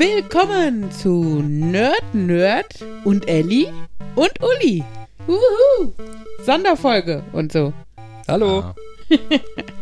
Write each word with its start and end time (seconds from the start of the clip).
Willkommen 0.00 0.90
zu 0.90 1.42
Nerd 1.46 2.14
Nerd 2.14 2.74
und 3.04 3.28
Elli 3.28 3.68
und 4.14 4.32
Uli. 4.40 4.82
Uhu. 5.28 5.92
Sonderfolge 6.42 7.22
und 7.34 7.52
so. 7.52 7.74
Hallo. 8.26 8.60
Ah. 8.60 8.74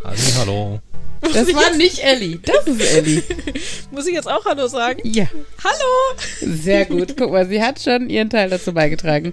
Halli, 0.04 0.20
hallo. 0.40 0.80
Das 1.20 1.54
war 1.54 1.76
nicht 1.76 2.00
Elli, 2.00 2.40
das 2.42 2.66
ist 2.66 2.96
Elli. 2.96 3.22
Muss 3.92 4.08
ich 4.08 4.14
jetzt 4.14 4.26
auch 4.26 4.44
Hallo 4.44 4.66
sagen? 4.66 5.02
Ja, 5.04 5.28
Hallo! 5.62 6.18
sehr 6.40 6.86
gut. 6.86 7.16
Guck 7.16 7.30
mal, 7.30 7.46
sie 7.46 7.62
hat 7.62 7.80
schon 7.80 8.10
ihren 8.10 8.28
Teil 8.28 8.50
dazu 8.50 8.74
beigetragen. 8.74 9.32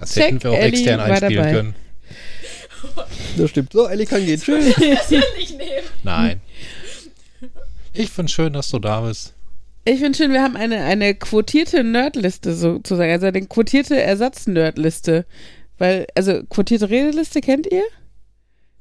Das 0.00 0.12
Check, 0.12 0.24
hätten 0.24 0.44
wir 0.44 0.50
auch 0.50 0.58
Elli 0.58 0.76
extern 0.76 1.00
einspielen 1.00 1.34
dabei. 1.34 1.52
können. 1.52 1.74
Das 3.38 3.48
stimmt. 3.48 3.72
So, 3.72 3.88
Ellie 3.88 4.04
kann 4.04 4.26
gehen. 4.26 4.38
Tschüss. 4.42 4.74
Das 4.74 5.10
will 5.10 5.22
ich 5.38 5.56
nehmen. 5.56 5.86
Nein. 6.02 6.42
Ich 7.94 8.10
finde 8.10 8.30
schön, 8.30 8.52
dass 8.52 8.68
du 8.68 8.78
da 8.78 9.00
bist. 9.00 9.32
Ich 9.88 10.00
finde 10.00 10.18
schön, 10.18 10.32
wir 10.32 10.42
haben 10.42 10.56
eine, 10.56 10.82
eine 10.82 11.14
quotierte 11.14 11.84
Nerdliste 11.84 12.54
sozusagen, 12.54 13.12
also 13.12 13.26
eine 13.26 13.46
quotierte 13.46 14.02
Ersatz-Nerdliste. 14.02 15.26
Weil, 15.78 16.06
also 16.16 16.42
quotierte 16.48 16.90
Redeliste 16.90 17.40
kennt 17.40 17.70
ihr? 17.70 17.84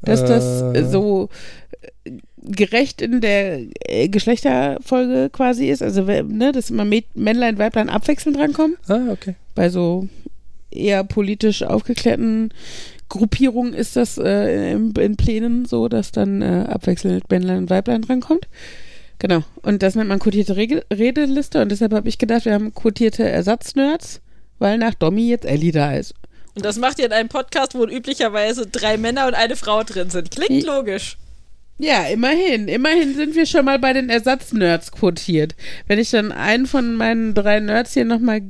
Dass 0.02 0.26
das 0.26 0.64
Äh. 0.76 0.84
so 0.86 1.30
äh, 2.06 2.12
gerecht 2.38 3.04
in 3.04 3.22
der 3.22 3.60
äh, 3.82 4.10
Geschlechterfolge 4.10 5.30
quasi 5.32 5.70
ist. 5.70 5.84
Also, 5.84 6.02
ne, 6.04 6.52
dass 6.52 6.72
immer 6.72 6.86
Männlein, 7.14 7.60
Weiblein 7.60 7.90
abwechselnd 7.90 8.38
drankommen. 8.38 8.76
Ah, 8.88 9.12
okay. 9.12 9.36
Bei 9.54 9.70
so 9.70 10.08
eher 10.72 11.04
politisch 11.04 11.62
aufgeklärten 11.62 12.52
Gruppierungen 13.10 13.76
ist 13.76 13.96
das 13.96 14.18
äh, 14.18 14.72
in, 14.72 14.92
in 14.92 15.18
Plänen 15.18 15.66
so, 15.66 15.88
dass 15.88 16.12
dann 16.12 16.42
äh, 16.42 16.66
abwechselnd 16.68 17.30
Männlein 17.30 17.60
und 17.60 17.70
Weiblein 17.70 18.02
drankommt. 18.02 18.48
Genau. 19.20 19.44
Und 19.62 19.82
das 19.82 19.96
nennt 19.96 20.10
man 20.10 20.20
quotierte 20.20 20.56
Rege 20.56 20.86
Redeliste. 20.92 21.62
Und 21.62 21.70
deshalb 21.70 21.94
habe 21.94 22.10
ich 22.10 22.18
gedacht, 22.18 22.46
wir 22.46 22.54
haben 22.54 22.74
quotierte 22.74 23.28
Ersatznerds, 23.28 24.22
weil 24.60 24.78
nach 24.78 24.94
Domi 24.94 25.30
jetzt 25.30 25.46
Ellie 25.46 25.72
da 25.72 25.94
ist. 25.94 26.14
Und 26.56 26.64
das 26.64 26.78
macht 26.78 27.00
ihr 27.00 27.06
in 27.06 27.12
einem 27.12 27.30
Podcast, 27.30 27.76
wo 27.76 27.86
üblicherweise 27.86 28.66
drei 28.68 28.98
Männer 28.98 29.28
und 29.28 29.34
eine 29.34 29.56
Frau 29.56 29.84
drin 29.84 30.10
sind. 30.10 30.32
Klingt 30.32 30.66
logisch. 30.66 31.18
Ja, 31.78 32.06
immerhin. 32.06 32.70
Immerhin 32.70 33.16
sind 33.16 33.36
wir 33.36 33.46
schon 33.46 33.66
mal 33.66 33.80
bei 33.80 33.92
den 33.92 34.10
Ersatznerds 34.10 34.92
quotiert. 34.94 35.56
Wenn 35.88 36.00
ich 36.00 36.10
dann 36.10 36.32
einen 36.32 36.66
von 36.66 36.96
meinen 36.96 37.34
drei 37.34 37.60
Nerds 37.60 37.94
hier 37.94 38.06
nochmal 38.06 38.42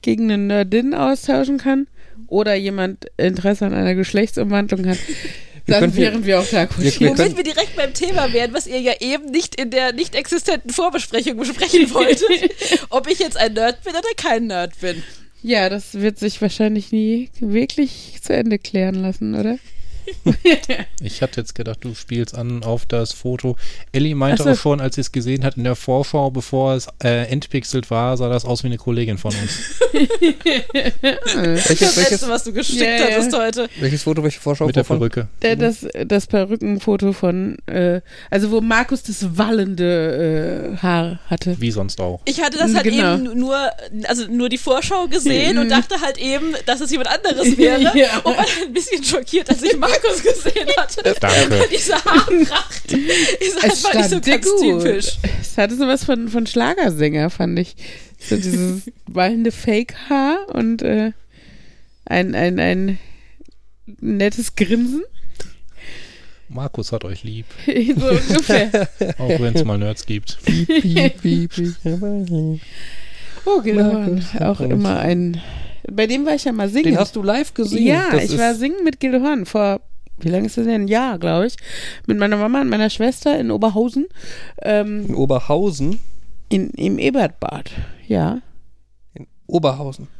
gegen 0.00 0.24
eine 0.24 0.38
Nerdin 0.38 0.94
austauschen 0.94 1.58
kann 1.58 1.86
oder 2.28 2.54
jemand 2.54 3.06
Interesse 3.18 3.66
an 3.66 3.74
einer 3.74 3.94
Geschlechtsumwandlung 3.94 4.86
hat, 4.86 4.98
dann 5.66 5.94
wären 5.96 6.24
wir 6.24 6.40
auch 6.40 6.46
da 6.46 6.66
quotiert. 6.66 7.00
wir 7.00 7.10
Womit 7.10 7.36
wir 7.36 7.44
direkt 7.44 7.76
beim 7.76 7.94
Thema 7.94 8.32
wären, 8.32 8.52
was 8.52 8.66
ihr 8.66 8.80
ja 8.80 8.94
eben 9.00 9.26
nicht 9.26 9.60
in 9.60 9.70
der 9.70 9.92
nicht 9.92 10.14
existenten 10.14 10.70
Vorbesprechung 10.70 11.36
besprechen 11.36 11.92
wolltet. 11.94 12.50
ob 12.90 13.08
ich 13.08 13.18
jetzt 13.18 13.36
ein 13.36 13.54
Nerd 13.54 13.82
bin 13.84 13.92
oder 13.94 14.02
kein 14.16 14.46
Nerd 14.46 14.78
bin. 14.80 15.02
Ja, 15.42 15.68
das 15.68 15.94
wird 15.94 16.18
sich 16.18 16.40
wahrscheinlich 16.40 16.92
nie 16.92 17.30
wirklich 17.40 18.18
zu 18.22 18.32
Ende 18.32 18.58
klären 18.58 18.96
lassen, 18.96 19.34
oder? 19.34 19.58
Ich 21.00 21.20
hatte 21.20 21.40
jetzt 21.40 21.54
gedacht, 21.54 21.78
du 21.82 21.94
spielst 21.94 22.34
an 22.36 22.62
auf 22.62 22.86
das 22.86 23.12
Foto. 23.12 23.56
Ellie 23.92 24.14
meinte 24.14 24.44
so. 24.44 24.50
auch 24.50 24.56
schon, 24.56 24.80
als 24.80 24.94
sie 24.94 25.00
es 25.00 25.10
gesehen 25.12 25.44
hat 25.44 25.56
in 25.56 25.64
der 25.64 25.74
Vorschau, 25.74 26.30
bevor 26.30 26.74
es 26.74 26.86
äh, 27.02 27.24
entpixelt 27.28 27.90
war, 27.90 28.16
sah 28.16 28.28
das 28.28 28.44
aus 28.44 28.62
wie 28.62 28.68
eine 28.68 28.76
Kollegin 28.78 29.18
von 29.18 29.32
uns. 29.34 29.80
Welches, 29.92 31.64
Das 31.64 31.68
welches, 31.68 32.10
letzte, 32.10 32.28
was 32.28 32.44
du 32.44 32.52
geschickt 32.52 32.80
ja. 32.82 33.06
hattest 33.06 33.36
heute. 33.36 33.68
welches 33.80 34.02
Foto, 34.04 34.22
welche 34.22 34.40
Vorschau? 34.40 34.66
Mit 34.66 34.76
der 34.76 34.84
wovon? 34.84 34.98
Perücke. 34.98 35.28
Der, 35.42 35.56
das, 35.56 35.86
das 36.06 36.26
Perückenfoto 36.26 37.12
von, 37.12 37.56
äh, 37.66 38.00
also 38.30 38.50
wo 38.50 38.60
Markus 38.60 39.02
das 39.02 39.36
wallende 39.36 40.72
äh, 40.74 40.76
Haar 40.78 41.20
hatte. 41.26 41.56
Wie 41.60 41.70
sonst 41.70 42.00
auch. 42.00 42.20
Ich 42.24 42.40
hatte 42.42 42.58
das 42.58 42.74
halt 42.74 42.84
Genau. 42.84 43.14
eben 43.14 43.38
nur, 43.38 43.56
also 44.04 44.26
nur 44.28 44.48
die 44.48 44.58
Vorschau 44.58 45.06
gesehen 45.08 45.58
und 45.58 45.68
dachte 45.70 46.00
halt 46.00 46.18
eben, 46.18 46.52
dass 46.66 46.80
es 46.80 46.90
jemand 46.90 47.08
anderes 47.10 47.56
wäre. 47.58 47.96
Ja. 47.96 48.18
Und 48.18 48.36
war 48.36 48.44
dann 48.44 48.66
ein 48.68 48.72
bisschen 48.72 49.02
schockiert, 49.04 49.48
als 49.48 49.62
ich 49.62 49.76
Markus 49.92 50.22
gesehen 50.22 50.68
hatte. 50.76 51.14
Danke. 51.20 51.50
Weil 51.50 51.68
diese 51.68 51.94
Haarpracht 51.94 52.92
ist 52.92 53.64
einfach 53.64 53.94
nicht 53.94 54.10
so 54.10 54.20
ganz 54.20 54.46
typisch. 54.60 55.18
Es 55.40 55.58
hatte 55.58 55.76
sowas 55.76 56.04
von, 56.04 56.28
von 56.28 56.46
Schlagersänger, 56.46 57.30
fand 57.30 57.58
ich. 57.58 57.76
So 58.18 58.36
dieses 58.36 58.90
wallende 59.06 59.52
Fake-Haar 59.52 60.46
und 60.54 60.82
äh, 60.82 61.12
ein, 62.04 62.34
ein, 62.34 62.58
ein 62.58 62.98
nettes 64.00 64.54
Grinsen. 64.54 65.02
Markus 66.48 66.92
hat 66.92 67.04
euch 67.04 67.24
lieb. 67.24 67.46
so 67.66 67.72
ungefähr. 68.10 68.88
Auch 69.18 69.40
wenn 69.40 69.54
es 69.54 69.64
mal 69.64 69.78
Nerds 69.78 70.04
gibt. 70.06 70.38
Piep, 70.44 71.22
piep, 71.22 71.50
piep. 71.50 71.74
Oh. 73.44 73.60
Markus 73.64 74.34
hat 74.34 74.42
Auch 74.42 74.60
immer 74.60 75.00
ein. 75.00 75.40
Bei 75.90 76.06
dem 76.06 76.24
war 76.26 76.34
ich 76.34 76.44
ja 76.44 76.52
mal 76.52 76.68
singen. 76.68 76.84
Den 76.84 76.98
hast 76.98 77.16
du 77.16 77.22
live 77.22 77.54
gesehen. 77.54 77.86
Ja, 77.86 78.10
Das 78.12 78.24
ich 78.24 78.38
war 78.38 78.54
singen 78.54 78.84
mit 78.84 79.00
Gildehorn 79.00 79.46
vor, 79.46 79.80
wie 80.18 80.28
lange 80.28 80.46
ist 80.46 80.56
das 80.56 80.64
denn? 80.66 80.82
Ein 80.82 80.88
Jahr, 80.88 81.18
glaube 81.18 81.46
ich. 81.46 81.56
Mit 82.06 82.18
meiner 82.18 82.36
Mama 82.36 82.60
und 82.60 82.68
meiner 82.68 82.90
Schwester 82.90 83.38
in 83.38 83.50
Oberhausen. 83.50 84.06
Ähm, 84.62 85.06
in 85.08 85.14
Oberhausen. 85.14 85.98
in, 86.48 86.70
Im 86.70 86.98
Ebertbad, 86.98 87.70
ja. 88.06 88.40
In 89.14 89.26
Oberhausen. 89.46 90.08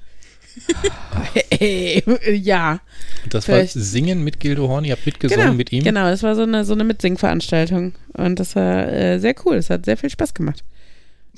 Äh, 1.60 2.02
ja. 2.34 2.80
Und 3.24 3.32
das 3.34 3.44
Vielleicht- 3.46 3.76
war 3.76 3.82
Singen 3.82 4.24
mit 4.24 4.40
Gildo 4.40 4.68
Horn. 4.68 4.84
Ihr 4.84 4.92
habt 4.92 5.06
mitgesungen 5.06 5.44
Genau, 5.44 5.54
mit 5.56 5.70
ihm. 5.72 5.84
genau, 5.84 6.10
das 6.10 6.22
war 6.24 6.34
so 6.34 6.42
eine, 6.42 6.64
so 6.64 6.72
eine 6.74 6.82
Mitsingveranstaltung. 6.84 7.92
Und 8.14 8.38
das 8.40 8.56
war 8.56 8.88
äh, 8.88 9.18
sehr 9.20 9.34
cool. 9.44 9.56
Es 9.56 9.70
hat 9.70 9.84
sehr 9.84 9.96
viel 9.96 10.10
Spaß 10.10 10.34
gemacht. 10.34 10.64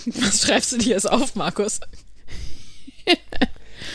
Was 0.07 0.43
schreibst 0.47 0.73
du 0.73 0.79
dir 0.79 0.95
jetzt 0.95 1.09
auf, 1.11 1.37
Markus? 1.37 1.81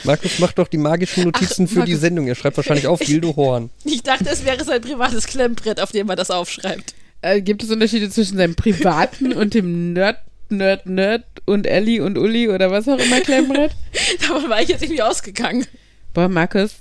Markus 0.10 0.40
macht 0.40 0.58
doch 0.58 0.68
die 0.68 0.78
magischen 0.78 1.26
Notizen 1.26 1.66
Ach, 1.66 1.70
für 1.70 1.86
die 1.86 1.92
Markus. 1.92 2.02
Sendung. 2.02 2.28
Er 2.28 2.34
schreibt 2.34 2.58
wahrscheinlich 2.58 2.88
auf 2.88 3.00
Gildo 3.00 3.36
Horn. 3.36 3.70
Ich 3.84 4.02
dachte, 4.02 4.28
es 4.28 4.44
wäre 4.44 4.64
sein 4.64 4.82
privates 4.82 5.28
Klemmbrett, 5.28 5.80
auf 5.80 5.92
dem 5.92 6.10
er 6.10 6.16
das 6.16 6.32
aufschreibt. 6.32 6.96
Äh, 7.22 7.42
gibt 7.42 7.62
es 7.62 7.70
Unterschiede 7.70 8.10
zwischen 8.10 8.38
seinem 8.38 8.56
privaten 8.56 9.34
und 9.40 9.54
dem 9.54 9.94
Nerd, 9.94 10.18
Nerd, 10.50 10.88
Nerd 10.88 11.26
und 11.46 11.68
Ellie 11.68 12.04
und 12.04 12.18
Uli 12.18 12.50
oder 12.50 12.72
was 12.72 12.88
auch 12.88 12.98
immer 12.98 13.22
Klemmbrett? 13.22 13.72
Davon 14.22 14.50
war 14.50 14.60
ich 14.62 14.70
jetzt 14.70 14.82
irgendwie 14.82 15.04
ausgegangen. 15.04 15.68
Boah, 16.16 16.28
Markus, 16.28 16.78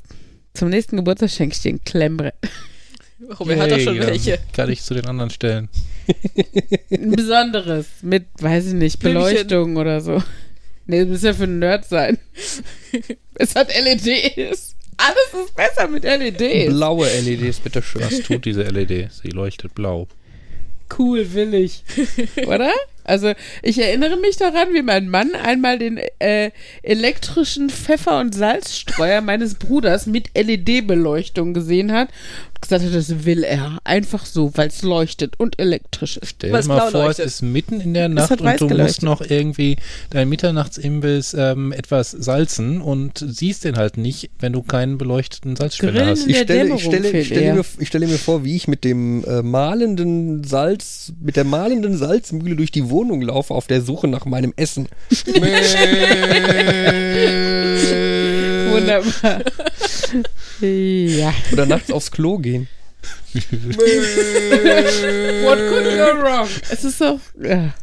zum 0.55 0.71
nächsten 0.71 0.97
Geburtstag 0.97 1.29
schenke 1.29 1.55
ich 1.55 1.61
dir 1.61 1.75
ein 1.75 1.85
Klemmbrett. 1.85 2.35
Warum, 3.19 3.51
er 3.51 3.59
hat 3.59 3.73
doch 3.73 3.81
schon 3.81 3.97
Yay, 3.97 4.07
welche. 4.07 4.39
Kann 4.55 4.71
ich 4.71 4.81
zu 4.83 4.95
den 4.95 5.05
anderen 5.05 5.29
stellen. 5.29 5.69
Ein 6.91 7.11
besonderes 7.11 7.87
mit, 8.01 8.25
weiß 8.41 8.69
ich 8.69 8.73
nicht, 8.73 9.01
Blümchen. 9.01 9.23
Beleuchtung 9.23 9.77
oder 9.77 10.01
so. 10.01 10.23
Nee, 10.89 11.01
das 11.01 11.09
muss 11.09 11.23
ja 11.23 11.35
für 11.35 11.43
einen 11.45 11.59
Nerd 11.59 11.85
sein. 11.85 12.17
es 13.35 13.55
hat 13.55 13.69
LEDs. 13.69 14.75
Alles 14.97 15.45
ist 15.45 15.55
besser 15.55 15.87
mit 15.87 16.03
LEDs. 16.03 16.73
Blaue 16.73 17.07
LEDs, 17.21 17.61
bitteschön. 17.61 18.03
Was 18.03 18.21
tut 18.23 18.47
diese 18.47 18.63
LED? 18.63 19.13
Sie 19.13 19.29
leuchtet 19.29 19.75
blau. 19.75 20.09
Cool, 20.99 21.35
will 21.35 21.53
ich. 21.53 21.85
Oder? 22.47 22.73
Also, 23.09 23.33
ich 23.63 23.79
erinnere 23.79 24.17
mich 24.17 24.37
daran, 24.37 24.69
wie 24.73 24.83
mein 24.83 25.09
Mann 25.09 25.33
einmal 25.35 25.79
den 25.79 25.99
äh, 26.19 26.51
elektrischen 26.83 27.71
Pfeffer- 27.71 28.21
und 28.21 28.35
Salzstreuer 28.35 29.21
meines 29.21 29.55
Bruders 29.55 30.07
mit 30.07 30.31
LED-Beleuchtung 30.37 31.55
gesehen 31.55 31.93
hat 31.93 32.09
und 32.09 32.63
gesagt 32.63 32.85
hat, 32.85 32.95
das 32.95 33.25
will 33.25 33.45
er. 33.45 33.79
Einfach 33.85 34.27
so, 34.27 34.53
weil 34.55 34.69
es 34.69 34.83
leuchtet 34.83 35.35
und 35.39 35.59
elektrisch 35.59 36.17
ist. 36.19 36.31
Stell 36.37 36.51
dir 36.51 36.69
mal 36.69 36.91
vor, 36.91 37.05
leuchtet. 37.05 37.27
es 37.27 37.35
ist 37.37 37.43
mitten 37.43 37.81
in 37.81 37.95
der 37.95 38.09
Nacht 38.09 38.31
und 38.31 38.41
du 38.41 38.45
musst 38.45 38.69
geleuchtet. 38.69 39.03
noch 39.05 39.21
irgendwie 39.23 39.77
dein 40.11 40.29
Mitternachtsimbiss 40.29 41.35
ähm, 41.35 41.73
etwas 41.73 42.11
salzen 42.11 42.81
und 42.81 43.25
siehst 43.27 43.65
den 43.65 43.77
halt 43.77 43.97
nicht, 43.97 44.31
wenn 44.39 44.53
du 44.53 44.63
keinen 44.63 44.99
beleuchteten 44.99 45.57
Salzspender 45.57 45.95
Grillen 45.95 46.11
hast. 46.11 46.27
Ich 46.27 46.39
stelle, 46.39 46.75
ich, 46.75 46.85
stelle, 46.85 47.11
ich, 47.11 47.27
stelle 47.27 47.55
mir, 47.55 47.65
ich 47.79 47.89
stelle 47.89 48.07
mir 48.07 48.19
vor, 48.19 48.45
wie 48.45 48.57
ich 48.57 48.69
mit 48.69 48.85
dem 48.85 49.25
äh, 49.25 49.43
mahlenden 49.43 50.45
Salz, 50.45 51.13
mit 51.21 51.37
der 51.37 51.45
mahlenden 51.45 51.97
Salzmühle 51.97 52.57
durch 52.57 52.71
die 52.71 52.91
Wohnung 52.91 52.98
laufe 53.05 53.55
auf 53.55 53.67
der 53.67 53.83
Suche 53.83 54.09
nach 54.09 54.25
meinem 54.25 54.55
Essen. 54.57 54.89
Wunderbar. 58.71 59.43
ja. 60.61 61.35
Oder 61.53 61.67
nachts 61.67 61.91
aufs 61.91 62.11
Klo 62.11 62.39
gehen. 62.39 62.69
What 63.35 63.49
could 65.59 65.85
go 65.85 66.23
wrong? 66.23 66.49
Es 66.71 66.85
ist 66.85 66.99
so, 66.99 67.21
ja. 67.41 67.75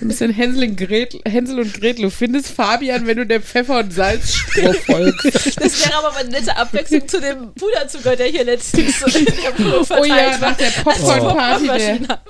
Ein 0.00 0.08
bisschen 0.08 0.32
Hänsel 0.32 0.68
und, 0.70 0.76
Gretel, 0.76 1.20
Hänsel 1.26 1.60
und 1.60 1.74
Gretel. 1.74 2.02
Du 2.02 2.10
findest 2.10 2.48
Fabian, 2.48 3.06
wenn 3.06 3.18
du 3.18 3.26
der 3.26 3.40
Pfeffer- 3.40 3.80
und 3.80 3.92
Salzspur 3.92 4.72
folgst. 4.74 5.60
Das 5.60 5.84
wäre 5.84 5.98
aber 5.98 6.12
mal 6.12 6.20
eine 6.20 6.30
nette 6.30 6.56
Abwechslung 6.56 7.06
zu 7.06 7.20
dem 7.20 7.52
Puderzucker, 7.54 8.16
der 8.16 8.28
hier 8.28 8.44
letztens 8.44 9.02
in 9.14 9.24
der 9.26 9.34
Flur 9.54 9.86
Oh 9.90 10.04
ja, 10.04 10.14
verteilt 10.14 10.40
nach 10.40 10.56
der 10.56 10.70
Popcorn-Party, 10.82 11.66
der, 11.66 11.72
Popcornmaschine. 11.72 12.20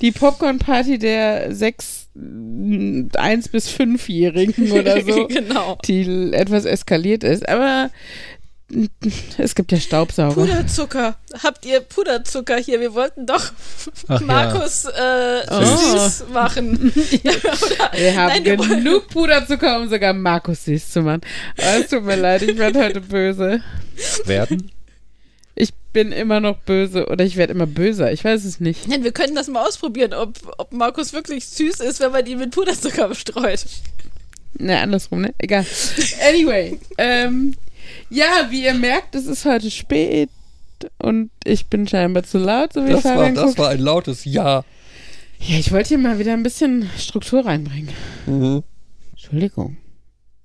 die 0.00 0.10
Popcorn-Party 0.12 0.98
der 0.98 1.54
sechs, 1.54 2.08
eins 3.16 3.48
bis 3.48 3.68
fünfjährigen 3.68 4.72
oder 4.72 5.00
so, 5.02 5.26
genau. 5.28 5.78
die 5.86 6.32
etwas 6.32 6.64
eskaliert 6.64 7.22
ist. 7.22 7.48
Aber 7.48 7.90
es 9.38 9.54
gibt 9.54 9.72
ja 9.72 9.80
Staubsauger. 9.80 10.34
Puderzucker. 10.34 11.16
Habt 11.42 11.64
ihr 11.66 11.80
Puderzucker 11.80 12.56
hier? 12.58 12.80
Wir 12.80 12.94
wollten 12.94 13.26
doch 13.26 13.52
Ach 14.08 14.20
ja. 14.20 14.26
Markus 14.26 14.84
äh, 14.84 15.42
Oh. 15.50 15.76
süß 15.76 16.24
machen. 16.32 16.92
Oder, 16.94 17.90
Wir 17.94 18.16
haben 18.16 18.44
Nein, 18.44 18.56
genug 18.56 19.08
Puderzucker, 19.08 19.80
um 19.80 19.88
sogar 19.88 20.12
Markus 20.12 20.64
süß 20.64 20.90
zu 20.90 21.02
machen. 21.02 21.22
Aber 21.56 21.80
es 21.80 21.88
tut 21.88 22.04
mir 22.04 22.16
leid, 22.16 22.42
ich 22.42 22.56
werde 22.58 22.82
heute 22.84 23.00
böse. 23.00 23.60
Werden? 24.24 24.70
Ich 25.56 25.74
bin 25.92 26.12
immer 26.12 26.38
noch 26.40 26.58
böse 26.58 27.06
oder 27.06 27.24
ich 27.24 27.36
werde 27.36 27.52
immer 27.52 27.66
böser. 27.66 28.12
Ich 28.12 28.24
weiß 28.24 28.44
es 28.44 28.60
nicht. 28.60 28.86
Nein, 28.88 29.02
wir 29.02 29.12
können 29.12 29.34
das 29.34 29.48
mal 29.48 29.66
ausprobieren, 29.66 30.14
ob, 30.14 30.34
ob 30.58 30.72
Markus 30.72 31.12
wirklich 31.12 31.44
süß 31.46 31.80
ist, 31.80 32.00
wenn 32.00 32.12
man 32.12 32.24
ihn 32.26 32.38
mit 32.38 32.52
Puderzucker 32.52 33.08
bestreut. 33.08 33.66
Ne, 34.54 34.78
andersrum, 34.78 35.22
ne? 35.22 35.34
Egal. 35.38 35.66
Anyway, 36.28 36.78
ähm, 36.98 37.54
ja, 38.10 38.46
wie 38.50 38.64
ihr 38.64 38.74
merkt, 38.74 39.14
es 39.14 39.26
ist 39.26 39.44
heute 39.44 39.70
spät 39.70 40.30
und 40.98 41.30
ich 41.44 41.66
bin 41.66 41.86
scheinbar 41.86 42.22
zu 42.24 42.38
laut, 42.38 42.72
so 42.72 42.84
wie 42.86 42.90
Das 42.92 43.04
war, 43.04 43.14
Fabian 43.14 43.34
das 43.34 43.44
guckt. 43.44 43.58
war 43.58 43.68
ein 43.70 43.80
lautes 43.80 44.24
Ja. 44.24 44.64
Ja, 45.42 45.56
ich 45.58 45.72
wollte 45.72 45.88
hier 45.90 45.98
mal 45.98 46.18
wieder 46.18 46.34
ein 46.34 46.42
bisschen 46.42 46.88
Struktur 46.98 47.46
reinbringen. 47.46 47.88
Mhm. 48.26 48.62
Entschuldigung. 49.12 49.78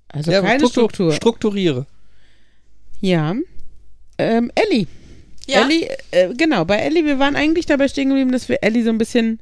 Also 0.08 0.30
ja, 0.32 0.40
keine 0.40 0.58
struktur- 0.60 0.70
Struktur. 0.90 1.12
Strukturiere. 1.12 1.86
ja. 3.00 3.34
Ähm, 4.18 4.50
Ellie. 4.54 4.86
Ja, 5.46 5.62
Ellie, 5.66 5.88
äh, 6.10 6.32
genau, 6.34 6.64
bei 6.64 6.76
Ellie, 6.78 7.04
wir 7.04 7.18
waren 7.18 7.36
eigentlich 7.36 7.66
dabei 7.66 7.86
stehen 7.86 8.08
geblieben, 8.08 8.32
dass 8.32 8.48
wir 8.48 8.62
Ellie 8.62 8.82
so 8.82 8.88
ein 8.88 8.96
bisschen 8.98 9.40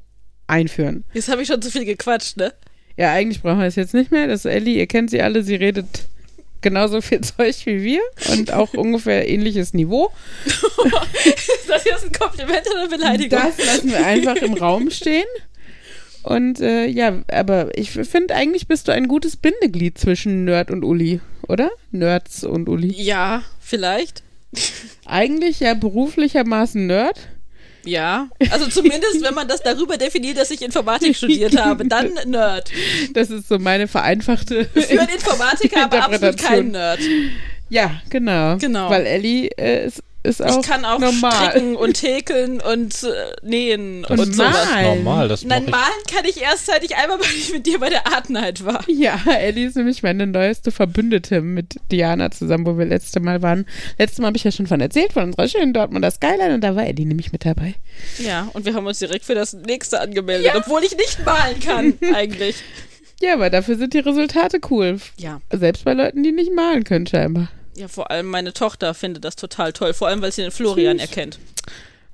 einführen. 0.48 1.04
jetzt 1.14 1.28
habe 1.28 1.42
ich 1.42 1.48
schon 1.48 1.62
zu 1.62 1.70
viel 1.70 1.84
gequatscht, 1.84 2.36
ne? 2.36 2.52
Ja, 2.96 3.12
eigentlich 3.12 3.40
brauchen 3.40 3.60
wir 3.60 3.66
es 3.66 3.76
jetzt 3.76 3.94
nicht 3.94 4.10
mehr. 4.10 4.26
Das 4.26 4.40
ist 4.44 4.50
Ellie, 4.50 4.76
ihr 4.78 4.86
kennt 4.88 5.10
sie 5.10 5.22
alle, 5.22 5.42
sie 5.44 5.54
redet 5.54 5.86
genauso 6.64 7.00
viel 7.00 7.20
Zeug 7.36 7.54
wie 7.66 7.84
wir 7.84 8.00
und 8.32 8.52
auch 8.52 8.74
ungefähr 8.74 9.28
ähnliches 9.28 9.72
Niveau. 9.72 10.10
Ist 10.44 11.68
das 11.68 11.84
jetzt 11.84 12.06
ein 12.06 12.12
Kompliment 12.12 12.66
oder 12.68 12.80
eine 12.80 12.88
Beleidigung? 12.88 13.38
Das 13.38 13.64
lassen 13.64 13.90
wir 13.90 14.04
einfach 14.04 14.36
im 14.36 14.54
Raum 14.54 14.90
stehen. 14.90 15.28
Und 16.24 16.60
äh, 16.60 16.86
ja, 16.86 17.22
aber 17.30 17.76
ich 17.78 17.90
finde, 17.92 18.34
eigentlich 18.34 18.66
bist 18.66 18.88
du 18.88 18.92
ein 18.92 19.08
gutes 19.08 19.36
Bindeglied 19.36 19.98
zwischen 19.98 20.44
Nerd 20.46 20.70
und 20.70 20.82
Uli, 20.82 21.20
oder? 21.46 21.70
Nerds 21.92 22.42
und 22.44 22.68
Uli. 22.68 22.90
ja, 23.00 23.42
vielleicht. 23.60 24.22
Eigentlich 25.04 25.60
ja 25.60 25.74
beruflichermaßen 25.74 26.86
Nerd. 26.86 27.28
Ja, 27.86 28.28
also 28.50 28.68
zumindest, 28.68 29.22
wenn 29.22 29.34
man 29.34 29.48
das 29.48 29.62
darüber 29.62 29.96
definiert, 29.96 30.38
dass 30.38 30.50
ich 30.50 30.62
Informatik 30.62 31.16
studiert 31.16 31.56
habe, 31.58 31.86
dann 31.86 32.12
Nerd. 32.26 32.70
Das 33.12 33.30
ist 33.30 33.48
so 33.48 33.58
meine 33.58 33.88
vereinfachte. 33.88 34.66
Für 34.66 35.00
einen 35.00 35.08
Informatiker 35.08 35.84
aber 35.84 36.04
absolut 36.04 36.38
kein. 36.38 36.70
Nerd. 36.70 37.00
ja, 37.68 38.00
genau. 38.10 38.56
Genau. 38.58 38.90
Weil 38.90 39.06
Ellie 39.06 39.48
äh, 39.56 39.86
ist, 39.86 40.02
ist 40.24 40.42
auch 40.42 40.58
Ich 40.60 40.66
kann 40.66 40.84
auch 40.84 40.98
normal. 40.98 41.50
stricken 41.50 41.76
und 41.76 42.02
häkeln 42.02 42.60
und 42.60 43.02
äh, 43.04 43.08
nähen 43.46 44.04
Und 44.06 44.18
und, 44.18 44.34
sowas. 44.34 44.52
malen. 44.70 44.96
Normal, 45.04 45.28
das 45.28 45.44
Nein, 45.44 45.66
malen 45.70 45.84
kann 46.12 46.24
ich 46.24 46.40
erst, 46.42 46.66
seit 46.66 46.82
ich 46.82 46.96
einmal, 46.96 47.18
weil 47.20 47.26
ich 47.38 47.52
mit 47.52 47.66
dir 47.66 47.78
bei 47.78 47.90
der 47.90 48.06
Artnight 48.06 48.64
war. 48.64 48.82
Ja, 48.88 49.20
Ellie 49.38 49.66
ist 49.68 49.76
nämlich 49.76 50.02
meine 50.02 50.26
neueste 50.26 50.72
Verbündete 50.72 51.40
mit 51.42 51.76
Diana 51.92 52.30
zusammen, 52.30 52.66
wo 52.66 52.76
wir 52.78 52.86
letzte 52.86 53.20
Mal 53.20 53.42
waren. 53.42 53.66
Letztes 53.98 54.18
Mal 54.18 54.28
habe 54.28 54.36
ich 54.36 54.44
ja 54.44 54.50
schon 54.50 54.66
von 54.66 54.80
erzählt, 54.80 55.12
von 55.12 55.24
unserer 55.24 55.46
schönen 55.48 55.72
Dortmunder 55.72 56.10
Skyline 56.10 56.54
und 56.54 56.62
da 56.62 56.74
war 56.74 56.86
Ellie 56.86 57.06
nämlich 57.06 57.30
mit 57.32 57.44
dabei. 57.44 57.74
Ja, 58.18 58.48
und 58.54 58.64
wir 58.64 58.74
haben 58.74 58.86
uns 58.86 58.98
direkt 58.98 59.24
für 59.24 59.34
das 59.34 59.52
nächste 59.52 60.00
angemeldet, 60.00 60.52
obwohl 60.56 60.82
ich 60.84 60.96
nicht 60.96 61.24
malen 61.24 61.60
kann, 61.60 61.94
eigentlich. 62.14 62.56
Ja, 63.20 63.34
aber 63.34 63.48
dafür 63.50 63.76
sind 63.76 63.94
die 63.94 64.00
Resultate 64.00 64.58
cool. 64.70 64.98
Ja. 65.18 65.40
Selbst 65.52 65.84
bei 65.84 65.92
Leuten, 65.92 66.22
die 66.22 66.32
nicht 66.32 66.52
malen 66.52 66.84
können, 66.84 67.06
scheinbar. 67.06 67.48
Ja, 67.76 67.88
vor 67.88 68.10
allem 68.10 68.26
meine 68.26 68.52
Tochter 68.52 68.94
findet 68.94 69.24
das 69.24 69.36
total 69.36 69.72
toll, 69.72 69.94
vor 69.94 70.08
allem 70.08 70.22
weil 70.22 70.32
sie 70.32 70.42
den 70.42 70.50
Florian 70.50 70.98
Süß. 70.98 71.08
erkennt. 71.08 71.38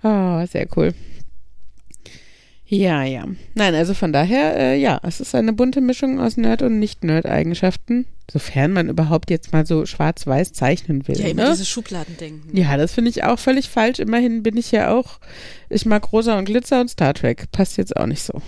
Oh, 0.02 0.44
sehr 0.46 0.66
cool. 0.76 0.94
Ja, 2.66 3.02
ja. 3.02 3.26
Nein, 3.54 3.74
also 3.74 3.94
von 3.94 4.12
daher, 4.12 4.56
äh, 4.56 4.80
ja, 4.80 5.00
es 5.02 5.20
ist 5.20 5.34
eine 5.34 5.52
bunte 5.52 5.80
Mischung 5.80 6.20
aus 6.20 6.36
Nerd- 6.36 6.62
und 6.62 6.78
Nicht-Nerd-Eigenschaften, 6.78 8.06
sofern 8.30 8.72
man 8.72 8.88
überhaupt 8.88 9.28
jetzt 9.28 9.52
mal 9.52 9.66
so 9.66 9.86
schwarz-weiß 9.86 10.52
zeichnen 10.52 11.08
will. 11.08 11.18
Ja, 11.18 11.26
immer 11.26 11.44
ne? 11.44 11.50
diese 11.50 11.66
Schubladendenken. 11.66 12.56
Ja, 12.56 12.76
das 12.76 12.92
finde 12.92 13.10
ich 13.10 13.24
auch 13.24 13.40
völlig 13.40 13.68
falsch. 13.68 13.98
Immerhin 13.98 14.44
bin 14.44 14.56
ich 14.56 14.70
ja 14.70 14.94
auch, 14.94 15.18
ich 15.68 15.84
mag 15.84 16.12
Rosa 16.12 16.38
und 16.38 16.44
Glitzer 16.44 16.80
und 16.80 16.88
Star 16.88 17.12
Trek. 17.12 17.50
Passt 17.50 17.76
jetzt 17.76 17.96
auch 17.96 18.06
nicht 18.06 18.22
so. 18.22 18.40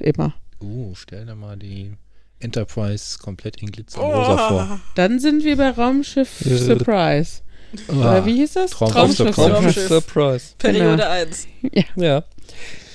Immer. 0.00 0.34
Uh, 0.60 0.92
stell 0.96 1.24
dir 1.24 1.36
mal 1.36 1.56
die 1.56 1.92
Enterprise 2.40 3.18
komplett 3.18 3.62
in 3.62 3.70
Glitzer 3.70 4.02
und 4.02 4.14
Rosa 4.14 4.48
vor. 4.48 4.80
Dann 4.94 5.18
sind 5.18 5.44
wir 5.44 5.56
bei 5.56 5.70
Raumschiff. 5.70 6.40
Surprise. 6.40 7.42
Oder 7.88 8.24
wie 8.24 8.36
hieß 8.36 8.54
das? 8.54 8.70
Traumschiff 8.70 8.94
Traumschiff 8.94 9.34
Surprise. 9.34 9.54
Raumschiff 9.54 9.88
Surprise. 9.88 10.46
Periode 10.58 10.96
Genau. 10.96 11.08
1. 11.10 11.48
Ja. 11.96 12.24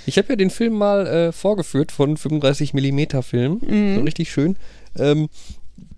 Ich 0.06 0.18
habe 0.18 0.30
ja 0.30 0.36
den 0.36 0.50
Film 0.50 0.74
mal 0.74 1.08
äh, 1.08 1.32
vorgeführt 1.32 1.92
von 1.92 2.18
35 2.18 2.74
mm 2.74 3.22
Film. 3.22 3.62
Mhm. 3.66 3.96
So 3.96 4.02
richtig 4.02 4.32
schön. 4.32 4.58
Ähm, 4.98 5.30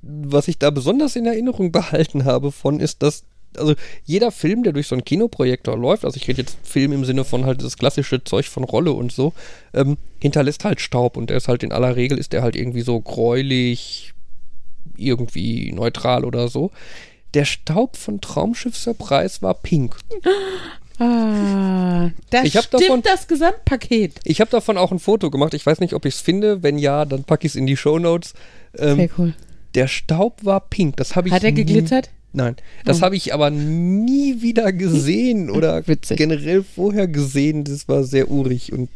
was 0.02 0.48
ich 0.48 0.60
da 0.60 0.70
besonders 0.70 1.16
in 1.16 1.26
Erinnerung 1.26 1.72
behalten 1.72 2.26
habe 2.26 2.52
von 2.52 2.80
ist, 2.80 3.02
dass 3.02 3.24
also 3.58 3.76
jeder 4.04 4.32
Film, 4.32 4.64
der 4.64 4.74
durch 4.74 4.88
so 4.88 4.96
einen 4.96 5.06
Kinoprojektor 5.06 5.78
läuft, 5.78 6.06
also 6.06 6.18
ich 6.18 6.28
rede 6.28 6.42
jetzt 6.42 6.58
Film 6.64 6.92
im 6.92 7.06
Sinne 7.06 7.24
von 7.26 7.46
halt 7.46 7.64
das 7.64 7.78
klassische 7.78 8.24
Zeug 8.24 8.48
von 8.48 8.64
Rolle 8.64 8.92
und 8.92 9.12
so, 9.12 9.34
ähm, 9.74 9.98
hinterlässt 10.20 10.64
halt 10.66 10.82
Staub 10.82 11.18
und 11.18 11.30
der 11.30 11.38
ist 11.38 11.48
halt 11.48 11.64
in 11.64 11.72
aller 11.72 11.96
Regel 11.96 12.18
ist 12.18 12.34
der 12.34 12.42
halt 12.42 12.56
irgendwie 12.56 12.82
so 12.82 13.00
gräulich, 13.02 14.14
irgendwie 14.98 15.72
neutral 15.74 16.26
oder 16.26 16.48
so. 16.48 16.72
Der 17.34 17.46
Staub 17.46 17.98
von 17.98 18.22
Traumschiff 18.22 18.78
Surprise 18.78 19.42
war 19.42 19.56
pink. 19.56 19.98
Ah, 20.98 22.12
das 22.30 22.46
Ich 22.46 22.58
stimmt 22.58 22.74
davon- 22.84 23.02
das 23.02 23.28
Gesamtpaket. 23.28 24.14
Ich 24.24 24.40
habe 24.40 24.50
davon 24.50 24.78
auch 24.78 24.92
ein 24.92 25.00
Foto 25.00 25.30
gemacht. 25.30 25.54
Ich 25.54 25.66
weiß 25.66 25.80
nicht, 25.82 25.94
ob 25.94 26.06
ich 26.06 26.16
es 26.16 26.22
finde. 26.22 26.64
Wenn 26.64 26.78
ja, 26.78 27.04
dann 27.04 27.26
packe 27.26 27.46
ich 27.46 27.52
es 27.52 27.56
in 27.58 27.68
die 27.68 27.76
Shownotes. 27.76 28.34
Ähm, 28.78 28.96
Sehr 28.96 29.10
cool. 29.18 29.34
der 29.76 29.88
Staub 29.88 30.46
war 30.46 30.62
pink. 30.62 30.96
Das 30.98 31.16
habe 31.18 31.28
ich 31.28 31.34
Hat 31.34 31.44
er 31.44 31.52
geglitzert? 31.52 32.10
Nein, 32.36 32.56
das 32.84 33.00
Oh. 33.00 33.02
habe 33.04 33.16
ich 33.16 33.34
aber 33.34 33.50
nie 33.50 34.42
wieder 34.42 34.72
gesehen 34.74 35.50
oder 35.58 35.88
Witzig. 35.88 36.18
generell 36.18 36.64
vorher 36.64 37.08
gesehen. 37.08 37.64
Das 37.64 37.88
war 37.88 38.04
sehr 38.04 38.30
urig 38.30 38.74
und 38.74 38.90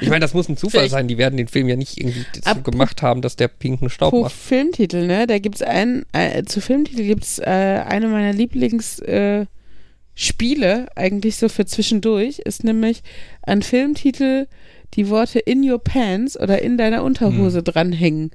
ich 0.00 0.08
meine, 0.08 0.20
das 0.20 0.32
muss 0.32 0.48
ein 0.48 0.56
Zufall 0.56 0.80
Vielleicht- 0.82 0.92
sein. 0.92 1.08
Die 1.08 1.18
werden 1.18 1.36
den 1.36 1.48
Film 1.48 1.68
ja 1.68 1.76
nicht 1.76 1.98
irgendwie 2.00 2.24
so 2.44 2.60
gemacht 2.62 3.02
haben, 3.02 3.20
dass 3.20 3.34
der 3.36 3.48
pinken 3.48 3.90
Staub 3.90 4.12
macht. 4.14 4.32
Filmtitel, 4.32 5.06
ne? 5.06 5.26
Da 5.26 5.38
gibt's 5.38 5.60
einen, 5.62 6.04
äh, 6.12 6.44
zu 6.44 6.60
Filmtitel 6.60 7.02
gibt's 7.02 7.38
äh, 7.38 7.44
eine 7.44 8.06
meiner 8.08 8.32
Lieblingsspiele, 8.32 9.48
äh, 10.16 10.86
eigentlich 10.94 11.36
so 11.36 11.48
für 11.48 11.66
zwischendurch, 11.66 12.38
ist 12.40 12.64
nämlich 12.64 13.02
an 13.42 13.62
Filmtitel 13.62 14.46
die 14.94 15.08
Worte 15.10 15.40
in 15.40 15.68
your 15.68 15.82
pants 15.82 16.38
oder 16.38 16.62
in 16.62 16.78
deiner 16.78 17.02
Unterhose 17.02 17.62
dranhängen. 17.62 18.30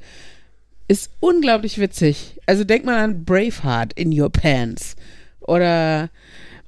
Ist 0.87 1.09
unglaublich 1.19 1.77
witzig. 1.77 2.39
Also 2.45 2.63
denk 2.63 2.85
mal 2.85 2.97
an 2.97 3.23
Braveheart 3.23 3.93
in 3.93 4.17
your 4.17 4.29
pants. 4.29 4.95
Oder 5.39 6.09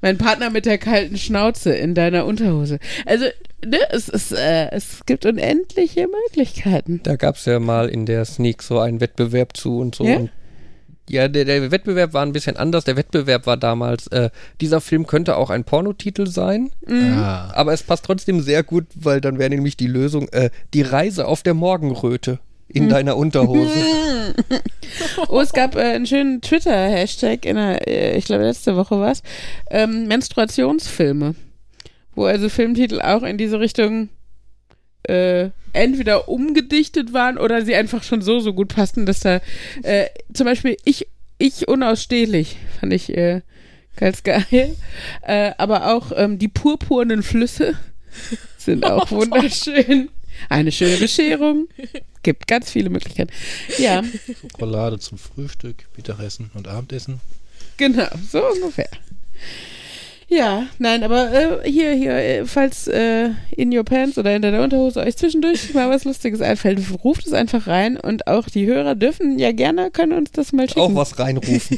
mein 0.01 0.17
Partner 0.17 0.50
mit 0.50 0.65
der 0.65 0.77
kalten 0.77 1.17
Schnauze 1.17 1.74
in 1.74 1.96
deiner 1.96 2.25
Unterhose. 2.25 2.79
Also, 3.05 3.25
ne, 3.65 3.79
es, 3.91 4.10
ist, 4.10 4.34
äh, 4.34 4.70
es 4.72 5.05
gibt 5.05 5.25
unendliche 5.25 6.08
Möglichkeiten. 6.08 7.00
Da 7.03 7.15
gab 7.15 7.38
es 7.38 7.46
ja 7.46 7.60
mal 7.60 7.88
in 7.88 8.05
der 8.05 8.25
Sneak 8.25 8.63
so 8.63 8.79
einen 8.79 9.00
Wettbewerb 9.00 9.55
zu 9.55 9.79
und 9.79 9.96
so. 9.96 10.05
Ja? 10.05 10.17
Und 10.17 10.29
ja, 11.10 11.27
der, 11.27 11.46
der 11.46 11.72
Wettbewerb 11.72 12.13
war 12.13 12.25
ein 12.25 12.34
bisschen 12.34 12.58
anders. 12.58 12.86
Der 12.86 12.96
Wettbewerb 12.96 13.46
war 13.46 13.58
damals, 13.58 14.08
äh, 14.08 14.29
dieser 14.62 14.82
Film 14.82 15.05
könnte 15.08 15.38
auch 15.38 15.50
ein 15.50 15.63
Pornotitel 15.63 16.27
sein. 16.27 16.72
Ah, 16.88 17.51
Aber 17.53 17.74
es 17.74 17.84
passt 17.84 18.05
trotzdem 18.05 18.41
sehr 18.41 18.63
gut, 18.63 18.86
weil 18.96 19.20
dann 19.22 19.38
wäre 19.38 19.50
nämlich 19.50 19.77
die 19.77 19.88
Lösung 19.88 20.27
äh, 20.29 20.50
die 20.74 20.82
Reise 20.82 21.27
auf 21.27 21.43
der 21.43 21.53
Morgenröte 21.53 22.39
in 22.74 22.89
deiner 22.89 23.18
Unterhose. 23.18 24.36
Oh, 25.27 25.42
es 25.42 25.53
gab 25.53 25.75
äh, 25.75 25.82
einen 25.82 26.06
schönen 26.06 26.42
Twitter-Hashtag, 26.42 27.46
in 27.46 27.56
der, 27.56 27.88
äh, 27.88 28.18
ich 28.18 28.25
glaube 28.25 28.44
letzte 28.44 28.75
Woche 28.75 29.00
war 29.00 29.12
es, 29.12 29.24
ähm, 29.72 30.08
Menstruationsfilme. 30.08 31.36
Wo 32.15 32.25
also 32.25 32.50
Filmtitel 32.50 33.01
auch 33.01 33.24
in 33.24 33.38
diese 33.38 33.60
Richtung 33.60 34.10
äh, 35.03 35.50
entweder 35.74 36.30
umgedichtet 36.30 37.13
waren 37.13 37.38
oder 37.38 37.63
sie 37.65 37.75
einfach 37.75 38.03
schon 38.03 38.22
so, 38.22 38.39
so 38.39 38.53
gut 38.53 38.74
passten, 38.74 39.06
dass 39.06 39.22
da 39.22 39.42
äh, 39.82 40.06
zum 40.34 40.46
Beispiel 40.46 40.77
ich, 40.86 41.08
ich 41.38 41.68
unausstehlich 41.68 42.58
fand 42.80 42.94
ich 42.94 43.15
äh, 43.18 43.42
ganz 43.98 44.24
geil. 44.24 44.75
Äh, 45.22 45.51
aber 45.58 45.94
auch 45.94 46.12
ähm, 46.15 46.39
die 46.39 46.48
purpurnen 46.48 47.24
Flüsse 47.24 47.75
sind 48.58 48.86
auch 48.86 49.12
wunderschön. 49.12 50.10
Eine 50.50 50.72
schöne 50.72 50.98
Bescherung. 50.98 51.68
Gibt 52.24 52.48
ganz 52.48 52.72
viele 52.72 52.90
Möglichkeiten. 52.90 53.32
Ja, 53.78 54.04
Schokolade 54.40 55.00
zum 55.00 55.18
Frühstück, 55.18 55.88
Mittagessen 55.96 56.52
und 56.54 56.68
Abendessen. 56.68 57.20
Genau, 57.78 58.08
so 58.32 58.44
ungefähr. 58.46 58.90
Ja, 60.30 60.68
nein, 60.80 61.04
aber 61.04 61.32
äh, 61.63 61.70
hier, 61.70 61.94
hier, 61.94 62.13
äh, 62.13 62.46
falls 62.46 62.88
äh, 62.88 63.30
in 63.52 63.75
your 63.75 63.84
pants 63.84 64.18
oder 64.18 64.36
in 64.36 64.42
deiner 64.42 64.63
Unterhose 64.63 65.00
euch 65.02 65.16
zwischendurch 65.18 65.74
mal 65.74 65.90
was 65.90 66.06
Lustiges 66.06 66.42
einfällt, 66.42 66.80
ruft 67.04 67.28
es 67.28 67.34
einfach 67.34 67.68
rein 67.68 67.98
und 67.98 68.28
auch 68.28 68.50
die 68.50 68.66
Hörer 68.66 68.96
dürfen 68.96 69.38
ja 69.38 69.52
gerne, 69.52 69.92
können 69.92 70.13
uns 70.13 70.32
das 70.32 70.54
mal 70.54 70.68
schicken. 70.68 70.80
auch 70.80 70.96
was 70.96 71.20
reinrufen. 71.20 71.78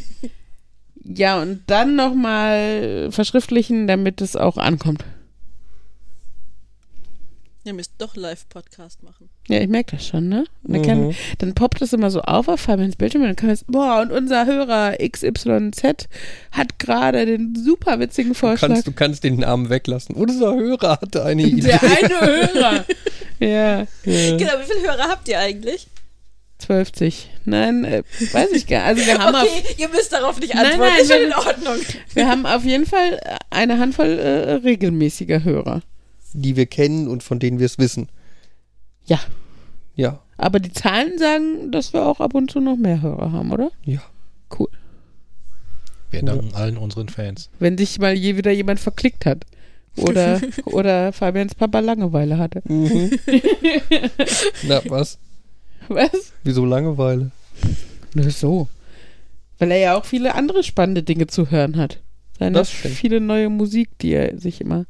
Ja, 1.07 1.39
und 1.39 1.61
dann 1.67 1.95
nochmal 1.95 3.09
verschriftlichen, 3.11 3.87
damit 3.87 4.21
es 4.21 4.35
auch 4.35 4.57
ankommt. 4.57 5.05
Ihr 7.65 7.73
müsst 7.73 7.93
doch 7.97 8.15
Live-Podcast 8.15 9.01
machen. 9.01 9.27
Ja, 9.47 9.59
ich 9.59 9.67
merke 9.67 9.95
das 9.95 10.05
schon, 10.05 10.29
ne? 10.29 10.45
Dann, 10.63 10.81
kann, 10.83 11.07
Mhm. 11.07 11.15
dann 11.39 11.55
poppt 11.55 11.81
es 11.81 11.93
immer 11.93 12.11
so 12.11 12.21
auf 12.21 12.47
auf 12.47 12.59
Fabians 12.61 12.95
Bildschirm 12.95 13.23
und 13.23 13.27
dann 13.29 13.35
kann 13.35 13.47
man 13.47 13.55
jetzt, 13.55 13.65
boah, 13.67 14.01
und 14.01 14.11
unser 14.11 14.45
Hörer 14.45 14.95
XYZ 14.99 16.07
hat 16.51 16.77
gerade 16.77 17.25
den 17.25 17.55
super 17.55 17.99
witzigen 17.99 18.33
Du 18.33 18.37
Vorschlag. 18.39 18.67
kannst, 18.69 18.85
du 18.85 18.91
kannst 18.91 19.23
den 19.23 19.37
Namen 19.37 19.69
weglassen. 19.71 20.15
Unser 20.15 20.53
Hörer 20.55 20.91
hatte 21.01 21.23
eine 21.25 21.41
Idee. 21.41 21.61
Der 21.61 21.81
eine 21.81 22.21
Hörer. 22.21 22.85
ja, 23.39 23.87
Genau, 24.03 24.53
wie 24.59 24.71
viele 24.71 24.87
Hörer 24.87 25.09
habt 25.09 25.27
ihr 25.27 25.39
eigentlich? 25.39 25.87
12. 26.59 26.91
Nein, 27.45 27.83
äh, 27.83 28.03
weiß 28.31 28.51
ich 28.53 28.67
gar 28.67 28.93
nicht. 28.93 29.07
Also 29.07 29.11
wir 29.11 29.17
haben, 29.25 29.35
auf, 29.35 29.43
Okay, 29.43 29.75
ihr 29.77 29.89
müsst 29.89 30.13
darauf 30.13 30.39
nicht 30.39 30.53
Nein, 30.53 30.65
antworten. 30.65 30.91
nein, 30.93 31.01
ist 31.01 31.11
schon 31.11 31.21
in 31.23 31.33
Ordnung. 31.33 31.85
wir 32.13 32.27
haben 32.27 32.45
auf 32.45 32.63
jeden 32.63 32.85
Fall 32.85 33.19
eine 33.49 33.77
Handvoll 33.79 34.07
äh, 34.19 34.51
regelmäßiger 34.53 35.43
Hörer. 35.43 35.81
Die 36.37 36.55
wir 36.55 36.65
kennen 36.65 37.07
und 37.07 37.23
von 37.23 37.39
denen 37.39 37.59
wir 37.59 37.65
es 37.65 37.77
wissen. 37.77 38.09
Ja, 39.05 39.19
Ja, 39.95 40.19
aber 40.37 40.59
die 40.59 40.73
Zahlen 40.73 41.17
sagen, 41.17 41.71
dass 41.71 41.93
wir 41.93 42.05
auch 42.05 42.19
ab 42.19 42.33
und 42.35 42.51
zu 42.51 42.59
noch 42.59 42.75
mehr 42.75 43.01
Hörer 43.01 43.31
haben, 43.31 43.51
oder? 43.51 43.71
ja. 43.83 44.01
Cool. 44.57 44.67
Wir 46.11 46.21
danken 46.23 46.53
allen 46.53 46.77
unseren 46.77 47.09
Fans. 47.09 47.49
Wenn 47.59 47.77
sich 47.77 47.97
mal 47.99 48.13
je 48.13 48.37
wieder 48.37 48.51
jemand 48.51 48.79
verklickt 48.79 49.25
hat. 49.25 49.43
Oder, 49.97 50.39
oder 50.65 51.11
Fabians 51.13 51.55
Papa 51.55 51.79
Langeweile 51.79 52.37
hatte. 52.37 52.61
Mhm. 52.65 53.11
Na, 54.67 54.81
was? 54.87 55.17
Was? 55.87 56.33
Wieso 56.43 56.65
Langeweile? 56.65 57.31
Nur 58.13 58.29
so. 58.29 58.67
Weil 59.57 59.71
er 59.71 59.77
ja 59.77 59.97
auch 59.97 60.05
viele 60.05 60.35
andere 60.35 60.63
spannende 60.63 61.03
Dinge 61.03 61.27
zu 61.27 61.49
hören 61.51 61.77
hat. 61.77 62.01
Seine 62.37 62.59
Das 62.59 62.71
stimmt. 62.71 62.95
viele 62.95 63.19
neue 63.21 63.49
Musik, 63.49 63.97
die 63.99 64.11
er 64.13 64.37
sich 64.37 64.61
immer. 64.61 64.85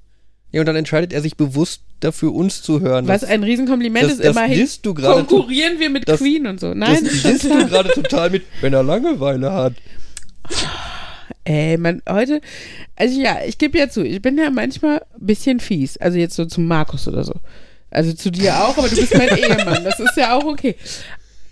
Ja, 0.56 0.62
und 0.62 0.68
dann 0.68 0.78
entscheidet 0.78 1.12
er 1.12 1.22
sich 1.22 1.36
bewusst 1.36 1.82
dafür, 2.00 2.34
uns 2.34 2.62
zu 2.62 2.80
hören. 2.80 3.10
Was 3.10 3.20
Das- 3.22 3.30
ein 3.30 3.44
Riesenkompliment 3.44 4.06
das, 4.06 4.14
ist, 4.14 4.24
das 4.24 4.28
immerhin 4.38 4.58
disst 4.58 4.86
du 4.86 4.94
konkurrieren 4.94 5.80
wir 5.80 5.90
mit 5.90 6.08
das- 6.08 6.22
Queen 6.22 6.48
und 6.48 6.62
so. 6.62 6.74
Nein, 6.74 7.04
das 7.04 7.26
ist 7.26 7.44
du 7.44 7.68
gerade 7.68 7.90
total 7.90 8.30
mit, 8.30 8.44
wenn 8.62 8.72
er 8.72 8.82
Langeweile 8.82 9.52
hat. 9.52 9.74
Ey, 11.44 11.78
man, 11.78 12.02
heute, 12.08 12.40
also 12.96 13.20
ja, 13.20 13.40
ich 13.46 13.58
gebe 13.58 13.78
ja 13.78 13.90
zu, 13.90 14.02
ich 14.06 14.22
bin 14.22 14.38
ja 14.38 14.50
manchmal 14.50 15.00
ein 15.20 15.26
bisschen 15.26 15.60
fies. 15.60 15.98
Also 15.98 16.18
jetzt 16.18 16.38
so 16.38 16.46
zum 16.46 16.68
Markus 16.68 17.06
oder 17.10 17.26
so. 17.26 17.34
Also 17.92 18.14
zu 18.14 18.32
dir 18.32 18.56
auch, 18.64 18.78
aber 18.78 18.88
du 18.88 18.96
bist 18.96 19.14
mein 19.14 19.28
Ehemann. 19.38 19.84
Das 19.84 20.00
ist 20.00 20.16
ja 20.16 20.38
auch 20.38 20.46
okay. 20.46 20.76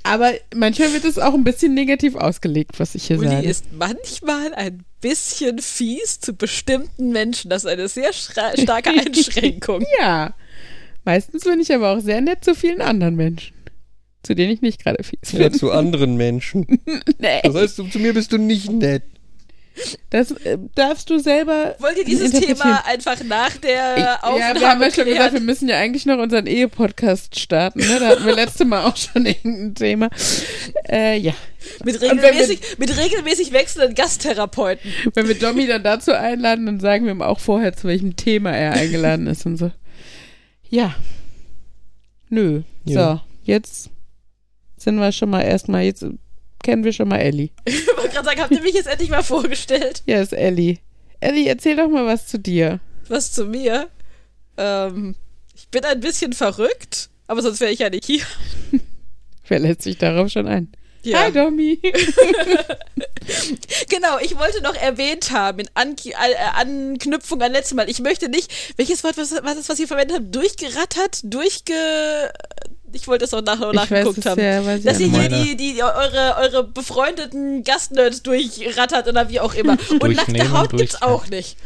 Aber 0.04 0.32
manchmal 0.56 0.94
wird 0.94 1.04
es 1.04 1.20
auch 1.20 1.34
ein 1.34 1.44
bisschen 1.44 1.74
negativ 1.74 2.16
ausgelegt, 2.16 2.80
was 2.80 2.96
ich 2.96 3.04
hier 3.08 3.20
Uli 3.20 3.28
sage. 3.28 3.48
ist 3.50 3.66
manchmal 3.78 4.54
ein 4.54 4.86
bisschen 5.04 5.60
fies 5.60 6.20
zu 6.20 6.34
bestimmten 6.34 7.12
Menschen. 7.12 7.50
Das 7.52 7.64
ist 7.66 7.70
eine 7.70 7.88
sehr 7.88 8.12
starke 8.14 8.90
Einschränkung. 9.06 9.86
Ja. 10.00 10.34
Meistens 11.06 11.44
bin 11.44 11.60
ich 11.60 11.74
aber 11.74 11.92
auch 11.96 12.00
sehr 12.00 12.22
nett 12.22 12.44
zu 12.44 12.56
vielen 12.56 12.82
anderen 12.82 13.16
Menschen. 13.16 13.54
Zu 14.24 14.36
denen 14.36 14.54
ich 14.54 14.62
nicht 14.62 14.82
gerade 14.82 15.04
fies 15.04 15.34
Ja, 15.34 15.50
bin. 15.50 15.54
zu 15.60 15.72
anderen 15.72 16.16
Menschen. 16.16 16.66
Nee, 17.20 17.42
Das 17.44 17.54
heißt, 17.56 17.78
du, 17.80 17.84
zu 17.90 18.00
mir 18.00 18.14
bist 18.14 18.32
du 18.32 18.38
nicht 18.38 18.72
nett. 18.72 19.04
Das 20.12 20.32
äh, 20.32 20.58
darfst 20.76 21.10
du 21.10 21.18
selber. 21.20 21.76
Wollt 21.80 21.98
ihr 21.98 22.06
dieses. 22.06 22.32
Thema 22.32 22.86
einfach 22.86 23.24
nach 23.24 23.58
der 23.58 23.98
Ich, 23.98 24.04
ja, 24.04 24.20
Aufnahme 24.22 24.60
wir 24.60 24.70
haben 24.70 24.82
ja 24.82 24.86
schon 24.92 25.04
klären? 25.04 25.18
gesagt, 25.18 25.34
wir 25.34 25.40
müssen 25.42 25.68
ja 25.70 25.78
eigentlich 25.78 26.06
noch 26.06 26.18
unseren 26.20 26.46
Ehe-Podcast 26.48 27.40
starten. 27.40 27.80
Ne? 27.80 27.98
Da 28.00 28.08
hatten 28.10 28.26
wir 28.26 28.36
letzte 28.36 28.66
Mal 28.66 28.86
auch 28.86 28.96
schon 28.98 29.26
irgendein 29.26 29.76
Thema. 29.76 30.10
Äh, 30.90 31.18
ja. 31.18 31.34
mit, 31.84 32.00
wenn 32.02 32.18
wir- 32.18 32.24
regelmäßig, 32.24 32.78
mit 32.78 32.98
regelmäßig 32.98 33.52
wechselnden 33.52 33.96
Gasttherapeuten. 33.96 34.92
Wenn 35.16 35.28
wir 35.28 35.36
Domi 35.36 35.66
dann 35.68 35.84
dazu 35.84 36.12
einladen, 36.14 36.66
dann 36.68 36.80
sagen 36.80 37.06
wir 37.06 37.12
ihm 37.12 37.22
auch 37.22 37.40
vorher, 37.40 37.74
zu 37.74 37.88
welchem 37.88 38.16
Thema 38.16 38.52
er 38.52 38.74
eingeladen 38.74 39.28
ist 39.28 39.46
und 39.46 39.58
so. 39.58 39.72
Ja. 40.70 40.96
Nö. 42.30 42.62
Ja. 42.86 43.16
So, 43.16 43.22
jetzt 43.52 43.90
sind 44.78 44.96
wir 44.96 45.12
schon 45.12 45.30
mal 45.30 45.42
erstmal, 45.42 45.84
jetzt 45.84 46.06
kennen 46.64 46.84
wir 46.84 46.94
schon 46.94 47.08
mal 47.08 47.20
Ellie. 47.20 47.50
Ich 47.66 47.88
wollte 47.88 48.10
gerade 48.10 48.26
sagen, 48.26 48.42
habt 48.42 48.52
ihr 48.52 48.62
mich 48.62 48.74
jetzt 48.74 48.88
endlich 48.88 49.10
mal 49.10 49.24
vorgestellt? 49.24 50.02
Ja, 50.06 50.22
ist 50.22 50.34
Ellie. 50.34 50.78
Ellie, 51.20 51.48
erzähl 51.48 51.76
doch 51.76 51.88
mal 51.88 52.06
was 52.06 52.28
zu 52.28 52.40
dir. 52.40 52.80
Was 53.08 53.32
zu 53.32 53.46
mir? 53.46 53.90
Ähm, 54.58 55.16
ich 55.56 55.68
bin 55.70 55.86
ein 55.86 56.00
bisschen 56.00 56.34
verrückt, 56.34 57.10
aber 57.28 57.42
sonst 57.42 57.62
wäre 57.62 57.72
ich 57.72 57.80
ja 57.80 57.90
nicht 57.90 58.06
hier. 58.06 58.24
Wer 59.48 59.60
lässt 59.60 59.84
sich 59.84 59.98
darauf 59.98 60.30
schon 60.30 60.48
ein? 60.48 60.72
Ja. 61.04 61.20
Hi, 61.20 61.32
Domi. 61.32 61.80
Genau, 63.90 64.18
ich 64.20 64.38
wollte 64.38 64.62
noch 64.62 64.76
erwähnt 64.76 65.32
haben, 65.32 65.60
in 65.60 65.70
An 65.76 65.96
äh, 66.04 66.14
Anknüpfung 66.56 67.42
an 67.42 67.52
letztes 67.52 67.76
Mal. 67.76 67.90
Ich 67.90 68.00
möchte 68.00 68.30
nicht, 68.30 68.52
welches 68.78 69.04
Wort 69.04 69.18
was, 69.18 69.32
was 69.32 69.70
was 69.70 69.80
ihr 69.80 69.88
verwendet 69.88 70.18
habt? 70.18 70.36
Durchgerattert? 70.36 71.22
Durchge. 71.24 71.74
Ich 72.94 73.08
wollte 73.08 73.26
es 73.26 73.34
auch 73.34 73.42
nach, 73.42 73.56
Ich 73.60 73.62
weiß 73.66 73.74
nachgeguckt 73.76 74.18
es 74.20 74.26
haben. 74.26 74.42
ja, 74.42 74.66
weiß 74.66 74.84
Dass 74.84 75.00
ihr 75.00 75.08
hier. 75.08 75.18
Meine- 75.18 75.44
die, 75.44 75.56
die, 75.56 75.82
eure, 75.84 76.36
eure 76.40 76.64
befreundeten 76.64 77.64
Gastnerds 77.64 78.22
durchrattert 78.24 79.08
oder 79.08 79.28
wie 79.30 79.40
auch 79.40 79.54
immer. 79.56 79.78
Und 80.00 80.16
nackte 80.16 80.52
Haut 80.52 80.72
gibt's 80.76 81.02
auch 81.02 81.28
nicht. 81.28 81.58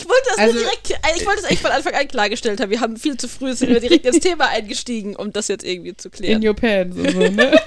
Ich 0.00 0.08
wollte 0.08 0.22
das 0.28 0.38
Also- 0.38 0.54
nur 0.54 0.62
direkt, 0.62 0.90
äh, 0.92 0.96
ich 1.16 1.26
wollte 1.26 1.40
es 1.40 1.44
eigentlich 1.46 1.60
von 1.60 1.70
Anfang 1.72 1.94
an 1.94 2.06
klargestellt 2.06 2.60
haben. 2.60 2.70
Wir 2.70 2.80
haben 2.80 2.96
viel 2.96 3.16
zu 3.16 3.26
früh, 3.28 3.52
sind 3.54 3.70
wir 3.70 3.80
direkt 3.80 4.06
ins 4.06 4.20
Thema 4.20 4.48
eingestiegen, 4.48 5.16
um 5.16 5.32
das 5.32 5.48
jetzt 5.48 5.64
irgendwie 5.64 5.96
zu 5.96 6.08
klären. 6.10 6.40
In 6.40 6.48
your 6.48 6.54
pants 6.54 6.96
und 6.96 7.10
so, 7.10 7.18
ne? 7.18 7.52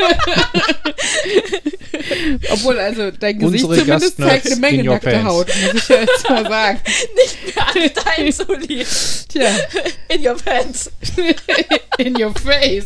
Obwohl, 2.51 2.79
also 2.79 3.11
dein 3.11 3.39
Gesicht 3.39 3.65
Unsere 3.65 3.85
zumindest 3.85 4.17
zeigt 4.17 4.45
eine 4.47 4.55
Menge 4.57 4.83
nackte 4.85 5.09
pants. 5.11 5.25
Haut, 5.25 5.47
muss 5.47 5.73
ich 5.83 5.89
ja 5.89 5.99
jetzt 6.01 6.29
mal 6.29 6.47
sagen. 6.47 6.79
Nicht 7.15 7.55
mehr 7.55 7.67
als 7.67 7.93
dein 8.05 8.31
Soli. 8.31 8.85
Tja, 9.27 9.49
In 10.09 10.25
your 10.27 10.35
pants. 10.35 10.89
in 11.97 12.21
your 12.21 12.33
face. 12.35 12.85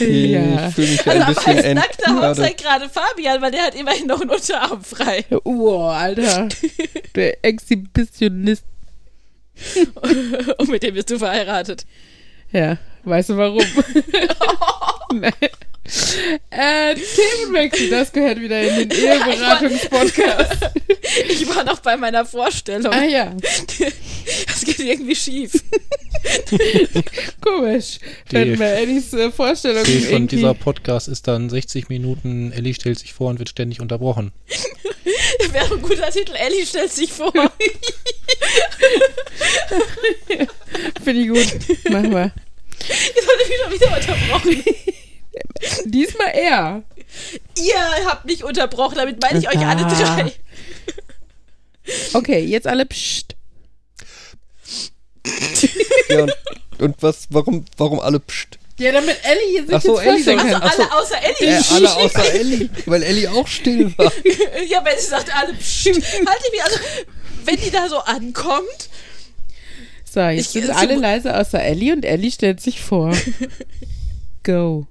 Ja. 0.00 0.68
Ich 0.68 0.74
fühle 0.74 0.88
mich 0.88 1.06
Also 1.06 1.10
ein 1.10 1.22
am 1.22 1.34
bisschen 1.34 1.56
Haut 1.56 1.64
entbladet. 1.64 2.36
zeigt 2.36 2.62
gerade 2.62 2.88
Fabian, 2.88 3.42
weil 3.42 3.50
der 3.50 3.62
hat 3.62 3.74
immerhin 3.74 4.06
noch 4.06 4.20
einen 4.20 4.30
Unterarm 4.30 4.82
frei. 4.82 5.24
Wow, 5.44 5.92
Alter. 5.92 6.48
Der 7.14 7.44
Exhibitionist. 7.44 8.64
Und 10.58 10.68
mit 10.68 10.82
dem 10.82 10.94
bist 10.94 11.10
du 11.10 11.18
verheiratet. 11.18 11.84
Ja, 12.52 12.78
weißt 13.04 13.30
du 13.30 13.36
warum? 13.36 13.62
Nein. 15.12 15.32
Äh, 16.50 16.94
Themenwechsel, 16.94 17.88
das 17.90 18.12
gehört 18.12 18.40
wieder 18.40 18.60
in 18.60 18.88
den 18.88 18.98
Eheberatungspodcast. 19.04 20.70
Ich 21.30 21.48
war 21.48 21.64
noch 21.64 21.78
bei 21.80 21.96
meiner 21.96 22.26
Vorstellung. 22.26 22.92
Ah 22.92 23.04
ja, 23.04 23.34
Das 24.46 24.60
geht 24.64 24.78
irgendwie 24.78 25.16
schief. 25.16 25.52
komisch. 27.40 27.98
Die- 28.30 28.34
Wenn 28.34 28.58
wir 28.58 28.66
Ellis 28.66 29.14
äh, 29.14 29.30
Vorstellung 29.30 29.84
Die 29.84 30.00
von 30.00 30.12
irgendwie... 30.12 30.36
dieser 30.36 30.52
Podcast 30.54 31.08
ist 31.08 31.26
dann 31.26 31.48
60 31.48 31.88
Minuten, 31.88 32.52
Ellie 32.52 32.74
stellt 32.74 32.98
sich 32.98 33.14
vor 33.14 33.30
und 33.30 33.38
wird 33.38 33.48
ständig 33.48 33.80
unterbrochen. 33.80 34.32
Wäre 35.50 35.74
ein 35.74 35.80
guter 35.82 36.10
Titel. 36.10 36.34
Ellie 36.34 36.66
stellt 36.66 36.92
sich 36.92 37.10
vor. 37.10 37.32
Finde 41.02 41.20
ich 41.22 41.28
gut. 41.28 41.90
Machen 41.90 42.10
wir. 42.12 42.32
Jetzt 42.86 43.26
wurde 43.26 43.48
wieder 43.48 43.72
wieder 43.74 43.96
unterbrochen. 43.96 44.62
Diesmal 45.84 46.28
er. 46.34 46.82
Ihr 47.56 48.06
habt 48.06 48.24
mich 48.26 48.44
unterbrochen, 48.44 48.96
damit 48.96 49.20
meine 49.22 49.38
ich 49.38 49.48
euch 49.48 49.58
alle 49.58 49.84
Ah. 49.86 50.16
drei. 50.16 50.32
Okay, 52.12 52.40
jetzt 52.40 52.66
alle 52.66 52.84
pst. 52.86 53.34
Ja, 56.08 56.22
und, 56.22 56.32
und 56.78 56.96
was, 57.02 57.26
warum, 57.30 57.64
warum 57.76 58.00
alle 58.00 58.20
pst? 58.20 58.58
Ja, 58.78 58.92
damit 58.92 59.16
Ellie 59.24 59.50
hier 59.50 59.66
sich 59.66 59.74
Ach 59.74 59.82
so, 59.82 60.00
jetzt 60.00 60.26
Ellie 60.28 60.36
kann. 60.36 60.62
Also 60.62 60.82
alle 60.82 60.92
außer 60.92 61.16
Ellie. 61.22 61.54
Äh, 61.58 61.62
alle 61.74 61.96
außer 61.96 62.32
Ellie, 62.34 62.70
weil 62.86 63.02
Ellie 63.02 63.30
auch 63.30 63.46
still 63.48 63.92
war. 63.98 64.12
Ja, 64.68 64.84
wenn 64.84 64.98
sie 64.98 65.06
sagt, 65.06 65.34
alle 65.34 65.52
pst. 65.54 65.86
Halte 65.86 66.50
mich, 66.52 66.62
also, 66.62 66.78
wenn 67.44 67.56
die 67.56 67.70
da 67.70 67.88
so 67.88 67.98
ankommt, 67.98 68.88
So, 70.04 70.20
jetzt 70.20 70.54
Ich- 70.54 70.62
sind 70.64 70.70
alle 70.70 70.94
leise 70.94 71.36
außer 71.36 71.60
Ellie 71.62 71.92
und 71.92 72.04
Ellie 72.04 72.30
stellt 72.30 72.60
sich 72.60 72.80
vor. 72.80 73.16
Go. 74.44 74.86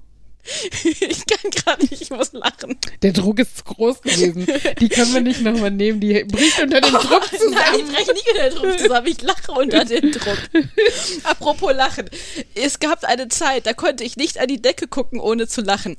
ich 0.84 1.26
kann 1.26 1.52
gerade 1.52 1.86
nicht, 1.86 2.02
ich 2.02 2.10
muss 2.10 2.34
lachen. 2.34 2.78
Der 3.02 3.12
Druck 3.14 3.40
ist 3.40 3.58
zu 3.58 3.64
groß 3.64 4.02
gewesen. 4.02 4.48
Die 4.80 4.90
können 4.90 5.14
wir 5.14 5.22
nicht 5.22 5.42
nochmal 5.42 5.72
nehmen. 5.72 6.00
Die 6.00 6.24
bricht 6.24 6.60
unter 6.62 6.82
dem 6.82 6.94
Druck 6.94 7.10
Nein, 7.10 7.30
ich 7.32 7.40
zusammen. 7.40 7.94
breche 7.94 8.14
nicht 8.14 8.30
unter 8.30 8.50
den 8.50 8.56
Druck 8.56 8.80
zusammen, 8.80 9.08
ich 9.08 9.22
lache 9.22 9.52
unter 9.52 9.86
dem 9.86 10.12
Druck. 10.12 10.38
Apropos 11.24 11.74
Lachen. 11.74 12.10
Es 12.56 12.80
gab 12.80 13.04
eine 13.04 13.28
Zeit, 13.28 13.66
da 13.66 13.74
konnte 13.74 14.04
ich 14.04 14.18
nicht 14.18 14.40
an 14.40 14.48
die 14.48 14.62
Decke 14.62 14.88
gucken, 14.88 15.20
ohne 15.20 15.48
zu 15.48 15.62
lachen. 15.62 15.98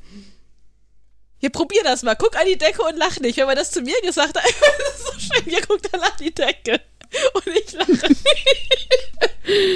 Hier, 1.39 1.51
probier 1.51 1.81
das 1.83 2.03
mal. 2.03 2.15
Guck 2.15 2.35
an 2.35 2.45
die 2.47 2.57
Decke 2.57 2.81
und 2.83 2.97
lach 2.97 3.19
nicht. 3.19 3.37
Wenn 3.37 3.45
man 3.45 3.55
das 3.55 3.71
zu 3.71 3.81
mir 3.81 3.99
gesagt 4.01 4.37
hat, 4.37 4.43
das 4.43 4.99
ist 4.99 5.05
so 5.05 5.19
schön. 5.19 5.43
Hier, 5.45 5.61
guck 5.65 5.81
dann 5.91 6.01
an 6.01 6.11
die 6.19 6.33
Decke. 6.33 6.81
Und 7.33 7.47
ich 7.65 7.73
lache. 7.73 8.15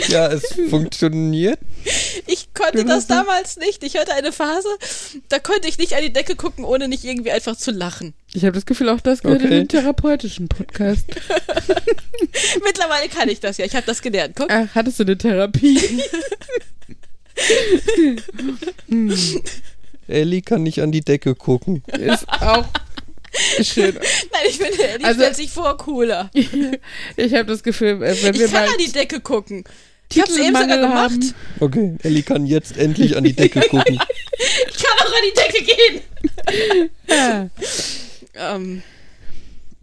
Ja, 0.10 0.28
es 0.32 0.54
funktioniert. 0.70 1.58
Ich 2.28 2.54
konnte 2.54 2.80
Du 2.80 2.86
das 2.86 3.08
damals 3.08 3.58
nicht. 3.58 3.84
Ich 3.84 3.98
hatte 3.98 4.14
eine 4.14 4.32
Phase, 4.32 4.68
da 5.30 5.40
konnte 5.40 5.68
ich 5.68 5.78
nicht 5.80 5.96
an 5.96 6.04
die 6.04 6.14
Decke 6.14 6.36
gucken, 6.36 6.64
ohne 6.64 6.88
nicht 6.88 7.04
irgendwie 7.04 7.32
einfach 7.32 7.56
zu 7.58 7.72
lachen. 7.72 8.14
Ich 8.34 8.44
habe 8.44 8.54
das 8.54 8.66
Gefühl, 8.68 8.90
auch 8.90 9.02
das 9.02 9.24
gehört 9.24 9.42
in 9.42 9.48
Okay. 9.48 9.56
den 9.58 9.68
therapeutischen 9.68 10.48
Podcast. 10.48 11.06
Mittlerweile 12.64 13.10
kann 13.10 13.30
ich 13.30 13.40
das 13.40 13.58
ja. 13.58 13.66
Ich 13.66 13.76
habe 13.76 13.86
das 13.86 14.02
gelernt. 14.04 14.36
Guck. 14.36 14.52
Ach, 14.52 14.68
hattest 14.76 15.00
du 15.00 15.04
eine 15.04 15.18
Therapie? 15.18 15.80
Ellie 20.08 20.42
kann 20.42 20.64
nicht 20.64 20.82
an 20.82 20.92
die 20.92 21.02
Decke 21.02 21.36
gucken. 21.36 21.84
Ist 21.88 22.28
auch 22.30 22.66
schön. 23.62 23.94
Nein, 24.32 24.42
ich 24.48 24.58
finde, 24.58 24.78
die 25.00 25.04
Also- 25.06 25.20
stellt 25.22 25.36
sich 25.36 25.50
vor 25.52 25.78
cooler. 25.78 26.30
Ich 27.18 27.34
habe 27.34 27.46
das 27.46 27.64
Gefühl, 27.64 28.02
äh, 28.04 28.16
wenn 28.24 28.34
wir 28.36 28.46
Ich 28.46 28.52
kann 28.52 28.66
mal 28.66 28.72
an 28.74 28.78
die 28.86 28.92
Decke 28.92 29.20
gucken. 29.22 29.64
Ich 30.12 30.20
hab's 30.20 30.36
eben 30.38 30.56
sogar 30.56 30.78
gemacht. 30.78 31.12
haben. 31.12 31.34
Okay, 31.60 31.96
Ellie 32.04 32.22
kann 32.24 32.46
jetzt 32.46 32.78
endlich 32.78 33.16
an 33.18 33.24
die 33.24 33.34
Decke 33.34 33.62
gucken. 33.70 33.98
Ich 34.70 34.84
kann 34.84 35.00
auch 35.00 35.12
an 35.12 35.24
die 35.26 35.34
Decke 35.34 35.66
gehen. 35.66 36.90
Ja. 37.10 37.50
Ähm, 38.36 38.84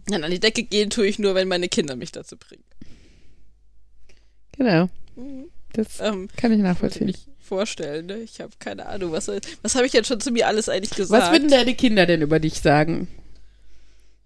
nein, 0.09 0.23
an 0.23 0.31
die 0.31 0.39
Decke 0.39 0.63
gehen 0.63 0.89
tue 0.89 1.07
ich 1.07 1.19
nur, 1.19 1.35
wenn 1.35 1.47
meine 1.49 1.67
Kinder 1.67 1.95
mich 1.97 2.11
dazu 2.13 2.37
bringen. 2.37 2.63
Genau. 4.57 4.89
Das 5.73 5.99
Ähm, 5.99 6.29
kann 6.37 6.51
ich 6.51 6.59
nachvollziehen. 6.59 7.07
mich 7.07 7.17
vorstellen, 7.39 8.05
ne? 8.05 8.17
Ich 8.19 8.39
habe 8.39 8.51
keine 8.59 8.85
Ahnung, 8.85 9.11
was, 9.11 9.29
was 9.61 9.75
habe 9.75 9.85
ich 9.85 9.93
jetzt 9.93 10.07
schon 10.07 10.21
zu 10.21 10.31
mir 10.31 10.47
alles 10.47 10.69
eigentlich 10.69 10.91
gesagt? 10.91 11.23
Was 11.23 11.31
würden 11.31 11.49
deine 11.49 11.73
Kinder 11.75 12.05
denn 12.05 12.21
über 12.21 12.39
dich 12.39 12.61
sagen? 12.61 13.07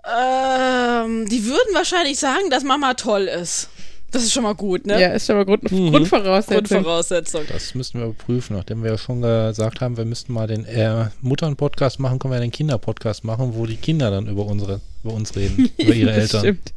Ähm, 0.08 1.28
die 1.30 1.46
würden 1.46 1.74
wahrscheinlich 1.74 2.20
sagen, 2.20 2.50
dass 2.50 2.64
Mama 2.64 2.94
toll 2.94 3.24
ist. 3.24 3.70
Das 4.12 4.24
ist 4.24 4.32
schon 4.32 4.44
mal 4.44 4.54
gut, 4.56 4.86
ne? 4.86 5.02
Ja, 5.02 5.10
ist 5.10 5.30
aber 5.30 5.44
Grund, 5.46 5.70
Mhm. 5.72 5.92
Grundvoraussetzung. 5.92 6.64
Grundvoraussetzung. 6.84 7.42
Das 7.50 7.76
müssten 7.76 8.00
wir 8.00 8.06
überprüfen, 8.06 8.56
nachdem 8.56 8.82
wir 8.84 8.92
ja 8.92 8.98
schon 8.98 9.22
gesagt 9.22 9.82
haben, 9.82 9.98
wir 9.98 10.06
müssten 10.06 10.32
mal 10.32 10.48
den 10.48 10.64
äh, 10.66 11.08
Muttern-Podcast 11.22 12.00
machen, 12.00 12.20
können 12.20 12.34
wir 12.34 12.40
den 12.40 12.52
Kinder-Podcast 12.52 13.24
machen, 13.26 13.56
wo 13.56 13.66
die 13.66 13.76
Kinder 13.76 14.12
dann 14.12 14.28
über 14.28 14.46
unsere, 14.46 14.80
über 15.04 15.14
uns 15.14 15.36
reden, 15.36 15.70
über 15.78 15.94
ihre 15.94 16.12
Das 16.14 16.18
Eltern. 16.34 16.40
Stimmt. 16.42 16.74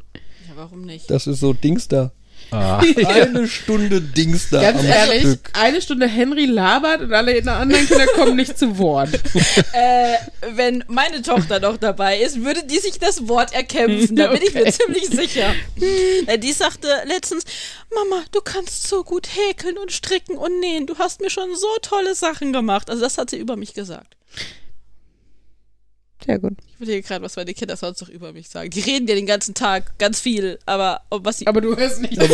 Ja, 0.49 0.53
warum 0.57 0.83
nicht? 0.83 1.09
Das 1.11 1.27
ist 1.29 1.39
so 1.41 1.53
Dings 1.53 1.87
da. 1.87 2.11
Ah, 2.51 2.79
Eine 3.07 3.47
Stunde 3.47 4.01
Dings 4.01 4.49
da 4.51 4.61
Ganz 4.63 4.81
am 4.81 4.87
ehrlich, 4.87 5.23
Stück. 5.23 5.51
eine 5.53 5.83
Stunde 5.83 6.07
Henry 6.07 6.47
labert 6.47 7.03
und 7.03 7.13
alle 7.13 7.37
anderen 7.53 7.87
Kinder 7.87 8.07
kommen 8.07 8.37
nicht 8.37 8.59
zu 8.59 8.79
Wort. 8.79 9.11
äh, 9.73 10.15
wenn 10.55 10.83
meine 10.89 11.21
Tochter 11.23 11.61
noch 11.61 11.77
dabei 11.77 12.19
ist, 12.21 12.43
würde 12.43 12.65
die 12.65 12.79
sich 12.79 12.99
das 12.99 13.29
Wort 13.29 13.53
erkämpfen. 13.53 14.17
Da 14.17 14.29
bin 14.29 14.43
ich 14.43 14.55
mir 14.55 14.71
ziemlich 14.73 15.07
sicher. 15.07 15.55
Äh, 16.27 16.39
die 16.39 16.53
sagte 16.53 16.89
letztens, 17.07 17.45
Mama, 17.95 18.23
du 18.33 18.41
kannst 18.41 18.89
so 18.89 19.05
gut 19.05 19.29
häkeln 19.29 19.77
und 19.79 19.93
stricken 19.93 20.37
und 20.37 20.61
nähen. 20.61 20.87
Du 20.87 20.97
hast 20.99 21.21
mir 21.21 21.31
schon 21.31 21.55
so 21.55 21.69
tolle 21.83 22.15
Sachen 22.15 22.53
gemacht. 22.53 22.89
Also 22.91 23.03
das 23.03 23.19
hat 23.19 23.31
sie 23.31 23.39
über 23.39 23.57
mich 23.57 23.75
gesagt. 23.75 24.17
Sehr 26.25 26.39
gut. 26.39 26.55
Ich 26.67 26.75
überlege 26.77 27.07
gerade, 27.07 27.25
was 27.25 27.37
meine 27.37 27.55
Kinder 27.55 27.77
sonst 27.77 28.01
noch 28.01 28.09
über 28.09 28.33
mich 28.33 28.49
sagen. 28.49 28.71
Die 28.71 28.81
reden 28.81 29.07
ja 29.07 29.15
den 29.15 29.27
ganzen 29.27 29.55
Tag 29.55 29.99
ganz 29.99 30.21
viel, 30.21 30.59
aber 30.67 31.03
ob 31.11 31.25
was 31.25 31.39
sie. 31.39 31.47
Aber 31.47 31.61
du 31.61 31.77
hörst 31.77 32.03
nicht. 32.03 32.19
ähm, 32.23 32.29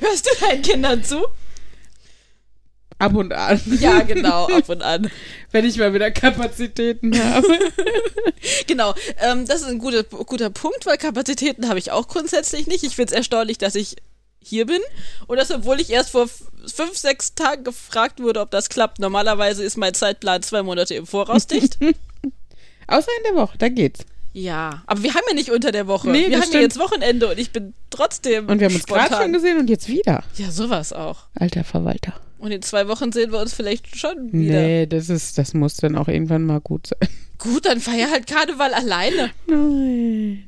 hörst 0.00 0.26
du 0.26 0.30
deinen 0.40 0.62
Kindern 0.62 1.04
zu? 1.04 1.26
Ab 3.00 3.14
und 3.14 3.32
an. 3.32 3.60
Ja, 3.80 4.00
genau, 4.02 4.46
ab 4.46 4.68
und 4.68 4.82
an. 4.82 5.10
Wenn 5.52 5.64
ich 5.64 5.78
mal 5.78 5.94
wieder 5.94 6.10
Kapazitäten 6.10 7.18
habe. 7.18 7.46
Genau, 8.66 8.94
ähm, 9.20 9.46
das 9.46 9.62
ist 9.62 9.68
ein 9.68 9.78
guter, 9.78 10.04
guter 10.04 10.48
Punkt, 10.48 10.86
weil 10.86 10.96
Kapazitäten 10.96 11.68
habe 11.68 11.78
ich 11.78 11.90
auch 11.90 12.08
grundsätzlich 12.08 12.66
nicht. 12.66 12.84
Ich 12.84 12.96
finde 12.96 13.12
es 13.12 13.16
erstaunlich, 13.16 13.58
dass 13.58 13.74
ich 13.74 13.96
hier 14.42 14.66
bin. 14.66 14.80
Und 15.26 15.38
das, 15.38 15.50
obwohl 15.50 15.80
ich 15.80 15.90
erst 15.90 16.10
vor 16.10 16.28
fünf, 16.66 16.96
sechs 16.96 17.34
Tagen 17.34 17.64
gefragt 17.64 18.20
wurde, 18.20 18.40
ob 18.40 18.50
das 18.50 18.68
klappt. 18.68 18.98
Normalerweise 18.98 19.62
ist 19.64 19.76
mein 19.76 19.94
Zeitplan 19.94 20.42
zwei 20.42 20.62
Monate 20.62 20.94
im 20.94 21.06
Voraus 21.06 21.46
dicht. 21.46 21.78
Außer 22.86 23.08
in 23.18 23.24
der 23.34 23.40
Woche, 23.42 23.56
da 23.58 23.68
geht's. 23.68 24.00
ja, 24.32 24.82
aber 24.86 25.02
wir 25.02 25.14
haben 25.14 25.24
ja 25.28 25.34
nicht 25.34 25.50
unter 25.50 25.70
der 25.72 25.86
Woche. 25.86 26.10
Nee, 26.10 26.28
wir 26.28 26.40
haben 26.40 26.52
ja 26.52 26.60
jetzt 26.60 26.78
Wochenende 26.78 27.28
und 27.28 27.38
ich 27.38 27.50
bin 27.52 27.72
trotzdem 27.90 28.48
Und 28.48 28.58
wir 28.60 28.66
haben 28.66 28.74
uns 28.74 28.86
gerade 28.86 29.14
schon 29.14 29.32
gesehen 29.32 29.58
und 29.58 29.70
jetzt 29.70 29.88
wieder. 29.88 30.24
Ja, 30.36 30.50
sowas 30.50 30.92
auch. 30.92 31.26
Alter 31.34 31.62
Verwalter. 31.64 32.14
Und 32.38 32.50
in 32.52 32.62
zwei 32.62 32.88
Wochen 32.88 33.12
sehen 33.12 33.32
wir 33.32 33.38
uns 33.38 33.52
vielleicht 33.52 33.96
schon 33.96 34.32
wieder. 34.32 34.62
Nee, 34.62 34.86
das 34.86 35.08
ist, 35.10 35.36
das 35.36 35.52
muss 35.54 35.76
dann 35.76 35.96
auch 35.96 36.08
irgendwann 36.08 36.44
mal 36.44 36.60
gut 36.60 36.86
sein. 36.88 37.08
Gut, 37.38 37.66
dann 37.66 37.80
feier 37.80 38.10
halt 38.10 38.26
Karneval 38.26 38.72
alleine. 38.74 39.30
Nein. 39.46 40.44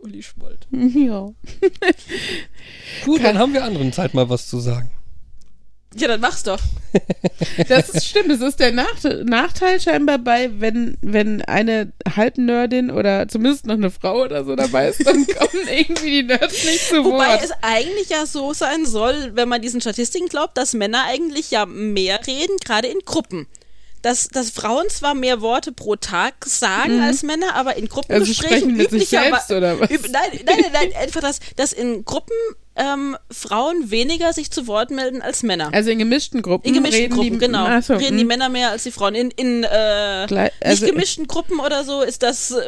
Uli 0.00 0.22
Schmold. 0.22 0.66
Ja. 0.72 1.28
Gut, 3.04 3.22
dann 3.22 3.38
haben 3.38 3.52
wir 3.52 3.64
anderen 3.64 3.92
Zeit 3.92 4.14
mal 4.14 4.28
was 4.28 4.48
zu 4.48 4.58
sagen. 4.60 4.90
Ja, 5.96 6.06
dann 6.06 6.20
mach's 6.20 6.42
doch. 6.44 6.60
Das 7.68 7.88
ist 7.88 8.06
stimmt, 8.06 8.30
das 8.30 8.40
ist 8.40 8.60
der 8.60 8.72
Nacht 8.72 9.04
Nachteil 9.24 9.80
scheinbar 9.80 10.18
bei, 10.18 10.50
wenn, 10.60 10.96
wenn 11.02 11.42
eine 11.42 11.92
Halbnerdin 12.16 12.90
oder 12.90 13.28
zumindest 13.28 13.66
noch 13.66 13.74
eine 13.74 13.90
Frau 13.90 14.22
oder 14.24 14.44
so 14.44 14.54
dabei 14.56 14.88
ist, 14.88 15.06
dann 15.06 15.26
kommen 15.38 15.68
irgendwie 15.68 16.10
die 16.10 16.22
Nerds 16.22 16.64
nicht 16.64 16.88
zu 16.88 17.04
Wobei 17.04 17.28
Wort. 17.28 17.42
es 17.42 17.52
eigentlich 17.62 18.08
ja 18.08 18.26
so 18.26 18.52
sein 18.52 18.86
soll, 18.86 19.32
wenn 19.34 19.48
man 19.48 19.62
diesen 19.62 19.80
Statistiken 19.80 20.28
glaubt, 20.28 20.56
dass 20.58 20.74
Männer 20.74 21.04
eigentlich 21.06 21.50
ja 21.50 21.66
mehr 21.66 22.20
reden, 22.26 22.56
gerade 22.64 22.88
in 22.88 23.00
Gruppen. 23.04 23.46
Dass, 24.02 24.28
dass 24.28 24.50
Frauen 24.50 24.88
zwar 24.88 25.14
mehr 25.14 25.42
Worte 25.42 25.72
pro 25.72 25.94
Tag 25.96 26.34
sagen 26.46 27.02
als 27.02 27.22
Männer, 27.22 27.54
aber 27.54 27.76
in 27.76 27.82
Also 27.84 27.94
Gruppengesprächen 27.94 28.56
sprechen 28.58 28.76
mit 28.76 28.90
sich 28.90 29.02
üblicher- 29.10 29.22
selbst 29.24 29.50
oder 29.50 29.78
was? 29.78 29.90
Üb, 29.90 30.08
nein, 30.10 30.40
nein, 30.46 30.56
nein, 30.60 30.72
nein, 30.72 30.92
einfach, 30.98 31.20
dass, 31.20 31.38
dass 31.56 31.72
in 31.74 32.04
Gruppen 32.04 32.34
ähm, 32.76 33.16
Frauen 33.30 33.90
weniger 33.90 34.32
sich 34.32 34.50
zu 34.50 34.66
Wort 34.66 34.90
melden 34.90 35.22
als 35.22 35.42
Männer. 35.42 35.70
Also 35.72 35.90
in 35.90 35.98
gemischten 35.98 36.40
Gruppen 36.40 36.68
In 36.68 36.74
gemischten 36.74 37.02
reden 37.02 37.14
Gruppen, 37.14 37.32
die, 37.32 37.38
genau. 37.38 37.80
So, 37.80 37.94
reden 37.94 38.16
die 38.16 38.22
hm. 38.22 38.28
Männer 38.28 38.48
mehr 38.48 38.70
als 38.70 38.84
die 38.84 38.90
Frauen. 38.92 39.14
In, 39.14 39.30
in 39.32 39.64
äh, 39.64 40.26
Gleich- 40.28 40.52
also- 40.60 40.84
nicht 40.84 40.94
gemischten 40.94 41.26
Gruppen 41.26 41.58
oder 41.60 41.84
so 41.84 42.02
ist 42.02 42.22
das, 42.22 42.52
äh, 42.52 42.62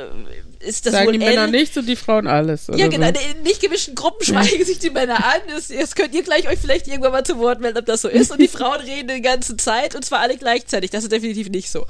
ist 0.61 0.87
das 0.87 0.93
Sagen 0.93 1.07
wohl 1.07 1.13
die 1.13 1.19
Männer 1.19 1.47
nichts 1.47 1.77
und 1.77 1.87
die 1.87 1.97
Frauen 1.97 2.27
alles. 2.27 2.69
Oder 2.69 2.79
Ja, 2.79 2.89
genau. 2.89 3.07
So. 3.07 3.13
In 3.37 3.43
nicht 3.43 3.61
gemischten 3.61 3.95
Gruppen 3.95 4.25
schweigen 4.25 4.65
sich 4.65 4.79
die 4.79 4.91
Männer 4.91 5.25
an. 5.25 5.41
Das, 5.49 5.69
jetzt 5.69 5.97
könnt 5.97 6.15
ihr 6.15 6.23
gleich 6.23 6.49
euch 6.49 6.59
vielleicht 6.59 6.89
irgendwann 6.89 7.13
mal 7.13 7.25
zu 7.25 7.39
Wort 7.39 7.61
melden, 7.61 7.79
ob 7.79 7.87
das 7.87 8.03
so 8.03 8.09
ist. 8.09 8.33
Und 8.33 8.41
die 8.41 8.49
Frauen 8.49 8.81
reden 8.81 9.09
die 9.09 9.23
ganze 9.23 9.57
Zeit 9.57 9.95
und 9.95 10.05
zwar 10.05 10.21
alle 10.21 10.37
gleichzeitig. 10.37 10.91
Das 10.91 11.05
ist 11.05 11.13
definitiv 11.13 11.49
nicht 11.49 11.71
so. 11.71 11.87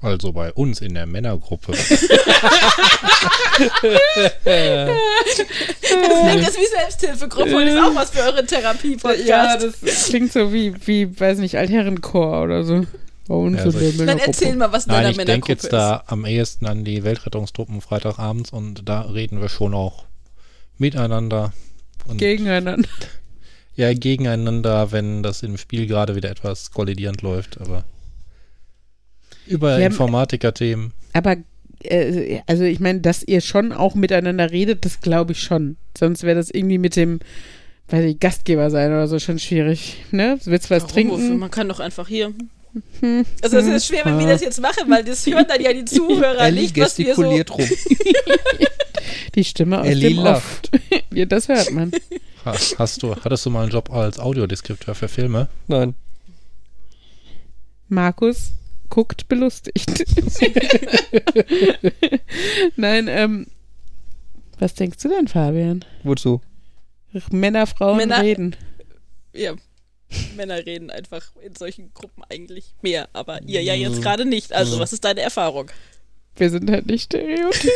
Also 0.00 0.32
bei 0.32 0.52
uns 0.52 0.80
in 0.80 0.94
der 0.94 1.06
Männergruppe. 1.06 1.72
Das 4.46 6.20
klingt 6.30 6.42
jetzt 6.46 6.58
wie 6.58 6.66
Selbsthilfegruppe 6.66 7.56
und 7.56 7.62
ist 7.66 7.78
auch 7.78 7.94
was 7.94 8.10
für 8.10 8.20
euren 8.22 8.46
Therapie-Podcast. 8.46 9.26
Ja, 9.26 9.56
das 9.56 10.06
klingt 10.08 10.32
so 10.32 10.52
wie, 10.52 10.74
wie, 10.86 11.18
weiß 11.18 11.38
nicht, 11.38 11.56
Altherrenchor 11.56 12.42
oder 12.42 12.64
so. 12.64 12.86
Bei 13.28 13.34
uns 13.34 13.58
Ja, 13.58 13.64
in 13.64 13.70
so- 13.72 13.78
der 13.78 13.88
Dann 13.88 13.96
Dann 13.98 14.06
Männergruppe. 14.06 14.26
erzähl 14.30 14.56
mal, 14.56 14.72
was 14.72 14.86
in 14.86 14.92
Nein, 14.92 14.98
deiner 15.02 15.10
ich 15.10 15.16
denke 15.16 15.30
Männergruppe 15.30 15.52
jetzt 15.52 15.72
da 15.72 16.04
am 16.06 16.24
ehesten 16.24 16.66
an 16.66 16.84
die 16.84 17.02
Weltrettungstruppen 17.04 17.80
Freitagabends 17.80 18.50
und 18.50 18.88
da 18.88 19.00
reden 19.02 19.40
wir 19.40 19.48
schon 19.48 19.74
auch 19.74 20.04
miteinander. 20.78 21.52
Und 22.06 22.18
Gegeneinander. 22.18 22.88
Ja, 23.74 23.92
gegeneinander, 23.92 24.92
wenn 24.92 25.22
das 25.22 25.42
im 25.42 25.58
Spiel 25.58 25.86
gerade 25.86 26.14
wieder 26.14 26.30
etwas 26.30 26.70
kollidierend 26.70 27.22
läuft, 27.22 27.60
aber 27.60 27.84
über 29.46 29.74
haben- 29.74 29.82
Informatiker-Themen. 29.82 30.92
Aber, 31.12 31.36
äh, 31.82 32.40
also 32.46 32.64
ich 32.64 32.80
meine, 32.80 33.00
dass 33.00 33.22
ihr 33.22 33.40
schon 33.40 33.72
auch 33.72 33.94
miteinander 33.94 34.50
redet, 34.50 34.84
das 34.84 35.00
glaube 35.00 35.32
ich 35.32 35.40
schon. 35.40 35.76
Sonst 35.96 36.22
wäre 36.22 36.36
das 36.36 36.50
irgendwie 36.50 36.78
mit 36.78 36.96
dem, 36.96 37.20
weiß 37.88 38.04
ich, 38.04 38.20
Gastgeber 38.20 38.70
sein 38.70 38.90
oder 38.90 39.08
so 39.08 39.18
schon 39.18 39.38
schwierig. 39.38 39.96
Ne? 40.10 40.38
Du 40.44 40.50
willst 40.50 40.70
was 40.70 40.82
Warum? 40.82 40.92
trinken? 40.94 41.12
Wofür? 41.12 41.34
Man 41.36 41.50
kann 41.50 41.68
doch 41.68 41.80
einfach 41.80 42.08
hier. 42.08 42.32
Also 43.42 43.56
es 43.56 43.66
ist 43.66 43.86
schwer, 43.86 44.04
wenn 44.04 44.18
wir 44.18 44.26
das 44.26 44.42
jetzt 44.42 44.60
machen, 44.60 44.90
weil 44.90 45.02
das 45.02 45.24
hören 45.24 45.46
dann 45.48 45.62
ja 45.62 45.72
die 45.72 45.86
Zuhörer 45.86 46.40
Ellie 46.40 46.62
nicht, 46.64 46.78
was 46.78 46.98
wir 46.98 47.14
so... 47.14 47.22
gestikuliert 47.22 47.50
rum. 47.56 47.64
Die 49.34 49.44
Stimme 49.44 49.80
aus 49.80 49.86
Ellie 49.86 50.10
dem 50.10 50.18
Off. 50.18 50.60
ja, 51.14 51.24
das 51.24 51.48
hört 51.48 51.70
man. 51.72 51.90
Ha- 52.44 52.54
Hast 52.78 53.02
du, 53.02 53.14
hattest 53.16 53.46
du 53.46 53.50
mal 53.50 53.62
einen 53.62 53.72
Job 53.72 53.90
als 53.90 54.18
Audiodeskripteur 54.18 54.94
für 54.94 55.08
Filme? 55.08 55.48
Nein. 55.68 55.94
Markus 57.88 58.52
guckt 58.88 59.28
belustigt. 59.28 60.04
Nein, 62.76 63.08
ähm, 63.08 63.46
was 64.58 64.74
denkst 64.74 64.98
du 65.02 65.08
denn, 65.08 65.28
Fabian? 65.28 65.84
Wozu? 66.02 66.40
Männer, 67.30 67.66
Frauen 67.66 67.96
Männer- 67.98 68.22
reden. 68.22 68.56
Ja, 69.32 69.54
Männer 70.36 70.64
reden 70.64 70.90
einfach 70.90 71.32
in 71.42 71.54
solchen 71.54 71.92
Gruppen 71.94 72.22
eigentlich 72.28 72.74
mehr, 72.82 73.08
aber 73.12 73.42
ihr 73.42 73.62
ja 73.62 73.74
jetzt 73.74 74.02
gerade 74.02 74.24
nicht. 74.24 74.52
Also, 74.52 74.78
was 74.78 74.92
ist 74.92 75.04
deine 75.04 75.20
Erfahrung? 75.20 75.70
Wir 76.36 76.50
sind 76.50 76.70
halt 76.70 76.86
nicht 76.86 77.04
stereotyp. 77.04 77.70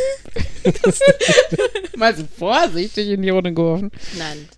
Mal 1.96 2.14
so 2.14 2.24
vorsichtig 2.36 3.08
in 3.08 3.22
die 3.22 3.30
Runde 3.30 3.54
geworfen. 3.54 3.90
Nein. 4.18 4.48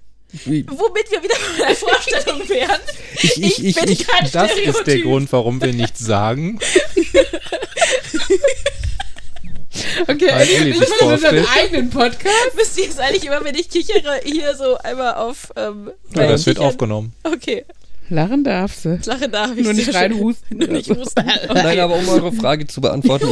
Wie- 0.44 0.64
Womit 0.68 1.10
wir 1.10 1.22
wieder 1.22 1.34
bei 1.58 1.66
der 1.66 1.76
Vorstellung 1.76 2.48
wären. 2.48 2.80
Ich, 3.22 3.42
ich, 3.42 3.64
ich, 3.64 3.74
bin 3.76 3.90
ich, 3.90 4.06
kein 4.06 4.30
Das 4.32 4.50
ist 4.52 4.64
der 4.66 4.72
Stereotyp. 4.72 5.04
Grund, 5.04 5.32
warum 5.32 5.60
wir 5.60 5.72
nichts 5.72 6.00
sagen. 6.00 6.58
Okay, 10.06 10.26
Ich 10.68 10.78
mache 10.78 11.04
unseren 11.04 11.18
vorstellt. 11.18 11.48
eigenen 11.56 11.90
Podcast. 11.90 12.54
Müsst 12.56 12.76
ihr 12.78 12.84
jetzt 12.84 13.00
eigentlich 13.00 13.24
immer, 13.24 13.42
wenn 13.44 13.54
ich 13.54 13.70
kichere, 13.70 14.20
hier 14.24 14.54
so 14.54 14.76
einmal 14.78 15.14
auf. 15.14 15.50
Ähm, 15.56 15.90
Ja, 16.14 16.26
das 16.28 16.44
wird 16.46 16.58
aufgenommen. 16.58 17.14
Okay, 17.24 17.64
Lachen 18.10 18.44
darf 18.44 18.74
sie. 18.74 18.98
Lache 19.06 19.28
darf 19.28 19.56
ich 19.56 19.64
Nur 19.64 19.72
nicht 19.72 19.94
reinhusten. 19.94 20.58
Nur 20.58 20.68
nicht 20.68 20.90
husten. 20.90 21.24
Nein, 21.54 21.80
aber 21.80 21.94
um 21.96 22.08
eure 22.08 22.32
Frage 22.32 22.66
zu 22.66 22.80
beantworten, 22.80 23.28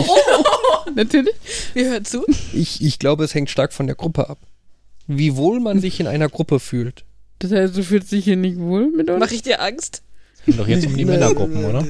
Natürlich. 0.94 1.34
Wir 1.74 1.90
hören 1.90 2.04
zu. 2.04 2.24
ich, 2.54 2.82
ich 2.82 2.98
glaube, 2.98 3.24
es 3.24 3.34
hängt 3.34 3.50
stark 3.50 3.72
von 3.72 3.86
der 3.86 3.96
Gruppe 3.96 4.28
ab. 4.30 4.38
Wie 5.12 5.36
wohl 5.36 5.58
man 5.58 5.80
sich 5.80 5.98
in 5.98 6.06
einer 6.06 6.28
Gruppe 6.28 6.60
fühlt. 6.60 7.04
Das 7.40 7.50
heißt, 7.50 7.76
du 7.76 7.82
fühlst 7.82 8.12
dich 8.12 8.24
hier 8.24 8.36
nicht 8.36 8.58
wohl 8.58 8.90
mit 8.90 9.10
uns? 9.10 9.18
Mach 9.18 9.32
ich 9.32 9.42
dir 9.42 9.60
Angst? 9.60 10.02
Ging 10.46 10.56
doch 10.56 10.68
jetzt 10.68 10.86
um 10.86 10.96
die 10.96 11.04
Männergruppen, 11.04 11.64
oder? 11.64 11.84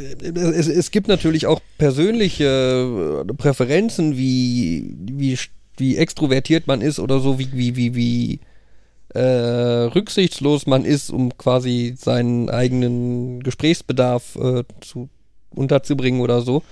Es, 0.54 0.68
es 0.68 0.90
gibt 0.90 1.06
natürlich 1.06 1.46
auch 1.46 1.60
persönliche 1.76 3.24
äh, 3.28 3.34
Präferenzen, 3.34 4.16
wie, 4.16 4.96
wie, 4.98 5.38
wie 5.76 5.96
extrovertiert 5.96 6.66
man 6.66 6.80
ist 6.80 6.98
oder 6.98 7.20
so, 7.20 7.38
wie, 7.38 7.48
wie, 7.52 7.76
wie, 7.76 7.94
wie 7.94 8.40
äh, 9.14 9.20
rücksichtslos 9.20 10.66
man 10.66 10.84
ist, 10.84 11.10
um 11.10 11.36
quasi 11.36 11.94
seinen 11.98 12.48
eigenen 12.48 13.42
Gesprächsbedarf 13.42 14.36
äh, 14.36 14.64
zu, 14.80 15.10
unterzubringen 15.54 16.20
oder 16.20 16.40
so. 16.40 16.62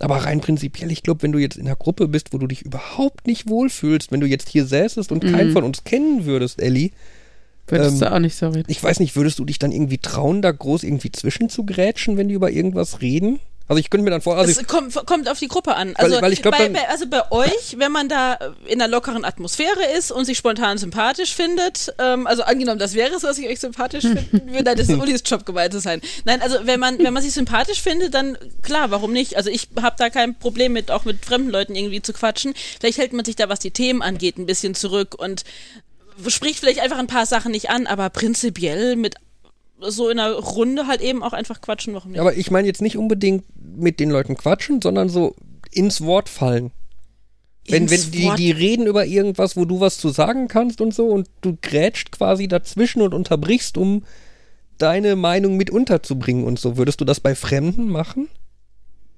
Aber 0.00 0.16
rein 0.16 0.40
prinzipiell, 0.40 0.90
ich 0.90 1.02
glaube, 1.02 1.22
wenn 1.22 1.32
du 1.32 1.38
jetzt 1.38 1.56
in 1.56 1.66
einer 1.66 1.76
Gruppe 1.76 2.08
bist, 2.08 2.32
wo 2.32 2.38
du 2.38 2.46
dich 2.46 2.62
überhaupt 2.62 3.26
nicht 3.26 3.48
wohlfühlst, 3.48 4.10
wenn 4.12 4.20
du 4.20 4.26
jetzt 4.26 4.48
hier 4.48 4.64
säßest 4.64 5.12
und 5.12 5.22
keinen 5.24 5.48
Mhm. 5.48 5.52
von 5.52 5.64
uns 5.64 5.84
kennen 5.84 6.24
würdest, 6.24 6.60
Ellie, 6.60 6.90
Würdest 7.66 7.94
ähm, 7.94 7.98
du 8.00 8.12
auch 8.12 8.18
nicht 8.18 8.34
so 8.34 8.48
reden. 8.48 8.64
ich 8.68 8.82
weiß 8.82 8.98
nicht, 8.98 9.14
würdest 9.14 9.38
du 9.38 9.44
dich 9.44 9.58
dann 9.58 9.70
irgendwie 9.72 9.98
trauen, 9.98 10.42
da 10.42 10.50
groß 10.50 10.82
irgendwie 10.82 11.12
zwischenzugrätschen, 11.12 12.16
wenn 12.16 12.28
die 12.28 12.34
über 12.34 12.50
irgendwas 12.50 13.00
reden? 13.00 13.38
Also 13.70 13.78
ich 13.78 13.88
könnte 13.88 14.02
mir 14.02 14.10
dann 14.10 14.20
vor, 14.20 14.36
also 14.36 14.50
es 14.50 14.66
kommt, 14.66 14.92
kommt 15.06 15.28
auf 15.28 15.38
die 15.38 15.46
Gruppe 15.46 15.76
an. 15.76 15.94
Also, 15.94 16.20
weil 16.20 16.32
ich 16.32 16.42
glaub, 16.42 16.58
bei, 16.58 16.68
bei, 16.70 16.88
also 16.88 17.06
bei 17.06 17.30
euch, 17.30 17.76
wenn 17.78 17.92
man 17.92 18.08
da 18.08 18.36
in 18.66 18.82
einer 18.82 18.90
lockeren 18.90 19.24
Atmosphäre 19.24 19.84
ist 19.96 20.10
und 20.10 20.24
sich 20.24 20.38
spontan 20.38 20.76
sympathisch 20.76 21.36
findet, 21.36 21.94
ähm, 22.00 22.26
also 22.26 22.42
angenommen, 22.42 22.80
das 22.80 22.94
wäre 22.94 23.14
es, 23.14 23.22
was 23.22 23.38
ich 23.38 23.48
euch 23.48 23.60
sympathisch 23.60 24.02
finden 24.30 24.50
würde, 24.50 24.64
dann 24.64 24.76
ist 24.76 24.90
Ulis 24.90 25.22
Job 25.24 25.46
gemeint 25.46 25.72
zu 25.72 25.78
sein. 25.78 26.00
Nein, 26.24 26.42
also 26.42 26.56
wenn 26.64 26.80
man, 26.80 26.98
wenn 26.98 27.14
man 27.14 27.22
sich 27.22 27.32
sympathisch 27.32 27.80
findet, 27.80 28.12
dann 28.12 28.36
klar, 28.62 28.90
warum 28.90 29.12
nicht? 29.12 29.36
Also 29.36 29.50
ich 29.50 29.68
habe 29.80 29.94
da 29.96 30.10
kein 30.10 30.36
Problem 30.36 30.72
mit, 30.72 30.90
auch 30.90 31.04
mit 31.04 31.24
fremden 31.24 31.50
Leuten 31.50 31.76
irgendwie 31.76 32.02
zu 32.02 32.12
quatschen. 32.12 32.54
Vielleicht 32.80 32.98
hält 32.98 33.12
man 33.12 33.24
sich 33.24 33.36
da, 33.36 33.48
was 33.48 33.60
die 33.60 33.70
Themen 33.70 34.02
angeht, 34.02 34.36
ein 34.36 34.46
bisschen 34.46 34.74
zurück 34.74 35.14
und 35.16 35.44
spricht 36.26 36.58
vielleicht 36.58 36.80
einfach 36.80 36.98
ein 36.98 37.06
paar 37.06 37.24
Sachen 37.24 37.52
nicht 37.52 37.70
an, 37.70 37.86
aber 37.86 38.10
prinzipiell 38.10 38.96
mit 38.96 39.14
so 39.88 40.08
in 40.08 40.18
einer 40.18 40.34
Runde 40.34 40.86
halt 40.86 41.00
eben 41.00 41.22
auch 41.22 41.32
einfach 41.32 41.60
quatschen, 41.60 41.94
warum 41.94 42.12
nicht? 42.12 42.20
aber 42.20 42.36
ich 42.36 42.50
meine 42.50 42.66
jetzt 42.66 42.82
nicht 42.82 42.96
unbedingt 42.96 43.44
mit 43.56 44.00
den 44.00 44.10
Leuten 44.10 44.36
quatschen, 44.36 44.82
sondern 44.82 45.08
so 45.08 45.34
ins 45.70 46.00
Wort 46.02 46.28
fallen. 46.28 46.72
Wenn, 47.68 47.90
wenn 47.90 48.10
die, 48.10 48.30
die 48.36 48.50
reden 48.50 48.86
über 48.86 49.04
irgendwas, 49.04 49.56
wo 49.56 49.64
du 49.64 49.80
was 49.80 49.98
zu 49.98 50.08
sagen 50.08 50.48
kannst 50.48 50.80
und 50.80 50.92
so 50.92 51.06
und 51.06 51.28
du 51.40 51.56
grätscht 51.60 52.10
quasi 52.10 52.48
dazwischen 52.48 53.02
und 53.02 53.14
unterbrichst, 53.14 53.76
um 53.78 54.04
deine 54.78 55.14
Meinung 55.14 55.56
mit 55.56 55.70
unterzubringen 55.70 56.44
und 56.44 56.58
so. 56.58 56.76
Würdest 56.76 57.00
du 57.00 57.04
das 57.04 57.20
bei 57.20 57.34
Fremden 57.34 57.88
machen? 57.88 58.28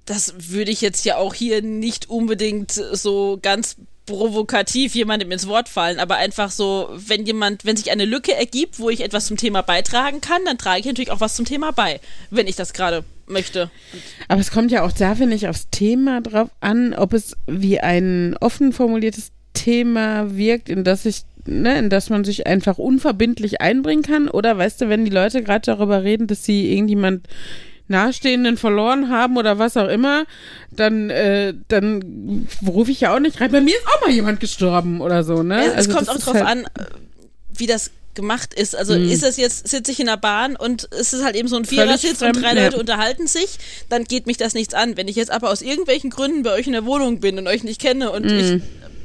das 0.04 0.34
würde 0.50 0.70
ich 0.70 0.80
jetzt 0.80 1.04
ja 1.04 1.16
auch 1.16 1.34
hier 1.34 1.62
nicht 1.62 2.10
unbedingt 2.10 2.72
so 2.72 3.38
ganz 3.40 3.76
provokativ 4.06 4.94
jemandem 4.94 5.30
ins 5.30 5.46
Wort 5.46 5.68
fallen, 5.68 5.98
aber 5.98 6.16
einfach 6.16 6.50
so, 6.50 6.88
wenn 6.92 7.24
jemand, 7.24 7.64
wenn 7.64 7.76
sich 7.76 7.90
eine 7.90 8.04
Lücke 8.04 8.34
ergibt, 8.34 8.78
wo 8.78 8.90
ich 8.90 9.02
etwas 9.02 9.26
zum 9.26 9.36
Thema 9.36 9.62
beitragen 9.62 10.20
kann, 10.20 10.44
dann 10.44 10.58
trage 10.58 10.80
ich 10.80 10.86
natürlich 10.86 11.10
auch 11.10 11.20
was 11.20 11.36
zum 11.36 11.44
Thema 11.44 11.72
bei, 11.72 12.00
wenn 12.30 12.46
ich 12.46 12.56
das 12.56 12.72
gerade 12.72 13.04
möchte. 13.26 13.70
Aber 14.28 14.40
es 14.40 14.50
kommt 14.50 14.72
ja 14.72 14.84
auch 14.84 14.92
da, 14.92 15.14
finde 15.14 15.36
ich, 15.36 15.48
aufs 15.48 15.68
Thema 15.70 16.20
drauf 16.20 16.50
an, 16.60 16.94
ob 16.94 17.12
es 17.12 17.36
wie 17.46 17.80
ein 17.80 18.36
offen 18.40 18.72
formuliertes 18.72 19.30
Thema 19.54 20.36
wirkt, 20.36 20.68
in 20.68 20.82
das 20.84 21.06
ich, 21.06 21.22
ne, 21.46 21.78
in 21.78 21.90
das 21.90 22.10
man 22.10 22.24
sich 22.24 22.46
einfach 22.46 22.78
unverbindlich 22.78 23.60
einbringen 23.60 24.02
kann. 24.02 24.28
Oder 24.28 24.58
weißt 24.58 24.80
du, 24.80 24.88
wenn 24.88 25.04
die 25.04 25.10
Leute 25.10 25.42
gerade 25.42 25.64
darüber 25.64 26.02
reden, 26.02 26.26
dass 26.26 26.44
sie 26.44 26.72
irgendjemand 26.72 27.28
Nahestehenden 27.92 28.56
verloren 28.56 29.08
haben 29.08 29.36
oder 29.36 29.58
was 29.60 29.76
auch 29.76 29.88
immer, 29.88 30.24
dann, 30.70 31.10
äh, 31.10 31.54
dann 31.68 32.48
rufe 32.66 32.90
ich 32.90 33.00
ja 33.00 33.14
auch 33.14 33.20
nicht 33.20 33.40
rein. 33.40 33.52
Bei 33.52 33.60
mir 33.60 33.76
ist 33.76 33.86
auch 33.86 34.00
mal 34.00 34.10
jemand 34.10 34.40
gestorben 34.40 35.00
oder 35.00 35.22
so, 35.22 35.42
ne? 35.44 35.72
es 35.76 35.88
kommt 35.88 36.08
das 36.08 36.16
auch 36.16 36.18
drauf 36.18 36.34
halt- 36.34 36.46
an, 36.46 36.64
äh, 36.64 36.84
wie 37.54 37.66
das 37.66 37.90
gemacht 38.14 38.52
ist. 38.52 38.76
Also 38.76 38.94
Mhm. 38.98 39.08
ist 39.10 39.22
es 39.22 39.38
jetzt, 39.38 39.68
sitze 39.68 39.90
ich 39.90 39.98
in 40.00 40.06
der 40.06 40.18
Bahn 40.18 40.54
und 40.56 40.86
es 40.90 41.12
ist 41.14 41.24
halt 41.24 41.34
eben 41.34 41.48
so 41.48 41.56
ein 41.56 41.64
Vierersitz 41.64 42.20
und 42.20 42.36
fremd, 42.36 42.42
drei 42.42 42.54
ja. 42.54 42.64
Leute 42.64 42.78
unterhalten 42.78 43.26
sich, 43.26 43.58
dann 43.88 44.04
geht 44.04 44.26
mich 44.26 44.36
das 44.36 44.52
nichts 44.52 44.74
an. 44.74 44.98
Wenn 44.98 45.08
ich 45.08 45.16
jetzt 45.16 45.30
aber 45.30 45.48
aus 45.50 45.62
irgendwelchen 45.62 46.10
Gründen 46.10 46.42
bei 46.42 46.52
euch 46.52 46.66
in 46.66 46.74
der 46.74 46.84
Wohnung 46.84 47.20
bin 47.20 47.38
und 47.38 47.46
euch 47.46 47.64
nicht 47.64 47.80
kenne 47.80 48.10
und 48.10 48.26
ich 48.30 48.60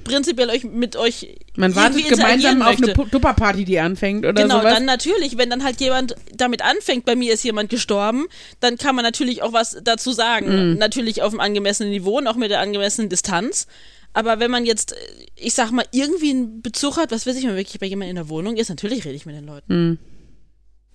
prinzipiell 0.07 0.49
euch 0.49 0.63
mit 0.63 0.95
euch. 0.95 1.35
Man 1.55 1.75
wartet 1.75 2.07
gemeinsam 2.07 2.61
auf 2.61 2.77
eine 2.77 2.87
möchte. 2.87 3.09
Tupperparty, 3.11 3.65
die 3.65 3.79
anfängt 3.79 4.25
oder 4.25 4.41
Genau, 4.41 4.59
sowas. 4.59 4.73
dann 4.73 4.85
natürlich, 4.85 5.37
wenn 5.37 5.49
dann 5.49 5.63
halt 5.63 5.79
jemand 5.81 6.15
damit 6.33 6.61
anfängt, 6.63 7.05
bei 7.05 7.15
mir 7.15 7.33
ist 7.33 7.43
jemand 7.43 7.69
gestorben, 7.69 8.27
dann 8.59 8.77
kann 8.77 8.95
man 8.95 9.03
natürlich 9.03 9.43
auch 9.43 9.53
was 9.53 9.77
dazu 9.83 10.11
sagen. 10.11 10.71
Mhm. 10.71 10.77
Natürlich 10.77 11.21
auf 11.21 11.31
einem 11.31 11.39
angemessenen 11.41 11.91
Niveau 11.91 12.17
und 12.17 12.27
auch 12.27 12.35
mit 12.35 12.49
der 12.51 12.59
angemessenen 12.61 13.09
Distanz. 13.09 13.67
Aber 14.13 14.39
wenn 14.39 14.49
man 14.49 14.65
jetzt, 14.65 14.93
äh, 14.93 14.95
ich 15.35 15.53
sag 15.53 15.71
mal, 15.71 15.85
irgendwie 15.91 16.31
einen 16.31 16.61
Bezug 16.61 16.97
hat, 16.97 17.11
was 17.11 17.27
weiß 17.27 17.35
ich, 17.35 17.43
wenn 17.43 17.51
man 17.51 17.57
wirklich 17.57 17.79
bei 17.79 17.85
jemandem 17.85 18.11
in 18.11 18.15
der 18.15 18.29
Wohnung 18.29 18.57
ist, 18.57 18.69
natürlich 18.69 19.05
rede 19.05 19.15
ich 19.15 19.25
mit 19.25 19.35
den 19.35 19.45
Leuten. 19.45 19.89
Mhm. 19.91 19.97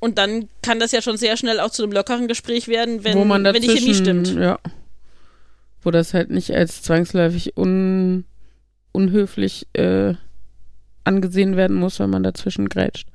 Und 0.00 0.18
dann 0.18 0.48
kann 0.62 0.80
das 0.80 0.90
ja 0.90 1.00
schon 1.00 1.16
sehr 1.16 1.36
schnell 1.36 1.60
auch 1.60 1.70
zu 1.70 1.84
einem 1.84 1.92
lockeren 1.92 2.26
Gespräch 2.26 2.66
werden, 2.66 3.04
wenn, 3.04 3.16
wenn 3.28 3.62
die 3.62 3.68
Chemie 3.68 3.94
stimmt. 3.94 4.34
ja. 4.34 4.58
Wo 5.80 5.90
das 5.92 6.12
halt 6.14 6.30
nicht 6.30 6.50
als 6.52 6.82
zwangsläufig 6.82 7.56
un, 7.56 8.24
unhöflich 8.92 9.66
äh, 9.72 10.14
angesehen 11.04 11.56
werden 11.56 11.76
muss, 11.76 11.98
wenn 11.98 12.10
man 12.10 12.22
dazwischen 12.22 12.68
grätscht. 12.68 13.08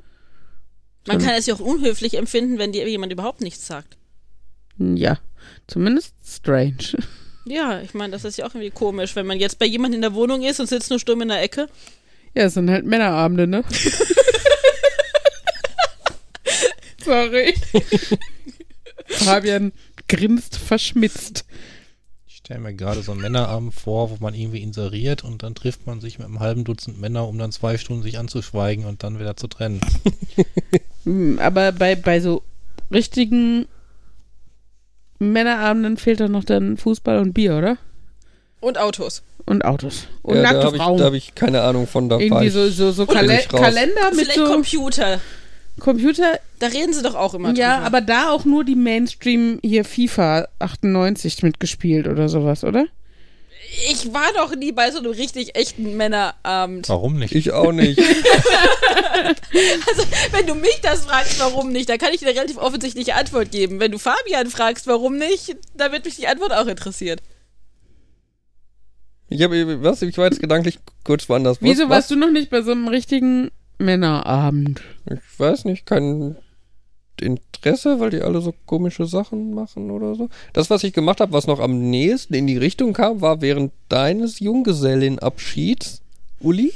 Man 1.08 1.20
kann 1.20 1.36
es 1.36 1.46
ja 1.46 1.54
auch 1.54 1.62
unhöflich 1.62 2.18
empfinden, 2.18 2.58
wenn 2.58 2.74
dir 2.74 2.88
jemand 2.90 3.14
überhaupt 3.14 3.40
nichts 3.42 3.66
sagt. 3.66 3.98
Ja, 4.78 5.18
zumindest 5.68 6.14
strange. 6.26 6.98
Ja, 7.46 7.80
ich 7.82 7.94
meine, 7.94 8.12
das 8.12 8.26
ist 8.26 8.38
ja 8.38 8.46
auch 8.46 8.54
irgendwie 8.54 8.72
komisch, 8.72 9.16
wenn 9.16 9.26
man 9.26 9.40
jetzt 9.40 9.58
bei 9.58 9.66
jemandem 9.66 10.00
in 10.00 10.02
der 10.02 10.14
Wohnung 10.14 10.44
ist 10.44 10.60
und 10.60 10.68
sitzt 10.68 10.90
nur 10.90 11.00
stumm 11.00 11.22
in 11.22 11.30
der 11.30 11.42
Ecke. 11.42 11.70
Ja, 12.36 12.44
es 12.44 12.56
sind 12.56 12.70
halt 12.70 12.86
Männerabende, 12.86 13.48
ne? 13.48 13.64
Sorry. 17.06 17.54
Fabian 19.08 19.72
grinst 20.10 20.58
verschmitzt. 20.58 21.46
Ich 22.48 22.50
stelle 22.50 22.62
mir 22.64 22.74
gerade 22.76 23.02
so 23.02 23.12
einen 23.12 23.20
Männerabend 23.20 23.74
vor, 23.74 24.10
wo 24.10 24.16
man 24.22 24.34
irgendwie 24.34 24.62
inseriert 24.62 25.22
und 25.22 25.44
dann 25.44 25.54
trifft 25.54 25.86
man 25.86 26.00
sich 26.00 26.18
mit 26.18 26.28
einem 26.28 26.40
halben 26.40 26.64
Dutzend 26.64 26.98
Männer, 26.98 27.28
um 27.28 27.38
dann 27.38 27.52
zwei 27.52 27.78
Stunden 27.78 28.04
sich 28.04 28.18
anzuschweigen 28.18 28.86
und 28.86 29.04
dann 29.04 29.20
wieder 29.20 29.36
zu 29.36 29.48
trennen. 29.48 29.82
Hm, 31.04 31.40
Aber 31.40 31.74
bei, 31.74 31.96
bei 31.96 32.22
so 32.22 32.44
richtigen 32.90 33.66
Männerabenden 35.20 35.98
fehlt 35.98 36.22
doch 36.22 36.30
noch 36.30 36.46
dann 36.46 36.78
Fußball 36.78 37.20
und 37.20 37.34
Bier, 37.34 37.58
oder? 37.58 37.78
Und 38.62 38.78
Autos. 38.78 39.24
Und 39.46 39.66
Autos. 39.66 40.08
Und 40.22 40.38
ja, 40.38 40.44
da 40.44 40.52
nackte 40.54 40.68
habe 40.68 40.78
ich, 40.78 40.82
Frauen. 40.84 40.98
da 41.00 41.06
hab 41.06 41.14
ich 41.14 41.36
keine 41.36 41.64
Ahnung 41.64 41.86
von. 41.86 42.08
Da 42.08 42.18
Irgendwie 42.18 42.48
ich, 42.48 42.54
so, 42.54 42.70
so, 42.70 42.92
so 42.94 43.06
Kale 43.06 43.42
ich. 43.42 43.50
Kalender 43.50 44.12
mit 44.12 44.22
Vielleicht 44.22 44.36
so 44.38 44.46
Computer. 44.46 45.20
Computer. 45.80 46.40
Da 46.60 46.68
reden 46.68 46.94
sie 46.94 47.02
doch 47.04 47.16
auch 47.16 47.34
immer 47.34 47.54
Ja, 47.54 47.76
drüber. 47.76 47.86
aber 47.88 48.02
da 48.02 48.30
auch 48.32 48.46
nur 48.46 48.64
die 48.64 48.76
Mainstream 48.76 49.60
hier 49.64 49.86
FIFA 49.86 50.48
98 50.60 51.44
mitgespielt 51.44 52.08
oder 52.08 52.30
sowas, 52.30 52.64
oder? 52.64 52.86
Ich 53.90 54.14
war 54.14 54.32
doch 54.36 54.56
nie 54.56 54.72
bei 54.72 54.92
so 54.92 55.00
einem 55.00 55.12
richtig 55.12 55.56
echten 55.58 55.98
Männerabend. 55.98 56.88
Warum 56.88 57.18
nicht? 57.20 57.36
ich 57.36 57.52
auch 57.52 57.72
nicht. 57.72 58.00
Also, 59.90 60.04
wenn 60.32 60.46
du 60.46 60.54
mich 60.56 60.80
das 60.82 61.06
fragst, 61.06 61.40
warum 61.40 61.72
nicht, 61.72 61.90
dann 61.90 61.98
kann 61.98 62.14
ich 62.14 62.20
dir 62.20 62.28
eine 62.28 62.36
relativ 62.38 62.58
offensichtliche 62.58 63.16
Antwort 63.16 63.52
geben. 63.52 63.80
Wenn 63.80 63.92
du 63.92 63.98
Fabian 63.98 64.48
fragst, 64.48 64.86
warum 64.88 65.18
nicht, 65.18 65.56
dann 65.76 65.92
wird 65.92 66.06
mich 66.06 66.16
die 66.18 66.28
Antwort 66.28 66.54
auch 66.54 66.68
interessieren. 66.68 67.20
Ich 69.30 69.42
habe, 69.42 69.84
was? 69.84 70.02
Ich 70.04 70.18
war 70.18 70.26
jetzt 70.26 70.40
gedanklich 70.40 70.80
kurz 71.04 71.28
woanders. 71.28 71.58
Wieso 71.62 71.84
was? 71.86 71.90
warst 71.90 72.12
du 72.12 72.16
noch 72.16 72.32
nicht 72.32 72.50
bei 72.50 72.62
so 72.62 72.72
einem 72.72 72.88
richtigen 72.88 73.52
Männerabend? 73.80 74.82
Ich 75.10 75.40
weiß 75.40 75.66
nicht, 75.66 75.86
kein 75.86 76.36
Interesse, 77.20 78.00
weil 78.00 78.12
die 78.12 78.22
alle 78.22 78.42
so 78.42 78.54
komische 78.66 79.06
Sachen 79.06 79.54
machen 79.54 79.90
oder 79.92 80.16
so. 80.16 80.30
Das, 80.54 80.70
was 80.70 80.84
ich 80.84 80.94
gemacht 80.94 81.20
habe, 81.20 81.32
was 81.34 81.48
noch 81.48 81.60
am 81.60 81.90
nächsten 81.90 82.34
in 82.36 82.46
die 82.48 82.58
Richtung 82.58 82.94
kam, 82.94 83.22
war 83.22 83.42
während 83.42 83.72
deines 83.90 84.40
Junggesellenabschieds, 84.40 86.02
Uli, 86.40 86.74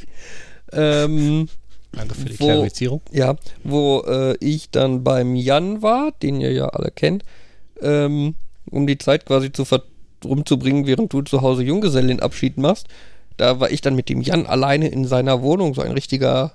ähm, 0.74 1.48
Danke 1.92 2.16
für 2.16 2.26
die 2.30 2.40
Wo- 2.40 2.46
Klarifizierung. 2.46 3.02
ja, 3.12 3.36
wo 3.64 4.00
äh, 4.08 4.36
ich 4.40 4.70
dann 4.72 5.04
beim 5.04 5.36
Jan 5.36 5.82
war, 5.82 6.12
den 6.24 6.40
ihr 6.40 6.54
ja 6.54 6.70
alle 6.70 6.90
kennt, 6.90 7.24
ähm, 7.82 8.36
um 8.70 8.88
die 8.88 8.98
Zeit 8.98 9.26
quasi 9.26 9.52
zu 9.52 9.66
rumzubringen, 10.24 10.88
während 10.88 11.12
du 11.14 11.22
zu 11.22 11.42
Hause 11.42 11.64
Junggesellenabschied 11.64 12.58
machst. 12.58 12.88
Da 13.38 13.60
war 13.60 13.72
ich 13.72 13.82
dann 13.82 13.96
mit 13.96 14.08
dem 14.10 14.22
Jan 14.22 14.46
alleine 14.46 14.88
in 14.88 15.06
seiner 15.06 15.42
Wohnung, 15.42 15.74
so 15.74 15.82
ein 15.82 15.92
richtiger 15.92 16.54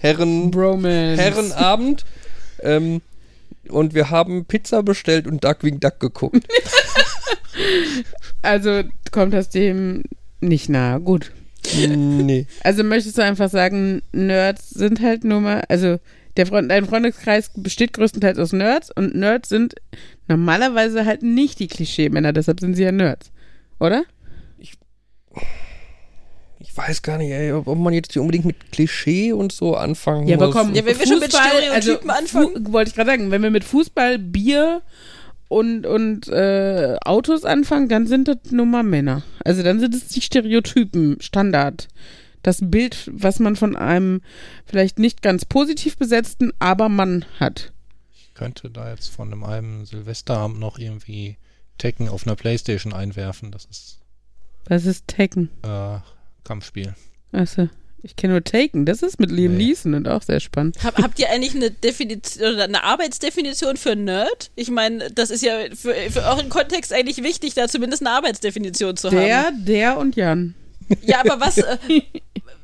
Herren, 0.00 0.50
Bromance. 0.50 1.20
Herrenabend. 1.22 2.04
ähm, 2.62 3.00
und 3.68 3.94
wir 3.94 4.10
haben 4.10 4.44
Pizza 4.44 4.82
bestellt 4.82 5.26
und 5.26 5.42
Duckwing 5.42 5.80
Duck 5.80 6.00
geguckt. 6.00 6.46
Also 8.42 8.82
kommt 9.10 9.34
aus 9.34 9.48
dem 9.48 10.02
nicht 10.40 10.68
nah. 10.68 10.98
Gut. 10.98 11.32
nee. 11.76 12.46
Also 12.62 12.84
möchtest 12.84 13.16
du 13.16 13.22
einfach 13.22 13.48
sagen, 13.48 14.02
Nerds 14.12 14.70
sind 14.70 15.00
halt 15.00 15.24
nur 15.24 15.40
mal, 15.40 15.64
also 15.68 15.98
der 16.36 16.46
Freund, 16.46 16.70
dein 16.70 16.84
Freundeskreis 16.84 17.50
besteht 17.56 17.92
größtenteils 17.94 18.38
aus 18.38 18.52
Nerds 18.52 18.90
und 18.94 19.14
Nerds 19.14 19.48
sind 19.48 19.74
normalerweise 20.28 21.06
halt 21.06 21.22
nicht 21.22 21.58
die 21.60 21.68
Klischee-Männer, 21.68 22.32
deshalb 22.32 22.60
sind 22.60 22.74
sie 22.74 22.82
ja 22.82 22.92
Nerds. 22.92 23.30
Oder? 23.80 24.04
Ich 26.66 26.76
weiß 26.76 27.02
gar 27.02 27.18
nicht, 27.18 27.30
ey, 27.30 27.52
ob 27.52 27.66
man 27.78 27.92
jetzt 27.94 28.12
hier 28.14 28.22
unbedingt 28.22 28.46
mit 28.46 28.72
Klischee 28.72 29.32
und 29.32 29.52
so 29.52 29.76
anfangen 29.76 30.26
Ja, 30.26 30.36
aber 30.36 30.46
muss. 30.46 30.56
komm, 30.56 30.74
Ja, 30.74 30.84
wenn 30.84 30.98
wir 30.98 31.06
schon 31.06 31.20
mit 31.20 31.32
Stereotypen 31.34 32.10
anfangen. 32.10 32.66
Fu 32.66 32.72
wollte 32.72 32.88
ich 32.88 32.94
gerade 32.96 33.10
sagen, 33.10 33.30
wenn 33.30 33.42
wir 33.42 33.50
mit 33.50 33.64
Fußball, 33.64 34.18
Bier 34.18 34.82
und, 35.48 35.86
und 35.86 36.26
äh, 36.28 36.96
Autos 37.04 37.44
anfangen, 37.44 37.88
dann 37.88 38.06
sind 38.06 38.28
das 38.28 38.38
nun 38.50 38.70
mal 38.70 38.82
Männer. 38.82 39.22
Also 39.44 39.62
dann 39.62 39.78
sind 39.78 39.94
es 39.94 40.08
die 40.08 40.20
Stereotypen, 40.22 41.18
Standard. 41.20 41.88
Das 42.42 42.58
Bild, 42.60 43.10
was 43.12 43.38
man 43.40 43.56
von 43.56 43.76
einem 43.76 44.20
vielleicht 44.66 44.98
nicht 44.98 45.22
ganz 45.22 45.44
positiv 45.44 45.96
besetzten, 45.96 46.52
aber 46.58 46.88
Mann 46.88 47.24
hat. 47.40 47.72
Ich 48.14 48.34
könnte 48.34 48.68
da 48.70 48.90
jetzt 48.90 49.08
von 49.08 49.32
einem 49.32 49.44
einem 49.44 49.86
Silvesterabend 49.86 50.58
noch 50.58 50.78
irgendwie 50.78 51.36
Tekken 51.78 52.08
auf 52.08 52.26
einer 52.26 52.36
Playstation 52.36 52.92
einwerfen. 52.92 53.50
Das 53.50 53.64
ist 53.66 53.98
Was 54.68 54.86
ist 54.86 55.06
Taken? 55.08 55.50
äh, 55.62 55.98
Kampfspiel. 56.44 56.94
Achso, 57.32 57.68
ich 58.02 58.16
kenne 58.16 58.34
nur 58.34 58.44
Taken. 58.44 58.84
Das 58.86 59.02
ist 59.02 59.18
mit 59.18 59.30
Liam 59.30 59.56
Nee. 59.56 59.64
Neeson 59.66 59.94
und 59.94 60.06
auch 60.08 60.22
sehr 60.22 60.40
spannend. 60.40 60.76
Hab, 60.84 60.98
habt 61.02 61.18
ihr 61.18 61.30
eigentlich 61.30 61.54
eine 61.54 61.70
Definition 61.70 62.54
oder 62.54 62.64
eine 62.64 62.84
Arbeitsdefinition 62.84 63.76
für 63.76 63.96
Nerd? 63.96 64.50
Ich 64.56 64.70
meine, 64.70 65.10
das 65.10 65.30
ist 65.30 65.42
ja 65.42 65.56
für, 65.74 65.94
für 66.10 66.22
euren 66.22 66.48
Kontext 66.50 66.92
eigentlich 66.92 67.22
wichtig, 67.22 67.54
da 67.54 67.66
zumindest 67.68 68.02
eine 68.02 68.10
Arbeitsdefinition 68.14 68.96
zu 68.96 69.10
Der, 69.10 69.46
haben. 69.46 69.64
der 69.64 69.98
und 69.98 70.16
Jan. 70.16 70.54
Ja, 71.02 71.20
aber 71.20 71.40
was, 71.40 71.56
äh, 71.58 71.78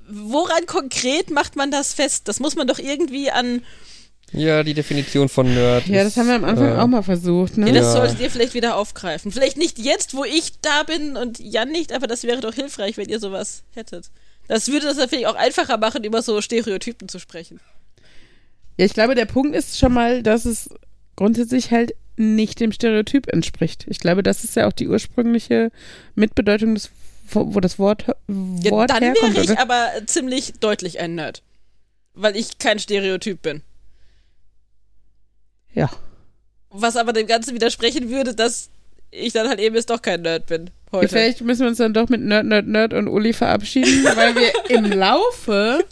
woran 0.09 0.67
konkret 0.67 1.31
macht 1.31 1.57
man 1.57 1.71
das 1.71 1.95
fest? 1.95 2.29
Das 2.29 2.39
muss 2.39 2.55
man 2.55 2.67
doch 2.67 2.79
irgendwie 2.79 3.31
an, 3.31 3.63
Ja, 4.33 4.63
die 4.63 4.75
Definition 4.75 5.29
von 5.29 5.53
Nerd. 5.53 5.87
Ja, 5.89 6.03
ist, 6.03 6.09
das 6.09 6.17
haben 6.17 6.29
wir 6.29 6.37
am 6.37 6.45
Anfang 6.45 6.77
äh, 6.77 6.79
auch 6.79 6.87
mal 6.87 7.03
versucht, 7.03 7.57
ne? 7.59 7.67
ja, 7.67 7.73
das 7.73 7.87
Ja. 7.87 7.93
solltet 7.93 8.21
ihr 8.21 8.31
vielleicht 8.31 8.55
wieder 8.55 8.77
aufgreifen. 8.77 9.33
Vielleicht 9.33 9.57
nicht 9.57 9.79
jetzt, 9.79 10.15
wo 10.15 10.25
ich 10.25 10.53
da 10.63 10.85
bin 10.85 11.17
und 11.17 11.41
Jan 11.41 11.71
nicht, 11.71 11.93
aber 11.93 12.07
das 12.07 12.23
wäre 12.23 12.41
doch 12.41 12.55
hilfreich, 12.55 12.97
wenn 12.97 13.09
ihr 13.09 13.19
sowas 13.19 13.65
hättet. 13.75 14.11
Das 14.47 14.69
würde 14.69 14.87
das 14.87 14.97
natürlich 14.99 15.27
auch 15.27 15.35
einfacher 15.35 15.79
machen, 15.79 16.05
über 16.05 16.23
so 16.23 16.41
Stereotypen 16.41 17.09
zu 17.09 17.19
sprechen. 17.19 17.61
Ja, 18.77 18.87
ich 18.87 18.95
glaube, 18.95 19.15
der 19.15 19.27
Punkt 19.27 19.55
ist 19.57 19.79
schon 19.79 19.93
mal, 19.93 20.23
dass 20.23 20.45
es 20.45 20.71
grundsätzlich 21.17 21.71
halt 21.71 21.95
nicht 22.17 22.61
dem 22.61 22.73
Stereotyp 22.73 23.27
entspricht. 23.33 23.87
Ich 23.89 23.99
glaube, 23.99 24.23
das 24.23 24.45
ist 24.45 24.55
ja 24.57 24.67
auch 24.69 24.73
die 24.73 24.89
ursprüngliche 24.89 25.71
Mitbedeutung 26.15 26.75
des, 26.75 26.91
wo 27.29 27.55
wo 27.55 27.61
das 27.61 27.79
Wort, 27.79 28.05
Ja, 28.07 28.15
Wort 28.71 28.91
dann 28.91 29.03
herkommt. 29.03 29.35
wäre 29.35 29.45
ich 29.45 29.51
oder? 29.51 29.61
aber 29.61 29.89
ziemlich 30.07 30.53
deutlich 30.61 31.01
ein 31.01 31.15
Nerd. 31.15 31.43
Weil 32.15 32.37
ich 32.37 32.59
kein 32.59 32.79
Stereotyp 32.79 33.43
bin. 33.43 33.63
Ja. 35.75 35.91
Was 36.71 36.97
aber 36.97 37.13
dem 37.13 37.27
Ganzen 37.27 37.55
widersprechen 37.55 38.11
würde, 38.11 38.35
dass 38.35 38.71
ich 39.11 39.33
dann 39.33 39.49
halt 39.49 39.59
eben 39.59 39.75
jetzt 39.75 39.91
doch 39.91 40.03
kein 40.03 40.23
Nerd 40.23 40.47
bin. 40.47 40.67
Ja, 40.93 40.99
Heute. 40.99 41.09
vielleicht 41.09 41.41
müssen 41.41 41.63
wir 41.63 41.69
uns 41.69 41.79
dann 41.79 41.95
doch 41.95 42.09
mit 42.09 42.21
Nerd, 42.21 42.47
Nerd, 42.47 42.67
Nerd 42.67 42.95
und 42.95 43.09
Uli 43.09 43.33
verabschieden, 43.33 44.05
weil 44.17 44.35
wir 44.37 44.53
im 44.69 44.85
Laufe 44.93 45.85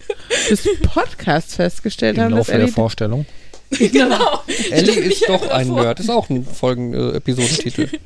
des 0.51 0.69
Podcasts 0.83 1.55
festgestellt 1.57 2.17
Im 2.17 2.25
haben, 2.25 2.31
Laufe 2.33 2.41
dass 2.41 2.47
der 2.49 2.61
Ellie 2.61 2.73
Vorstellung. 2.73 3.27
genau. 3.71 4.43
Ellie 4.71 4.93
Stell 4.93 5.05
mich 5.05 5.21
ist 5.21 5.29
doch 5.29 5.51
ein 5.51 5.67
vor. 5.69 5.83
Nerd. 5.83 6.01
Ist 6.01 6.11
auch 6.11 6.29
ein 6.31 6.45
Folgen-Episodentitel. 6.45 7.88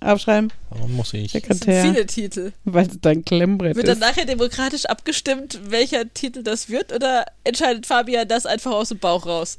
aufschreiben, 0.00 0.52
Warum 0.70 0.94
muss 0.94 1.14
ich? 1.14 1.32
Das 1.32 1.42
sind 1.42 1.54
Sekretär, 1.58 1.82
viele 1.82 2.06
Titel. 2.06 2.52
weil 2.64 2.86
es 2.86 2.98
dein 3.00 3.24
Klemmbrett 3.24 3.76
Wird 3.76 3.88
dann 3.88 3.94
ist. 3.94 4.00
nachher 4.00 4.24
demokratisch 4.24 4.84
abgestimmt, 4.86 5.58
welcher 5.68 6.12
Titel 6.12 6.42
das 6.42 6.68
wird? 6.68 6.92
Oder 6.92 7.24
entscheidet 7.44 7.86
Fabian 7.86 8.28
das 8.28 8.46
einfach 8.46 8.72
aus 8.72 8.90
dem 8.90 8.98
Bauch 8.98 9.26
raus? 9.26 9.58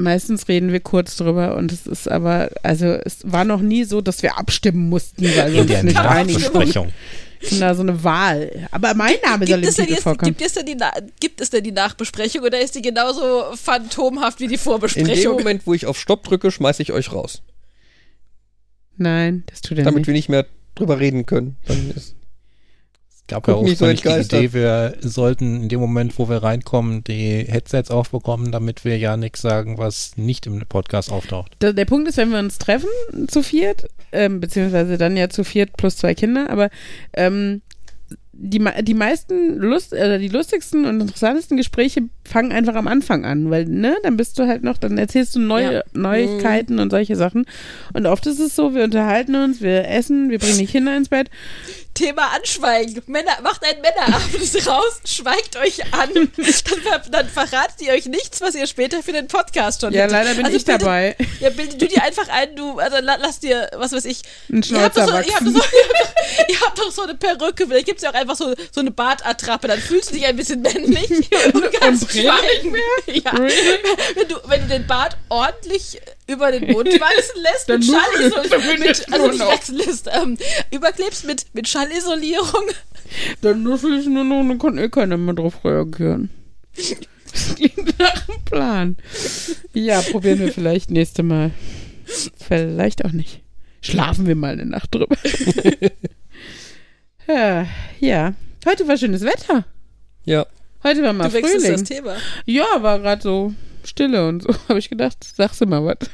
Meistens 0.00 0.46
reden 0.48 0.70
wir 0.72 0.78
kurz 0.80 1.16
drüber 1.16 1.56
und 1.56 1.72
es 1.72 1.86
ist 1.88 2.08
aber, 2.08 2.50
also 2.62 2.86
es 2.86 3.18
war 3.24 3.44
noch 3.44 3.60
nie 3.60 3.82
so, 3.84 4.00
dass 4.00 4.22
wir 4.22 4.38
abstimmen 4.38 4.88
mussten, 4.88 5.24
weil 5.24 5.52
wir 5.52 5.60
uns 5.62 5.82
nicht 5.82 5.96
einigen. 5.98 6.92
Na, 7.58 7.74
so 7.74 7.82
eine 7.82 8.02
Wahl. 8.04 8.68
Aber 8.70 8.94
mein 8.94 9.14
Name 9.24 9.46
soll 9.46 9.60
Gibt 9.60 9.64
im 9.64 9.68
es, 9.68 9.74
denn 9.76 9.84
Titel 9.86 9.94
jetzt, 9.94 10.02
vorkommen. 10.04 10.32
gibt, 10.32 10.42
es 10.46 10.52
denn 10.54 10.66
die, 10.66 10.74
Na- 10.76 10.92
gibt 11.20 11.40
es 11.40 11.50
denn 11.50 11.62
die 11.64 11.72
Nachbesprechung 11.72 12.42
oder 12.42 12.60
ist 12.60 12.74
die 12.74 12.82
genauso 12.82 13.44
phantomhaft 13.54 14.40
wie 14.40 14.46
die 14.48 14.54
In 14.54 14.58
dem 14.60 14.62
Vorbesprechung? 14.64 15.32
Moment, 15.36 15.66
wo 15.66 15.74
ich 15.74 15.86
auf 15.86 15.98
Stopp 15.98 16.24
drücke, 16.24 16.50
schmeiße 16.50 16.82
ich 16.82 16.92
euch 16.92 17.12
raus. 17.12 17.42
Nein, 18.96 19.44
das 19.46 19.60
tut 19.60 19.78
er 19.78 19.84
Damit 19.84 19.98
nicht. 19.98 20.06
wir 20.08 20.14
nicht 20.14 20.28
mehr 20.28 20.46
drüber 20.74 20.98
reden 20.98 21.26
können. 21.26 21.56
Dann 21.66 21.92
ist, 21.94 22.16
gab 23.28 23.44
Guck 23.44 23.54
ja 23.54 23.60
so 23.76 23.86
ursprünglich 23.86 24.28
die. 24.28 24.36
Idee, 24.36 24.52
wir 24.52 24.94
sollten 25.00 25.62
in 25.62 25.68
dem 25.68 25.80
Moment, 25.80 26.18
wo 26.18 26.28
wir 26.28 26.42
reinkommen, 26.42 27.04
die 27.04 27.44
Headsets 27.48 27.90
aufbekommen, 27.90 28.50
damit 28.50 28.84
wir 28.84 28.98
ja 28.98 29.16
nichts 29.16 29.42
sagen, 29.42 29.78
was 29.78 30.16
nicht 30.16 30.46
im 30.46 30.60
Podcast 30.68 31.12
auftaucht. 31.12 31.52
Der, 31.60 31.72
der 31.72 31.84
Punkt 31.84 32.08
ist, 32.08 32.16
wenn 32.16 32.30
wir 32.30 32.38
uns 32.38 32.58
treffen, 32.58 32.88
zu 33.28 33.42
viert, 33.42 33.86
ähm, 34.12 34.40
beziehungsweise 34.40 34.98
dann 34.98 35.16
ja 35.16 35.28
zu 35.28 35.44
viert 35.44 35.76
plus 35.76 35.96
zwei 35.96 36.14
Kinder, 36.14 36.50
aber 36.50 36.70
ähm, 37.12 37.62
die, 38.40 38.64
die 38.82 38.94
meisten 38.94 39.56
Lust, 39.56 39.92
oder 39.92 40.18
die 40.18 40.28
lustigsten 40.28 40.86
und 40.86 41.00
interessantesten 41.00 41.56
Gespräche 41.56 42.02
fangen 42.24 42.52
einfach 42.52 42.76
am 42.76 42.86
Anfang 42.86 43.24
an, 43.24 43.50
weil, 43.50 43.64
ne, 43.64 43.96
dann 44.04 44.16
bist 44.16 44.38
du 44.38 44.46
halt 44.46 44.62
noch, 44.62 44.78
dann 44.78 44.96
erzählst 44.96 45.34
du 45.34 45.40
neue 45.40 45.74
Ja. 45.74 45.82
Neuigkeiten 45.92 46.78
und 46.78 46.90
solche 46.90 47.16
Sachen. 47.16 47.46
Und 47.94 48.06
oft 48.06 48.26
ist 48.26 48.38
es 48.38 48.54
so, 48.54 48.76
wir 48.76 48.84
unterhalten 48.84 49.34
uns, 49.34 49.60
wir 49.60 49.88
essen, 49.88 50.30
wir 50.30 50.38
bringen 50.38 50.58
die 50.58 50.66
Kinder 50.66 50.96
ins 50.96 51.08
Bett. 51.08 51.30
Thema 51.98 52.28
Anschweigen. 52.34 53.02
Männer, 53.06 53.38
macht 53.42 53.64
einen 53.64 53.80
Männerabend 53.80 54.66
raus, 54.66 55.00
schweigt 55.04 55.56
euch 55.56 55.82
an, 55.92 56.10
dann, 56.14 57.02
dann 57.10 57.28
verratet 57.28 57.80
ihr 57.80 57.92
euch 57.92 58.06
nichts, 58.06 58.40
was 58.40 58.54
ihr 58.54 58.66
später 58.66 59.02
für 59.02 59.12
den 59.12 59.26
Podcast 59.28 59.80
schon 59.80 59.92
Ja, 59.92 60.02
hättet. 60.02 60.12
leider 60.12 60.34
bin 60.34 60.44
Also 60.46 60.56
ich 60.56 60.64
bildet- 60.64 60.82
dabei. 60.82 61.16
Ja, 61.40 61.50
bildet 61.50 61.80
du 61.82 61.86
dir 61.88 62.02
einfach 62.02 62.28
ein, 62.28 62.54
du, 62.54 62.78
also 62.78 62.98
la, 63.00 63.16
lass 63.16 63.40
dir, 63.40 63.68
was 63.76 63.92
weiß 63.92 64.04
ich, 64.04 64.22
Ein 64.50 64.62
ihr 64.62 64.80
habt, 64.80 64.94
so, 64.94 65.00
ihr, 65.02 65.08
habt 65.16 65.44
so, 65.44 65.60
ihr 66.48 66.60
habt 66.60 66.78
doch 66.78 66.90
so 66.92 67.02
eine 67.02 67.14
Perücke, 67.14 67.66
vielleicht 67.66 67.86
gibt 67.86 67.98
es 67.98 68.04
ja 68.04 68.10
auch 68.10 68.14
einfach 68.14 68.36
so, 68.36 68.54
so 68.72 68.80
eine 68.80 68.90
Bartattrappe, 68.90 69.66
dann 69.68 69.80
fühlst 69.80 70.10
du 70.10 70.14
dich 70.14 70.24
ein 70.26 70.36
bisschen 70.36 70.62
männlich 70.62 71.08
und 71.54 71.72
kannst 71.72 72.02
Und 72.04 72.12
schweigen. 72.12 72.76
Ja. 73.06 73.32
Wenn, 73.34 74.28
du, 74.28 74.36
wenn 74.46 74.60
du 74.62 74.68
den 74.68 74.86
Bart 74.86 75.16
ordentlich 75.28 76.00
über 76.28 76.52
den 76.52 76.70
Mund 76.70 76.88
wachsen 77.00 77.42
lässt, 77.42 77.68
mit 77.68 77.84
Schallisolierung, 77.84 78.78
mit, 78.78 79.12
also 79.12 79.26
nicht 79.28 79.40
wachsen 79.40 79.76
lässt, 79.76 80.08
ähm, 80.12 80.36
überklebst 80.70 81.24
mit, 81.26 81.46
mit 81.54 81.66
Schallisolierung. 81.68 82.64
Dann 83.40 83.62
nuschel 83.62 83.98
ich 83.98 84.06
nur 84.06 84.24
noch 84.24 84.40
und 84.40 84.48
dann 84.50 84.58
kann 84.58 84.76
eh 84.78 84.88
keiner 84.90 85.16
mehr 85.16 85.34
drauf 85.34 85.64
reagieren. 85.64 86.28
Das 87.32 87.54
klingt 87.56 87.98
nach 87.98 88.28
einem 88.28 88.44
Plan. 88.44 88.96
Ja, 89.72 90.02
probieren 90.02 90.40
wir 90.40 90.52
vielleicht 90.52 90.90
nächste 90.90 91.22
Mal. 91.22 91.52
Vielleicht 92.36 93.06
auch 93.06 93.12
nicht. 93.12 93.40
Schlafen 93.80 94.26
wir 94.26 94.34
mal 94.34 94.52
eine 94.52 94.66
Nacht 94.66 94.94
drüber. 94.94 95.16
ja, 97.26 97.66
ja. 98.00 98.34
Heute 98.66 98.86
war 98.86 98.96
schönes 98.98 99.22
Wetter. 99.22 99.64
ja. 100.24 100.46
Heute 100.84 101.02
war 101.02 101.12
mal 101.12 101.28
Du 101.28 101.40
Frühling. 101.40 101.72
das 101.72 101.82
Thema. 101.84 102.16
Ja, 102.44 102.66
war 102.80 103.00
gerade 103.00 103.20
so 103.20 103.52
Stille 103.88 104.28
und 104.28 104.42
so. 104.42 104.50
Habe 104.68 104.78
ich 104.78 104.88
gedacht, 104.88 105.18
sagst 105.36 105.60
du 105.60 105.66
mal 105.66 105.84
was. 105.84 106.08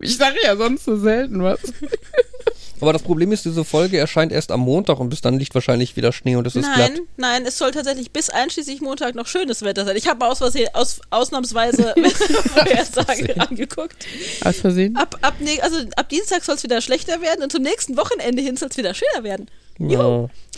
Ich 0.00 0.16
sage 0.16 0.36
ja 0.44 0.56
sonst 0.56 0.84
so 0.84 0.96
selten 0.96 1.42
was. 1.42 1.60
Aber 2.80 2.92
das 2.92 3.02
Problem 3.02 3.32
ist, 3.32 3.44
diese 3.44 3.64
Folge 3.64 3.98
erscheint 3.98 4.30
erst 4.30 4.52
am 4.52 4.60
Montag 4.60 5.00
und 5.00 5.08
bis 5.08 5.20
dann 5.20 5.36
liegt 5.36 5.52
wahrscheinlich 5.54 5.96
wieder 5.96 6.12
Schnee 6.12 6.36
und 6.36 6.46
es 6.46 6.54
ist 6.54 6.72
glatt. 6.72 6.92
Nein, 6.92 7.00
nein, 7.16 7.46
es 7.46 7.58
soll 7.58 7.72
tatsächlich 7.72 8.12
bis 8.12 8.30
einschließlich 8.30 8.80
Montag 8.80 9.16
noch 9.16 9.26
schönes 9.26 9.62
Wetter 9.62 9.84
sein. 9.84 9.96
Ich 9.96 10.06
habe 10.06 10.20
mal 10.20 10.30
aus 10.30 10.38
Versehen, 10.38 10.68
aus, 10.74 11.00
ausnahmsweise 11.10 11.94
Vorhersage 12.54 13.40
angeguckt. 13.40 14.06
Aus 14.44 14.58
Versehen. 14.58 14.96
Ab, 14.96 15.18
ab, 15.22 15.34
also 15.62 15.78
ab 15.96 16.08
Dienstag 16.08 16.44
soll 16.44 16.54
es 16.54 16.62
wieder 16.62 16.80
schlechter 16.80 17.20
werden 17.20 17.42
und 17.42 17.50
zum 17.50 17.62
nächsten 17.62 17.96
Wochenende 17.96 18.42
hin 18.42 18.56
soll 18.56 18.68
es 18.68 18.76
wieder 18.76 18.94
schöner 18.94 19.24
werden. 19.24 19.46
Ja. 19.80 19.98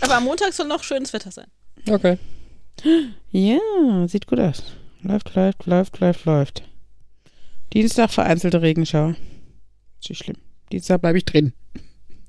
Aber 0.03 0.17
am 0.17 0.25
Montag 0.25 0.53
soll 0.53 0.67
noch 0.67 0.85
schönes 0.85 1.15
Wetter 1.15 1.31
sein. 1.31 1.47
Okay. 1.89 2.19
Ja, 3.31 3.59
sieht 4.09 4.27
gut 4.27 4.41
aus. 4.41 4.63
Läuft, 5.03 5.35
läuft, 5.35 5.67
läuft, 5.67 6.01
läuft, 6.01 6.25
läuft. 6.25 6.63
Dienstag 7.73 8.11
vereinzelte 8.11 8.61
Regenschauer. 8.63 9.17
Ist 10.01 10.11
nicht 10.11 10.25
schlimm. 10.25 10.37
Dienstag 10.73 11.01
bleibe 11.01 11.19
ich 11.19 11.25
drin. 11.25 11.53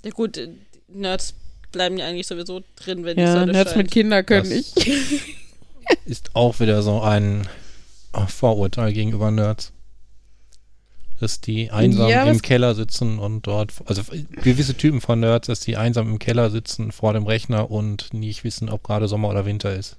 Ja 0.06 0.12
gut, 0.12 0.38
äh, 0.38 0.50
Nerds 0.88 1.34
bleiben 1.72 1.98
ja 1.98 2.06
eigentlich 2.08 2.28
sowieso 2.28 2.62
drin, 2.76 3.04
wenn 3.06 3.16
die 3.18 3.24
Ja, 3.24 3.34
Sonne 3.34 3.52
Nerds 3.52 3.72
scheint. 3.72 3.84
mit 3.84 3.92
Kindern 3.92 4.26
können 4.26 4.50
Das- 4.50 4.76
ich. 4.86 5.38
Ist 6.06 6.36
auch 6.36 6.60
wieder 6.60 6.82
so 6.84 7.02
ein 7.02 7.48
oh, 8.14 8.26
Vorurteil 8.28 8.94
gegenüber 8.94 9.32
Nerds. 9.32 9.74
Dass 11.20 11.40
die 11.42 11.70
einsam 11.70 12.10
Ja, 12.10 12.24
im 12.24 12.42
Keller 12.42 12.74
sitzen 12.74 13.20
und 13.20 13.46
dort, 13.46 13.74
also 13.86 14.02
gewisse 14.42 14.76
Typen 14.76 15.02
von 15.02 15.20
Nerds, 15.20 15.48
dass 15.48 15.60
die 15.60 15.78
einsam 15.78 16.10
im 16.10 16.18
Keller 16.18 16.50
sitzen 16.50 16.92
vor 16.92 17.14
dem 17.14 17.28
Rechner 17.28 17.70
und 17.70 18.14
nicht 18.14 18.44
wissen, 18.44 18.70
ob 18.70 18.84
gerade 18.84 19.08
Sommer 19.08 19.30
oder 19.30 19.46
Winter 19.46 19.76
ist. 19.76 19.98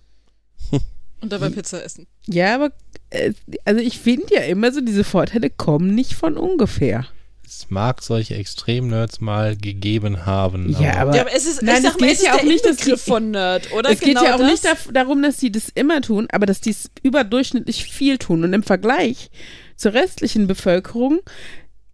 Und 1.23 1.33
dabei 1.33 1.49
Pizza 1.49 1.83
essen. 1.83 2.07
Ja, 2.27 2.55
aber 2.57 2.73
äh, 3.11 3.33
also 3.65 3.81
ich 3.81 3.99
finde 3.99 4.35
ja 4.35 4.43
immer 4.43 4.71
so, 4.73 4.81
diese 4.83 5.05
Vorteile 5.05 5.49
kommen 5.51 5.95
nicht 5.95 6.13
von 6.15 6.37
ungefähr. 6.37 7.07
es 7.47 7.67
mag 7.71 8.03
solche 8.03 8.35
Extrem-Nerds 8.35 9.21
mal 9.21 9.57
gegeben 9.57 10.27
haben. 10.27 10.77
Ja, 10.81 10.97
aber, 10.97 11.15
Ja, 11.15 11.23
aber 11.23 11.33
es 11.35 11.47
ist, 11.47 11.63
Nein, 11.63 11.77
ich 11.79 11.85
es 11.87 11.93
sag 11.93 12.01
mal, 12.01 12.07
geht 12.09 12.17
es 12.17 12.21
ist 12.23 12.27
ja 12.27 12.35
auch 12.35 12.41
der 12.41 12.49
nicht, 12.49 12.65
dass 12.65 12.79
Inbegriff 12.79 13.05
die- 13.05 13.11
von 13.11 13.31
Nerd, 13.31 13.73
oder? 13.73 13.91
es 13.91 14.01
geht 14.01 14.09
genau 14.11 14.25
ja 14.25 14.35
auch 14.35 14.39
das? 14.41 14.51
nicht 14.51 14.67
darum, 14.97 15.23
dass 15.23 15.37
die 15.37 15.53
das 15.53 15.69
immer 15.75 16.01
tun, 16.01 16.27
aber 16.33 16.47
dass 16.47 16.61
die 16.61 16.71
es 16.71 16.91
überdurchschnittlich 17.03 17.85
viel 17.85 18.19
tun. 18.19 18.43
Und 18.45 18.53
im 18.53 18.63
Vergleich 18.65 19.31
zur 19.77 19.93
restlichen 19.95 20.47
Bevölkerung, 20.49 21.21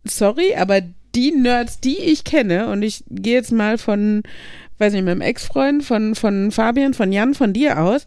sorry, 0.04 0.54
aber 0.54 0.80
die 1.14 1.32
Nerds, 1.32 1.80
die 1.80 1.98
ich 1.98 2.24
kenne, 2.24 2.68
und 2.68 2.82
ich 2.82 3.04
gehe 3.10 3.34
jetzt 3.34 3.52
mal 3.52 3.78
von, 3.78 4.22
weiß 4.78 4.92
nicht, 4.92 5.04
meinem 5.04 5.20
Ex-Freund, 5.20 5.84
von, 5.84 6.14
von 6.14 6.50
Fabian, 6.50 6.94
von 6.94 7.12
Jan, 7.12 7.34
von 7.34 7.52
dir 7.52 7.80
aus, 7.80 8.06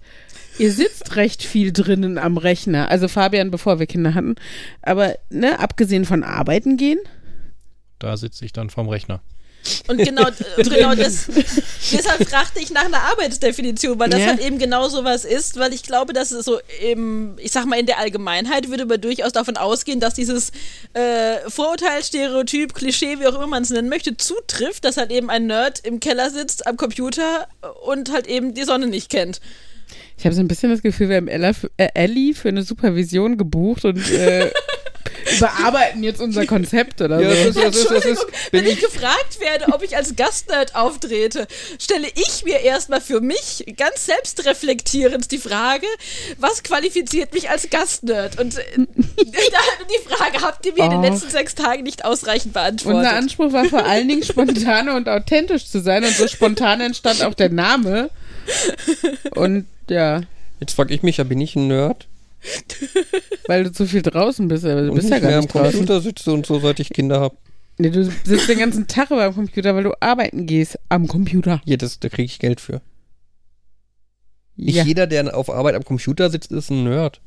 ihr 0.58 0.72
sitzt 0.72 1.16
recht 1.16 1.44
viel 1.44 1.72
drinnen 1.72 2.18
am 2.18 2.38
Rechner. 2.38 2.90
Also 2.90 3.08
Fabian, 3.08 3.52
bevor 3.52 3.80
wir 3.80 3.88
Kinder 3.88 4.14
hatten. 4.14 4.36
Aber, 4.82 5.16
ne, 5.30 5.60
abgesehen 5.60 6.06
von 6.06 6.24
arbeiten 6.24 6.78
gehen, 6.78 7.00
Da 8.00 8.18
sitze 8.18 8.46
ich 8.46 8.52
dann 8.52 8.70
vorm 8.72 8.90
Rechner. 8.90 9.22
Und 9.88 9.98
genau, 9.98 10.28
äh, 10.58 10.64
genau 10.64 10.96
das, 10.96 11.28
deshalb 11.92 12.28
fragte 12.28 12.60
ich 12.60 12.72
nach 12.72 12.86
einer 12.86 13.02
Arbeitsdefinition, 13.04 14.00
weil 14.00 14.10
das 14.10 14.22
Ja. 14.22 14.28
halt 14.28 14.40
eben 14.46 14.58
genau 14.58 14.90
sowas 14.90 15.24
ist, 15.26 15.60
weil 15.60 15.74
ich 15.74 15.84
glaube, 15.84 16.14
dass 16.14 16.32
es 16.32 16.46
so 16.46 16.60
im, 16.82 17.36
ich 17.38 17.52
sag 17.52 17.66
mal, 17.66 17.80
in 17.80 17.86
der 17.86 18.00
Allgemeinheit 18.00 18.70
würde 18.70 18.86
man 18.86 19.00
durchaus 19.00 19.32
davon 19.34 19.58
ausgehen, 19.58 20.00
dass 20.00 20.14
dieses 20.16 20.52
äh, 20.94 21.38
Vorurteil, 21.48 22.04
Stereotyp, 22.04 22.74
Klischee, 22.74 23.20
wie 23.20 23.28
auch 23.28 23.36
immer 23.36 23.48
man 23.48 23.64
es 23.64 23.70
nennen 23.70 23.90
möchte, 23.90 24.18
zutrifft, 24.18 24.84
dass 24.86 24.98
halt 24.98 25.12
eben 25.12 25.30
ein 25.30 25.46
Nerd 25.48 25.80
im 25.86 26.00
Keller 26.00 26.30
sitzt 26.30 26.66
am 26.68 26.78
Computer 26.78 27.48
und 27.86 28.12
halt 28.12 28.28
eben 28.28 28.54
die 28.54 28.64
Sonne 28.64 28.88
nicht 28.88 29.10
kennt. 29.10 29.40
Ich 30.18 30.26
habe 30.26 30.36
so 30.36 30.42
ein 30.42 30.48
bisschen 30.48 30.70
das 30.70 30.82
Gefühl, 30.82 31.10
wir 31.10 31.18
haben 31.18 31.28
Ella, 31.28 31.52
äh, 31.78 31.90
Ellie 31.96 32.34
für 32.34 32.50
eine 32.50 32.64
Supervision 32.64 33.38
gebucht 33.38 33.86
und 33.86 33.98
äh, 34.12 34.52
überarbeiten 35.38 36.04
jetzt 36.04 36.22
unser 36.22 36.46
Konzept 36.46 37.02
oder 37.02 37.20
Ja, 37.22 37.30
so. 37.30 37.36
ist, 37.50 37.58
ist, 37.58 37.58
es 37.58 37.76
ist, 37.76 37.92
Entschuldigung, 37.92 38.26
wenn 38.52 38.66
ich 38.68 38.80
gefragt 38.80 39.40
werde, 39.40 39.74
ob 39.74 39.84
ich 39.84 39.96
als 39.96 40.16
Gastnerd 40.16 40.76
auftrete, 40.76 41.48
stelle 41.80 42.08
ich 42.14 42.44
mir 42.44 42.60
erstmal 42.62 43.02
für 43.02 43.22
mich 43.22 43.66
ganz 43.78 44.06
selbstreflektierend 44.06 45.32
die 45.32 45.38
Frage, 45.38 45.88
was 46.38 46.64
qualifiziert 46.64 47.34
mich 47.34 47.50
als 47.50 47.70
Gastnerd? 47.70 48.40
Und 48.40 48.58
äh, 48.58 48.64
die 48.78 50.10
Frage 50.14 50.42
habt 50.42 50.66
ihr 50.66 50.74
mir 50.74 50.86
in 50.86 50.92
den 50.92 51.00
Oh. 51.00 51.04
letzten 51.04 51.30
sechs 51.30 51.56
Tagen 51.56 51.84
nicht 51.84 52.06
ausreichend 52.06 52.54
beantwortet. 52.54 52.98
Unser 53.00 53.14
Anspruch 53.16 53.52
war 53.54 53.66
vor 53.66 53.86
allen 53.86 54.08
Dingen 54.08 54.24
spontan 54.24 54.90
und 54.90 55.08
authentisch 55.10 55.68
zu 55.68 55.80
sein 55.82 56.04
und 56.04 56.16
so 56.16 56.28
spontan 56.28 56.82
entstand 56.82 57.24
auch 57.24 57.34
der 57.34 57.50
Name. 57.50 58.10
Und 59.36 59.68
ja, 59.90 60.22
Jetzt 60.60 60.76
frage 60.76 60.94
ich 60.94 61.02
mich, 61.02 61.18
ja, 61.18 61.24
bin 61.24 61.42
ich 61.42 61.56
ein 61.56 61.68
Nerd? 61.68 62.08
weil 63.48 63.64
du 63.66 63.72
zu 63.72 63.86
viel 63.86 64.02
draußen 64.02 64.48
bist, 64.48 64.66
aber 64.66 64.82
du 64.84 64.90
Und 64.90 64.96
bist 64.96 65.10
ja 65.10 65.20
gar 65.20 65.32
am 65.34 65.40
nicht 65.42 65.54
draußen. 65.54 65.72
Computer 65.72 66.02
sitze 66.02 66.32
und 66.34 66.46
so, 66.46 66.60
seit 66.60 66.80
ich 66.80 66.90
Kinder 66.90 67.20
habe. 67.20 67.36
Nee, 67.78 67.90
du 67.90 68.04
sitzt 68.04 68.48
den 68.50 68.60
ganzen 68.60 68.88
Tag 68.88 69.10
über 69.12 69.24
am 69.24 69.34
Computer, 69.34 69.76
weil 69.76 69.84
du 69.84 69.94
arbeiten 70.00 70.46
gehst 70.46 70.78
am 70.90 71.08
Computer. 71.08 71.62
Ja, 71.66 71.78
das, 71.78 72.00
da 72.00 72.10
kriege 72.10 72.26
ich 72.26 72.40
Geld 72.40 72.60
für. 72.62 72.82
Nicht 74.56 74.76
Ja. 74.76 74.84
jeder, 74.84 75.08
der 75.08 75.36
auf 75.36 75.50
Arbeit 75.50 75.76
am 75.76 75.84
Computer 75.84 76.30
sitzt, 76.30 76.52
ist 76.52 76.70
ein 76.70 76.84
Nerd. 76.84 77.22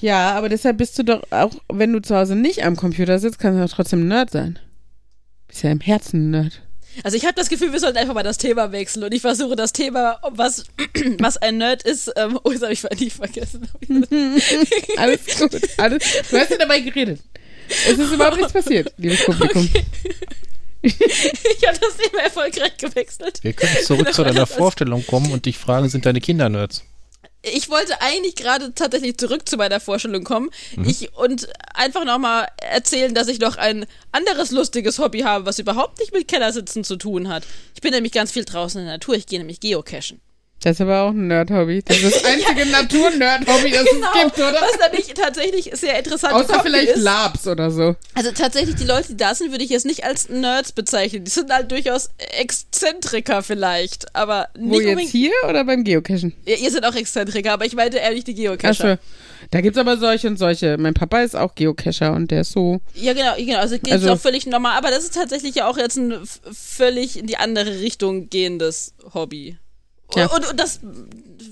ja, 0.00 0.32
aber 0.36 0.48
deshalb 0.48 0.78
bist 0.78 0.98
du 0.98 1.04
doch 1.04 1.22
auch, 1.30 1.52
wenn 1.72 1.92
du 1.92 2.00
zu 2.02 2.16
Hause 2.16 2.36
nicht 2.36 2.64
am 2.64 2.76
Computer 2.76 3.18
sitzt, 3.18 3.38
kannst 3.38 3.58
du 3.58 3.64
doch 3.66 3.72
trotzdem 3.74 4.00
ein 4.02 4.08
Nerd 4.08 4.30
sein. 4.30 4.58
Bist 5.48 5.62
ja 5.62 5.70
im 5.70 5.80
Herzen 5.80 6.26
ein 6.26 6.30
Nerd. 6.30 6.62
Also 7.02 7.16
ich 7.16 7.24
habe 7.24 7.34
das 7.34 7.48
Gefühl, 7.48 7.72
wir 7.72 7.80
sollten 7.80 7.98
einfach 7.98 8.14
mal 8.14 8.22
das 8.22 8.38
Thema 8.38 8.72
wechseln 8.72 9.04
und 9.04 9.14
ich 9.14 9.22
versuche 9.22 9.56
das 9.56 9.72
Thema, 9.72 10.18
was, 10.30 10.64
was 11.18 11.36
ein 11.38 11.58
Nerd 11.58 11.82
ist, 11.82 12.12
ähm, 12.16 12.38
oh, 12.42 12.50
das 12.52 12.62
habe 12.62 12.72
ich 12.72 12.82
nicht 13.00 13.16
vergessen. 13.16 13.68
Alles 14.96 15.20
gut. 15.38 15.60
Alles, 15.78 16.02
du 16.30 16.38
hast 16.38 16.50
ja 16.50 16.58
dabei 16.58 16.80
geredet. 16.80 17.20
Es 17.68 17.98
ist 17.98 18.12
überhaupt 18.12 18.36
nichts 18.36 18.52
passiert, 18.52 18.92
liebes 18.96 19.24
Publikum. 19.24 19.68
ich 20.82 20.94
habe 20.94 21.78
das 21.78 21.96
Thema 21.96 22.22
erfolgreich 22.24 22.76
gewechselt. 22.78 23.38
Wir 23.42 23.52
können 23.52 23.76
zurück 23.84 24.12
zu 24.12 24.24
deiner 24.24 24.46
Vorstellung 24.46 25.06
kommen 25.06 25.32
und 25.32 25.46
dich 25.46 25.56
fragen, 25.56 25.88
sind 25.88 26.06
deine 26.06 26.20
Kinder 26.20 26.48
Nerds? 26.48 26.84
Ich 27.42 27.70
wollte 27.70 28.00
eigentlich 28.02 28.34
gerade 28.34 28.74
tatsächlich 28.74 29.16
zurück 29.16 29.48
zu 29.48 29.56
meiner 29.56 29.80
Vorstellung 29.80 30.24
kommen 30.24 30.50
ich, 30.84 31.16
und 31.16 31.48
einfach 31.72 32.04
nochmal 32.04 32.48
erzählen, 32.58 33.14
dass 33.14 33.28
ich 33.28 33.40
noch 33.40 33.56
ein 33.56 33.86
anderes 34.12 34.50
lustiges 34.50 34.98
Hobby 34.98 35.20
habe, 35.20 35.46
was 35.46 35.58
überhaupt 35.58 36.00
nicht 36.00 36.12
mit 36.12 36.28
Kellersitzen 36.28 36.84
zu 36.84 36.96
tun 36.96 37.28
hat. 37.28 37.44
Ich 37.74 37.80
bin 37.80 37.92
nämlich 37.92 38.12
ganz 38.12 38.30
viel 38.30 38.44
draußen 38.44 38.80
in 38.80 38.86
der 38.86 38.96
Natur. 38.96 39.14
Ich 39.14 39.26
gehe 39.26 39.38
nämlich 39.38 39.60
geocachen. 39.60 40.20
Das 40.62 40.72
ist 40.76 40.82
aber 40.82 41.02
auch 41.02 41.10
ein 41.10 41.26
Nerd-Hobby. 41.28 41.82
Das 41.82 41.96
ist 42.02 42.16
das 42.16 42.24
einzige 42.32 42.66
Natur-Nerd-Hobby, 42.70 43.70
das 43.70 43.84
Genau, 43.90 44.06
es 44.14 44.22
gibt, 44.24 44.38
oder? 44.38 44.60
was 44.60 44.92
nicht 44.92 45.14
tatsächlich 45.14 45.70
sehr 45.72 45.98
interessant 45.98 46.34
Außer 46.34 46.60
vielleicht 46.62 46.90
ist. 46.96 47.02
Labs 47.02 47.46
oder 47.46 47.70
so. 47.70 47.96
Also 48.14 48.30
tatsächlich, 48.32 48.74
die 48.76 48.84
Leute, 48.84 49.08
die 49.08 49.16
da 49.16 49.34
sind, 49.34 49.52
würde 49.52 49.64
ich 49.64 49.70
jetzt 49.70 49.86
nicht 49.86 50.04
als 50.04 50.28
Nerds 50.28 50.72
bezeichnen. 50.72 51.24
Die 51.24 51.30
sind 51.30 51.50
halt 51.50 51.70
durchaus 51.70 52.10
Exzentriker 52.38 53.42
vielleicht, 53.42 54.14
aber 54.14 54.48
Wo 54.54 54.60
nicht 54.66 54.80
jetzt 54.80 54.88
unbedingt. 54.90 55.10
hier 55.10 55.32
oder 55.48 55.64
beim 55.64 55.82
Geocachen? 55.84 56.34
Ja, 56.46 56.56
ihr 56.56 56.70
seid 56.70 56.84
auch 56.84 56.94
Exzentriker, 56.94 57.52
aber 57.52 57.64
ich 57.64 57.74
meinte 57.74 57.98
ehrlich 57.98 58.24
die 58.24 58.34
Geocacher. 58.34 58.98
Da 59.50 59.60
gibt's 59.62 59.78
aber 59.78 59.96
solche 59.96 60.28
und 60.28 60.38
solche. 60.38 60.76
Mein 60.78 60.92
Papa 60.94 61.22
ist 61.22 61.34
auch 61.34 61.54
Geocacher 61.54 62.12
und 62.12 62.30
der 62.30 62.42
ist 62.42 62.52
so. 62.52 62.80
Ja, 62.94 63.14
genau, 63.14 63.34
genau. 63.36 63.58
Also 63.60 63.78
geht 63.78 63.92
Also- 63.92 64.10
auch 64.12 64.20
völlig 64.20 64.46
normal, 64.46 64.76
aber 64.76 64.90
das 64.90 65.04
ist 65.04 65.14
tatsächlich 65.14 65.54
ja 65.54 65.68
auch 65.68 65.78
jetzt 65.78 65.96
ein 65.96 66.18
völlig 66.52 67.18
in 67.18 67.26
die 67.26 67.38
andere 67.38 67.80
Richtung 67.80 68.28
gehendes 68.28 68.92
Hobby. 69.14 69.56
Ja. 70.14 70.26
Und, 70.26 70.48
und 70.48 70.58
das 70.58 70.80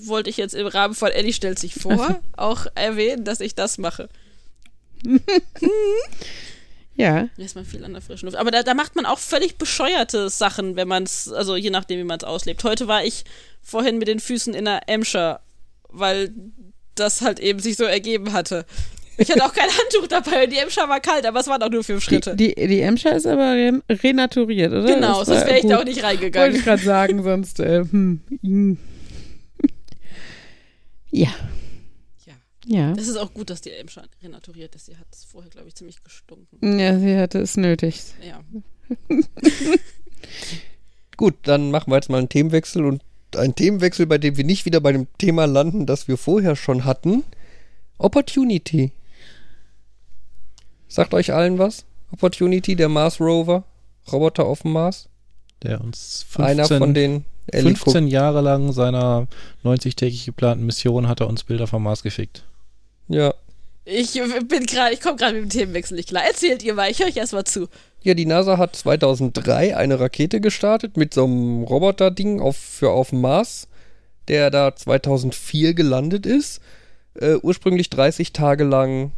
wollte 0.05 0.29
ich 0.29 0.37
jetzt 0.37 0.55
im 0.55 0.67
Rahmen 0.67 0.93
von 0.93 1.11
Ellie 1.11 1.33
stellt 1.33 1.59
sich 1.59 1.75
vor 1.75 2.19
auch 2.37 2.65
erwähnen, 2.75 3.23
dass 3.23 3.39
ich 3.39 3.55
das 3.55 3.77
mache. 3.77 4.09
Ja. 6.99 7.29
Ist 7.37 7.55
man 7.55 7.63
viel 7.63 7.85
an 7.85 7.93
der 7.93 8.01
frischen 8.01 8.25
Luft. 8.25 8.37
Aber 8.37 8.51
da, 8.51 8.61
da 8.61 8.73
macht 8.73 8.97
man 8.97 9.05
auch 9.05 9.19
völlig 9.19 9.57
bescheuerte 9.57 10.29
Sachen, 10.29 10.75
wenn 10.75 10.89
man 10.89 11.03
es, 11.03 11.31
also 11.31 11.55
je 11.55 11.69
nachdem, 11.69 11.97
wie 11.97 12.03
man 12.03 12.17
es 12.17 12.25
auslebt. 12.25 12.61
Heute 12.65 12.89
war 12.89 13.05
ich 13.05 13.23
vorhin 13.61 13.99
mit 13.99 14.09
den 14.09 14.19
Füßen 14.19 14.53
in 14.53 14.65
der 14.65 14.89
Emscher, 14.89 15.39
weil 15.87 16.33
das 16.95 17.21
halt 17.21 17.39
eben 17.39 17.59
sich 17.59 17.77
so 17.77 17.85
ergeben 17.85 18.33
hatte. 18.33 18.65
Ich 19.19 19.29
hatte 19.29 19.43
auch 19.45 19.53
kein 19.53 19.67
Handtuch 19.69 20.07
dabei 20.07 20.45
und 20.45 20.51
die 20.53 20.57
Emscher 20.57 20.87
war 20.89 20.99
kalt, 20.99 21.25
aber 21.25 21.39
es 21.41 21.47
waren 21.47 21.61
auch 21.61 21.69
nur 21.69 21.83
fünf 21.83 22.03
Die, 22.05 22.09
Schritte. 22.15 22.35
die, 22.35 22.55
die 22.55 22.79
Emscher 22.81 23.15
ist 23.15 23.27
aber 23.27 23.53
re 23.53 23.81
renaturiert, 23.89 24.71
oder? 24.71 24.85
genau, 24.95 25.19
Das 25.19 25.27
sonst 25.27 25.45
wäre 25.45 25.57
ich 25.57 25.61
gut. 25.63 25.71
da 25.71 25.79
auch 25.79 25.83
nicht 25.83 25.95
Wollte 26.01 26.07
reingegangen. 26.07 26.55
ich 26.55 26.63
gerade 26.63 26.83
sagen, 26.83 27.21
sonst. 27.23 27.59
Äh, 27.59 27.79
hm, 27.89 28.21
hm. 28.41 28.77
Ja. 31.11 31.29
Ja. 32.25 32.33
Ja. 32.65 32.93
Das 32.93 33.07
ist 33.07 33.17
auch 33.17 33.33
gut, 33.33 33.49
dass 33.49 33.61
die 33.61 33.71
Emscher 33.71 34.03
renaturiert 34.23 34.75
ist. 34.75 34.85
Sie 34.85 34.95
hat 34.97 35.07
es 35.11 35.25
vorher, 35.25 35.49
glaube 35.49 35.67
ich, 35.67 35.75
ziemlich 35.75 36.03
gestunken. 36.03 36.79
Ja, 36.79 36.97
sie 36.99 37.17
hatte 37.17 37.39
es 37.39 37.57
nötig. 37.57 38.01
Ja. 38.27 38.39
Gut, 41.17 41.35
dann 41.43 41.71
machen 41.71 41.91
wir 41.91 41.95
jetzt 41.97 42.09
mal 42.09 42.17
einen 42.19 42.29
Themenwechsel 42.29 42.85
und 42.85 43.01
einen 43.35 43.55
Themenwechsel, 43.55 44.05
bei 44.05 44.17
dem 44.17 44.37
wir 44.37 44.43
nicht 44.45 44.65
wieder 44.65 44.79
bei 44.79 44.91
dem 44.91 45.07
Thema 45.17 45.45
landen, 45.45 45.85
das 45.85 46.07
wir 46.07 46.17
vorher 46.17 46.55
schon 46.55 46.85
hatten. 46.85 47.23
Opportunity. 47.97 48.91
Sagt 50.89 51.13
euch 51.13 51.31
allen 51.31 51.59
was? 51.59 51.85
Opportunity, 52.11 52.75
der 52.75 52.89
Mars 52.89 53.21
Rover, 53.21 53.63
Roboter 54.11 54.45
auf 54.45 54.63
dem 54.63 54.73
Mars. 54.73 55.07
Der 55.61 55.79
uns 55.79 56.25
15, 56.29 56.45
Einer 56.45 56.65
von 56.65 56.93
den 56.93 57.25
Ellie 57.47 57.75
15 57.75 58.07
Jahre 58.07 58.41
lang 58.41 58.73
seiner 58.73 59.27
90-tägig 59.63 60.25
geplanten 60.25 60.65
Mission 60.65 61.07
hat 61.07 61.19
er 61.19 61.27
uns 61.27 61.43
Bilder 61.43 61.67
vom 61.67 61.83
Mars 61.83 62.03
geschickt. 62.03 62.43
Ja. 63.07 63.33
Ich 63.85 64.13
bin 64.47 64.65
gerade, 64.65 64.93
ich 64.93 65.01
komme 65.01 65.15
gerade 65.15 65.35
mit 65.35 65.43
dem 65.45 65.49
Themenwechsel 65.49 65.97
nicht 65.97 66.09
klar. 66.09 66.23
Erzählt 66.23 66.63
ihr 66.63 66.73
mal, 66.75 66.91
ich 66.91 66.99
höre 66.99 67.07
euch 67.07 67.17
erstmal 67.17 67.43
zu. 67.43 67.67
Ja, 68.03 68.13
die 68.13 68.25
NASA 68.25 68.57
hat 68.57 68.75
2003 68.75 69.75
eine 69.75 69.99
Rakete 69.99 70.41
gestartet 70.41 70.95
mit 70.95 71.13
so 71.13 71.25
einem 71.25 71.63
Roboter-Ding 71.63 72.39
auf, 72.39 72.55
für 72.55 72.91
auf 72.91 73.09
dem 73.09 73.21
Mars, 73.21 73.67
der 74.27 74.51
da 74.51 74.75
2004 74.75 75.73
gelandet 75.73 76.25
ist. 76.25 76.61
Äh, 77.15 77.35
ursprünglich 77.41 77.89
30 77.89 78.31
Tage 78.31 78.63
lang, 78.63 79.11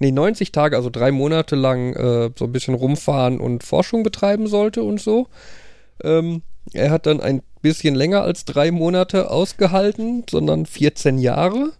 nee, 0.00 0.10
90 0.10 0.50
Tage, 0.50 0.76
also 0.76 0.90
drei 0.90 1.12
Monate 1.12 1.54
lang 1.54 1.94
äh, 1.94 2.30
so 2.36 2.46
ein 2.46 2.52
bisschen 2.52 2.74
rumfahren 2.74 3.38
und 3.38 3.62
Forschung 3.62 4.02
betreiben 4.02 4.48
sollte 4.48 4.82
und 4.82 5.00
so. 5.00 5.28
Ähm, 6.02 6.42
er 6.72 6.90
hat 6.90 7.06
dann 7.06 7.20
ein 7.20 7.42
bisschen 7.62 7.94
länger 7.94 8.22
als 8.22 8.44
drei 8.44 8.70
Monate 8.70 9.30
ausgehalten, 9.30 10.24
sondern 10.28 10.66
14 10.66 11.18
Jahre. 11.18 11.72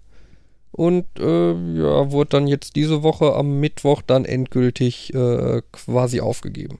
Und 0.73 1.07
äh, 1.19 1.53
ja, 1.53 2.13
wurde 2.13 2.31
dann 2.31 2.47
jetzt 2.47 2.77
diese 2.77 3.03
Woche 3.03 3.35
am 3.35 3.59
Mittwoch 3.59 4.03
dann 4.03 4.25
endgültig 4.25 5.13
äh, 5.15 5.63
quasi 5.73 6.21
aufgegeben. 6.21 6.79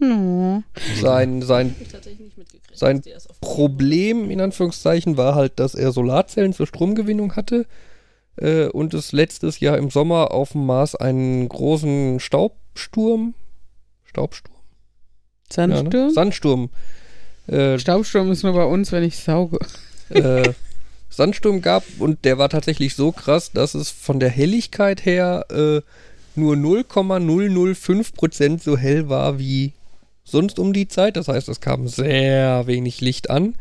Oh. 0.00 0.62
Sein, 1.00 1.42
sein. 1.42 1.74
Sein 2.72 3.02
Problem, 3.40 4.30
in 4.30 4.40
Anführungszeichen, 4.40 5.16
war 5.16 5.34
halt, 5.34 5.58
dass 5.58 5.74
er 5.74 5.92
Solarzellen 5.92 6.52
zur 6.52 6.66
Stromgewinnung 6.66 7.34
hatte 7.34 7.66
äh, 8.38 8.68
und 8.68 8.94
es 8.94 9.12
letztes 9.12 9.60
Jahr 9.60 9.78
im 9.78 9.90
Sommer 9.90 10.32
auf 10.32 10.52
dem 10.52 10.66
Mars 10.66 10.94
einen 10.94 11.48
großen 11.48 12.20
Staubsturm, 12.20 13.34
Staubsturm? 14.04 14.54
Ja, 15.54 15.66
ne? 15.66 15.76
Sandsturm? 15.76 16.10
Sandsturm. 16.10 16.70
Äh, 17.46 17.78
Staubsturm 17.78 18.30
ist 18.30 18.42
nur 18.42 18.52
bei 18.52 18.64
uns, 18.64 18.92
wenn 18.92 19.02
ich 19.02 19.16
sauge. 19.16 19.58
äh, 20.10 20.52
Sandsturm 21.10 21.62
gab 21.62 21.84
und 21.98 22.24
der 22.24 22.38
war 22.38 22.48
tatsächlich 22.48 22.94
so 22.94 23.12
krass, 23.12 23.52
dass 23.52 23.74
es 23.74 23.90
von 23.90 24.20
der 24.20 24.30
Helligkeit 24.30 25.04
her 25.04 25.46
äh, 25.50 25.80
nur 26.36 26.54
0,005% 26.54 28.62
so 28.62 28.76
hell 28.76 29.08
war 29.08 29.38
wie 29.38 29.72
sonst 30.24 30.58
um 30.58 30.72
die 30.72 30.86
Zeit. 30.86 31.16
Das 31.16 31.28
heißt, 31.28 31.48
es 31.48 31.60
kam 31.60 31.88
sehr 31.88 32.66
wenig 32.66 33.00
Licht 33.00 33.30
an 33.30 33.54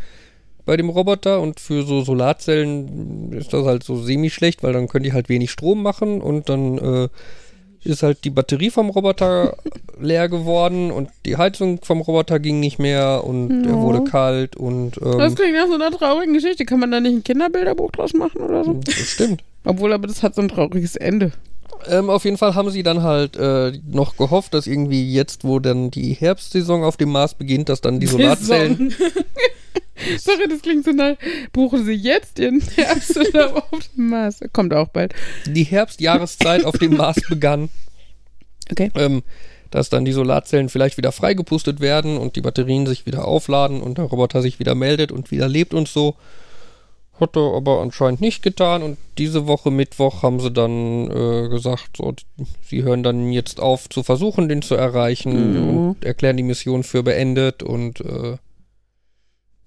bei 0.67 0.77
dem 0.77 0.89
Roboter 0.89 1.39
und 1.41 1.59
für 1.59 1.81
so 1.83 2.01
Solarzellen 2.03 3.31
ist 3.33 3.51
das 3.53 3.65
halt 3.65 3.83
so 3.83 3.95
semi-schlecht, 4.01 4.61
weil 4.61 4.73
dann 4.73 4.87
können 4.87 5.03
die 5.03 5.13
halt 5.13 5.29
wenig 5.29 5.49
Strom 5.49 5.81
machen 5.81 6.21
und 6.21 6.49
dann 6.49 6.77
äh, 6.77 7.07
ist 7.83 8.03
halt 8.03 8.23
die 8.25 8.29
Batterie 8.29 8.69
vom 8.69 8.89
Roboter 8.89 9.55
leer 9.99 10.27
geworden 10.29 10.91
und 10.91 11.09
die 11.25 11.37
Heizung 11.37 11.79
vom 11.83 12.01
Roboter 12.01 12.39
ging 12.39 12.59
nicht 12.59 12.79
mehr 12.79 13.23
und 13.23 13.63
er 13.65 13.71
Ja. 13.75 13.81
wurde 13.81 14.03
kalt 14.03 14.55
und 14.55 14.97
Das 14.97 15.31
ähm, 15.31 15.35
klingt 15.35 15.53
nach 15.55 15.67
so 15.67 15.75
einer 15.75 15.89
traurigen 15.91 16.33
Geschichte. 16.33 16.65
Kann 16.65 16.79
man 16.81 16.91
da 16.91 16.99
nicht 16.99 17.13
ein 17.15 17.23
Kinderbilderbuch 17.23 17.91
draus 17.91 18.13
machen 18.13 18.41
oder 18.41 18.63
so? 18.63 18.73
das 18.73 18.93
stimmt. 18.93 19.43
Obwohl, 19.63 19.93
aber 19.93 20.07
das 20.07 20.21
hat 20.21 20.35
so 20.35 20.41
ein 20.41 20.49
trauriges 20.49 20.95
Ende. 20.97 21.31
Ähm, 21.89 22.09
auf 22.09 22.25
jeden 22.25 22.37
Fall 22.37 22.55
haben 22.55 22.69
sie 22.71 22.83
dann 22.83 23.03
halt 23.03 23.37
äh, 23.37 23.71
noch 23.89 24.17
gehofft, 24.17 24.53
dass 24.53 24.67
irgendwie 24.67 25.13
jetzt, 25.13 25.45
wo 25.45 25.59
dann 25.59 25.91
die 25.91 26.13
Herbstsaison 26.13 26.83
auf 26.83 26.97
dem 26.97 27.09
Mars 27.11 27.35
beginnt, 27.35 27.69
dass 27.69 27.79
dann 27.81 27.99
die 28.01 28.07
Solarzellen. 28.07 28.93
Sorry, 30.19 30.47
das 30.49 30.61
klingt 30.61 30.85
so 30.85 30.91
nach. 30.91 31.15
Buchen 31.53 31.85
Sie 31.85 31.93
jetzt 31.93 32.39
Ihren 32.39 32.61
Herbsturlaub 32.75 33.55
auf 33.71 33.79
dem 33.95 34.09
Mars. 34.09 34.39
Kommt 34.53 34.73
auch 34.73 34.89
bald. 34.89 35.13
die 35.45 35.63
Herbstjahreszeit 35.63 36.65
auf 36.65 36.77
dem 36.77 36.95
Mars 36.97 37.17
begann, 37.29 37.69
Okay. 38.71 38.91
ähm, 38.95 39.23
dass 39.71 39.89
dann 39.89 40.05
die 40.05 40.11
Solarzellen 40.13 40.69
vielleicht 40.69 40.97
wieder 40.97 41.11
freigepustet 41.11 41.79
werden 41.81 42.17
und 42.17 42.35
die 42.35 42.41
Batterien 42.41 42.85
sich 42.85 43.05
wieder 43.05 43.25
aufladen 43.27 43.81
und 43.81 43.97
der 43.97 44.05
Roboter 44.05 44.41
sich 44.41 44.59
wieder 44.59 44.75
meldet 44.75 45.11
und 45.11 45.31
wieder 45.31 45.47
lebt 45.49 45.73
und 45.73 45.87
so. 45.87 46.15
Hat 47.19 47.35
er 47.35 47.55
aber 47.55 47.81
anscheinend 47.81 48.21
nicht 48.21 48.43
getan 48.43 48.83
und 48.83 48.97
diese 49.17 49.47
Woche 49.47 49.71
Mittwoch 49.71 50.21
haben 50.21 50.39
sie 50.39 50.51
dann 50.51 51.09
äh, 51.09 51.49
gesagt, 51.49 51.97
so, 51.97 52.13
sie 52.63 52.83
hören 52.83 53.01
dann 53.01 53.31
jetzt 53.31 53.59
auf 53.59 53.89
zu 53.89 54.03
versuchen, 54.03 54.47
den 54.47 54.61
zu 54.61 54.75
erreichen 54.75 55.53
Mhm. 55.53 55.77
und 55.89 56.05
erklären 56.05 56.37
die 56.37 56.43
Mission 56.43 56.83
für 56.83 57.01
beendet 57.01 57.63
und 57.63 58.01
äh, 58.01 58.37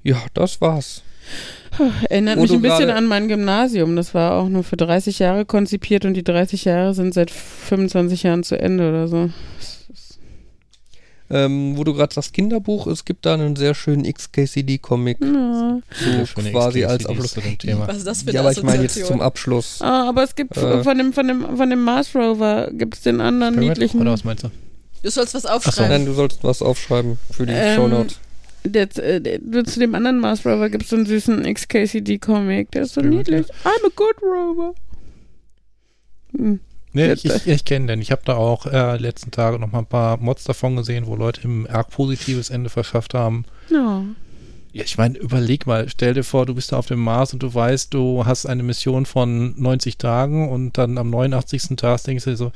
ja, 0.03 0.23
das 0.35 0.61
war's. 0.61 1.03
Erinnert 2.09 2.39
Wo 2.39 2.43
mich 2.43 2.53
ein 2.53 2.63
bisschen 2.63 2.91
an 2.91 3.07
mein 3.07 3.29
Gymnasium. 3.29 3.95
Das 3.97 4.13
war 4.15 4.33
auch 4.35 4.49
nur 4.49 4.65
für 4.65 4.77
30 4.77 5.19
Jahre 5.21 5.45
konzipiert 5.45 6.05
und 6.05 6.15
die 6.15 6.25
30 6.25 6.65
Jahre 6.65 6.95
sind 6.95 7.15
seit 7.15 7.31
25 7.31 8.23
Jahren 8.25 8.43
zu 8.43 8.59
Ende 8.59 8.89
oder 8.89 9.07
so. 9.09 9.31
Ähm, 11.33 11.77
wo 11.77 11.85
du 11.85 11.95
gerade 11.95 12.13
sagst 12.13 12.33
Kinderbuch, 12.33 12.89
es 12.89 13.05
gibt 13.05 13.25
da 13.25 13.35
einen 13.35 13.55
sehr 13.55 13.75
schönen 13.77 14.03
XKCD-Comic 14.05 15.19
Ja. 15.23 15.79
So 16.27 16.41
quasi 16.51 16.85
als 16.85 17.07
Abschluss. 17.07 17.35
zu 17.35 17.41
dem 17.41 17.57
Thema. 17.57 17.87
Was 17.87 17.99
ist 17.99 18.07
das 18.09 18.23
für 18.23 18.31
eine 18.31 18.35
Ja, 18.35 18.41
aber 18.41 18.51
ich 18.51 18.63
meine 18.65 18.83
jetzt 18.83 19.07
zum 19.07 19.21
Abschluss. 19.21 19.79
Ah, 19.81 20.09
aber 20.09 20.25
es 20.25 20.35
gibt 20.35 20.57
Äh. 20.57 20.83
von 20.83 20.99
dem 20.99 21.13
von 21.13 21.29
dem 21.29 21.57
von 21.57 21.71
dem 21.71 21.85
Mars 21.85 22.17
Rover 22.17 22.71
gibt 22.73 22.95
es 22.97 23.03
den 23.03 23.21
anderen 23.21 23.55
niedlichen. 23.61 24.01
Oder 24.01 24.11
was 24.11 24.25
meinst 24.25 24.43
du? 24.43 24.51
Du 25.05 25.11
sollst 25.11 25.33
was 25.35 25.43
so. 25.45 25.49
aufschreiben. 25.51 25.89
Nein, 25.93 26.07
du 26.07 26.15
sollst 26.15 26.43
was 26.43 26.63
aufschreiben 26.63 27.17
für 27.31 27.47
die 27.47 27.53
Ähm, 27.53 27.77
Shownotes. 27.77 28.19
Der, 28.65 28.97
äh, 28.99 29.21
der, 29.21 29.65
zu 29.65 29.81
dem 29.81 29.95
anderen 29.95 30.19
Mars 30.19 30.45
Rover 30.45 30.69
gibt 30.69 30.85
es 30.85 30.91
so 30.91 30.97
einen 30.97 31.07
süßen 31.07 31.43
XKCD-Comic. 31.43 32.71
Der 32.73 32.83
ist 32.83 32.95
so 32.95 33.01
niedlich. 33.01 33.47
I'm 33.65 33.87
a 33.87 33.91
good 33.95 34.23
rover. 34.23 34.75
Hm. 36.37 36.61
Nee, 36.93 37.13
ich, 37.13 37.25
ich, 37.25 37.47
ich 37.47 37.65
kenne 37.65 37.87
den. 37.87 38.03
Ich 38.03 38.11
habe 38.11 38.23
da 38.25 38.35
auch 38.35 38.67
äh, 38.67 38.97
letzten 38.97 39.31
Tage 39.31 39.59
noch 39.59 39.71
mal 39.71 39.81
ein 39.81 39.87
paar 39.87 40.17
Mods 40.17 40.45
davon 40.45 40.77
gesehen, 40.77 41.07
wo 41.07 41.15
Leute 41.15 41.43
im 41.43 41.67
arg 41.71 41.91
positives 41.91 42.51
Ende 42.51 42.69
verschafft 42.69 43.15
haben. 43.15 43.45
Ja. 43.71 44.05
Ja, 44.73 44.85
ich 44.85 44.99
meine, 44.99 45.19
überleg 45.19 45.67
mal, 45.67 45.89
stell 45.89 46.15
dir 46.15 46.23
vor, 46.23 46.47
du 46.47 46.55
bist 46.55 46.71
da 46.71 46.77
auf 46.77 46.87
dem 46.87 47.01
Mars 47.01 47.33
und 47.33 47.43
du 47.43 47.53
weißt, 47.53 47.93
du 47.93 48.25
hast 48.25 48.47
eine 48.47 48.63
Mission 48.63 49.05
von 49.05 49.61
90 49.61 49.99
Tagen 49.99 50.49
und 50.49 50.79
dann 50.79 50.97
am 50.97 51.11
89. 51.11 51.77
Tag 51.77 52.03
denkst 52.05 52.25
du 52.25 52.31
dir 52.31 52.37
so, 52.37 52.53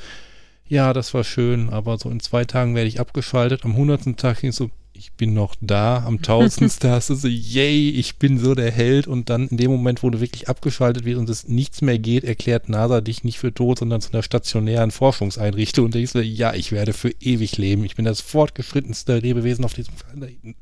ja, 0.66 0.92
das 0.92 1.12
war 1.12 1.24
schön, 1.24 1.70
aber 1.70 1.98
so 1.98 2.09
in 2.11 2.20
zwei 2.20 2.44
Tagen 2.44 2.74
werde 2.74 2.88
ich 2.88 3.00
abgeschaltet. 3.00 3.64
Am 3.64 3.72
100. 3.72 4.16
Tag 4.16 4.40
denkst 4.40 4.59
du, 4.59 4.70
ich 4.95 5.12
bin 5.12 5.34
noch 5.34 5.55
da. 5.61 6.05
Am 6.05 6.16
1000. 6.16 6.80
Tag 6.80 6.90
hast 6.92 7.11
du 7.11 7.14
so, 7.14 7.28
yay, 7.28 7.90
ich 7.90 8.16
bin 8.16 8.38
so 8.38 8.55
der 8.55 8.70
Held. 8.70 9.07
Und 9.07 9.28
dann 9.28 9.49
in 9.49 9.57
dem 9.57 9.70
Moment, 9.70 10.03
wo 10.03 10.11
du 10.11 10.20
wirklich 10.20 10.49
abgeschaltet 10.49 11.05
wirst 11.05 11.18
und 11.18 11.28
es 11.28 11.49
nichts 11.49 11.82
mehr 11.82 11.99
geht, 11.99 12.24
erklärt 12.24 12.68
NASA 12.68 13.01
dich 13.01 13.24
nicht 13.24 13.38
für 13.38 13.53
tot, 13.53 13.80
sondern 13.80 14.01
zu 14.01 14.12
einer 14.12 14.22
stationären 14.22 14.90
Forschungseinrichtung. 14.90 15.86
Und 15.86 15.95
denkst 15.95 16.12
du, 16.12 16.22
ja, 16.22 16.55
ich 16.55 16.72
werde 16.72 16.92
für 16.92 17.11
ewig 17.20 17.59
leben. 17.59 17.84
Ich 17.84 17.97
bin 17.97 18.05
das 18.05 18.20
fortgeschrittenste 18.20 19.18
Lebewesen 19.18 19.64
auf 19.64 19.74
diesem 19.74 19.95
Planeten. 19.95 20.55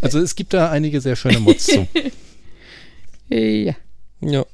Also 0.00 0.20
es 0.20 0.36
gibt 0.36 0.54
da 0.54 0.70
einige 0.70 1.00
sehr 1.00 1.16
schöne 1.16 1.40
Mods 1.40 1.66
zu. 1.66 1.86
Ja. 3.30 3.74
Ja. 4.22 4.46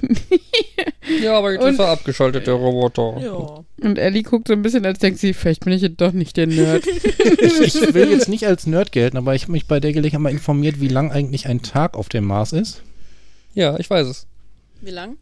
ja, 1.22 1.36
aber 1.38 1.52
jetzt 1.52 1.62
Und- 1.64 1.72
ist 1.74 1.78
er 1.78 1.88
abgeschaltet, 1.88 2.46
der 2.46 2.54
Roboter. 2.54 3.16
Ja. 3.20 3.64
Und 3.86 3.98
Ellie 3.98 4.22
guckt 4.22 4.48
so 4.48 4.54
ein 4.54 4.62
bisschen, 4.62 4.84
als 4.86 4.98
denkt 4.98 5.18
sie, 5.20 5.32
vielleicht 5.32 5.64
bin 5.64 5.72
ich 5.72 5.82
jetzt 5.82 6.00
doch 6.00 6.12
nicht 6.12 6.36
der 6.36 6.46
Nerd. 6.46 6.84
Ich, 7.40 7.60
ich 7.60 7.94
will 7.94 8.10
jetzt 8.10 8.28
nicht 8.28 8.46
als 8.46 8.66
Nerd 8.66 8.90
gelten, 8.92 9.16
aber 9.16 9.34
ich 9.34 9.42
habe 9.42 9.52
mich 9.52 9.66
bei 9.66 9.80
der 9.80 9.92
Gelegenheit 9.92 10.20
mal 10.20 10.30
informiert, 10.30 10.80
wie 10.80 10.88
lang 10.88 11.12
eigentlich 11.12 11.46
ein 11.46 11.62
Tag 11.62 11.96
auf 11.96 12.08
dem 12.08 12.24
Mars 12.24 12.52
ist. 12.52 12.82
Ja, 13.54 13.78
ich 13.78 13.88
weiß 13.88 14.06
es. 14.06 14.26
Wie 14.80 14.90
lang? 14.90 15.18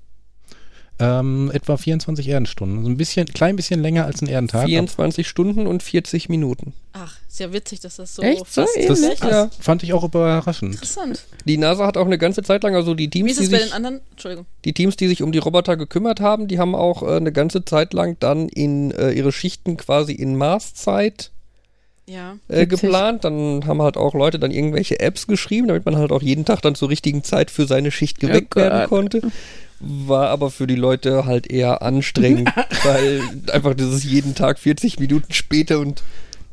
Ähm, 0.98 1.50
etwa 1.52 1.76
24 1.76 2.26
Erdenstunden. 2.28 2.78
Also 2.78 2.88
ein 2.88 2.96
bisschen, 2.96 3.26
klein 3.26 3.54
bisschen 3.54 3.82
länger 3.82 4.06
als 4.06 4.22
ein 4.22 4.28
Erdentag. 4.28 4.64
24 4.64 5.28
Stunden 5.28 5.66
und 5.66 5.82
40 5.82 6.30
Minuten. 6.30 6.72
Ach, 6.94 7.14
ist 7.28 7.38
ja 7.38 7.52
witzig, 7.52 7.80
dass 7.80 7.96
das 7.96 8.14
so 8.14 8.22
Echt? 8.22 8.50
So 8.50 8.62
Das 8.62 8.72
gleich 8.74 9.20
Ja. 9.20 9.44
ist. 9.44 9.62
fand 9.62 9.82
ich 9.82 9.92
auch 9.92 10.04
überraschend. 10.04 10.72
Interessant. 10.76 11.22
Die 11.44 11.58
NASA 11.58 11.86
hat 11.86 11.98
auch 11.98 12.06
eine 12.06 12.16
ganze 12.16 12.42
Zeit 12.42 12.62
lang, 12.62 12.74
also 12.74 12.94
die 12.94 13.04
Wie 13.04 13.10
Teams, 13.10 13.32
ist 13.32 13.40
die 13.40 13.44
es 13.44 13.50
bei 13.50 13.58
sich, 13.58 13.66
den 13.66 13.74
anderen? 13.74 14.00
Entschuldigung. 14.12 14.46
die 14.64 14.72
Teams, 14.72 14.96
die 14.96 15.08
sich 15.08 15.22
um 15.22 15.32
die 15.32 15.38
Roboter 15.38 15.76
gekümmert 15.76 16.20
haben, 16.20 16.48
die 16.48 16.58
haben 16.58 16.74
auch 16.74 17.02
äh, 17.02 17.16
eine 17.16 17.30
ganze 17.30 17.62
Zeit 17.66 17.92
lang 17.92 18.16
dann 18.20 18.48
in 18.48 18.90
äh, 18.92 19.10
ihre 19.10 19.32
Schichten 19.32 19.76
quasi 19.76 20.12
in 20.14 20.34
Marszeit 20.36 21.30
Ja. 22.06 22.38
äh, 22.48 22.66
geplant. 22.66 23.24
Dann 23.24 23.66
haben 23.66 23.82
halt 23.82 23.98
auch 23.98 24.14
Leute 24.14 24.38
dann 24.38 24.50
irgendwelche 24.50 24.98
Apps 25.00 25.26
geschrieben, 25.26 25.68
damit 25.68 25.84
man 25.84 25.96
halt 25.96 26.10
auch 26.10 26.22
jeden 26.22 26.46
Tag 26.46 26.62
dann 26.62 26.74
zur 26.74 26.88
richtigen 26.88 27.22
Zeit 27.22 27.50
für 27.50 27.66
seine 27.66 27.90
Schicht 27.90 28.18
geweckt 28.18 28.54
Oh 28.56 28.60
werden 28.60 28.88
konnte. 28.88 29.20
War 29.80 30.28
aber 30.30 30.50
für 30.50 30.66
die 30.66 30.74
Leute 30.76 31.26
halt 31.26 31.50
eher 31.50 31.82
anstrengend, 31.82 32.50
weil 32.84 33.20
einfach 33.52 33.74
dieses 33.74 34.04
jeden 34.04 34.34
Tag 34.34 34.58
40 34.58 34.98
Minuten 34.98 35.32
später 35.32 35.78
und 35.80 36.02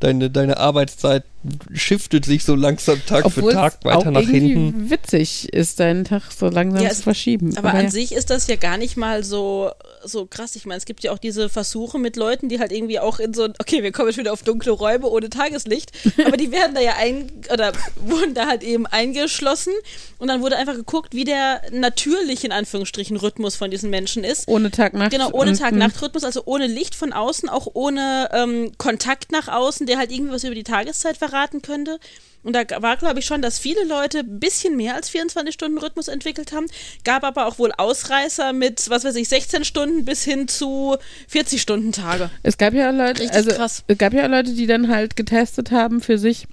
deine, 0.00 0.28
deine 0.28 0.58
Arbeitszeit 0.58 1.24
shiftet 1.72 2.26
sich 2.26 2.44
so 2.44 2.54
langsam 2.54 3.00
Tag 3.06 3.24
Obwohl 3.24 3.52
für 3.52 3.56
Tag 3.56 3.84
weiter 3.84 3.98
auch 3.98 4.04
nach 4.10 4.20
irgendwie 4.20 4.52
hinten. 4.54 4.90
witzig 4.90 5.52
ist, 5.52 5.80
deinen 5.80 6.04
Tag 6.04 6.30
so 6.36 6.48
langsam 6.48 6.82
Ja, 6.82 6.90
zu 6.90 6.96
es- 6.96 7.02
verschieben. 7.02 7.56
Aber, 7.56 7.72
an 7.72 7.84
ja. 7.84 7.90
sich 7.90 8.12
ist 8.12 8.28
das 8.30 8.46
ja 8.46 8.56
gar 8.56 8.76
nicht 8.76 8.96
mal 8.98 9.24
so, 9.24 9.70
so 10.06 10.26
krass. 10.26 10.56
Ich 10.56 10.66
meine, 10.66 10.78
es 10.78 10.84
gibt 10.84 11.02
ja 11.02 11.12
auch 11.12 11.18
diese 11.18 11.48
Versuche 11.48 11.98
mit 11.98 12.16
Leuten, 12.16 12.48
die 12.48 12.58
halt 12.58 12.72
irgendwie 12.72 12.98
auch 12.98 13.18
in 13.18 13.34
so, 13.34 13.44
okay, 13.58 13.82
wir 13.82 13.92
kommen 13.92 14.08
jetzt 14.08 14.18
wieder 14.18 14.32
auf 14.32 14.42
dunkle 14.42 14.72
Räume 14.72 15.08
ohne 15.08 15.30
Tageslicht, 15.30 15.92
aber 16.26 16.36
die 16.36 16.52
werden 16.52 16.74
da 16.74 16.80
ja 16.80 16.94
ein, 16.96 17.30
oder 17.52 17.72
wurden 17.96 18.34
da 18.34 18.46
halt 18.46 18.62
eben 18.62 18.86
eingeschlossen 18.86 19.72
und 20.18 20.28
dann 20.28 20.42
wurde 20.42 20.56
einfach 20.56 20.74
geguckt, 20.74 21.14
wie 21.14 21.24
der 21.24 21.62
natürliche, 21.70 22.46
in 22.46 22.52
Anführungsstrichen, 22.52 23.16
Rhythmus 23.16 23.56
von 23.56 23.70
diesen 23.70 23.90
Menschen 23.90 24.24
ist. 24.24 24.48
Ohne 24.48 24.70
Tag-Nacht. 24.70 25.10
Genau, 25.10 25.30
ohne 25.32 25.50
und- 25.50 25.58
Tag-Nacht-Rhythmus, 25.58 26.24
also 26.24 26.42
ohne 26.44 26.66
Licht 26.66 26.94
von 26.94 27.12
außen, 27.12 27.48
auch 27.48 27.68
ohne 27.74 28.28
ähm, 28.32 28.72
Kontakt 28.78 29.32
nach 29.32 29.48
außen, 29.48 29.86
der 29.86 29.98
halt 29.98 30.10
irgendwie 30.12 30.32
was 30.32 30.44
über 30.44 30.54
die 30.54 30.64
Tageszeit 30.64 31.16
verraten 31.16 31.62
könnte. 31.62 31.98
Und 32.44 32.52
da 32.52 32.62
war, 32.82 32.96
glaube 32.98 33.18
ich, 33.20 33.24
schon, 33.26 33.40
dass 33.42 33.58
viele 33.58 33.84
Leute 33.84 34.18
ein 34.20 34.38
bisschen 34.38 34.76
mehr 34.76 34.94
als 34.94 35.10
24-Stunden-Rhythmus 35.10 36.08
entwickelt 36.08 36.52
haben. 36.52 36.66
Gab 37.02 37.24
aber 37.24 37.46
auch 37.46 37.58
wohl 37.58 37.72
Ausreißer 37.72 38.52
mit, 38.52 38.88
was 38.90 39.04
weiß 39.04 39.16
ich, 39.16 39.28
16 39.28 39.64
Stunden 39.64 40.04
bis 40.04 40.24
hin 40.24 40.46
zu 40.46 40.96
40-Stunden-Tage. 41.32 42.30
Es 42.42 42.58
gab 42.58 42.74
ja 42.74 42.90
Leute, 42.90 43.22
Richtig 43.22 43.32
also 43.36 43.50
krass. 43.50 43.82
es 43.86 43.98
gab 43.98 44.12
ja 44.12 44.26
Leute, 44.26 44.52
die 44.52 44.66
dann 44.66 44.88
halt 44.88 45.16
getestet 45.16 45.70
haben 45.70 46.00
für 46.00 46.18
sich. 46.18 46.46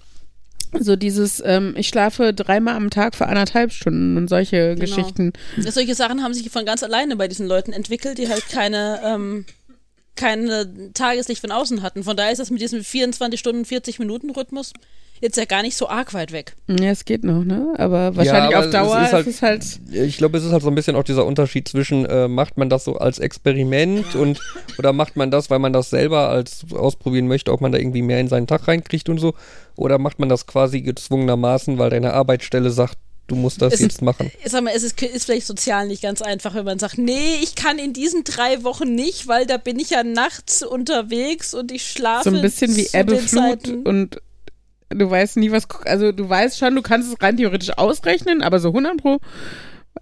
So 0.80 0.96
dieses, 0.96 1.44
ähm, 1.46 1.74
ich 1.78 1.89
schlafe 1.89 2.34
dreimal 2.34 2.76
am 2.78 2.89
Tag 2.89 3.14
für 3.16 3.28
anderthalb 3.28 3.74
Stunden 3.74 4.16
und 4.16 4.30
solche 4.30 4.76
Genau. 4.76 4.80
Geschichten. 4.80 5.34
Solche 5.58 5.96
Sachen 5.96 6.24
haben 6.24 6.34
sich 6.34 6.50
von 6.50 6.66
ganz 6.66 6.82
alleine 6.84 7.18
bei 7.18 7.28
diesen 7.28 7.46
Leuten 7.46 7.74
entwickelt, 7.74 8.18
die 8.18 8.30
halt 8.30 8.48
keine, 8.48 9.02
ähm, 9.04 9.46
keine 10.16 10.94
Tageslicht 10.94 11.42
von 11.42 11.52
außen 11.52 11.82
hatten. 11.82 12.06
Von 12.06 12.16
daher 12.16 12.32
ist 12.32 12.38
das 12.38 12.52
mit 12.52 12.62
diesem 12.62 12.84
24 12.86 13.38
Stunden, 13.38 13.66
40 13.66 14.00
Minuten 14.00 14.30
Rhythmus 14.30 14.72
jetzt 15.22 15.38
ja 15.38 15.45
gar 15.45 15.61
nicht 15.61 15.78
so 15.78 15.88
arg 15.88 16.13
weit 16.13 16.32
weg. 16.32 16.55
Ja, 16.67 16.89
es 16.89 17.05
geht 17.05 17.24
noch, 17.24 17.43
ne? 17.43 17.74
Aber 17.78 18.15
wahrscheinlich 18.15 18.55
aber 18.55 18.65
auf 18.65 18.72
Dauer 18.72 18.99
es 19.01 19.07
ist 19.07 19.13
halt- 19.13 19.28
ist 19.28 19.36
es 19.36 19.41
halt. 19.41 19.80
Ich 20.07 20.17
glaube, 20.17 20.38
es 20.38 20.43
ist 20.43 20.51
halt 20.51 20.61
so 20.63 20.69
ein 20.69 20.76
bisschen 20.76 20.95
auch 20.95 21.03
dieser 21.03 21.26
Unterschied 21.26 21.67
zwischen, 21.67 22.05
äh, 22.05 22.28
macht 22.28 22.57
man 22.57 22.69
das 22.69 22.84
so 22.84 22.97
als 22.97 23.19
Experiment 23.19 24.15
und 24.15 24.39
oder 24.78 24.91
macht 24.93 25.15
man 25.15 25.32
das, 25.32 25.49
weil 25.49 25.59
man 25.59 25.74
das 25.74 25.89
selber 25.89 26.30
als 26.30 26.65
ausprobieren 26.74 27.28
möchte, 27.28 27.51
ob 27.51 27.61
man 27.61 27.72
da 27.72 27.78
irgendwie 27.78 28.01
mehr 28.01 28.19
in 28.19 28.28
seinen 28.28 28.47
Tag 28.47 28.67
reinkriegt 28.67 29.07
und 29.09 29.19
so, 29.19 29.34
oder 29.76 29.97
macht 29.97 30.19
man 30.19 30.30
das 30.30 30.47
quasi 30.47 30.82
gezwungenermaßen, 30.82 31.78
weil 31.78 31.89
deine 31.89 32.13
Arbeitsstelle 32.13 32.72
sagt, 32.72 32.97
du 33.28 33.36
musst 33.36 33.61
das 33.61 33.76
Es- 33.76 33.80
jetzt 33.80 34.01
machen. 34.01 34.30
Ich 34.43 34.51
sag 34.51 34.61
mal, 34.63 34.74
es 34.76 34.84
ist, 34.84 35.01
ist 35.01 35.26
vielleicht 35.26 35.47
sozial 35.47 35.88
nicht 35.88 36.01
ganz 36.01 36.22
einfach, 36.22 36.53
wenn 36.53 36.65
man 36.65 36.80
sagt, 36.80 36.97
nee, 36.97 37.36
ich 37.41 37.55
kann 37.55 37.78
in 37.80 37.93
diesen 37.93 38.24
drei 38.26 38.63
Wochen 38.63 38.93
nicht, 38.93 39.28
weil 39.28 39.45
da 39.45 39.55
bin 39.57 39.80
ich 39.80 39.89
ja 39.91 40.03
nachts 40.03 40.63
unterwegs 40.63 41.53
und 41.53 41.72
ich 41.72 41.84
schlafe 41.89 42.30
So 42.30 42.36
ein 42.36 42.41
bisschen 42.41 42.76
wie 42.76 42.89
Ebbe, 42.91 43.17
Flut 43.17 43.67
und 43.86 44.17
du 44.96 45.10
weißt 45.10 45.38
nie, 45.38 45.52
was. 45.52 45.68
Also, 45.86 46.12
du 46.12 46.28
weißt 46.30 46.58
schon, 46.60 46.76
du 46.76 46.82
kannst 46.82 47.12
es 47.14 47.22
rein 47.22 47.38
theoretisch 47.38 47.78
ausrechnen, 47.78 48.42
aber 48.42 48.60
so 48.60 48.70
100 48.70 48.98
Pro 48.98 49.20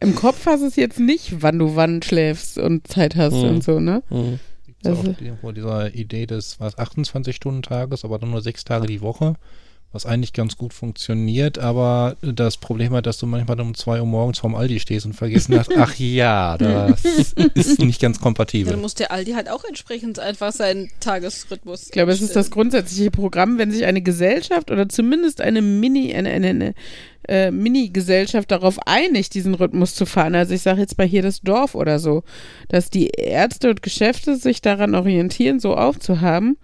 Im 0.01 0.13
Kopf 0.15 0.45
hast 0.45 0.61
du 0.61 0.67
es 0.67 0.75
jetzt 0.75 0.99
nicht, 0.99 1.41
wann 1.41 1.57
du 1.59 1.75
wann 1.75 2.01
schläfst 2.03 2.57
und 2.59 2.87
Zeit 2.87 3.15
hast 3.15 3.33
Mhm. 3.33 3.43
und 3.49 3.63
so, 3.63 3.79
ne? 3.79 4.03
Mhm. 4.09 4.39
Gibt's 4.65 4.85
auch 4.87 4.97
Also- 4.99 5.13
die, 5.19 5.53
dieser 5.55 5.93
Idee 5.95 6.25
des 6.27 6.59
was 6.59 6.77
28-Stunden-Tages, 6.77 8.05
aber 8.05 8.19
dann 8.19 8.31
nur 8.31 8.41
sechs 8.41 8.63
Tage 8.63 8.85
die 8.87 9.01
Woche, 9.01 9.33
was 9.91 10.05
eigentlich 10.05 10.33
ganz 10.33 10.55
gut 10.55 10.73
funktioniert, 10.73 11.57
aber 11.57 12.15
das 12.21 12.57
Problem 12.57 12.93
hat, 12.93 13.07
dass 13.07 13.17
du 13.17 13.25
manchmal 13.25 13.57
dann 13.57 13.67
um 13.67 13.73
zwei 13.73 13.99
Uhr 13.99 14.05
morgens 14.05 14.37
vorm 14.37 14.53
Aldi 14.53 14.79
stehst 14.79 15.07
und 15.07 15.13
vergessen 15.13 15.57
hast, 15.57 15.71
ach 15.75 15.95
ja, 15.97 16.57
das 16.57 17.03
ist 17.55 17.79
nicht 17.79 17.99
ganz 17.99 18.19
kompatibel. 18.19 18.71
dann 18.71 18.81
muss 18.81 18.93
der 18.93 19.11
Aldi 19.11 19.31
halt 19.31 19.49
auch 19.49 19.63
entsprechend 19.63 20.19
einfach 20.19 20.51
seinen 20.51 20.91
Tagesrhythmus. 20.99 21.85
Ich 21.85 21.91
glaube, 21.91 22.11
es 22.11 22.21
ist 22.21 22.35
das 22.35 22.51
grundsätzliche 22.51 23.09
Programm, 23.09 23.57
wenn 23.57 23.71
sich 23.71 23.85
eine 23.85 24.01
Gesellschaft 24.01 24.69
oder 24.69 24.87
zumindest 24.87 25.41
eine 25.41 25.63
Mini, 25.63 26.13
eine, 26.13 26.29
eine, 26.29 26.47
eine 26.49 26.73
äh, 27.27 27.49
Mini-Gesellschaft 27.49 28.51
darauf 28.51 28.77
einigt, 28.85 29.33
diesen 29.33 29.55
Rhythmus 29.55 29.95
zu 29.95 30.05
fahren. 30.05 30.35
Also 30.35 30.53
ich 30.53 30.61
sage 30.61 30.81
jetzt 30.81 30.97
mal 30.99 31.07
hier 31.07 31.23
das 31.23 31.41
Dorf 31.41 31.73
oder 31.73 31.97
so, 31.97 32.23
dass 32.67 32.91
die 32.91 33.07
Ärzte 33.07 33.71
und 33.71 33.81
Geschäfte 33.81 34.35
sich 34.35 34.61
daran 34.61 34.93
orientieren, 34.93 35.59
so 35.59 35.75
aufzuhaben, 35.75 36.57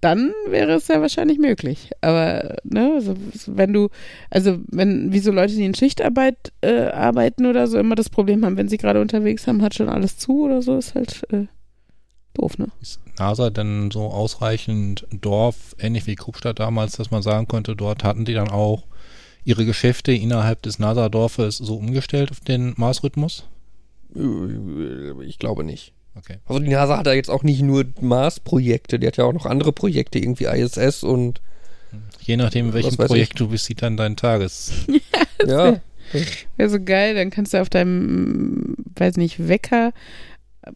dann 0.00 0.32
wäre 0.48 0.72
es 0.72 0.88
ja 0.88 1.00
wahrscheinlich 1.00 1.38
möglich. 1.38 1.90
Aber 2.00 2.56
ne, 2.64 2.92
also 2.94 3.14
wenn 3.46 3.72
du, 3.72 3.88
also 4.30 4.58
wenn 4.68 5.12
wie 5.12 5.18
so 5.18 5.32
Leute, 5.32 5.54
die 5.54 5.64
in 5.64 5.74
Schichtarbeit 5.74 6.52
äh, 6.60 6.88
arbeiten 6.88 7.46
oder 7.46 7.66
so, 7.66 7.78
immer 7.78 7.94
das 7.94 8.08
Problem 8.08 8.44
haben, 8.44 8.56
wenn 8.56 8.68
sie 8.68 8.78
gerade 8.78 9.00
unterwegs 9.00 9.46
haben, 9.46 9.62
hat 9.62 9.74
schon 9.74 9.88
alles 9.88 10.16
zu 10.18 10.44
oder 10.44 10.62
so, 10.62 10.76
ist 10.76 10.94
halt 10.94 11.24
äh, 11.32 11.46
doof, 12.34 12.58
ne? 12.58 12.68
Ist 12.80 13.00
NASA 13.18 13.50
denn 13.50 13.90
so 13.90 14.02
ausreichend 14.02 15.06
Dorf, 15.10 15.74
ähnlich 15.78 16.06
wie 16.06 16.14
Kruppstadt 16.14 16.60
damals, 16.60 16.96
dass 16.96 17.10
man 17.10 17.22
sagen 17.22 17.48
konnte, 17.48 17.74
dort 17.74 18.04
hatten 18.04 18.24
die 18.24 18.34
dann 18.34 18.50
auch 18.50 18.84
ihre 19.44 19.64
Geschäfte 19.64 20.12
innerhalb 20.12 20.62
des 20.62 20.78
NASA-Dorfes 20.78 21.56
so 21.56 21.76
umgestellt 21.76 22.30
auf 22.30 22.40
den 22.40 22.74
Mars-Rhythmus? 22.76 23.48
Äh, 24.14 25.24
Ich 25.24 25.38
glaube 25.38 25.64
nicht. 25.64 25.92
Okay. 26.18 26.38
Also 26.46 26.60
die 26.60 26.68
NASA 26.70 26.98
hat 26.98 27.06
da 27.06 27.12
jetzt 27.12 27.30
auch 27.30 27.42
nicht 27.42 27.62
nur 27.62 27.84
Mars-Projekte, 28.00 28.98
die 28.98 29.06
hat 29.06 29.16
ja 29.16 29.24
auch 29.24 29.32
noch 29.32 29.46
andere 29.46 29.72
Projekte, 29.72 30.18
irgendwie 30.18 30.44
ISS 30.44 31.02
und 31.02 31.40
Je 32.20 32.36
nachdem, 32.36 32.74
welchem 32.74 32.98
weiß 32.98 33.06
Projekt 33.06 33.40
du 33.40 33.48
bist, 33.48 33.64
sieht 33.64 33.80
dann 33.82 33.96
dein 33.96 34.16
Tages. 34.16 34.72
ja. 35.46 35.80
Wäre 36.56 36.70
so 36.70 36.78
geil, 36.82 37.14
dann 37.14 37.30
kannst 37.30 37.52
du 37.54 37.60
auf 37.60 37.68
deinem, 37.70 38.76
weiß 38.96 39.16
nicht, 39.16 39.46
Wecker 39.48 39.92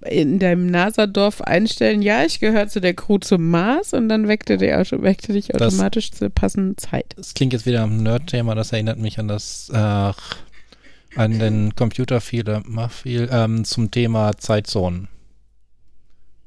in 0.06 0.38
deinem 0.38 0.66
NASA-Dorf 0.66 1.42
einstellen, 1.42 2.00
ja, 2.02 2.24
ich 2.24 2.40
gehöre 2.40 2.68
zu 2.68 2.80
der 2.80 2.94
Crew 2.94 3.18
zum 3.18 3.50
Mars 3.50 3.92
und 3.92 4.08
dann 4.08 4.28
weckte, 4.28 4.56
der, 4.56 4.78
weckte 4.90 5.32
dich 5.34 5.48
Das- 5.48 5.60
automatisch 5.74 6.12
zur 6.12 6.30
passenden 6.30 6.78
Zeit. 6.78 7.12
Das 7.16 7.34
klingt 7.34 7.52
jetzt 7.52 7.66
wieder 7.66 7.82
am 7.82 8.02
Nerd-Thema, 8.02 8.54
das 8.54 8.72
erinnert 8.72 8.98
mich 8.98 9.18
an 9.18 9.28
das, 9.28 9.70
äh, 9.72 9.76
an 9.76 11.38
den 11.38 11.74
Computerfehler, 11.74 12.62
Machfehl, 12.66 13.28
ähm, 13.30 13.64
zum 13.64 13.90
Thema 13.90 14.36
Zeitzonen 14.38 15.08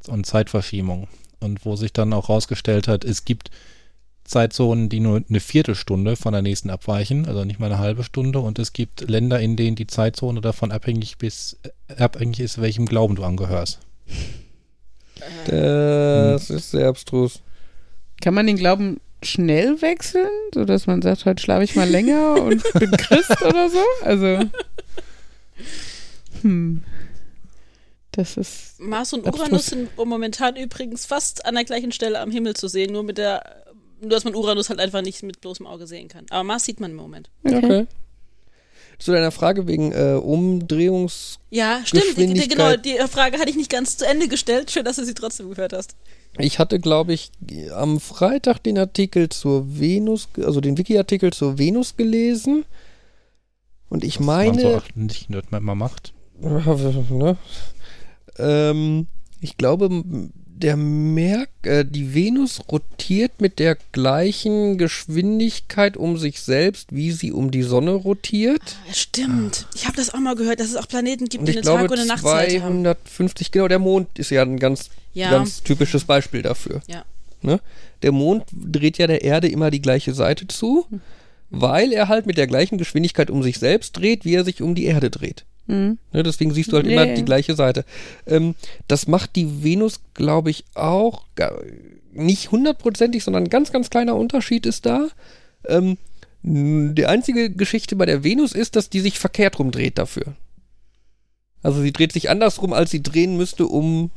und 0.08 0.26
Zeitverschiebung. 0.26 1.08
Und 1.39 1.66
wo 1.66 1.76
sich 1.76 1.93
dann 1.93 2.14
auch 2.14 2.30
rausgestellt 2.30 2.88
hat, 2.88 3.03
es 3.03 3.26
gibt 3.26 3.51
Zeitzonen, 4.24 4.89
die 4.89 4.99
nur 4.99 5.22
eine 5.30 5.39
Viertelstunde 5.39 6.16
von 6.16 6.34
der 6.34 6.41
nächsten 6.41 6.72
abweichen, 6.72 7.28
also 7.28 7.45
nicht 7.45 7.60
mal 7.60 7.68
eine 7.68 7.78
halbe 7.78 8.03
Stunde. 8.03 8.39
Und 8.39 8.58
es 8.58 8.74
gibt 8.74 9.08
Länder, 9.10 9.39
in 9.39 9.56
denen 9.56 9.76
die 9.76 9.88
Zeitzone 9.88 10.41
davon 10.41 10.72
abhängig, 10.72 11.18
bis, 11.18 11.58
äh, 11.88 12.01
abhängig 12.01 12.39
ist, 12.39 12.60
welchem 12.60 12.88
Glauben 12.88 13.16
du 13.16 13.24
angehörst. 13.24 13.80
Das 15.45 16.49
ist 16.49 16.72
sehr 16.72 16.88
abstrus. 16.88 17.41
Kann 18.22 18.34
man 18.34 18.47
den 18.47 18.58
Glauben 18.58 18.99
schnell 19.24 19.82
wechseln, 19.82 20.30
sodass 20.53 20.88
man 20.88 21.01
sagt, 21.01 21.26
heute 21.26 21.41
schlafe 21.41 21.64
ich 21.64 21.76
mal 21.76 21.89
länger 21.89 22.41
und 22.41 22.64
bin 22.74 22.91
Christ 22.97 23.41
oder 23.41 23.70
so? 23.70 23.84
Also, 24.03 24.39
hm. 26.41 26.84
Das 28.16 28.38
ist, 28.38 28.80
Mars 28.80 29.11
und 29.11 29.28
Abstrus. 29.28 29.47
Uranus 29.47 29.66
sind 29.66 29.97
momentan 29.97 30.55
übrigens 30.55 31.05
fast 31.05 31.45
an 31.45 31.55
der 31.55 31.66
gleichen 31.66 31.91
Stelle 31.91 32.20
am 32.22 32.32
Himmel 32.32 32.55
zu 32.55 32.70
sehen, 32.70 32.93
nur 32.93 33.03
mit 33.03 33.18
der, 33.18 33.66
nur 33.99 34.09
dass 34.09 34.24
man 34.24 34.36
Uranus 34.36 34.70
halt 34.70 34.80
einfach 34.80 35.01
nicht 35.01 35.22
mit 35.22 35.41
bloßem 35.41 35.68
Auge 35.68 35.86
sehen 35.86 36.07
kann. 36.07 36.26
Aber 36.30 36.45
Mars 36.45 36.63
sieht 36.63 36.80
man 36.80 36.91
im 36.91 36.97
Moment. 36.97 37.30
okay. 37.43 37.88
Zu 38.97 39.11
deiner 39.11 39.32
Frage 39.32 39.68
wegen 39.68 39.91
äh, 39.91 40.13
Umdrehungs... 40.13 41.39
Ja, 41.49 41.82
stimmt. 41.84 42.16
Die, 42.16 42.34
die, 42.34 42.47
genau, 42.47 42.78
die 42.78 42.95
Frage 43.09 43.38
hatte 43.39 43.49
ich 43.49 43.57
nicht 43.57 43.70
ganz 43.70 43.97
zu 43.97 44.07
Ende 44.07 44.30
gestellt. 44.30 44.72
Schön, 44.72 44.86
dass 44.86 44.95
du 44.95 45.03
sie 45.03 45.13
trotzdem 45.13 45.49
gehört 45.49 45.74
hast. 45.74 45.97
Ich 46.38 46.59
hatte, 46.59 46.80
glaube 46.80 47.11
ich, 47.11 47.32
am 47.74 47.99
Freitag 47.99 48.63
den 48.63 48.78
Artikel 48.78 49.28
zur 49.28 49.66
Venus, 49.78 50.30
also 50.41 50.61
den 50.61 50.78
Wiki-Artikel 50.78 51.34
zur 51.34 51.57
Venus 51.57 51.97
gelesen. 51.97 52.63
Und 53.89 54.05
ich 54.05 54.20
Was 54.20 54.26
man 54.26 54.45
so 54.45 54.63
meine... 54.63 54.78
auch 54.78 54.95
nicht 54.95 55.30
mal 55.51 55.76
macht. 55.76 56.13
ne? 56.39 57.38
Ähm, 58.38 59.07
ich 59.41 59.57
glaube, 59.57 60.03
der 60.57 60.77
Merk, 60.77 61.49
äh, 61.63 61.83
die 61.83 62.13
Venus 62.13 62.61
rotiert 62.71 63.41
mit 63.41 63.59
der 63.59 63.77
gleichen 63.91 64.77
Geschwindigkeit 64.77 65.97
um 65.97 66.17
sich 66.17 66.39
selbst, 66.41 66.95
wie 66.95 67.11
sie 67.11 67.31
um 67.31 67.51
die 67.51 67.63
Sonne 67.63 67.91
rotiert. 67.91 68.77
Ja, 68.88 68.93
Stimmt. 68.93 69.67
Ich 69.75 69.86
habe 69.86 69.97
das 69.97 70.13
auch 70.13 70.19
mal 70.19 70.36
gehört, 70.36 70.59
dass 70.59 70.67
es 70.67 70.75
auch 70.77 70.88
Planeten 70.88 71.25
gibt, 71.25 71.47
die 71.47 71.51
eine 71.51 71.61
glaube, 71.61 71.81
Tag- 71.83 71.91
und 71.91 71.97
eine 71.99 72.07
Nachtzeit 72.07 72.61
haben. 72.61 72.83
250, 72.83 73.51
genau, 73.51 73.67
der 73.67 73.79
Mond 73.79 74.17
ist 74.17 74.29
ja 74.31 74.43
ein 74.43 74.57
ganz, 74.57 74.89
Ja. 75.13 75.29
ganz 75.29 75.61
typisches 75.63 76.05
Beispiel 76.05 76.41
dafür. 76.41 76.81
Ja. 76.88 77.03
Ne? 77.41 77.59
Der 78.01 78.11
Mond 78.13 78.45
dreht 78.53 78.97
ja 78.97 79.07
der 79.07 79.23
Erde 79.23 79.47
immer 79.49 79.71
die 79.71 79.81
gleiche 79.81 80.13
Seite 80.13 80.47
zu, 80.47 80.86
Hm. 80.89 81.01
weil 81.49 81.91
er 81.91 82.07
halt 82.07 82.25
mit 82.25 82.38
der 82.38 82.47
gleichen 82.47 82.77
Geschwindigkeit 82.77 83.29
um 83.29 83.43
sich 83.43 83.59
selbst 83.59 83.97
dreht, 83.97 84.23
wie 84.25 84.36
er 84.36 84.45
sich 84.45 84.61
um 84.61 84.73
die 84.73 84.86
Erde 84.86 85.09
dreht. 85.09 85.43
Hm. 85.68 85.97
Ne, 86.13 86.24
deswegen 86.24 86.53
siehst 86.53 86.72
du 86.72 86.78
halt 86.78 86.86
Ja, 86.86 87.03
immer 87.03 87.13
die 87.16 87.26
gleiche 87.26 87.55
Seite. 87.55 87.86
Ähm, 88.28 88.55
das 88.88 89.07
macht 89.07 89.36
die 89.36 89.63
Venus, 89.63 90.01
glaube 90.13 90.51
ich, 90.51 90.66
auch 90.76 91.26
nicht 92.13 92.51
hundertprozentig, 92.51 93.24
sondern 93.24 93.43
ein 93.43 93.49
ganz, 93.49 93.72
ganz 93.72 93.89
kleiner 93.89 94.16
Unterschied 94.16 94.66
ist 94.66 94.86
da. 94.86 95.07
Ähm, 95.68 95.97
die 96.43 97.05
einzige 97.07 97.49
Geschichte 97.49 97.95
bei 97.95 98.05
der 98.05 98.24
Venus 98.24 98.51
ist, 98.53 98.76
dass 98.76 98.89
die 98.89 98.99
sich 98.99 99.18
verkehrt 99.18 99.57
rumdreht 99.57 99.97
dafür. 99.97 100.36
Also 101.63 101.82
sie 101.82 101.91
dreht 101.91 102.11
sich 102.11 102.30
andersrum, 102.30 102.74
als 102.74 102.91
sie 102.91 103.01
drehen 103.01 103.38
müsste, 103.38 103.66
um. 103.66 104.11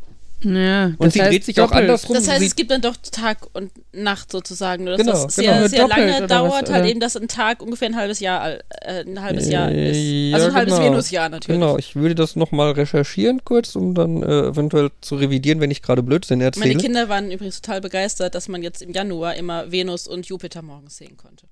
Ja, 0.45 0.87
Und 0.87 0.97
das 1.01 1.15
sie 1.15 1.21
heißt 1.23 1.33
dreht 1.33 1.45
sich 1.45 1.61
auch 1.61 1.65
doppelt. 1.67 1.83
andersrum. 1.83 2.15
Das 2.15 2.29
heißt, 2.29 2.43
es 2.45 2.55
gibt 2.55 2.71
dann 2.71 2.81
doch 2.81 2.97
Tag 2.97 3.39
und 3.55 3.73
Nacht 3.93 4.31
sozusagen. 4.31 4.85
Nur 4.85 4.97
dass 4.97 5.05
Genau, 5.05 5.13
das 5.25 5.35
genau. 5.35 5.49
sehr, 5.51 5.59
Nur 5.61 5.69
sehr 5.69 5.81
doppelt 5.89 5.99
lange 5.99 6.17
oder 6.19 6.27
dauert, 6.29 6.51
was, 6.65 6.71
halt 6.71 6.83
oder? 6.83 6.91
eben, 6.91 7.01
dass 7.01 7.17
ein 7.17 7.27
Tag 7.27 7.61
ungefähr 7.61 7.89
ein 7.89 7.97
halbes 7.97 8.21
Jahr, 8.21 8.53
äh, 8.83 9.05
ein 9.05 9.21
halbes 9.21 9.49
Äh, 9.49 9.53
Jahr 9.53 9.73
ist. 9.73 9.97
ja, 9.97 10.37
Also 10.37 10.47
ein 10.49 10.55
halbes 10.55 10.75
genau. 10.77 10.87
Venusjahr 10.91 11.29
natürlich. 11.29 11.61
genau, 11.61 11.77
ich 11.77 11.97
würde 11.97 12.15
das 12.15 12.37
nochmal 12.37 12.71
recherchieren 12.71 13.41
kurz, 13.45 13.75
um 13.75 13.95
dann 13.95 14.23
äh, 14.23 14.27
eventuell 14.47 14.91
zu 15.01 15.17
revidieren, 15.17 15.61
wenn 15.61 15.73
ich 15.73 15.83
gerade 15.83 16.05
Blödsinn 16.05 16.39
Meine 16.39 16.47
erzähle. 16.51 16.77
Kinder 16.77 17.09
waren 17.09 17.33
übrigens 17.33 17.61
total 17.61 17.81
begeistert, 17.81 18.37
dass 18.37 18.47
man 18.47 18.63
jetzt 18.63 18.81
im 18.81 18.93
Januar 18.93 19.35
immer 19.35 19.73
Venus 19.73 20.07
und 20.07 20.27
Jupiter 20.27 20.63
morgens 20.63 20.99
sehen 20.99 21.17
konnte. 21.17 21.47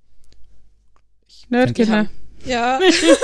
Nerdkinder. 1.49 2.07
Ja. 2.45 2.78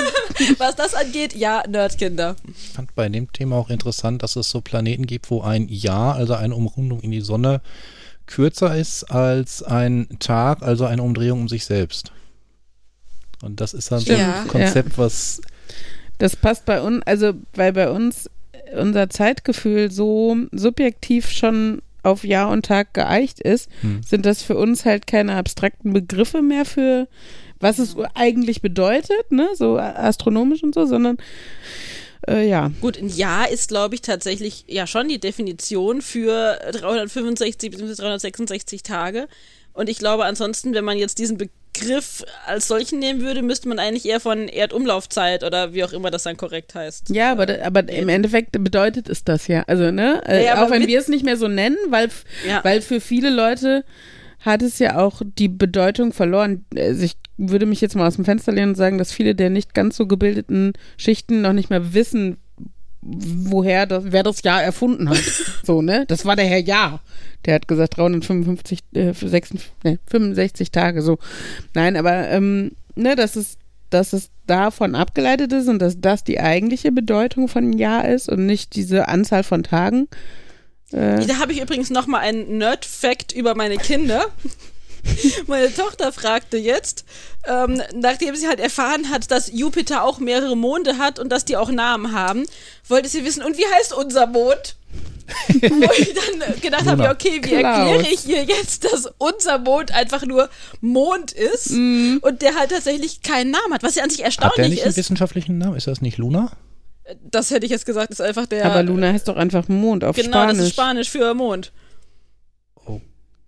Was 0.58 0.74
das 0.76 0.94
angeht, 0.94 1.34
ja, 1.34 1.62
Nerdkinder. 1.68 2.36
Ich 2.48 2.70
fand 2.70 2.94
bei 2.94 3.08
dem 3.08 3.32
Thema 3.32 3.56
auch 3.56 3.70
interessant, 3.70 4.22
dass 4.22 4.36
es 4.36 4.50
so 4.50 4.60
Planeten 4.60 5.06
gibt, 5.06 5.30
wo 5.30 5.42
ein 5.42 5.68
Jahr, 5.68 6.14
also 6.16 6.34
eine 6.34 6.54
Umrundung 6.56 7.00
in 7.00 7.10
die 7.10 7.20
Sonne, 7.20 7.60
kürzer 8.26 8.76
ist 8.76 9.04
als 9.04 9.62
ein 9.62 10.08
Tag, 10.18 10.62
also 10.62 10.86
eine 10.86 11.02
Umdrehung 11.02 11.42
um 11.42 11.48
sich 11.48 11.64
selbst. 11.64 12.12
Und 13.42 13.60
das 13.60 13.74
ist 13.74 13.90
dann 13.92 14.00
so 14.00 14.12
Ja. 14.12 14.42
ein 14.42 14.48
Konzept, 14.48 14.98
was 14.98 15.40
Das 16.18 16.36
passt 16.36 16.64
bei 16.64 16.80
uns, 16.80 17.02
also 17.06 17.32
weil 17.54 17.72
bei 17.72 17.90
uns 17.90 18.30
unser 18.76 19.10
Zeitgefühl 19.10 19.90
so 19.90 20.36
subjektiv 20.52 21.30
schon 21.30 21.82
auf 22.02 22.24
Jahr 22.24 22.50
und 22.50 22.64
Tag 22.66 22.94
geeicht 22.94 23.40
ist, 23.40 23.68
Hm. 23.80 24.02
sind 24.02 24.26
das 24.26 24.42
für 24.42 24.56
uns 24.56 24.84
halt 24.84 25.06
keine 25.06 25.36
abstrakten 25.36 25.92
Begriffe 25.92 26.42
mehr 26.42 26.64
für 26.64 27.08
was 27.60 27.78
es 27.78 27.94
eigentlich 28.14 28.60
bedeutet, 28.60 29.30
ne, 29.30 29.48
so 29.54 29.78
astronomisch 29.78 30.64
und 30.64 30.74
so, 30.74 30.84
sondern 30.84 31.16
äh, 32.28 32.48
ja. 32.48 32.70
Gut, 32.80 32.98
ein 32.98 33.08
Jahr 33.08 33.48
ist, 33.50 33.68
glaube 33.68 33.94
ich, 33.94 34.02
tatsächlich 34.02 34.64
ja 34.68 34.86
schon 34.86 35.08
die 35.08 35.20
Definition 35.20 36.02
für 36.02 36.58
365 36.72 37.70
bzw. 37.70 37.94
366 37.94 38.82
Tage. 38.82 39.28
Und 39.72 39.88
ich 39.88 39.98
glaube, 39.98 40.24
ansonsten, 40.24 40.74
wenn 40.74 40.84
man 40.84 40.98
jetzt 40.98 41.18
diesen 41.18 41.38
Begriff 41.72 42.22
als 42.46 42.68
solchen 42.68 42.98
nehmen 42.98 43.20
würde, 43.22 43.42
müsste 43.42 43.68
man 43.68 43.78
eigentlich 43.78 44.04
eher 44.06 44.20
von 44.20 44.48
Erdumlaufzeit 44.48 45.42
oder 45.42 45.72
wie 45.72 45.84
auch 45.84 45.92
immer 45.92 46.10
das 46.10 46.24
dann 46.24 46.36
korrekt 46.36 46.74
heißt. 46.74 47.10
Ja, 47.10 47.32
aber, 47.32 47.46
da- 47.46 47.64
aber 47.64 47.88
im 47.88 48.08
Endeffekt 48.08 48.52
bedeutet 48.52 49.08
es 49.08 49.24
das 49.24 49.48
ja. 49.48 49.62
Also, 49.66 49.90
ne? 49.90 50.22
Äh, 50.26 50.44
Ja, 50.44 50.64
auch 50.64 50.70
wenn 50.70 50.86
wir 50.86 50.98
es 50.98 51.08
nicht 51.08 51.24
mehr 51.24 51.36
so 51.36 51.48
nennen, 51.48 51.78
weil, 51.88 52.08
Ja. 52.46 52.62
weil 52.62 52.82
für 52.82 53.00
viele 53.00 53.30
Leute 53.30 53.84
hat 54.40 54.60
es 54.62 54.78
ja 54.80 54.98
auch 54.98 55.22
die 55.38 55.48
Bedeutung 55.48 56.12
verloren. 56.12 56.64
Also 56.76 57.04
ich 57.04 57.14
würde 57.38 57.64
mich 57.66 57.80
jetzt 57.80 57.96
mal 57.96 58.06
aus 58.06 58.16
dem 58.16 58.24
Fenster 58.24 58.52
lehnen 58.52 58.70
und 58.70 58.74
sagen, 58.74 58.98
dass 58.98 59.12
viele 59.12 59.34
der 59.34 59.50
nicht 59.50 59.72
ganz 59.72 59.96
so 59.96 60.06
gebildeten 60.06 60.74
Schichten 60.98 61.40
noch 61.40 61.52
nicht 61.52 61.70
mehr 61.70 61.94
wissen, 61.94 62.36
woher 63.02 63.86
das, 63.86 64.04
wer 64.06 64.22
das 64.22 64.42
Jahr 64.42 64.62
erfunden 64.62 65.08
hat. 65.08 65.22
so, 65.64 65.82
ne? 65.82 66.04
Das 66.06 66.24
war 66.24 66.36
der 66.36 66.46
Herr 66.46 66.60
Jahr. 66.60 67.00
Der 67.44 67.56
hat 67.56 67.68
gesagt 67.68 67.96
355, 67.96 68.80
äh, 68.94 69.12
66, 69.12 69.72
nee, 69.82 69.98
65 70.06 70.70
Tage, 70.70 71.02
so. 71.02 71.18
Nein, 71.74 71.96
aber, 71.96 72.28
ähm, 72.28 72.72
ne, 72.94 73.16
das 73.16 73.36
ist 73.36 73.58
dass 73.92 74.12
es 74.12 74.30
davon 74.46 74.94
abgeleitet 74.94 75.52
ist 75.52 75.68
und 75.68 75.78
dass 75.78 76.00
das 76.00 76.24
die 76.24 76.40
eigentliche 76.40 76.92
Bedeutung 76.92 77.48
von 77.48 77.72
Jahr 77.72 78.08
ist 78.08 78.28
und 78.28 78.46
nicht 78.46 78.74
diese 78.74 79.08
Anzahl 79.08 79.42
von 79.42 79.62
Tagen. 79.62 80.08
Äh, 80.92 81.24
Da 81.26 81.38
habe 81.38 81.52
ich 81.52 81.60
übrigens 81.60 81.90
noch 81.90 82.06
mal 82.06 82.18
einen 82.18 82.58
Nerd-Fact 82.58 83.32
über 83.32 83.54
meine 83.54 83.76
Kinder. 83.76 84.26
Meine 85.46 85.74
Tochter 85.74 86.12
fragte 86.12 86.56
jetzt, 86.56 87.04
ähm, 87.48 87.82
nachdem 87.94 88.36
sie 88.36 88.46
halt 88.48 88.60
erfahren 88.60 89.10
hat, 89.10 89.30
dass 89.30 89.50
Jupiter 89.52 90.04
auch 90.04 90.18
mehrere 90.18 90.56
Monde 90.56 90.98
hat 90.98 91.18
und 91.18 91.28
dass 91.30 91.44
die 91.44 91.56
auch 91.56 91.70
Namen 91.70 92.12
haben, 92.12 92.46
wollte 92.88 93.08
sie 93.08 93.24
wissen, 93.24 93.42
und 93.42 93.56
wie 93.58 93.66
heißt 93.66 93.92
unser 93.92 94.26
Mond? 94.26 94.76
Wo 95.48 95.90
ich 95.98 96.12
dann 96.14 96.60
gedacht 96.60 96.84
habe, 96.86 97.04
ja, 97.04 97.12
okay, 97.12 97.40
wie 97.42 97.54
erkläre 97.54 98.02
ich 98.12 98.26
ihr 98.28 98.42
jetzt, 98.44 98.84
dass 98.84 99.08
unser 99.18 99.58
Mond 99.58 99.92
einfach 99.92 100.24
nur 100.26 100.50
Mond 100.80 101.32
ist 101.32 101.70
und 101.70 102.42
der 102.42 102.54
halt 102.56 102.70
tatsächlich 102.70 103.22
keinen 103.22 103.50
Namen 103.50 103.72
hat, 103.72 103.82
was 103.82 103.94
ja 103.94 104.02
an 104.02 104.10
sich 104.10 104.18
Hat 104.18 104.36
der 104.36 104.44
erstaunlich 104.44 104.68
nicht 104.70 104.82
einen 104.82 104.90
ist. 104.90 104.96
wissenschaftlichen 104.98 105.58
Namen? 105.58 105.76
Ist 105.76 105.86
das 105.86 106.02
nicht 106.02 106.18
Luna? 106.18 106.52
Das 107.24 107.50
hätte 107.50 107.64
ich 107.64 107.72
jetzt 107.72 107.86
gesagt, 107.86 108.10
ist 108.10 108.20
einfach 108.20 108.46
der. 108.46 108.64
aber 108.66 108.82
Luna 108.82 109.08
heißt 109.12 109.26
doch 109.28 109.36
einfach 109.36 109.68
Mond 109.68 110.04
auf 110.04 110.16
Genau, 110.16 110.28
Spanisch. 110.28 110.56
das 110.58 110.66
ist 110.66 110.72
Spanisch 110.72 111.10
für 111.10 111.34
Mond. 111.34 111.72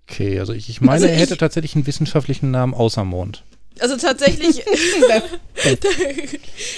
Okay, 0.08 0.38
also 0.38 0.52
ich, 0.52 0.68
ich 0.68 0.80
meine, 0.80 0.92
Also 0.92 1.06
er 1.06 1.14
ich- 1.14 1.20
hätte 1.20 1.36
tatsächlich 1.36 1.74
einen 1.74 1.86
wissenschaftlichen 1.86 2.50
Namen 2.50 2.74
außer 2.74 3.04
Mond. 3.04 3.44
Also 3.80 3.96
tatsächlich, 3.96 4.62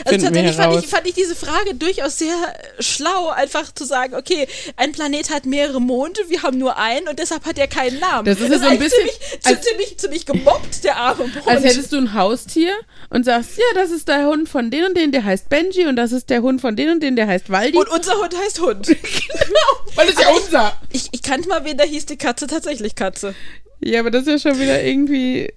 also 0.04 0.18
tatsächlich 0.26 0.56
fand 0.56 0.82
ich, 0.82 0.86
fand 0.86 1.06
ich 1.06 1.14
diese 1.14 1.34
Frage 1.36 1.74
durchaus 1.74 2.18
sehr 2.18 2.34
äh, 2.78 2.82
schlau, 2.82 3.28
einfach 3.28 3.72
zu 3.74 3.84
sagen, 3.84 4.14
okay, 4.14 4.48
ein 4.76 4.92
Planet 4.92 5.30
hat 5.30 5.44
mehrere 5.44 5.80
Monde, 5.80 6.20
wir 6.28 6.42
haben 6.42 6.58
nur 6.58 6.78
einen 6.78 7.06
und 7.08 7.18
deshalb 7.18 7.44
hat 7.44 7.58
er 7.58 7.68
keinen 7.68 7.98
Namen. 7.98 8.24
Das 8.24 8.40
ist 8.40 8.50
ja 8.50 8.58
so 8.58 8.66
ein 8.66 8.78
bisschen, 8.78 8.96
ziemlich, 9.08 9.40
als- 9.44 9.60
ziemlich, 9.62 9.98
ziemlich 9.98 10.26
gemobbt, 10.26 10.84
der 10.84 10.96
arme 10.96 11.24
Mond. 11.24 11.46
Als 11.46 11.64
hättest 11.64 11.92
du 11.92 11.98
ein 11.98 12.14
Haustier 12.14 12.72
und 13.10 13.24
sagst, 13.24 13.58
ja, 13.58 13.64
das 13.74 13.90
ist 13.90 14.08
der 14.08 14.26
Hund 14.26 14.48
von 14.48 14.70
den 14.70 14.84
und 14.84 14.96
den, 14.96 15.12
der 15.12 15.24
heißt 15.24 15.48
Benji 15.50 15.86
und 15.86 15.96
das 15.96 16.12
ist 16.12 16.30
der 16.30 16.40
Hund 16.42 16.60
von 16.62 16.76
den 16.76 16.90
und 16.90 17.02
den, 17.02 17.14
der 17.16 17.26
heißt 17.26 17.50
Waldi. 17.50 17.76
und 17.76 17.88
unser 17.90 18.18
Hund 18.18 18.34
heißt 18.36 18.60
Hund. 18.60 18.88
weil 19.94 20.06
das 20.06 20.16
ist 20.16 20.22
ja 20.22 20.28
unser. 20.30 20.80
Ich, 20.90 21.08
ich 21.12 21.22
kannte 21.22 21.48
mal 21.48 21.64
wen, 21.64 21.76
da 21.76 21.84
hieß 21.84 22.06
die 22.06 22.16
Katze 22.16 22.46
tatsächlich 22.46 22.94
Katze. 22.94 23.34
Ja, 23.80 24.00
aber 24.00 24.10
das 24.10 24.26
ist 24.26 24.44
ja 24.44 24.50
schon 24.50 24.60
wieder 24.60 24.82
irgendwie. 24.82 25.52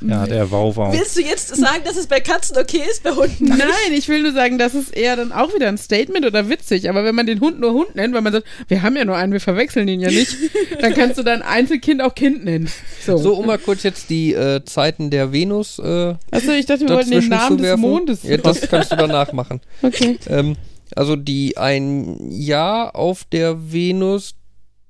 Ja, 0.00 0.26
der 0.26 0.50
Wauwau. 0.50 0.92
Willst 0.92 1.16
du 1.16 1.22
jetzt 1.22 1.54
sagen, 1.54 1.82
dass 1.84 1.96
es 1.96 2.06
bei 2.06 2.20
Katzen 2.20 2.58
okay 2.58 2.82
ist, 2.90 3.04
bei 3.04 3.12
Hunden 3.12 3.44
nicht? 3.44 3.58
Nein, 3.58 3.92
ich 3.92 4.08
will 4.08 4.22
nur 4.22 4.32
sagen, 4.32 4.58
das 4.58 4.74
ist 4.74 4.94
eher 4.94 5.16
dann 5.16 5.32
auch 5.32 5.54
wieder 5.54 5.68
ein 5.68 5.78
Statement 5.78 6.26
oder 6.26 6.48
witzig. 6.48 6.90
Aber 6.90 7.04
wenn 7.04 7.14
man 7.14 7.26
den 7.26 7.40
Hund 7.40 7.60
nur 7.60 7.72
Hund 7.72 7.94
nennt, 7.94 8.12
weil 8.12 8.20
man 8.20 8.32
sagt, 8.32 8.46
wir 8.68 8.82
haben 8.82 8.96
ja 8.96 9.04
nur 9.04 9.16
einen, 9.16 9.32
wir 9.32 9.40
verwechseln 9.40 9.88
ihn 9.88 10.00
ja 10.00 10.08
nicht, 10.08 10.36
dann 10.80 10.94
kannst 10.94 11.18
du 11.18 11.22
dein 11.22 11.42
Einzelkind 11.42 12.02
auch 12.02 12.14
Kind 12.14 12.44
nennen. 12.44 12.68
So. 13.04 13.16
So, 13.16 13.34
um 13.34 13.46
mal 13.46 13.58
kurz 13.58 13.82
jetzt 13.82 14.10
die 14.10 14.34
äh, 14.34 14.64
Zeiten 14.64 15.10
der 15.10 15.32
Venus 15.32 15.78
äh, 15.78 16.14
Achso, 16.30 16.52
ich 16.52 16.66
dachte, 16.66 16.88
wir 16.88 16.94
wollten 16.94 17.10
den 17.10 17.28
Namen 17.28 17.58
des. 17.58 17.76
Mondes. 17.76 18.22
Ja, 18.22 18.36
das 18.36 18.60
kannst 18.62 18.92
du 18.92 18.96
danach 18.96 19.32
machen. 19.32 19.60
okay. 19.82 20.18
Ähm, 20.28 20.56
also 20.94 21.16
die 21.16 21.56
ein 21.56 22.30
Jahr 22.30 22.94
auf 22.94 23.24
der 23.24 23.72
Venus 23.72 24.34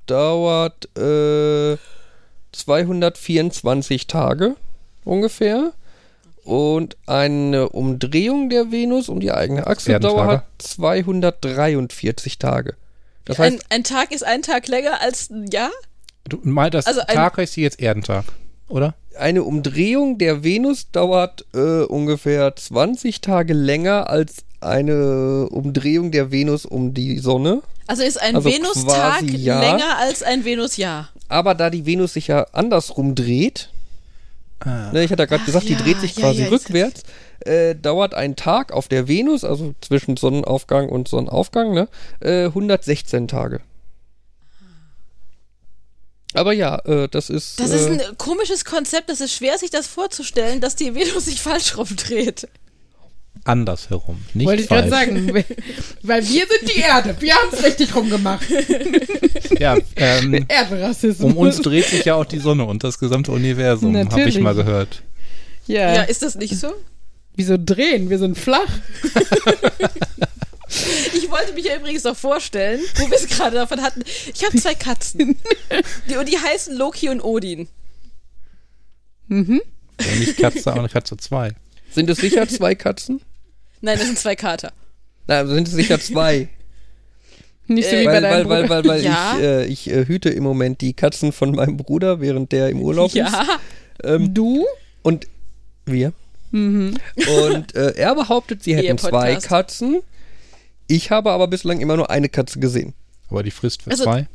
dauert 0.06 0.86
äh, 0.98 1.76
224 2.52 4.06
Tage 4.06 4.56
ungefähr. 5.04 5.72
Und 6.44 6.96
eine 7.06 7.70
Umdrehung 7.70 8.50
der 8.50 8.70
Venus 8.70 9.08
um 9.08 9.18
die 9.20 9.32
eigene 9.32 9.66
Achse 9.66 9.92
Erdentage. 9.92 10.26
dauert 10.26 10.42
243 10.58 12.38
Tage. 12.38 12.74
Das 13.24 13.38
heißt, 13.38 13.56
Ein, 13.70 13.76
ein 13.78 13.84
Tag 13.84 14.12
ist 14.12 14.24
ein 14.24 14.42
Tag 14.42 14.68
länger 14.68 15.00
als 15.00 15.30
ein 15.30 15.46
Jahr? 15.46 15.70
Du 16.28 16.38
mal 16.42 16.68
das 16.70 16.86
Also 16.86 17.00
ein- 17.00 17.14
Tag 17.14 17.36
heißt 17.38 17.54
hier 17.54 17.64
jetzt 17.64 17.80
Erdentag, 17.80 18.24
oder? 18.68 18.94
eine 19.18 19.44
Umdrehung 19.44 20.18
der 20.18 20.42
Venus 20.42 20.90
dauert 20.90 21.46
äh, 21.54 21.84
ungefähr 21.84 22.56
20 22.56 23.20
Tage 23.20 23.54
länger 23.54 24.10
als 24.10 24.38
eine 24.60 25.48
Umdrehung 25.50 26.10
der 26.10 26.32
Venus 26.32 26.66
um 26.66 26.94
die 26.94 27.18
Sonne. 27.20 27.62
Also 27.86 28.02
ist 28.02 28.20
ein 28.20 28.34
Also 28.34 28.50
Venustag 28.50 29.20
länger 29.22 29.98
als 29.98 30.22
ein 30.24 30.44
Venusjahr. 30.44 31.10
Aber 31.28 31.54
da 31.54 31.70
die 31.70 31.86
Venus 31.86 32.14
sich 32.14 32.26
ja 32.26 32.46
andersrum 32.52 33.14
dreht, 33.14 33.70
Ah. 34.64 34.90
ne, 34.92 35.04
ich 35.04 35.10
hatte 35.10 35.22
ja 35.22 35.26
gerade 35.26 35.44
gesagt, 35.44 35.68
die 35.68 35.74
ja, 35.74 35.78
dreht 35.78 36.00
sich 36.00 36.16
quasi 36.16 36.42
ja, 36.42 36.48
rückwärts, 36.48 37.02
äh, 37.40 37.74
dauert 37.74 38.14
ein 38.14 38.36
Tag 38.36 38.72
auf 38.72 38.88
der 38.88 39.08
Venus, 39.08 39.44
also 39.44 39.74
zwischen 39.80 40.16
Sonnenaufgang 40.16 40.88
und 40.88 41.08
Sonnenaufgang, 41.08 41.74
ne, 41.74 41.88
äh, 42.20 42.46
116 42.46 43.28
Tage. 43.28 43.60
Aber 46.34 46.52
ja, 46.52 46.78
äh, 46.84 47.08
das 47.08 47.30
ist. 47.30 47.60
Das 47.60 47.70
äh, 47.70 47.76
ist 47.76 47.86
ein 47.86 48.18
komisches 48.18 48.64
Konzept, 48.64 49.08
das 49.08 49.20
ist 49.20 49.32
schwer, 49.32 49.56
sich 49.56 49.70
das 49.70 49.86
vorzustellen, 49.86 50.60
dass 50.60 50.74
die 50.74 50.94
Venus 50.94 51.26
sich 51.26 51.40
falsch 51.40 51.76
rumdreht. 51.76 52.48
Andersherum. 53.44 54.22
Nicht 54.32 54.46
Wollte 54.46 54.62
ich 54.62 54.68
gerade 54.68 54.88
sagen. 54.88 55.32
Weil 56.02 56.22
wir 56.26 56.46
sind 56.46 56.74
die 56.74 56.80
Erde. 56.80 57.14
Wir 57.20 57.34
haben 57.34 57.48
es 57.52 57.62
richtig 57.62 57.94
rumgemacht. 57.94 58.46
Ja, 59.58 59.76
ähm, 59.96 60.44
Erderassismus. 60.48 61.32
um 61.32 61.36
uns 61.36 61.60
dreht 61.60 61.84
sich 61.86 62.06
ja 62.06 62.14
auch 62.14 62.24
die 62.24 62.38
Sonne 62.38 62.64
und 62.64 62.82
das 62.82 62.98
gesamte 62.98 63.32
Universum, 63.32 63.96
habe 63.96 64.22
ich 64.22 64.40
mal 64.40 64.54
gehört. 64.54 65.02
Ja. 65.66 65.94
Ja, 65.94 66.02
ist 66.02 66.22
das 66.22 66.34
nicht 66.34 66.56
so? 66.58 66.72
Wieso 67.36 67.56
drehen? 67.58 68.10
Wir 68.10 68.18
sind 68.18 68.38
flach. 68.38 68.68
Ich 71.14 71.30
wollte 71.30 71.52
mich 71.52 71.66
ja 71.66 71.76
übrigens 71.76 72.04
noch 72.04 72.16
vorstellen, 72.16 72.80
wo 72.96 73.08
wir 73.08 73.16
es 73.16 73.28
gerade 73.28 73.54
davon 73.56 73.80
hatten. 73.80 74.02
Ich 74.34 74.44
habe 74.44 74.56
zwei 74.58 74.74
Katzen. 74.74 75.36
Die, 76.08 76.16
und 76.16 76.28
die 76.28 76.38
heißen 76.38 76.76
Loki 76.76 77.08
und 77.10 77.20
Odin. 77.20 77.68
Mhm. 79.28 79.62
Ja, 80.00 80.16
nicht 80.16 80.36
Katze, 80.36 80.70
aber 80.70 80.80
eine 80.80 80.88
Katze 80.88 81.16
2. 81.16 81.52
Sind 81.90 82.10
es 82.10 82.18
sicher 82.18 82.48
zwei 82.48 82.74
Katzen? 82.74 83.20
Nein, 83.84 83.98
das 83.98 84.06
sind 84.06 84.18
zwei 84.18 84.34
Kater. 84.36 84.72
Nein, 85.26 85.46
sind 85.48 85.68
es 85.68 85.74
sicher 85.74 86.00
zwei. 86.00 86.48
Nicht 87.66 87.88
so 87.88 87.96
Äh, 87.96 88.00
wie 88.00 88.04
bei 88.06 88.12
weil, 88.14 88.22
deinem 88.22 88.48
weil, 88.48 88.68
weil, 88.68 88.82
Bruder. 88.82 88.94
weil, 88.94 89.02
weil 89.02 89.04
Ja. 89.04 89.34
ich, 89.36 89.42
äh, 89.42 89.64
ich 89.66 89.90
äh, 89.90 90.06
hüte 90.06 90.28
im 90.30 90.42
Moment 90.42 90.80
die 90.80 90.92
Katzen 90.92 91.32
von 91.32 91.52
meinem 91.52 91.76
Bruder, 91.76 92.20
während 92.20 92.52
der 92.52 92.68
im 92.68 92.80
Urlaub 92.82 93.06
ist. 93.08 93.14
Ja. 93.16 93.46
Ähm, 94.02 94.34
Du? 94.34 94.64
und 95.02 95.26
wir. 95.86 96.12
Mhm. 96.50 96.96
Und 97.46 97.74
äh, 97.74 97.94
er 97.96 98.14
behauptet, 98.14 98.62
sie 98.62 98.74
hätten 98.76 98.98
zwei. 98.98 99.36
Katzen. 99.36 100.00
Ich 100.86 101.10
habe 101.10 101.30
aber 101.30 101.46
bislang 101.48 101.80
immer 101.80 101.96
nur 101.96 102.10
eine 102.10 102.28
Katze 102.28 102.58
gesehen. 102.60 102.92
Aber 103.30 103.42
die 103.42 103.50
frisst 103.50 103.82
für 103.82 103.90
Also- 103.90 104.04
zwei. 104.04 104.26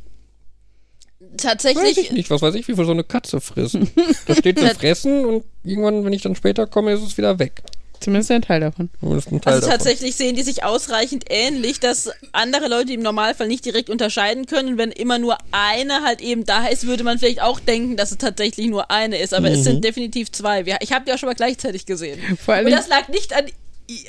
Weiß 1.20 1.30
ich 1.32 1.36
Tatsächlich, 1.36 2.12
nicht, 2.12 2.30
was 2.30 2.42
weiß 2.42 2.54
ich, 2.56 2.66
wie 2.66 2.74
viel 2.74 2.84
so 2.84 2.90
eine 2.90 3.04
Katze 3.04 3.40
frisst. 3.40 3.78
Da 4.26 4.34
steht 4.34 4.58
so 4.58 4.66
fressen 4.66 5.24
und 5.24 5.44
irgendwann, 5.62 6.04
wenn 6.04 6.12
ich 6.12 6.22
dann 6.22 6.34
später 6.34 6.66
komme, 6.66 6.92
ist 6.92 7.02
es 7.02 7.16
wieder 7.16 7.38
weg. 7.38 7.62
Zumindest 8.00 8.30
ein 8.30 8.40
Teil 8.40 8.60
davon. 8.60 8.88
Ein 9.02 9.10
Teil 9.10 9.20
also 9.44 9.60
davon. 9.60 9.60
tatsächlich 9.60 10.16
sehen 10.16 10.34
die 10.34 10.42
sich 10.42 10.64
ausreichend 10.64 11.24
ähnlich, 11.28 11.80
dass 11.80 12.10
andere 12.32 12.66
Leute 12.68 12.94
im 12.94 13.02
Normalfall 13.02 13.46
nicht 13.46 13.64
direkt 13.64 13.90
unterscheiden 13.90 14.46
können. 14.46 14.70
Und 14.70 14.78
wenn 14.78 14.90
immer 14.90 15.18
nur 15.18 15.36
eine 15.52 16.02
halt 16.02 16.22
eben 16.22 16.44
da 16.44 16.66
ist, 16.66 16.86
würde 16.86 17.04
man 17.04 17.18
vielleicht 17.18 17.42
auch 17.42 17.60
denken, 17.60 17.96
dass 17.96 18.10
es 18.10 18.18
tatsächlich 18.18 18.68
nur 18.68 18.90
eine 18.90 19.18
ist. 19.18 19.34
Aber 19.34 19.50
es 19.50 19.64
sind 19.64 19.84
definitiv 19.84 20.32
zwei. 20.32 20.64
Ich 20.80 20.92
habe 20.92 21.04
die 21.04 21.12
auch 21.12 21.18
schon 21.18 21.28
mal 21.28 21.34
gleichzeitig 21.34 21.84
gesehen. 21.84 22.18
Vor 22.42 22.54
allem, 22.54 22.66
Und 22.66 22.72
das 22.72 22.88
lag 22.88 23.08
nicht 23.08 23.34
an, 23.34 23.44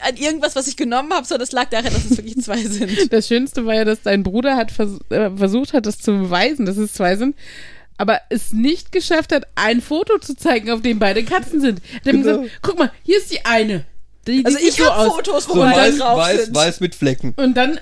an 0.07 0.15
irgendwas, 0.15 0.55
was 0.55 0.67
ich 0.67 0.77
genommen 0.77 1.13
habe, 1.13 1.25
sondern 1.25 1.43
es 1.43 1.51
lag 1.51 1.69
daran, 1.69 1.91
dass 1.93 2.05
es 2.05 2.17
wirklich 2.17 2.41
zwei 2.41 2.63
sind. 2.63 2.91
das 3.11 3.27
Schönste 3.27 3.65
war 3.65 3.75
ja, 3.75 3.85
dass 3.85 4.01
dein 4.01 4.23
Bruder 4.23 4.55
hat 4.55 4.71
vers 4.71 4.99
äh, 5.09 5.29
versucht 5.31 5.73
hat, 5.73 5.85
das 5.85 5.99
zu 5.99 6.11
beweisen, 6.11 6.65
dass 6.65 6.77
es 6.77 6.93
zwei 6.93 7.15
sind, 7.15 7.35
aber 8.01 8.19
es 8.29 8.51
nicht 8.51 8.91
geschafft 8.91 9.31
hat, 9.31 9.45
ein 9.55 9.79
Foto 9.79 10.17
zu 10.17 10.35
zeigen, 10.35 10.71
auf 10.71 10.81
dem 10.81 10.97
beide 10.97 11.23
Katzen 11.23 11.61
sind. 11.61 11.81
Er 11.93 11.95
hat 11.99 12.05
ihm 12.15 12.23
Genau. 12.23 12.37
gesagt, 12.41 12.59
guck 12.63 12.79
mal, 12.79 12.91
hier 13.03 13.17
ist 13.19 13.31
die 13.31 13.45
eine. 13.45 13.85
Die, 14.27 14.39
die 14.39 14.45
Also 14.45 14.57
ich 14.57 14.73
so 14.73 14.85
habe. 14.85 15.09
Fotos, 15.11 15.47
wo 15.47 15.53
so 15.53 15.59
beide 15.61 15.75
weiß, 15.93 15.97
drauf 15.99 16.17
weiß, 16.17 16.45
sind. 16.45 16.55
weiß 16.55 16.79
mit 16.79 16.95
Flecken. 16.95 17.33
Und 17.37 17.55
dann 17.55 17.79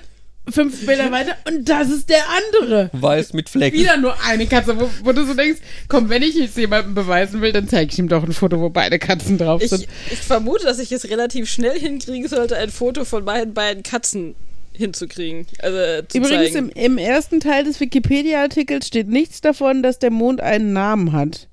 fünf 0.48 0.84
Bilder 0.84 1.10
weiter 1.12 1.36
und 1.46 1.68
das 1.68 1.88
ist 1.90 2.08
der 2.10 2.22
andere. 2.28 2.90
Weiß 2.92 3.32
mit 3.34 3.48
Flecken. 3.48 3.78
Wieder 3.78 3.96
nur 3.96 4.14
eine 4.26 4.46
Katze, 4.46 4.78
wo, 4.80 4.90
wo 5.04 5.12
du 5.12 5.24
so 5.24 5.34
denkst, 5.34 5.60
komm, 5.88 6.08
wenn 6.10 6.22
ich 6.22 6.34
jetzt 6.34 6.56
jemandem 6.56 6.94
beweisen 6.94 7.40
will, 7.40 7.52
dann 7.52 7.68
zeige 7.68 7.92
ich 7.92 7.98
ihm 7.98 8.08
doch 8.08 8.22
ein 8.24 8.32
Foto, 8.32 8.60
wo 8.60 8.68
beide 8.68 8.98
Katzen 8.98 9.38
drauf 9.38 9.62
sind. 9.62 9.82
Ich, 10.06 10.12
ich 10.14 10.18
vermute, 10.18 10.64
dass 10.64 10.78
ich 10.80 10.92
es 10.92 11.08
relativ 11.08 11.48
schnell 11.48 11.78
hinkriegen 11.78 12.28
sollte, 12.28 12.56
ein 12.56 12.70
Foto 12.70 13.04
von 13.04 13.24
meinen 13.24 13.54
beiden 13.54 13.82
Katzen 13.82 14.34
hinzukriegen. 14.80 15.46
Also 15.60 16.06
zu 16.08 16.18
Übrigens, 16.18 16.54
im, 16.56 16.70
im 16.70 16.98
ersten 16.98 17.38
Teil 17.40 17.64
des 17.64 17.78
Wikipedia-Artikels 17.78 18.86
steht 18.88 19.08
nichts 19.08 19.40
davon, 19.40 19.82
dass 19.82 19.98
der 20.00 20.10
Mond 20.10 20.40
einen 20.40 20.72
Namen 20.72 21.12
hat. 21.12 21.48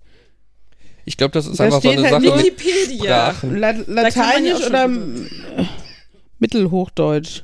Ich 1.06 1.16
glaube, 1.16 1.32
das 1.32 1.46
ist 1.48 1.60
Da 1.60 1.66
einfach 1.66 1.82
so 1.82 1.88
steht 1.90 2.00
eine 2.00 2.12
halt 2.12 2.24
Sache 2.24 2.40
Wikipedia. 2.40 3.36
La 3.44 3.72
ja 3.72 3.84
Lateinisch 3.88 4.66
oder 4.68 4.86
äh, 4.86 5.66
Mittelhochdeutsch? 6.40 7.44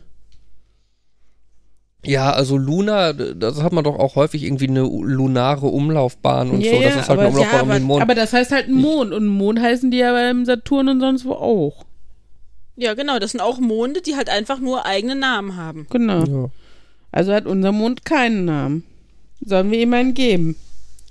Ja, 2.05 2.31
also 2.31 2.57
Luna, 2.57 3.13
das 3.13 3.63
hat 3.63 3.71
man 3.71 3.85
doch 3.85 3.97
auch 3.97 4.15
häufig 4.15 4.43
irgendwie 4.43 4.67
eine 4.67 4.81
lunare 4.81 5.67
Umlaufbahn 5.67 6.49
und 6.49 6.61
Ja, 6.61 6.73
so. 6.75 6.81
Das 6.81 6.95
ist 6.95 6.97
halt 6.97 7.09
aber- 7.11 7.21
eine 7.21 7.29
Umlaufbahn 7.29 7.55
ja, 7.55 7.61
um 7.63 7.69
den 7.69 7.83
Mond. 7.83 8.01
Aber 8.01 8.15
das 8.15 8.33
heißt 8.33 8.51
halt 8.51 8.67
ein 8.67 8.73
Mond 8.73 9.13
und 9.13 9.27
Mond 9.27 9.61
heißen 9.61 9.89
die 9.89 9.97
ja 9.99 10.11
beim 10.11 10.43
Saturn 10.45 10.89
und 10.89 10.99
sonst 10.99 11.23
wo 11.25 11.31
auch. 11.33 11.85
Ja, 12.75 12.93
genau. 12.93 13.19
Das 13.19 13.31
sind 13.31 13.41
auch 13.41 13.59
Monde, 13.59 14.01
die 14.01 14.15
halt 14.15 14.29
einfach 14.29 14.59
nur 14.59 14.85
eigene 14.85 15.15
Namen 15.15 15.55
haben. 15.55 15.87
Genau. 15.89 16.23
ja. 16.25 16.49
Also 17.11 17.33
hat 17.33 17.45
unser 17.45 17.71
Mond 17.71 18.05
keinen 18.05 18.45
Namen. 18.45 18.83
Sollen 19.45 19.69
wir 19.71 19.79
ihm 19.79 19.93
einen 19.93 20.13
geben? 20.13 20.55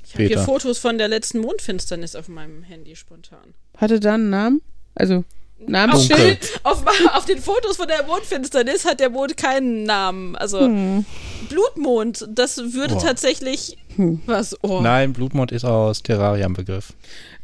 Ich 0.04 0.14
habe 0.14 0.24
hier. 0.26 0.38
Fotos 0.40 0.78
von 0.78 0.98
der 0.98 1.08
letzten 1.08 1.38
Mondfinsternis 1.40 2.16
auf 2.16 2.28
meinem 2.28 2.62
Handy 2.64 2.96
spontan. 2.96 3.54
Hatte 3.76 4.00
da 4.00 4.14
einen 4.14 4.30
Namen? 4.30 4.60
Also, 4.94 5.24
Namensschild. 5.64 6.60
Auf, 6.64 6.84
auf 7.14 7.24
den 7.24 7.38
Fotos 7.38 7.76
von 7.76 7.86
der 7.86 8.04
Mondfinsternis 8.04 8.84
hat 8.84 8.98
der 8.98 9.10
Mond 9.10 9.36
keinen 9.36 9.84
Namen. 9.84 10.34
Also 10.34 10.60
Hm. 10.60 11.04
Blutmond, 11.48 12.26
das 12.30 12.72
würde 12.74 12.94
Oh. 12.96 13.00
tatsächlich 13.00 13.78
Hm. 13.96 14.20
was. 14.26 14.56
Oh. 14.62 14.80
Nein, 14.80 15.12
Blutmond 15.12 15.52
ist 15.52 15.64
aus 15.64 16.02
Terraria 16.02 16.46
ein 16.46 16.54
Begriff. 16.54 16.94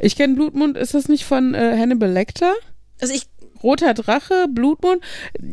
Ich 0.01 0.17
kenne 0.17 0.35
Blutmond, 0.35 0.77
ist 0.77 0.95
das 0.95 1.09
nicht 1.09 1.25
von 1.25 1.55
äh, 1.55 1.77
Hannibal 1.79 2.11
Lecter? 2.11 2.55
Also 3.01 3.15
ich 3.15 3.23
Roter 3.63 3.95
Drache, 3.95 4.47
Blutmond. 4.49 5.03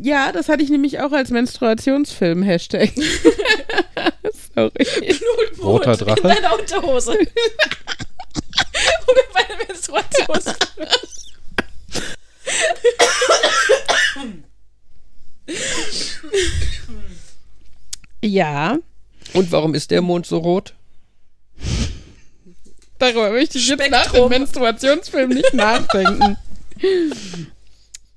Ja, 0.01 0.31
das 0.31 0.49
hatte 0.49 0.63
ich 0.63 0.69
nämlich 0.69 0.99
auch 0.99 1.11
als 1.11 1.29
Menstruationsfilm, 1.31 2.43
Hashtag. 2.43 2.91
Sorry. 4.55 4.71
Blutmond 4.73 5.63
Roter 5.63 5.97
Drache? 5.97 6.19
in 6.21 6.27
deiner 6.27 6.59
Unterhose. 6.59 7.13
Wir 7.13 7.27
bei 9.33 9.43
der 9.43 9.57
Menstruation 9.67 10.39
Ja, 18.23 18.77
Und 19.33 19.51
warum 19.51 19.73
ist 19.75 19.91
der 19.91 20.01
Mond 20.01 20.25
so 20.25 20.37
rot? 20.37 20.73
darüber 22.97 23.29
möchte 23.31 23.57
ich 23.57 23.67
jetzt 23.67 23.89
nach 23.91 24.11
dem. 24.13 24.29
Menstruationsfilm 24.29 25.29
nicht 25.29 25.53
nachdenken. 25.53 26.37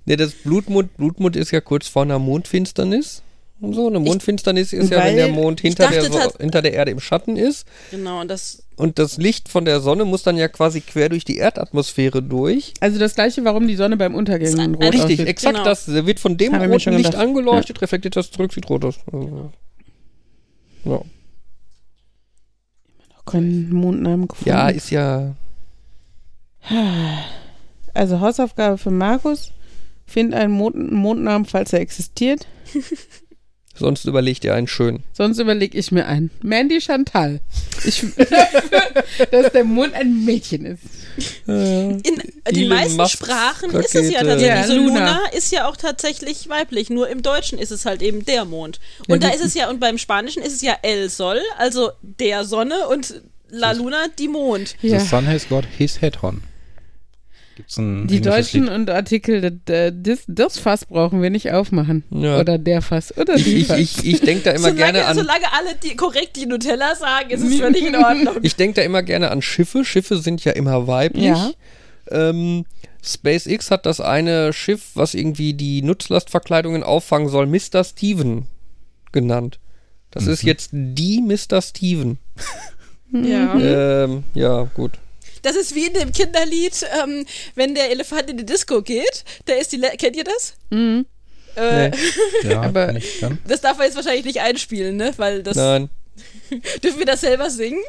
Ne, 0.09 0.16
das 0.16 0.32
Blutmond, 0.32 0.96
Blutmond 0.96 1.36
ist 1.36 1.50
ja 1.50 1.61
kurz 1.61 1.86
vor 1.86 2.02
einer 2.02 2.18
Mondfinsternis. 2.18 3.22
Und 3.61 3.74
so, 3.74 3.88
eine 3.88 3.98
Mondfinsternis 4.00 4.72
ist 4.72 4.90
ja, 4.90 5.04
wenn 5.04 5.16
der 5.16 5.28
Mond 5.28 5.61
hinter 5.61 5.88
der, 5.88 6.04
so 6.04 6.18
hinter 6.38 6.62
der 6.62 6.72
Erde 6.72 6.92
im 6.92 7.00
Schatten 7.00 7.36
ist. 7.36 7.66
Genau, 7.90 8.20
und 8.20 8.28
das. 8.28 8.62
Und 8.76 8.98
das 9.00 9.16
Licht 9.18 9.48
von 9.48 9.64
der 9.64 9.80
Sonne 9.80 10.04
muss 10.04 10.22
dann 10.22 10.36
ja 10.36 10.46
quasi 10.48 10.80
quer 10.80 11.09
durch 11.09 11.24
die 11.24 11.36
Erdatmosphäre 11.38 12.22
durch. 12.22 12.72
Also 12.80 12.98
das 13.00 13.16
gleiche, 13.16 13.44
warum 13.44 13.66
die 13.66 13.74
Sonne 13.74 13.96
beim 13.96 14.14
Untergehen 14.14 14.56
Das 14.56 14.64
ist 14.64 14.74
rot 14.76 14.82
Richtig, 14.82 15.02
aussieht. 15.02 15.26
exakt 15.26 15.54
Genau. 15.56 15.64
das. 15.64 15.88
Wird 15.88 16.20
von 16.20 16.36
dem 16.38 16.54
Haben 16.54 16.66
roten 16.66 16.80
schon 16.80 16.92
Licht 16.94 17.11
gedacht. 17.11 17.22
angeleuchtet, 17.22 17.82
reflektiert 17.82 18.14
das 18.16 18.30
zurück, 18.30 18.52
sieht 18.52 18.70
rot 18.70 18.84
aus. 18.84 18.94
Also, 19.12 19.50
ja. 20.84 21.00
Keinen 23.26 23.70
Mondnamen 23.72 24.28
gefunden. 24.28 24.48
ja, 24.48 24.68
ist 24.70 24.90
ja. 24.90 25.34
Also 27.92 28.20
Hausaufgabe 28.20 28.78
für 28.78 28.90
Markus. 28.92 29.52
Find 30.09 30.34
einen 30.34 30.52
Mond 30.52 30.90
Mondnamen, 30.90 31.44
falls 31.46 31.72
er 31.72 31.80
existiert. 31.80 32.46
Sonst 33.74 34.06
überlegt 34.06 34.42
ihr 34.42 34.54
einen 34.54 34.66
schönen. 34.66 35.04
Sonst 35.12 35.38
überlege 35.38 35.78
ich 35.78 35.92
mir 35.92 36.06
einen. 36.06 36.32
Mandy 36.42 36.80
Chantal. 36.80 37.38
Ich 37.84 38.02
dass 39.30 39.52
der 39.52 39.62
Mond 39.62 39.94
ein 39.94 40.24
Mädchen 40.24 40.64
ist. 40.66 40.82
In 41.46 42.02
den 42.50 42.68
meisten 42.68 42.96
Musks 42.96 43.12
Sprachen 43.12 43.70
ist 43.70 43.94
es 43.94 44.11
ja 44.11 44.18
Rakete. 44.18 44.26
tatsächlich 44.30 44.48
Ja, 44.48 44.66
so. 44.66 44.74
Luna. 44.74 44.88
Luna 44.98 45.20
ist 45.36 45.52
ja 45.52 45.68
auch 45.68 45.76
tatsächlich 45.76 46.48
weiblich. 46.48 46.90
Nur 46.90 47.09
im 47.09 47.22
Deutschen 47.22 47.59
ist 47.61 47.70
es 47.70 47.84
halt 47.86 48.02
eben 48.02 48.24
der 48.24 48.44
Mond. 48.46 48.80
Und 49.06 49.22
Ja, 49.22 49.28
da 49.28 49.34
ist 49.36 49.44
es 49.44 49.54
ja, 49.54 49.70
und 49.70 49.78
beim 49.78 49.96
Spanischen 49.98 50.42
ist 50.42 50.54
es 50.54 50.62
ja 50.62 50.76
El 50.82 51.09
Sol, 51.09 51.40
also 51.56 51.90
der 52.02 52.44
Sonne 52.44 52.88
und 52.88 53.22
La 53.48 53.70
Luna, 53.72 54.06
die 54.18 54.28
Mond. 54.28 54.74
Ja. 54.82 54.98
The 54.98 55.06
sun 55.06 55.24
has 55.26 55.48
got 55.48 55.64
his 55.78 56.00
head 56.00 56.22
on. 56.24 56.42
Gibt's 57.59 57.76
ein 57.76 58.06
Die 58.06 58.20
Deutschen 58.20 58.62
Lied? 58.66 58.72
und 58.72 58.88
Artikel, 58.88 59.40
das, 59.64 59.92
das, 60.00 60.18
das 60.28 60.59
Fass 60.61 60.84
brauchen 60.84 61.20
wir 61.20 61.28
nicht 61.30 61.50
aufmachen. 61.50 62.04
Ja. 62.11 62.38
Oder 62.38 62.56
der 62.56 62.82
Fass. 62.82 63.12
Oder 63.18 63.34
Ich, 63.34 63.42
die 63.44 63.54
ich, 63.56 63.66
Fass. 63.66 63.78
ich, 63.80 64.04
ich 64.06 64.20
denke 64.20 64.44
da 64.44 64.50
immer 64.52 64.61
solange, 64.70 64.76
gerne 64.78 65.04
an. 65.06 65.16
solange 65.16 65.52
alle 65.52 65.74
die, 65.82 65.96
korrekt 65.96 66.36
die 66.36 66.46
Nutella 66.46 66.94
sagen, 66.94 67.30
ist 67.30 67.42
es 67.42 67.59
völlig 67.59 67.84
in 67.84 67.96
Ordnung. 67.96 68.36
Ich 68.42 68.54
denke 68.54 68.76
da 68.76 68.82
immer 68.82 69.02
gerne 69.02 69.32
an 69.32 69.42
Schiffe. 69.42 69.84
Schiffe 69.84 70.18
sind 70.18 70.44
ja 70.44 70.52
immer 70.52 70.86
weiblich. 70.86 71.24
Ja. 71.24 71.50
Ähm, 72.12 72.64
SpaceX 73.04 73.72
hat 73.72 73.86
das 73.86 74.00
eine 74.00 74.52
Schiff, 74.52 74.90
was 74.94 75.14
irgendwie 75.14 75.52
die 75.54 75.82
Nutzlastverkleidungen 75.82 76.84
auffangen 76.84 77.28
soll, 77.28 77.46
Mr. 77.48 77.82
Steven 77.82 78.46
genannt. 79.11 79.59
Das 80.12 80.28
ist 80.28 80.42
jetzt 80.44 80.70
die 80.72 81.20
Mr. 81.20 81.61
Steven. 81.61 82.18
Ja. 83.12 83.59
Ähm, 83.59 84.22
ja, 84.34 84.62
gut. 84.74 84.92
Das 85.43 85.57
ist 85.57 85.74
wie 85.74 85.86
in 85.86 85.95
dem 85.95 86.12
Kinderlied, 86.12 86.84
ähm, 87.03 87.26
wenn 87.55 87.74
der 87.74 87.91
Elefant 87.91 88.30
in 88.30 88.36
die 88.39 88.47
Disco 88.47 88.82
geht, 88.82 89.24
da 89.47 89.55
ist 89.55 89.72
die, 89.72 89.76
Le 89.76 89.91
kennt 89.99 90.16
ihr 90.16 90.24
das? 90.24 90.55
Mhm. 90.70 91.07
Äh, 91.57 91.89
Nee. 91.91 91.97
Ja, 92.51 92.61
Aber- 92.62 92.93
nicht. 92.93 93.22
Das 93.47 93.61
darf 93.61 93.76
man 93.78 93.86
jetzt 93.86 93.97
wahrscheinlich 93.97 94.24
nicht 94.24 94.41
einspielen, 94.41 94.97
ne? 94.97 95.12
Weil 95.16 95.43
das, 95.43 95.57
Nein. 95.57 95.91
dürfen 96.82 96.99
wir 96.99 97.07
das 97.07 97.20
selber 97.20 97.51
singen? 97.51 97.82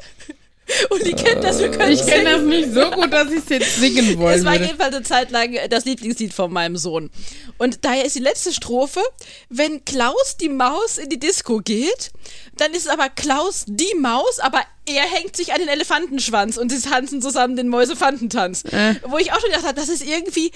Und 0.90 1.06
die 1.06 1.14
kennt 1.14 1.44
das, 1.44 1.60
wir 1.60 1.72
können 1.72 1.92
Ich 1.92 2.06
kenne 2.06 2.32
das 2.32 2.42
nicht 2.42 2.74
so 2.74 2.90
gut, 2.92 3.12
dass 3.12 3.32
ich 3.32 3.40
es 3.40 3.50
jetzt 3.50 3.76
singen 3.80 4.18
wollen 4.18 4.38
Es 4.38 4.46
war 4.46 4.56
jedenfalls 4.56 4.96
eine 4.96 5.04
Zeit 5.04 5.32
lang 5.32 5.56
das 5.70 5.86
Lieblingslied 5.86 6.34
von 6.34 6.52
meinem 6.52 6.78
Sohn. 6.78 7.10
Und 7.58 7.86
daher 7.86 8.06
ist 8.06 8.16
die 8.16 8.22
letzte 8.22 8.54
Strophe, 8.54 9.02
wenn 9.50 9.84
Klaus 9.86 10.38
die 10.40 10.50
Maus 10.50 10.98
in 10.98 11.10
die 11.10 11.20
Disco 11.20 11.60
geht, 11.60 12.12
dann 12.58 12.72
ist 12.72 12.86
es 12.86 12.88
aber 12.88 13.10
Klaus 13.10 13.66
die 13.68 13.96
Maus, 13.98 14.40
aber 14.40 14.62
er 14.86 15.04
hängt 15.04 15.36
sich 15.36 15.54
an 15.54 15.60
den 15.60 15.70
Elefantenschwanz 15.70 16.58
und 16.58 16.72
sie 16.72 16.82
tanzen 16.82 17.22
zusammen 17.22 17.56
den 17.56 17.70
Mäusefantentanz. 17.70 18.64
Äh. 18.66 18.96
Wo 19.08 19.18
ich 19.18 19.32
auch 19.32 19.40
schon 19.40 19.50
gedacht 19.50 19.66
habe, 19.66 19.80
das 19.80 19.90
ist 19.90 20.04
irgendwie 20.06 20.52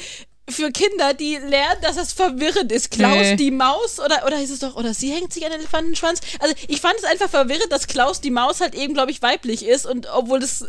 für 0.50 0.72
Kinder, 0.72 1.14
die 1.14 1.36
lernen, 1.38 1.80
dass 1.82 1.96
das 1.96 2.14
verwirrend 2.14 2.72
ist. 2.72 2.92
Klaus 2.92 3.16
Nee. 3.18 3.36
die 3.38 3.52
Maus 3.52 4.00
oder, 4.00 4.26
oder 4.26 4.38
hieß 4.38 4.52
es 4.52 4.60
doch, 4.60 4.76
oder 4.76 4.94
sie 4.94 5.12
hängt 5.12 5.32
sich 5.34 5.46
an 5.46 5.52
den 5.52 5.62
Elefantenschwanz. 5.62 6.20
Also 6.40 6.54
ich 6.68 6.82
fand 6.82 6.96
es 6.98 7.06
einfach 7.06 7.30
verwirrend, 7.30 7.72
dass 7.72 7.88
Klaus 7.88 8.20
die 8.22 8.32
Maus 8.32 8.60
halt 8.62 8.76
eben, 8.76 8.94
glaube 8.94 9.12
ich, 9.12 9.22
weiblich 9.22 9.66
ist 9.66 9.86
und 9.86 10.08
obwohl 10.14 10.40
das 10.40 10.66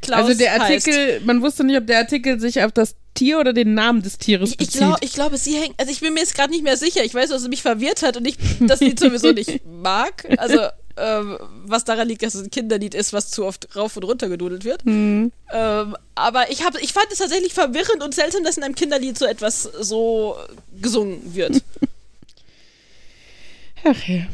Klaus 0.00 0.26
also 0.26 0.34
der 0.38 0.52
heißt. 0.60 0.88
Artikel, 0.88 1.20
man 1.20 1.42
wusste 1.42 1.62
nicht, 1.64 1.76
ob 1.78 1.86
der 1.86 1.98
Artikel 1.98 2.40
sich 2.40 2.60
auf 2.62 2.72
das 2.72 2.96
Tier 3.14 3.38
oder 3.38 3.52
den 3.52 3.74
Namen 3.74 4.02
des 4.02 4.18
Tieres 4.18 4.48
Ich, 4.48 4.52
ich, 4.54 4.66
bezieht. 4.66 4.80
glaub, 4.80 4.98
ich 5.00 5.12
glaube, 5.12 5.36
sie 5.38 5.54
hängt. 5.56 5.78
Also 5.78 5.92
ich 5.92 6.00
bin 6.00 6.14
mir 6.14 6.20
jetzt 6.20 6.34
gerade 6.34 6.50
nicht 6.50 6.64
mehr 6.64 6.76
sicher. 6.76 7.04
Ich 7.04 7.14
weiß, 7.14 7.28
dass 7.30 7.42
es 7.42 7.48
mich 7.48 7.62
verwirrt 7.62 8.02
hat 8.02 8.16
und 8.16 8.26
ich 8.26 8.36
das 8.60 8.80
Lied 8.80 8.98
sowieso 8.98 9.30
nicht 9.32 9.60
mag. 9.66 10.26
Also 10.38 10.58
ähm, 10.96 11.38
was 11.64 11.84
daran 11.84 12.08
liegt, 12.08 12.22
dass 12.22 12.34
es 12.34 12.42
ein 12.42 12.50
Kinderlied 12.50 12.94
ist, 12.94 13.12
was 13.12 13.30
zu 13.30 13.44
oft 13.44 13.74
rauf 13.76 13.96
und 13.96 14.04
runter 14.04 14.28
gedudelt 14.28 14.64
wird. 14.64 14.84
Mhm. 14.84 15.32
Ähm, 15.52 15.96
aber 16.14 16.50
ich, 16.50 16.64
hab, 16.64 16.80
ich 16.80 16.92
fand 16.92 17.06
es 17.10 17.18
tatsächlich 17.18 17.54
verwirrend 17.54 18.02
und 18.02 18.14
seltsam, 18.14 18.44
dass 18.44 18.56
in 18.56 18.62
einem 18.62 18.74
Kinderlied 18.74 19.18
so 19.18 19.26
etwas 19.26 19.62
so 19.62 20.36
gesungen 20.80 21.34
wird. 21.34 21.62
Ach 23.84 24.08
ja. 24.08 24.26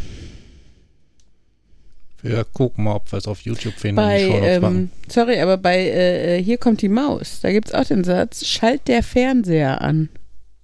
Wir 2.21 2.45
gucken 2.45 2.85
mal, 2.85 2.97
ob 2.97 3.11
wir 3.13 3.19
es 3.19 3.29
auf 3.29 3.43
YouTube 3.43 3.75
finden. 3.75 3.97
Bei, 3.97 4.21
ähm, 4.21 4.91
sorry, 5.09 5.41
aber 5.41 5.57
bei 5.57 5.77
äh, 5.77 6.39
äh, 6.39 6.43
Hier 6.43 6.59
kommt 6.59 6.83
die 6.83 6.89
Maus, 6.89 7.41
da 7.41 7.53
gibt 7.53 7.69
es 7.69 7.75
auch 7.75 7.85
den 7.85 8.03
Satz, 8.03 8.45
schalt 8.45 8.89
der 8.89 9.03
Fernseher 9.03 9.81
an. 9.81 10.09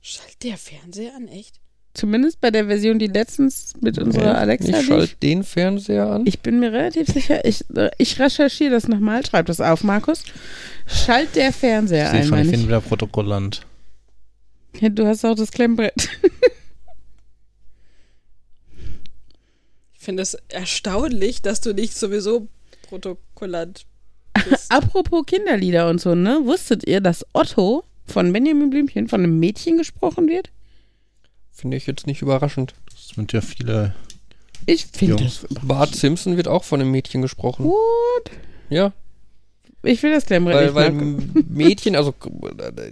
Schalt 0.00 0.42
der 0.42 0.56
Fernseher 0.56 1.14
an, 1.14 1.28
echt? 1.28 1.60
Zumindest 1.94 2.40
bei 2.40 2.50
der 2.50 2.66
Version, 2.66 2.98
die 2.98 3.06
letztens 3.06 3.72
mit 3.80 3.98
unserer 3.98 4.36
Alexa 4.36 4.80
Ich 4.80 4.86
schalte 4.86 5.14
den 5.22 5.44
Fernseher 5.44 6.08
an. 6.10 6.26
Ich 6.26 6.40
bin 6.40 6.58
mir 6.58 6.72
relativ 6.72 7.06
sicher, 7.06 7.44
ich, 7.44 7.64
ich 7.98 8.18
recherchiere 8.18 8.72
das 8.72 8.88
nochmal, 8.88 9.24
schreib 9.24 9.46
das 9.46 9.60
auf, 9.60 9.84
Markus. 9.84 10.24
Schalt 10.86 11.36
der 11.36 11.52
Fernseher 11.52 12.08
Ich 12.12 12.20
ein, 12.20 12.26
schon, 12.26 12.38
ich 12.40 12.50
bin 12.50 12.60
ich. 12.60 12.66
wieder 12.66 12.80
Protokollant. 12.80 13.64
Ja, 14.80 14.88
du 14.88 15.06
hast 15.06 15.24
auch 15.24 15.36
das 15.36 15.50
Klemmbrett. 15.52 15.94
Ich 19.96 20.04
finde 20.06 20.22
es 20.22 20.34
erstaunlich, 20.48 21.40
dass 21.40 21.62
du 21.62 21.72
nicht 21.72 21.96
sowieso 21.96 22.46
Protokollant 22.88 23.86
bist. 24.50 24.66
Apropos 24.70 25.24
Kinderlieder 25.24 25.88
und 25.88 25.98
so, 25.98 26.14
ne? 26.14 26.40
Wusstet 26.44 26.86
ihr, 26.86 27.00
dass 27.00 27.24
Otto 27.32 27.84
von 28.04 28.30
Benjamin 28.30 28.68
Blümchen 28.68 29.08
von 29.08 29.20
einem 29.20 29.40
Mädchen 29.40 29.78
gesprochen 29.78 30.28
wird? 30.28 30.50
Finde 31.54 31.76
ich 31.76 31.86
jetzt 31.86 32.06
nicht 32.06 32.20
überraschend. 32.22 32.74
Das 32.90 33.08
sind 33.14 33.32
ja 33.32 33.40
viele. 33.40 33.94
Ich 34.66 34.86
finde 34.86 35.16
das. 35.22 35.46
Bart 35.62 35.94
Simpson 35.94 36.36
wird 36.36 36.48
auch 36.48 36.64
von 36.64 36.80
einem 36.80 36.90
Mädchen 36.90 37.22
gesprochen. 37.22 37.64
What? 37.66 38.30
Ja, 38.70 38.92
Ich 39.82 40.02
will 40.02 40.10
das 40.12 40.24
Klemmbrett 40.26 40.74
weil, 40.74 40.92
nicht 40.92 41.34
weil. 41.34 41.42
Mädchen, 41.48 41.96
also 41.96 42.14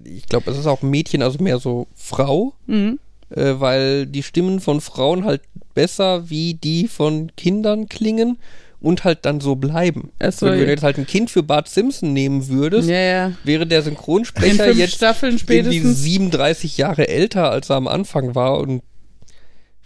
ich 0.05 0.27
glaube, 0.27 0.51
es 0.51 0.59
ist 0.59 0.67
auch 0.67 0.83
Mädchen, 0.83 1.23
also 1.23 1.43
mehr 1.43 1.59
so 1.59 1.87
Frau, 1.95 2.53
Mhm. 2.67 2.99
äh, 3.31 3.55
weil 3.59 4.07
die 4.07 4.23
Stimmen 4.23 4.61
von 4.61 4.81
Frauen 4.83 5.25
halt 5.25 5.41
besser 5.75 6.29
wie 6.29 6.55
die 6.55 6.87
von 6.89 7.35
Kindern 7.37 7.89
klingen 7.89 8.39
und 8.83 9.05
halt 9.05 9.21
dann 9.23 9.41
so 9.41 9.55
bleiben. 9.57 10.11
Ach 10.19 10.33
so, 10.33 10.47
Wenn 10.47 10.59
du 10.59 10.67
jetzt 10.67 10.83
halt 10.83 10.99
ein 10.99 11.07
Kind 11.07 11.31
für 11.31 11.43
Bart 11.43 11.69
Simpson 11.69 12.13
nehmen 12.13 12.49
würdest, 12.49 12.89
Ja, 12.89 13.01
ja. 13.01 13.33
wäre 13.45 13.67
der 13.67 13.83
Synchronsprecher 13.83 14.73
jetzt 14.73 14.95
Staffeln 14.97 15.37
irgendwie 15.37 15.79
spätestens. 15.79 16.03
37 16.03 16.77
Jahre 16.77 17.09
älter, 17.09 17.51
als 17.51 17.71
er 17.71 17.77
am 17.77 17.89
Anfang 17.89 18.35
war 18.35 18.59
und 18.59 18.83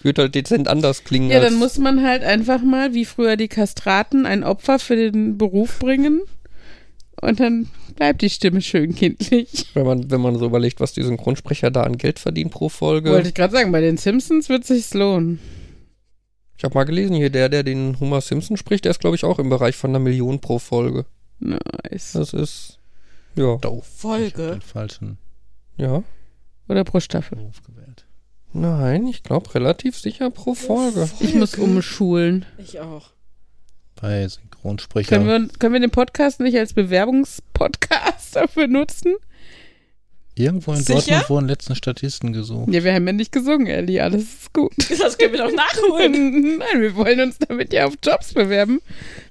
würde 0.03 0.23
halt 0.23 0.35
dezent 0.35 0.69
anders 0.69 1.05
klingen. 1.05 1.31
Ja, 1.31 1.41
dann 1.41 1.57
muss 1.57 1.79
man 1.79 2.03
halt 2.03 2.23
einfach 2.23 2.63
mal, 2.63 2.95
wie 2.95 3.05
früher 3.05 3.37
die 3.37 3.49
Kastraten, 3.49 4.25
ein 4.25 4.45
Opfer 4.45 4.79
für 4.79 4.97
den 4.97 5.37
Beruf 5.37 5.79
bringen. 5.79 6.23
Und 7.21 7.41
dann 7.41 7.69
bleibt 7.97 8.23
die 8.23 8.31
Stimme 8.31 8.61
schön 8.61 8.95
kindlich. 8.95 9.67
wenn 9.75 9.87
man, 9.87 10.11
wenn 10.11 10.21
man 10.21 10.39
so 10.39 10.47
überlegt, 10.47 10.81
was 10.81 10.93
die 10.93 11.03
Synchronsprecher 11.03 11.71
da 11.71 11.83
an 11.83 11.97
Geld 11.99 12.19
verdienen 12.19 12.51
pro 12.51 12.69
Folge. 12.69 13.11
Wollte 13.11 13.29
ich 13.29 13.35
gerade 13.35 13.53
sagen, 13.53 13.73
bei 13.73 13.81
den 13.81 13.97
Simpsons 13.97 14.49
wird 14.49 14.65
sich's 14.65 14.95
lohnen. 14.95 15.41
Ich 16.59 16.65
habe 16.65 16.75
mal 16.75 16.85
gelesen, 16.85 17.15
hier 17.17 17.31
der, 17.31 17.49
der 17.49 17.63
den 17.63 17.99
Homer 18.01 18.21
Simpson 18.21 18.57
spricht, 18.57 18.85
der 18.85 18.91
ist, 18.91 19.01
glaube 19.01 19.17
ich, 19.17 19.25
auch 19.25 19.39
im 19.39 19.49
Bereich 19.51 19.77
von 19.77 19.91
einer 19.91 19.99
Million 19.99 20.41
pro 20.41 20.59
Folge. 20.59 21.05
Nice. 21.39 22.13
Das 22.13 22.33
ist, 22.33 22.79
ja, 23.35 23.57
Doof. 23.57 23.87
Folge. 23.97 24.53
Den 24.53 24.63
falschen. 24.63 25.19
ja. 25.77 26.03
Oder 26.69 26.83
pro 26.83 26.99
Staffel? 26.99 27.37
Beruf 27.37 27.63
gewählt. 27.63 28.07
Nein, 28.53 29.07
ich 29.07 29.23
glaube 29.23 29.55
relativ 29.55 29.97
sicher 29.99 30.31
pro 30.31 30.55
Folge. 30.55 31.09
Ich 31.21 31.35
muss 31.37 31.55
umschulen. 31.57 32.45
Ich 32.59 32.81
auch. 32.81 33.11
Bei 34.01 34.27
Synchronsprecher. 34.27 35.09
Können 35.19 35.27
wir, 35.27 35.59
können 35.59 35.75
wir 35.75 35.81
den 35.81 35.91
Podcast 35.93 36.41
nicht 36.41 36.57
als 36.59 36.73
Bewerbungspodcast 36.73 38.35
dafür 38.35 38.67
nutzen? 38.69 39.15
Irgendwo 40.39 40.73
in 40.73 40.79
Sicher? 40.83 40.95
Dortmund 41.01 41.31
wurden 41.31 41.49
letzten 41.49 41.75
Statisten 41.75 42.33
gesucht. 42.35 42.73
Ja, 42.73 42.85
wir 42.85 42.93
haben 42.93 43.07
ja 43.07 43.13
nicht 43.15 43.33
gesungen, 43.33 43.67
Ellie. 43.69 44.03
Alles 44.03 44.23
ist 44.23 44.53
gut. 44.53 44.73
Das 44.99 45.17
können 45.17 45.33
wir 45.33 45.39
doch 45.41 45.53
nachholen. 45.53 46.59
Nein, 46.59 46.81
wir 46.83 46.95
wollen 46.95 47.21
uns 47.21 47.39
damit 47.39 47.73
ja 47.73 47.87
auf 47.87 47.95
Jobs 48.05 48.35
bewerben, 48.35 48.81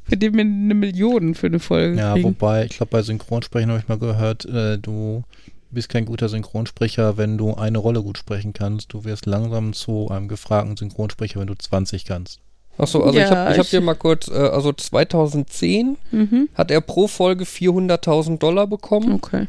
für 0.03 0.17
die 0.17 0.33
wir 0.33 0.41
eine 0.41 0.73
Million 0.73 1.35
für 1.35 1.47
eine 1.47 1.59
Folge 1.59 1.99
Ja, 1.99 2.13
kriegen. 2.13 2.29
wobei, 2.29 2.65
ich 2.65 2.77
glaube, 2.77 2.89
bei 2.91 3.01
Synchronsprechen 3.03 3.69
habe 3.69 3.79
ich 3.79 3.87
mal 3.87 3.99
gehört, 3.99 4.45
äh, 4.45 4.77
du 4.79 5.23
bist 5.71 5.89
kein 5.89 6.05
guter 6.05 6.29
Synchronsprecher, 6.29 7.17
wenn 7.17 7.37
du 7.37 7.53
eine 7.53 7.77
Rolle 7.77 8.01
gut 8.01 8.17
sprechen 8.17 8.53
kannst. 8.53 8.93
Du 8.93 9.03
wirst 9.03 9.25
langsam 9.27 9.73
zu 9.73 10.09
einem 10.09 10.27
gefragten 10.27 10.75
Synchronsprecher, 10.77 11.39
wenn 11.39 11.47
du 11.47 11.55
20 11.55 12.05
kannst. 12.05 12.39
Achso, 12.77 13.03
also 13.03 13.17
ich 13.19 13.25
Ja, 13.29 13.35
habe 13.35 13.51
ich 13.51 13.57
hab 13.59 13.65
ich- 13.65 13.71
dir 13.71 13.81
mal 13.81 13.93
kurz, 13.95 14.27
äh, 14.27 14.33
also 14.33 14.71
2010 14.73 15.97
Mhm. 16.11 16.49
hat 16.55 16.71
er 16.71 16.81
pro 16.81 17.07
Folge 17.07 17.45
400.000 17.45 18.39
Dollar 18.41 18.67
bekommen. 18.67 19.13
Okay. 19.13 19.47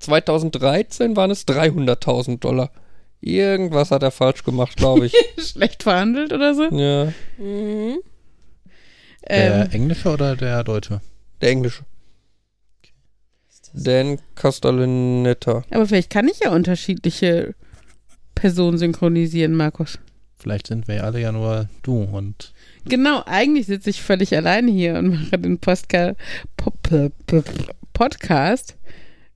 2013 0.00 1.14
waren 1.16 1.30
es 1.30 1.46
300.000 1.46 2.40
Dollar. 2.40 2.70
Irgendwas 3.20 3.90
hat 3.90 4.02
er 4.02 4.10
falsch 4.10 4.44
gemacht, 4.44 4.76
glaube 4.76 5.06
ich. 5.06 5.14
Schlecht 5.38 5.82
verhandelt 5.82 6.32
oder 6.32 6.54
so? 6.54 6.64
ja, 6.70 7.12
Mhm. 7.38 7.98
Der 9.28 9.66
Ähm, 9.66 9.70
Englische 9.72 10.08
oder 10.10 10.34
der 10.34 10.64
Deutsche? 10.64 11.00
der 11.42 11.50
Englische. 11.50 11.84
Dan 13.72 14.18
Castellaneta. 14.34 15.62
aber 15.70 15.86
vielleicht 15.86 16.10
kann 16.10 16.26
ich 16.28 16.40
ja 16.40 16.50
unterschiedliche 16.50 17.54
Personen 18.34 18.78
synchronisieren, 18.78 19.54
Markus. 19.54 19.98
Vielleicht 20.36 20.66
sind 20.68 20.88
wir 20.88 20.96
ja 20.96 21.02
alle 21.02 21.20
ja 21.20 21.30
nur 21.32 21.68
du 21.82 22.02
und 22.02 22.52
Genau, 22.86 23.22
eigentlich 23.26 23.66
sitze 23.66 23.90
ich 23.90 24.02
völlig 24.02 24.34
alleine 24.34 24.70
hier 24.72 24.94
und 24.94 25.08
mache 25.10 25.38
den 25.38 25.58
Postka 25.58 26.14
Pop- 26.56 27.12
Podcast 27.92 28.76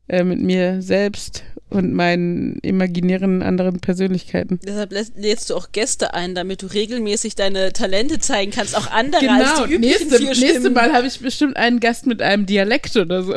äh, 0.09 0.25
mit 0.25 0.41
mir 0.41 0.83
selbst 0.83 1.45
und 1.75 1.93
meinen 1.93 2.59
imaginären 2.63 3.43
anderen 3.43 3.81
Persönlichkeiten. 3.81 4.61
Deshalb 4.65 4.93
lädst 5.17 5.51
du 5.51 5.55
auch 5.57 5.73
Gäste 5.73 6.15
ein, 6.15 6.35
damit 6.35 6.63
du 6.63 6.67
regelmäßig 6.67 7.35
deine 7.35 7.73
Talente 7.73 8.19
zeigen 8.19 8.53
kannst, 8.53 8.77
auch 8.77 8.91
andere 8.91 9.29
als 9.29 9.55
die 9.55 9.75
üblichen 9.75 9.81
Genau, 9.81 9.87
nächste, 9.87 10.19
vier 10.19 10.29
nächste 10.29 10.51
Stimmen. 10.61 10.73
Mal 10.75 10.93
habe 10.93 11.07
ich 11.07 11.21
bestimmt 11.21 11.57
einen 11.57 11.81
Gast 11.81 12.07
mit 12.07 12.23
einem 12.23 12.47
Dialekt 12.47 12.97
oder 12.97 13.23
so. 13.23 13.35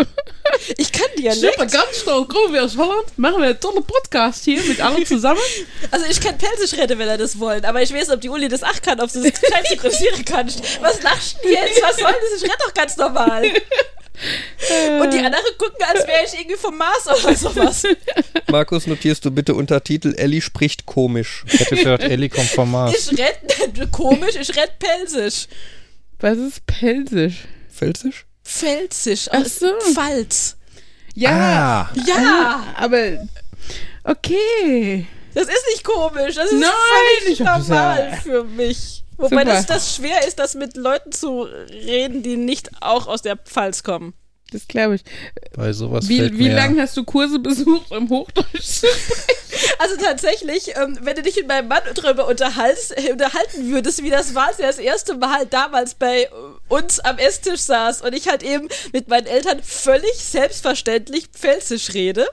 Ich 0.77 0.91
kann 0.91 1.07
Dialekt. 1.17 1.57
ganz 1.57 1.99
stolz, 2.01 2.27
kommen 2.29 2.53
wir 2.53 2.63
aus 2.63 2.77
Holland, 2.77 3.17
machen 3.17 3.41
wir 3.41 3.49
einen 3.49 3.59
tollen 3.59 3.83
Podcast 3.83 4.45
hier 4.45 4.61
mit 4.63 4.81
allen 4.81 5.05
zusammen. 5.05 5.39
Also 5.91 6.05
ich 6.09 6.19
kann 6.19 6.37
Pelsisch 6.37 6.77
reden, 6.79 6.99
wenn 6.99 7.07
er 7.07 7.17
das 7.17 7.39
wollen, 7.39 7.63
aber 7.65 7.81
ich 7.81 7.93
weiß 7.93 8.07
nicht, 8.07 8.15
ob 8.15 8.21
die 8.21 8.29
Uli 8.29 8.47
das 8.47 8.63
auch 8.63 8.81
kann, 8.81 8.99
ob 8.99 9.09
sie 9.09 9.21
das 9.21 9.39
gescheit 9.41 9.67
synchronisieren 9.67 10.25
kann. 10.25 10.47
Was 10.81 11.01
lachst 11.03 11.37
du 11.43 11.49
jetzt? 11.49 11.81
Was 11.81 11.97
soll 11.97 12.11
das? 12.11 12.37
Ich 12.37 12.43
rede 12.43 12.57
doch 12.65 12.73
ganz 12.73 12.97
normal. 12.97 13.43
Und 15.01 15.13
die 15.13 15.19
anderen 15.19 15.45
gucken, 15.57 15.77
als 15.87 16.07
wäre 16.07 16.25
ich 16.25 16.33
irgendwie 16.33 16.57
vom 16.57 16.75
Mars 16.77 17.07
oder 17.07 17.35
sowas. 17.35 17.83
Markus, 18.51 18.87
notierst 18.87 19.23
du 19.25 19.31
bitte 19.31 19.55
Untertitel 19.55 20.13
Ellie 20.15 20.41
spricht 20.41 20.85
komisch. 20.85 21.43
ich 21.47 21.59
hätte 21.59 21.75
gedacht, 21.75 22.01
Ellie 22.03 22.29
kommt 22.29 22.47
vom 22.49 22.71
Mars. 22.71 23.11
Ich 23.11 23.17
rede 23.19 23.87
komisch, 23.91 24.35
ich 24.39 24.49
rede 24.49 24.71
Pelsisch. 24.79 25.47
Was 26.19 26.37
ist 26.37 26.65
Pelsisch? 26.65 27.45
Felsisch? 27.69 28.25
Pfälzisch 28.43 29.27
Ach 29.31 29.41
aus 29.41 29.59
so. 29.59 29.67
Pfalz. 29.93 30.55
Ja, 31.13 31.31
Ah, 31.31 31.89
Ja, 32.07 32.63
aber 32.75 33.27
okay. 34.03 35.05
das 35.33 35.43
ist 35.47 35.65
nicht 35.71 35.83
komisch, 35.83 36.35
das 36.35 36.51
ist 36.51 36.59
Nein, 36.59 36.71
völlig 37.23 37.39
normal 37.39 37.59
gesagt. 37.59 38.23
für 38.23 38.43
mich. 38.43 39.03
Wobei 39.17 39.29
Super. 39.41 39.45
das, 39.45 39.65
das 39.65 39.95
schwer 39.95 40.27
ist, 40.27 40.37
das 40.37 40.53
mit 40.53 40.77
Leuten 40.77 41.11
zu 41.11 41.41
reden, 41.71 42.21
die 42.21 42.37
nicht 42.37 42.69
auch 42.81 43.07
aus 43.07 43.23
der 43.23 43.35
Pfalz 43.35 43.81
kommen. 43.81 44.13
Das 44.51 44.67
glaube 44.67 44.95
ich. 44.95 45.03
bei 45.55 45.73
sowas 45.73 46.07
fällt 46.07 46.33
Wie, 46.33 46.39
wie 46.39 46.43
mir 46.49 46.55
lange 46.55 46.81
hast 46.81 46.95
du 46.95 47.03
Kurse 47.03 47.39
besucht, 47.39 47.91
um 47.91 48.09
Hochdeutsch 48.09 48.61
zu 48.61 48.87
Also 49.79 49.95
tatsächlich, 49.97 50.75
ähm, 50.75 50.97
wenn 51.01 51.15
du 51.15 51.21
dich 51.21 51.35
mit 51.35 51.47
meinem 51.47 51.67
Mann 51.67 51.81
darüber 51.95 52.27
unterhaltst, 52.27 52.95
äh, 52.97 53.11
unterhalten 53.11 53.71
würdest, 53.71 54.03
wie 54.03 54.09
das 54.09 54.35
war, 54.35 54.47
als 54.47 54.59
er 54.59 54.67
das 54.67 54.79
erste 54.79 55.15
Mal 55.15 55.45
damals 55.45 55.95
bei 55.95 56.23
äh, 56.23 56.29
uns 56.69 56.99
am 56.99 57.17
Esstisch 57.17 57.61
saß 57.61 58.01
und 58.01 58.13
ich 58.13 58.27
halt 58.27 58.43
eben 58.43 58.67
mit 58.93 59.07
meinen 59.07 59.25
Eltern 59.27 59.61
völlig 59.63 60.13
selbstverständlich 60.15 61.27
Pfälzisch 61.33 61.93
rede 61.93 62.25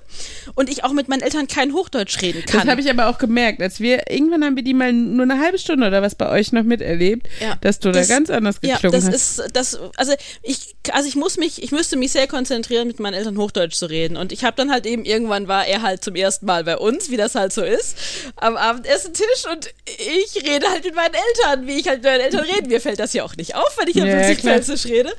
und 0.55 0.69
ich 0.71 0.85
auch 0.85 0.93
mit 0.93 1.09
meinen 1.09 1.23
Eltern 1.23 1.47
kein 1.49 1.73
Hochdeutsch 1.73 2.21
reden 2.23 2.45
kann. 2.47 2.61
Das 2.63 2.71
habe 2.71 2.81
ich 2.81 2.91
aber 2.91 3.09
auch 3.09 3.19
gemerkt, 3.19 3.61
als 3.63 3.81
wir, 3.81 4.11
irgendwann 4.11 4.45
haben 4.45 4.57
wir 4.57 4.63
die 4.65 4.75
mal 4.75 4.93
nur 4.93 5.23
eine 5.25 5.39
halbe 5.41 5.59
Stunde 5.59 5.87
oder 5.87 6.03
was 6.03 6.15
bei 6.15 6.29
euch 6.31 6.53
noch 6.53 6.63
miterlebt, 6.63 7.27
Ja, 7.41 7.57
dass 7.61 7.79
du 7.79 7.91
das- 7.93 8.09
da 8.09 8.15
ganz 8.15 8.31
anders 8.31 8.57
ja, 8.63 8.75
geklungen 8.75 9.01
das 9.01 9.07
hast. 9.09 9.39
ist 9.39 9.57
das 9.57 9.79
also 9.97 10.13
ich 10.43 10.75
also 10.93 11.09
ich 11.09 11.17
muss 11.17 11.37
mich 11.37 11.63
ich 11.63 11.73
müsste 11.73 11.97
mich 11.97 12.13
sehr 12.13 12.27
konzentrieren 12.27 12.87
mit 12.87 13.01
meinen 13.01 13.15
Eltern 13.15 13.37
Hochdeutsch 13.39 13.75
zu 13.75 13.87
reden 13.87 14.17
und 14.17 14.33
ich 14.33 14.45
habe 14.45 14.57
dann 14.57 14.71
halt 14.71 14.87
eben 14.87 15.05
irgendwann 15.05 15.49
war 15.49 15.67
er 15.67 15.83
halt 15.83 16.05
zum 16.05 16.15
ersten 16.15 16.47
Mal 16.47 16.65
bei 16.65 16.77
uns, 16.77 17.11
wie 17.15 17.17
das 17.17 17.37
halt 17.37 17.53
so 17.53 17.63
ist, 17.63 17.97
am 18.37 18.57
Abendessentisch 18.57 19.45
und 19.53 19.73
ich 19.87 20.45
rede 20.45 20.69
halt 20.69 20.85
mit 20.85 20.97
meinen 20.97 21.15
Eltern, 21.15 21.67
wie 21.69 21.79
ich 21.79 21.87
halt 21.87 22.03
mit 22.03 22.11
meinen 22.11 22.23
Eltern 22.23 22.41
rede. 22.41 22.67
Mir 22.67 22.81
fällt 22.81 22.99
das 22.99 23.13
ja 23.13 23.23
auch 23.23 23.37
nicht 23.37 23.55
auf, 23.55 23.77
wenn 23.79 23.87
ich 23.89 23.95
Ja, 23.95 24.05
ja. 24.05 24.35
Pfälzisch 24.35 24.87
rede. 24.87 25.13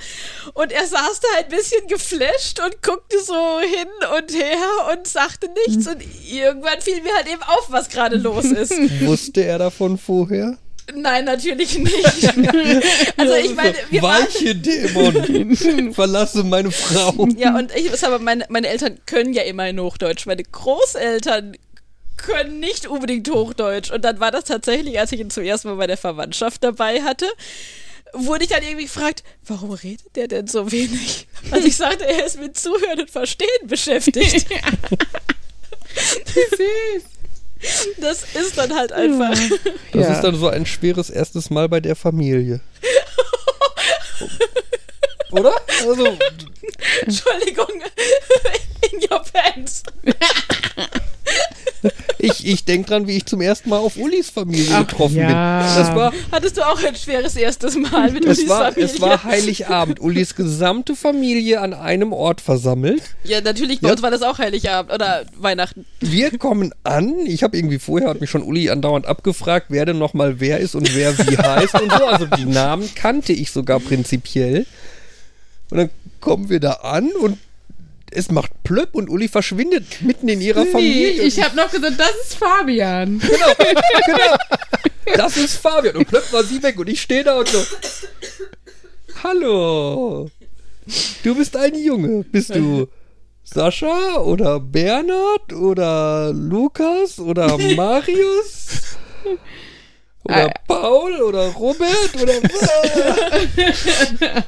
Und 0.53 0.73
er 0.73 0.85
saß 0.85 1.21
da 1.21 1.27
ein 1.39 1.47
bisschen 1.47 1.87
geflasht 1.87 2.59
und 2.59 2.83
guckte 2.83 3.17
so 3.23 3.59
hin 3.61 3.87
und 4.17 4.33
her 4.33 4.91
und 4.91 5.07
sagte 5.07 5.47
nichts 5.65 5.87
und 5.87 6.03
irgendwann 6.29 6.81
fiel 6.81 7.01
mir 7.01 7.13
halt 7.15 7.27
eben 7.27 7.43
auf, 7.43 7.67
was 7.69 7.87
gerade 7.87 8.17
los 8.17 8.43
ist. 8.45 8.73
Wusste 9.01 9.45
er 9.45 9.59
davon 9.59 9.97
vorher? 9.97 10.57
Nein, 10.93 11.25
natürlich 11.25 11.77
nicht. 11.79 11.95
Also 13.17 13.33
ich 13.35 13.55
meine, 13.55 13.75
wir 13.89 14.01
Weiche 14.01 14.55
Dämon, 14.55 15.93
verlasse 15.93 16.43
meine 16.43 16.69
Frau. 16.69 17.27
Ja, 17.37 17.57
und 17.57 17.75
ich, 17.75 18.03
aber 18.03 18.19
meine, 18.19 18.45
meine 18.49 18.67
Eltern 18.67 18.99
können 19.05 19.33
ja 19.33 19.43
immerhin 19.43 19.79
Hochdeutsch. 19.79 20.25
Meine 20.25 20.43
Großeltern 20.43 21.55
können 22.17 22.59
nicht 22.59 22.87
unbedingt 22.87 23.29
Hochdeutsch. 23.29 23.91
Und 23.91 24.03
dann 24.03 24.19
war 24.19 24.31
das 24.31 24.45
tatsächlich, 24.45 24.99
als 24.99 25.11
ich 25.11 25.19
ihn 25.19 25.29
zum 25.29 25.43
ersten 25.43 25.69
Mal 25.69 25.75
bei 25.75 25.87
der 25.87 25.97
Verwandtschaft 25.97 26.63
dabei 26.63 27.01
hatte, 27.03 27.25
wurde 28.13 28.43
ich 28.45 28.49
dann 28.49 28.63
irgendwie 28.63 28.85
gefragt, 28.85 29.23
warum 29.45 29.71
redet 29.71 30.15
der 30.15 30.27
denn 30.27 30.47
so 30.47 30.71
wenig? 30.71 31.27
Also 31.51 31.67
ich 31.67 31.75
sagte, 31.77 32.05
er 32.07 32.25
ist 32.25 32.39
mit 32.39 32.57
Zuhören 32.57 32.99
und 33.01 33.11
Verstehen 33.11 33.47
beschäftigt. 33.67 34.47
Das 37.99 38.23
ist 38.35 38.57
dann 38.57 38.75
halt 38.75 38.91
einfach. 38.91 39.31
Das 39.93 40.07
Ja. 40.07 40.13
ist 40.13 40.21
dann 40.21 40.35
so 40.35 40.47
ein 40.49 40.65
schweres 40.65 41.09
erstes 41.09 41.49
Mal 41.49 41.67
bei 41.69 41.79
der 41.79 41.95
Familie. 41.95 42.59
Oder? 45.39 45.53
Also, 45.87 46.05
Entschuldigung. 47.05 47.67
In 48.91 48.99
your 49.09 49.21
pants. 49.33 49.83
ich, 52.19 52.45
ich 52.47 52.65
denke 52.65 52.89
dran, 52.89 53.07
wie 53.07 53.17
ich 53.17 53.25
zum 53.25 53.41
ersten 53.41 53.69
Mal 53.69 53.77
auf 53.77 53.97
Ulis 53.97 54.29
Familie 54.29 54.69
Ach, 54.73 54.87
getroffen 54.87 55.17
ja. 55.17 55.27
bin. 55.27 55.83
Das 55.83 55.95
war, 55.95 56.13
Hattest 56.31 56.57
du 56.57 56.65
auch 56.67 56.81
ein 56.83 56.95
schweres 56.95 57.35
erstes 57.35 57.75
Mal 57.75 58.11
mit 58.11 58.25
es 58.25 58.39
Ulis 58.39 58.49
war, 58.49 58.65
Familie? 58.71 58.85
es 58.85 59.01
war 59.01 59.23
Heiligabend. 59.23 59.99
Ulis 59.99 60.35
gesamte 60.35 60.95
Familie 60.95 61.61
an 61.61 61.73
einem 61.73 62.13
Ort 62.13 62.41
versammelt. 62.41 63.01
ja, 63.23 63.41
natürlich, 63.41 63.81
bei 63.81 63.87
Ja. 63.87 63.93
uns 63.93 64.01
war 64.03 64.11
das 64.11 64.21
auch 64.21 64.37
Heiligabend 64.39 64.91
oder 64.93 65.25
Weihnachten. 65.37 65.85
Wir 65.99 66.37
kommen 66.37 66.71
an. 66.83 67.25
Ich 67.25 67.43
habe 67.43 67.57
irgendwie 67.57 67.79
vorher, 67.79 68.09
hat 68.09 68.21
mich 68.21 68.29
schon 68.29 68.43
Uli 68.43 68.69
andauernd 68.69 69.05
abgefragt, 69.07 69.67
wer 69.69 69.85
denn 69.85 69.97
nochmal 69.97 70.39
wer 70.39 70.59
ist 70.59 70.75
und 70.75 70.95
wer 70.95 71.17
wie 71.17 71.37
heißt 71.37 71.73
und 71.81 71.91
so. 71.91 72.05
Also 72.05 72.25
die 72.27 72.45
Namen 72.45 72.89
kannte 72.95 73.33
ich 73.33 73.51
sogar 73.51 73.79
prinzipiell. 73.79 74.65
Und 75.71 75.77
dann 75.77 75.89
kommen 76.21 76.49
wir 76.49 76.59
da 76.59 76.73
an 76.73 77.11
und 77.13 77.37
es 78.11 78.31
macht 78.31 78.51
plöpp 78.63 78.95
und 78.95 79.09
Uli 79.09 79.27
verschwindet 79.27 80.01
mitten 80.01 80.29
in 80.29 80.39
ihrer 80.41 80.63
Nee, 80.63 80.71
Familie. 80.71 81.23
ich 81.23 81.43
habe 81.43 81.55
noch 81.55 81.69
gesagt, 81.69 81.99
das 81.99 82.11
ist 82.23 82.35
Fabian. 82.35 83.19
genau, 83.19 83.53
genau. 84.05 84.35
Das 85.15 85.37
ist 85.37 85.57
Fabian. 85.57 85.97
Und 85.97 86.07
plöpp 86.07 86.31
war 86.31 86.43
sie 86.43 86.61
weg 86.63 86.79
und 86.79 86.87
ich 86.89 87.01
stehe 87.01 87.23
da 87.23 87.39
und 87.39 87.47
so. 87.49 87.61
Hallo. 89.23 90.29
Du 91.23 91.35
bist 91.35 91.55
ein 91.57 91.75
Junge. 91.75 92.23
Bist 92.23 92.53
du 92.55 92.87
Sascha 93.43 94.17
oder 94.17 94.59
Bernhard 94.59 95.51
oder 95.53 96.31
Lukas 96.33 97.19
oder 97.19 97.57
Marius? 97.75 98.97
Oder 100.25 100.47
Ah. 100.47 100.53
Paul 100.67 101.21
oder 101.21 101.47
Robert 101.49 102.09
oder 102.21 102.33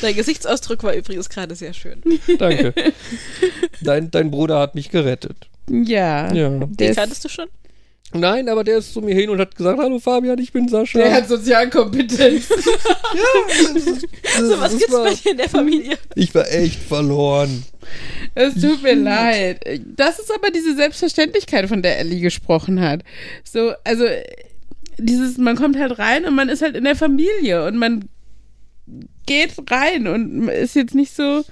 Dein 0.00 0.16
Gesichtsausdruck 0.16 0.82
war 0.82 0.94
übrigens 0.94 1.28
gerade 1.28 1.54
sehr 1.54 1.74
schön. 1.74 2.00
Danke. 2.38 2.72
Dein, 3.82 4.10
dein 4.10 4.30
Bruder 4.30 4.58
hat 4.58 4.74
mich 4.74 4.90
gerettet. 4.90 5.48
Ja. 5.68 6.32
Ja. 6.32 6.48
Der 6.48 6.66
Den 6.66 6.94
kanntest 6.94 7.24
du 7.24 7.28
schon? 7.28 7.46
Nein, 8.14 8.48
aber 8.48 8.64
der 8.64 8.78
ist 8.78 8.94
zu 8.94 9.02
mir 9.02 9.14
hin 9.14 9.28
und 9.28 9.38
hat 9.38 9.54
gesagt, 9.54 9.78
hallo 9.78 9.98
Fabian, 9.98 10.38
ich 10.38 10.50
bin 10.50 10.66
Sascha. 10.66 10.98
Der 10.98 11.12
hat 11.12 11.28
Sozialkompetenz. 11.28 12.48
So, 14.38 14.60
was 14.60 14.76
gibt's 14.78 14.92
bei 14.94 15.14
dir 15.14 15.30
in 15.32 15.36
der 15.38 15.48
Familie? 15.48 15.98
Ich 16.14 16.34
war 16.34 16.48
echt 16.50 16.80
verloren. 16.80 17.64
Es 18.34 18.54
tut 18.54 18.82
mir 18.82 18.94
leid. 18.94 19.60
Das 19.96 20.18
ist 20.18 20.32
aber 20.32 20.50
diese 20.50 20.74
Selbstverständlichkeit, 20.76 21.68
von 21.68 21.82
der 21.82 21.98
Ellie 21.98 22.20
gesprochen 22.20 22.80
hat. 22.80 23.02
So, 23.44 23.72
also 23.84 24.04
dieses, 24.98 25.38
man 25.38 25.56
kommt 25.56 25.78
halt 25.78 25.98
rein 25.98 26.24
und 26.26 26.34
man 26.34 26.48
ist 26.48 26.62
halt 26.62 26.76
in 26.76 26.84
der 26.84 26.96
Familie 26.96 27.66
und 27.66 27.76
man 27.76 28.08
geht 29.26 29.54
rein 29.70 30.06
und 30.06 30.48
ist 30.48 30.74
jetzt 30.74 30.94
nicht 30.94 31.14
so. 31.14 31.44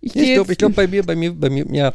Ich, 0.00 0.14
ich 0.14 0.34
glaube, 0.34 0.52
ich 0.52 0.58
glaub, 0.58 0.74
bei 0.74 0.86
mir, 0.86 1.02
bei 1.02 1.16
mir, 1.16 1.32
bei 1.34 1.50
mir, 1.50 1.66
ja, 1.70 1.92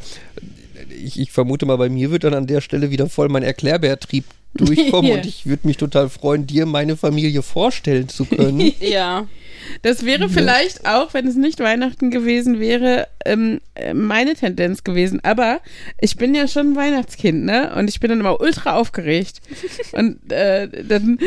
ich, 0.88 1.18
ich 1.18 1.32
vermute 1.32 1.66
mal, 1.66 1.76
bei 1.76 1.88
mir 1.88 2.10
wird 2.10 2.24
dann 2.24 2.34
an 2.34 2.46
der 2.46 2.60
Stelle 2.60 2.90
wieder 2.90 3.08
voll 3.08 3.28
mein 3.28 3.42
Erklärbärtrieb 3.42 4.24
durchkommen 4.54 5.10
Ja. 5.10 5.16
und 5.16 5.26
ich 5.26 5.46
würde 5.46 5.66
mich 5.66 5.76
total 5.76 6.08
freuen, 6.08 6.46
dir 6.46 6.66
meine 6.66 6.96
Familie 6.96 7.42
vorstellen 7.42 8.08
zu 8.08 8.24
können. 8.24 8.72
Ja. 8.80 9.26
Das 9.80 10.04
wäre 10.04 10.28
vielleicht 10.28 10.86
auch, 10.86 11.14
wenn 11.14 11.26
es 11.26 11.36
nicht 11.36 11.58
Weihnachten 11.58 12.10
gewesen 12.10 12.60
wäre, 12.60 13.06
ähm, 13.24 13.60
äh, 13.74 13.94
meine 13.94 14.34
Tendenz 14.34 14.84
gewesen. 14.84 15.20
Aber 15.24 15.60
ich 15.98 16.16
bin 16.16 16.34
ja 16.34 16.48
schon 16.48 16.72
ein 16.72 16.76
Weihnachtskind, 16.76 17.44
ne? 17.46 17.72
Und 17.74 17.88
ich 17.88 17.98
bin 17.98 18.10
dann 18.10 18.20
immer 18.20 18.40
ultra 18.42 18.76
aufgeregt. 18.76 19.40
Und 19.92 20.30
äh, 20.30 20.68
dann 20.86 21.18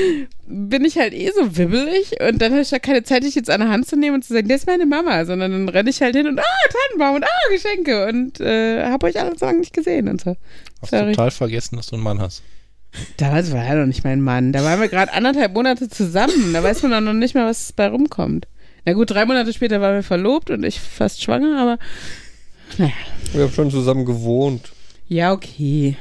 bin 0.45 0.85
ich 0.85 0.99
halt 0.99 1.13
eh 1.13 1.31
so 1.35 1.57
wibbelig 1.57 2.21
und 2.25 2.41
dann 2.41 2.53
habe 2.53 2.61
ich 2.61 2.69
da 2.69 2.79
keine 2.79 3.03
Zeit, 3.03 3.23
dich 3.23 3.35
jetzt 3.35 3.49
an 3.49 3.59
der 3.59 3.69
Hand 3.69 3.85
zu 3.85 3.97
nehmen 3.97 4.15
und 4.15 4.23
zu 4.23 4.31
sagen, 4.33 4.47
das 4.47 4.61
ist 4.61 4.67
meine 4.67 4.85
Mama, 4.85 5.25
sondern 5.25 5.51
dann 5.51 5.67
renne 5.67 5.89
ich 5.89 6.01
halt 6.01 6.15
hin 6.15 6.25
und 6.25 6.39
ah, 6.39 6.43
Tannenbaum 6.87 7.15
und 7.17 7.25
ah, 7.25 7.51
Geschenke 7.51 8.07
und 8.07 8.39
äh, 8.39 8.85
habe 8.85 9.07
euch 9.07 9.19
alle 9.19 9.37
so 9.37 9.45
lange 9.45 9.59
nicht 9.59 9.73
gesehen 9.73 10.07
und 10.07 10.21
so. 10.21 10.37
Hast 10.81 10.91
Sorry. 10.91 11.11
total 11.11 11.31
vergessen, 11.31 11.75
dass 11.75 11.87
du 11.87 11.95
einen 11.95 12.03
Mann 12.03 12.21
hast. 12.21 12.43
Damals 13.17 13.51
war 13.51 13.63
er 13.63 13.79
doch 13.79 13.85
nicht 13.85 14.03
mein 14.03 14.21
Mann. 14.21 14.51
Da 14.53 14.63
waren 14.63 14.79
wir 14.79 14.87
gerade 14.87 15.13
anderthalb 15.13 15.53
Monate 15.53 15.89
zusammen. 15.89 16.53
Da 16.53 16.63
weiß 16.63 16.83
man 16.83 16.91
doch 16.91 17.01
noch 17.01 17.13
nicht 17.13 17.35
mal, 17.35 17.47
was 17.49 17.73
bei 17.73 17.87
rumkommt. 17.87 18.47
Na 18.85 18.93
gut, 18.93 19.11
drei 19.11 19.25
Monate 19.25 19.51
später 19.53 19.81
waren 19.81 19.95
wir 19.95 20.03
verlobt 20.03 20.49
und 20.49 20.63
ich 20.63 20.79
fast 20.79 21.21
schwanger, 21.21 21.59
aber 21.59 21.77
naja. 22.77 22.93
Wir 23.33 23.43
haben 23.43 23.51
schon 23.53 23.71
zusammen 23.71 24.05
gewohnt. 24.05 24.71
Ja, 25.07 25.33
okay. 25.33 25.97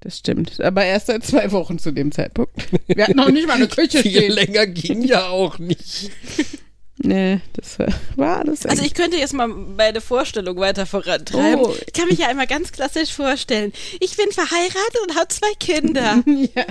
Das 0.00 0.18
stimmt. 0.18 0.60
Aber 0.60 0.84
erst 0.84 1.06
seit 1.06 1.24
zwei 1.24 1.50
Wochen 1.52 1.78
zu 1.78 1.90
dem 1.92 2.12
Zeitpunkt. 2.12 2.52
Wir 2.86 3.04
hatten 3.04 3.16
noch 3.16 3.30
nicht 3.30 3.46
mal 3.46 3.54
eine 3.54 3.68
Küche 3.68 3.98
Viel 4.02 4.10
stehen. 4.12 4.32
länger 4.32 4.66
ging 4.66 5.02
ja 5.02 5.28
auch 5.28 5.58
nicht. 5.58 6.10
Nee, 7.04 7.40
das 7.52 7.78
war, 8.16 8.38
alles. 8.38 8.64
Also 8.64 8.82
ich 8.82 8.94
könnte 8.94 9.16
jetzt 9.16 9.34
mal 9.34 9.46
meine 9.46 10.00
Vorstellung 10.00 10.56
weiter 10.56 10.86
vorantreiben. 10.86 11.64
Oh. 11.64 11.74
Ich 11.86 11.92
kann 11.92 12.08
mich 12.08 12.18
ja 12.18 12.28
einmal 12.28 12.46
ganz 12.46 12.72
klassisch 12.72 13.12
vorstellen. 13.12 13.72
Ich 14.00 14.16
bin 14.16 14.30
verheiratet 14.32 15.00
und 15.06 15.16
habe 15.16 15.28
zwei 15.28 15.52
Kinder. 15.60 16.22
ja. 16.54 16.64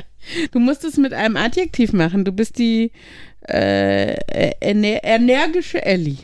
Du 0.52 0.60
musst 0.60 0.84
es 0.84 0.98
mit 0.98 1.14
einem 1.14 1.38
Adjektiv 1.38 1.94
machen. 1.94 2.26
Du 2.26 2.32
bist 2.32 2.58
die 2.58 2.92
äh, 3.48 4.16
ener 4.60 5.04
energische 5.04 5.84
Ellie. 5.84 6.18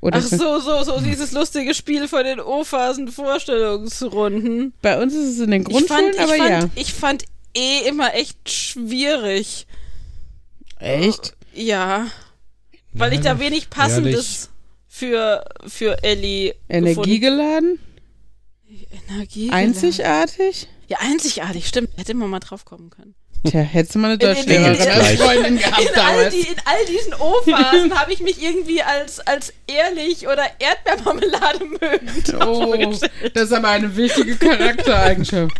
Oder 0.00 0.18
Ach 0.18 0.22
so, 0.22 0.58
so, 0.58 0.82
so 0.82 1.00
dieses 1.00 1.32
lustige 1.32 1.72
Spiel 1.74 2.08
von 2.08 2.24
den 2.24 2.40
O-Phasen 2.40 3.08
Vorstellungsrunden. 3.08 4.74
Bei 4.82 5.00
uns 5.00 5.14
ist 5.14 5.34
es 5.34 5.38
in 5.38 5.50
den 5.50 5.62
Ich 5.62 5.68
Grundschulen, 5.68 6.12
fand, 6.12 6.14
ich, 6.14 6.20
aber 6.20 6.36
fand, 6.36 6.50
ja. 6.50 6.68
ich 6.74 6.92
fand 6.92 7.24
eh 7.56 7.88
immer 7.88 8.14
echt 8.14 8.50
schwierig. 8.50 9.66
Echt? 10.78 11.34
Ja. 11.54 12.08
Weil 12.94 13.12
ich 13.12 13.20
da 13.20 13.38
wenig 13.38 13.70
Passendes 13.70 14.50
für, 14.88 15.44
für 15.66 16.02
Ellie 16.02 16.54
Energiegeladen? 16.68 17.78
Energie. 19.08 19.50
Einzigartig? 19.50 20.68
Ja, 20.88 20.98
einzigartig, 21.00 21.66
stimmt. 21.66 21.90
Hätte 21.96 22.14
man 22.14 22.30
mal 22.30 22.40
drauf 22.40 22.64
kommen 22.64 22.90
können. 22.90 23.14
Tja, 23.46 23.60
hättest 23.60 23.94
du 23.94 23.98
mal 23.98 24.12
eine 24.12 24.14
In- 24.14 24.20
in- 24.20 24.34
Deutschlehrerin 24.34 24.88
als 24.88 25.20
Freundin 25.20 25.58
gehabt 25.58 25.82
In 25.82 26.00
all, 26.00 26.30
die, 26.30 26.38
in 26.40 26.56
all 26.64 26.86
diesen 26.86 27.14
O-Phasen 27.14 27.94
habe 27.98 28.12
ich 28.12 28.20
mich 28.20 28.42
irgendwie 28.42 28.82
als, 28.82 29.20
als 29.20 29.52
ehrlich 29.66 30.26
oder 30.26 30.44
Erdbeermarmelade 30.58 31.64
mögend 31.66 32.34
Oh, 32.46 32.74
das 33.34 33.44
ist 33.44 33.52
aber 33.52 33.68
eine 33.68 33.94
wichtige 33.96 34.36
Charaktereigenschaft. 34.36 35.54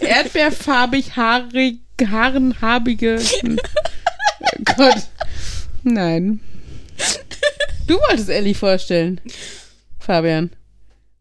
Erdbeerfarbig, 0.00 1.16
haarig, 1.16 1.78
haarenharbige. 2.06 3.18
Hm. 3.40 3.58
Gott. 4.76 4.96
Nein. 5.82 6.40
Du 7.86 7.94
wolltest 8.08 8.30
Ellie 8.30 8.54
vorstellen. 8.54 9.20
Fabian. 9.98 10.50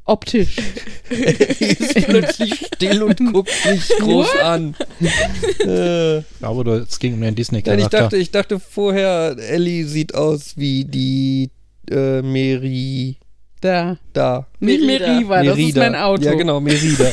Optisch. 0.05 0.57
ist 1.09 2.07
plötzlich 2.07 2.55
still 2.75 3.03
und 3.03 3.17
guckt 3.33 3.51
mich 3.65 3.87
groß 3.99 4.35
an. 4.41 4.75
Äh, 5.65 6.17
Ich 6.19 6.25
glaube, 6.39 6.63
du- 6.63 6.71
es 6.73 6.99
ging 6.99 7.13
um 7.13 7.19
den 7.19 7.25
nein, 7.27 7.31
ich 7.31 7.35
Disney-Charakter. 7.37 7.89
dachte, 8.01 8.17
ich 8.17 8.31
dachte 8.31 8.59
vorher, 8.59 9.35
Ellie 9.37 9.85
sieht 9.85 10.13
aus 10.15 10.53
wie 10.57 10.83
die 10.85 11.49
äh, 11.89 12.21
Meri 12.21 13.17
Da. 13.61 13.97
da. 14.13 14.47
Nicht 14.59 14.83
Merida. 14.85 15.07
Meriva, 15.13 15.43
das 15.43 15.57
ist 15.57 15.75
Merida. 15.75 15.79
mein 15.81 15.95
Auto. 15.95 16.23
Ja, 16.23 16.33
genau, 16.33 16.59
Merida. 16.59 17.11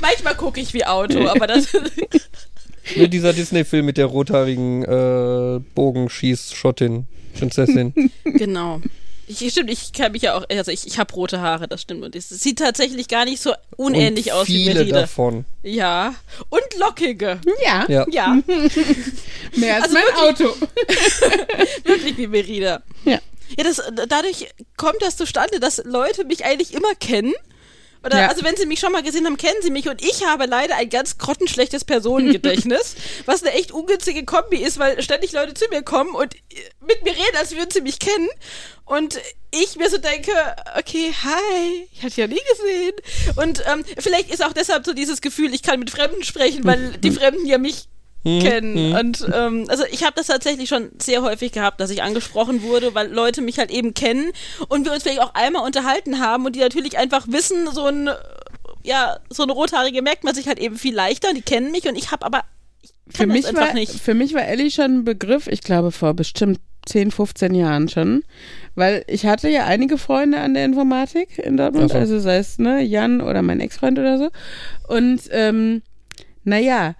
Manchmal 0.00 0.34
gucke 0.36 0.60
ich 0.60 0.74
wie 0.74 0.84
Auto, 0.84 1.26
aber 1.28 1.46
das. 1.48 1.66
Ne, 2.96 3.08
dieser 3.08 3.32
Disney-Film 3.32 3.86
mit 3.86 3.96
der 3.96 4.06
rothaarigen 4.06 4.82
äh, 4.84 5.60
Bogenschieß-Schottin, 5.74 7.06
Prinzessin. 7.38 7.94
genau. 8.24 8.80
Ich, 9.26 9.38
stimmt, 9.50 9.70
ich 9.70 9.92
kann 9.92 10.12
mich 10.12 10.22
ja 10.22 10.36
auch, 10.36 10.44
also 10.50 10.70
ich, 10.70 10.86
ich 10.86 10.98
habe 10.98 11.12
rote 11.14 11.40
Haare, 11.40 11.66
das 11.66 11.80
stimmt. 11.80 12.04
Und 12.04 12.14
es 12.14 12.28
sieht 12.28 12.58
tatsächlich 12.58 13.08
gar 13.08 13.24
nicht 13.24 13.40
so 13.40 13.54
unähnlich 13.76 14.26
und 14.26 14.32
aus 14.32 14.48
wie 14.48 14.64
viele 14.64 14.80
Merida. 14.80 15.00
davon. 15.00 15.46
Ja. 15.62 16.14
Und 16.50 16.62
lockige. 16.78 17.40
Ja, 17.64 17.86
Ja. 17.88 18.06
Ja, 18.10 18.34
mehr 19.56 19.76
als 19.76 19.84
Also 19.84 19.94
mein 19.94 20.28
Auto. 20.28 20.44
wirklich 21.84 22.18
wie 22.18 22.26
Merida. 22.26 22.82
Ja. 23.04 23.18
Ja, 23.56 23.64
das, 23.64 23.82
dadurch 24.08 24.48
kommt 24.76 25.00
das 25.00 25.16
zustande, 25.16 25.60
dass 25.60 25.82
Leute 25.84 26.24
mich 26.24 26.44
eigentlich 26.44 26.74
immer 26.74 26.94
kennen. 26.94 27.32
Oder, 28.04 28.18
Ja. 28.20 28.28
also 28.28 28.44
wenn 28.44 28.56
sie 28.56 28.66
mich 28.66 28.80
schon 28.80 28.92
mal 28.92 29.02
gesehen 29.02 29.24
haben, 29.26 29.36
kennen 29.36 29.60
sie 29.62 29.70
mich 29.70 29.88
und 29.88 30.02
ich 30.02 30.26
habe 30.26 30.46
leider 30.46 30.76
ein 30.76 30.90
ganz 30.90 31.18
grottenschlechtes 31.18 31.84
Personengedächtnis, 31.84 32.96
was 33.26 33.42
eine 33.42 33.52
echt 33.52 33.72
ungünstige 33.72 34.24
Kombi 34.24 34.58
ist, 34.58 34.78
weil 34.78 35.00
ständig 35.02 35.32
Leute 35.32 35.54
zu 35.54 35.64
mir 35.70 35.82
kommen 35.82 36.14
und 36.14 36.34
mit 36.86 37.02
mir 37.04 37.12
reden, 37.12 37.36
als 37.38 37.52
würden 37.52 37.70
sie 37.70 37.80
mich 37.80 37.98
kennen 37.98 38.28
und 38.84 39.18
ich 39.50 39.76
mir 39.76 39.88
so 39.88 39.98
denke, 39.98 40.32
okay, 40.78 41.14
hi, 41.22 41.88
ich 41.92 42.02
hatte 42.02 42.20
ja 42.20 42.26
nie 42.26 42.40
gesehen. 42.50 42.92
Und 43.36 43.62
ähm, 43.70 43.84
vielleicht 43.98 44.30
ist 44.32 44.44
auch 44.44 44.52
deshalb 44.52 44.84
so 44.84 44.92
dieses 44.92 45.20
Gefühl, 45.20 45.54
ich 45.54 45.62
kann 45.62 45.78
mit 45.78 45.90
Fremden 45.90 46.24
sprechen, 46.24 46.64
weil 46.64 46.92
die 46.98 47.10
Fremden 47.12 47.46
ja 47.46 47.56
mich 47.58 47.84
kennen. 48.24 48.94
Und 48.96 49.26
ähm, 49.32 49.66
also 49.68 49.84
ich 49.90 50.02
habe 50.02 50.14
das 50.16 50.26
tatsächlich 50.26 50.68
schon 50.68 50.90
sehr 50.98 51.22
häufig 51.22 51.52
gehabt, 51.52 51.80
dass 51.80 51.90
ich 51.90 52.02
angesprochen 52.02 52.62
wurde, 52.62 52.94
weil 52.94 53.12
Leute 53.12 53.42
mich 53.42 53.58
halt 53.58 53.70
eben 53.70 53.94
kennen 53.94 54.32
und 54.68 54.84
wir 54.84 54.92
uns 54.92 55.02
vielleicht 55.02 55.20
auch 55.20 55.34
einmal 55.34 55.64
unterhalten 55.64 56.20
haben 56.20 56.46
und 56.46 56.56
die 56.56 56.60
natürlich 56.60 56.98
einfach 56.98 57.26
wissen, 57.28 57.68
so 57.72 57.86
ein 57.86 58.08
äh, 58.08 58.14
ja, 58.82 59.18
so 59.30 59.42
eine 59.42 59.52
rothaarige 59.52 60.02
merkt 60.02 60.24
man 60.24 60.34
sich 60.34 60.46
halt 60.46 60.58
eben 60.58 60.76
viel 60.76 60.94
leichter 60.94 61.28
und 61.30 61.36
die 61.36 61.42
kennen 61.42 61.70
mich 61.70 61.88
und 61.88 61.96
ich 61.96 62.10
habe 62.10 62.24
aber 62.24 62.42
ich 62.82 62.90
Für 63.08 63.26
kann 63.26 63.28
mich, 63.28 63.54
war, 63.54 63.74
nicht. 63.74 63.92
für 64.00 64.14
mich 64.14 64.34
war 64.34 64.46
Ellie 64.46 64.70
schon 64.70 64.98
ein 64.98 65.04
Begriff, 65.04 65.46
ich 65.46 65.62
glaube 65.62 65.90
vor 65.90 66.14
bestimmt 66.14 66.60
10, 66.86 67.10
15 67.10 67.54
Jahren 67.54 67.88
schon. 67.88 68.22
Weil 68.74 69.04
ich 69.06 69.26
hatte 69.26 69.48
ja 69.48 69.64
einige 69.64 69.98
Freunde 69.98 70.40
an 70.40 70.54
der 70.54 70.64
Informatik 70.64 71.38
in 71.38 71.56
Dortmund, 71.56 71.86
Ach 71.90 71.94
so. 71.94 71.98
also 71.98 72.18
sei 72.18 72.38
es 72.38 72.58
ne, 72.58 72.82
Jan 72.82 73.20
oder 73.20 73.42
mein 73.42 73.60
Ex-Freund 73.60 73.98
oder 73.98 74.18
so. 74.18 74.30
Und 74.88 75.22
ähm, 75.30 75.82
naja, 76.44 76.94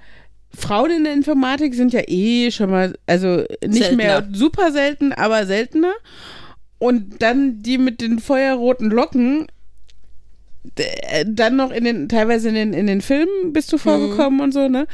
Frauen 0.57 0.91
in 0.91 1.05
der 1.05 1.13
Informatik 1.15 1.75
sind 1.75 1.93
ja 1.93 2.03
eh 2.07 2.51
schon 2.51 2.71
mal, 2.71 2.95
also 3.07 3.45
nicht 3.67 3.97
mehr 3.97 4.17
Seltener. 4.17 4.37
super 4.37 4.73
selten, 4.73 5.13
aber 5.13 5.47
seltener. 5.47 5.93
Und 6.79 7.23
dann 7.23 7.63
die 7.63 7.79
mit 7.79 8.01
den 8.01 8.19
feuerroten 8.19 8.91
Locken, 8.91 9.47
d- 10.79 11.25
dann 11.27 11.57
noch 11.57 11.71
in 11.71 11.85
den, 11.85 12.09
teilweise 12.09 12.49
in 12.49 12.55
den, 12.55 12.73
in 12.73 12.87
den 12.87 13.01
Filmen 13.01 13.53
bist 13.53 13.73
du 13.73 13.79
vorgekommen 13.79 14.41
und 14.41 14.53
so, 14.53 14.69
ne? 14.69 14.87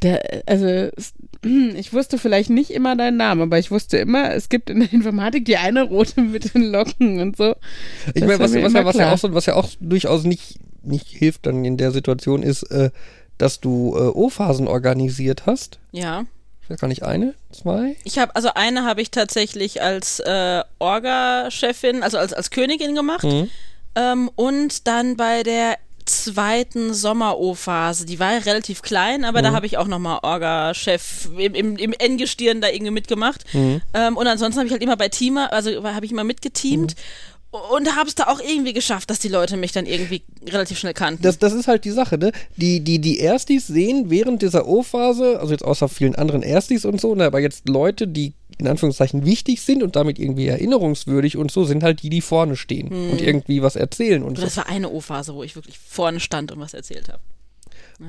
Da, 0.00 0.18
also, 0.46 0.66
es- 0.66 1.14
ich 1.76 1.92
wusste 1.92 2.18
vielleicht 2.18 2.50
nicht 2.50 2.70
immer 2.70 2.96
deinen 2.96 3.16
Namen, 3.16 3.42
aber 3.42 3.58
ich 3.58 3.70
wusste 3.70 3.96
immer, 3.98 4.32
es 4.34 4.48
gibt 4.48 4.70
in 4.70 4.80
der 4.80 4.92
Informatik 4.92 5.44
die 5.44 5.56
eine 5.56 5.82
rote 5.82 6.20
mit 6.20 6.54
den 6.54 6.70
Locken 6.72 7.20
und 7.20 7.36
so. 7.36 7.54
Ich 8.14 8.22
meine, 8.22 8.38
was, 8.40 8.54
was, 8.54 8.74
was, 8.74 8.96
ja 8.96 9.12
auch 9.12 9.18
so, 9.18 9.32
was 9.34 9.46
ja 9.46 9.54
auch 9.54 9.68
durchaus 9.80 10.24
nicht, 10.24 10.58
nicht 10.82 11.08
hilft 11.08 11.46
dann 11.46 11.64
in 11.64 11.76
der 11.76 11.90
Situation 11.92 12.42
ist, 12.42 12.64
äh, 12.64 12.90
dass 13.38 13.60
du 13.60 13.94
äh, 13.96 14.00
O-Phasen 14.00 14.68
organisiert 14.68 15.46
hast. 15.46 15.78
Ja. 15.92 16.24
Ich 16.62 16.70
weiß 16.70 16.78
gar 16.80 16.88
nicht, 16.88 17.02
eine, 17.02 17.34
zwei? 17.50 17.96
Ich 18.04 18.18
habe, 18.18 18.36
also 18.36 18.50
eine 18.54 18.84
habe 18.84 19.00
ich 19.00 19.10
tatsächlich 19.10 19.80
als 19.80 20.20
äh, 20.20 20.62
Orga-Chefin, 20.78 22.02
also 22.02 22.18
als, 22.18 22.32
als 22.32 22.50
Königin 22.50 22.94
gemacht. 22.94 23.24
Mhm. 23.24 23.48
Ähm, 23.94 24.30
und 24.36 24.86
dann 24.86 25.16
bei 25.16 25.42
der 25.42 25.76
zweiten 26.04 26.94
Sommer-O-Phase, 26.94 28.06
die 28.06 28.18
war 28.18 28.32
relativ 28.46 28.80
klein, 28.82 29.24
aber 29.26 29.40
Mhm. 29.40 29.44
da 29.44 29.52
habe 29.52 29.66
ich 29.66 29.76
auch 29.76 29.86
nochmal 29.86 30.20
Orga-Chef 30.22 31.28
im, 31.36 31.54
im, 31.54 31.76
im 31.76 31.92
Endgestirn 31.92 32.60
da 32.62 32.68
irgendwie 32.68 32.92
mitgemacht. 32.92 33.44
Mhm. 33.54 33.82
Ähm, 33.94 34.16
und 34.16 34.26
ansonsten 34.26 34.58
habe 34.58 34.66
ich 34.66 34.72
halt 34.72 34.82
immer 34.82 34.96
bei 34.96 35.08
Teamer, 35.08 35.52
also 35.52 35.84
habe 35.84 36.06
ich 36.06 36.12
immer 36.12 36.24
mitgeteamt. 36.24 36.96
Und 37.50 37.96
habe 37.96 38.08
es 38.08 38.14
da 38.14 38.24
auch 38.24 38.40
irgendwie 38.40 38.74
geschafft, 38.74 39.08
dass 39.08 39.18
die 39.20 39.28
Leute 39.28 39.56
mich 39.56 39.72
dann 39.72 39.86
irgendwie 39.86 40.22
relativ 40.46 40.78
schnell 40.78 40.92
kannten. 40.92 41.22
Das, 41.22 41.38
das 41.38 41.54
ist 41.54 41.66
halt 41.66 41.84
die 41.84 41.90
Sache, 41.90 42.18
ne? 42.18 42.32
Die, 42.56 42.80
die, 42.80 42.98
die 42.98 43.20
Erstis 43.20 43.66
sehen 43.66 44.10
während 44.10 44.42
dieser 44.42 44.66
O-Phase, 44.66 45.40
also 45.40 45.52
jetzt 45.52 45.64
außer 45.64 45.88
vielen 45.88 46.14
anderen 46.14 46.42
Erstis 46.42 46.84
und 46.84 47.00
so, 47.00 47.14
ne, 47.14 47.24
aber 47.24 47.40
jetzt 47.40 47.68
Leute, 47.68 48.06
die 48.06 48.34
in 48.58 48.66
Anführungszeichen 48.66 49.24
wichtig 49.24 49.62
sind 49.62 49.82
und 49.82 49.96
damit 49.96 50.18
irgendwie 50.18 50.48
erinnerungswürdig 50.48 51.36
und 51.36 51.50
so, 51.50 51.64
sind 51.64 51.82
halt 51.82 52.02
die, 52.02 52.10
die 52.10 52.20
vorne 52.20 52.56
stehen 52.56 52.88
und 52.88 53.22
irgendwie 53.22 53.62
was 53.62 53.76
erzählen 53.76 54.22
und 54.22 54.30
Und 54.30 54.36
so. 54.38 54.42
das 54.42 54.56
war 54.56 54.68
eine 54.68 54.90
O-Phase, 54.90 55.34
wo 55.34 55.42
ich 55.42 55.54
wirklich 55.54 55.78
vorne 55.78 56.20
stand 56.20 56.52
und 56.52 56.60
was 56.60 56.74
erzählt 56.74 57.08
habe. 57.08 57.20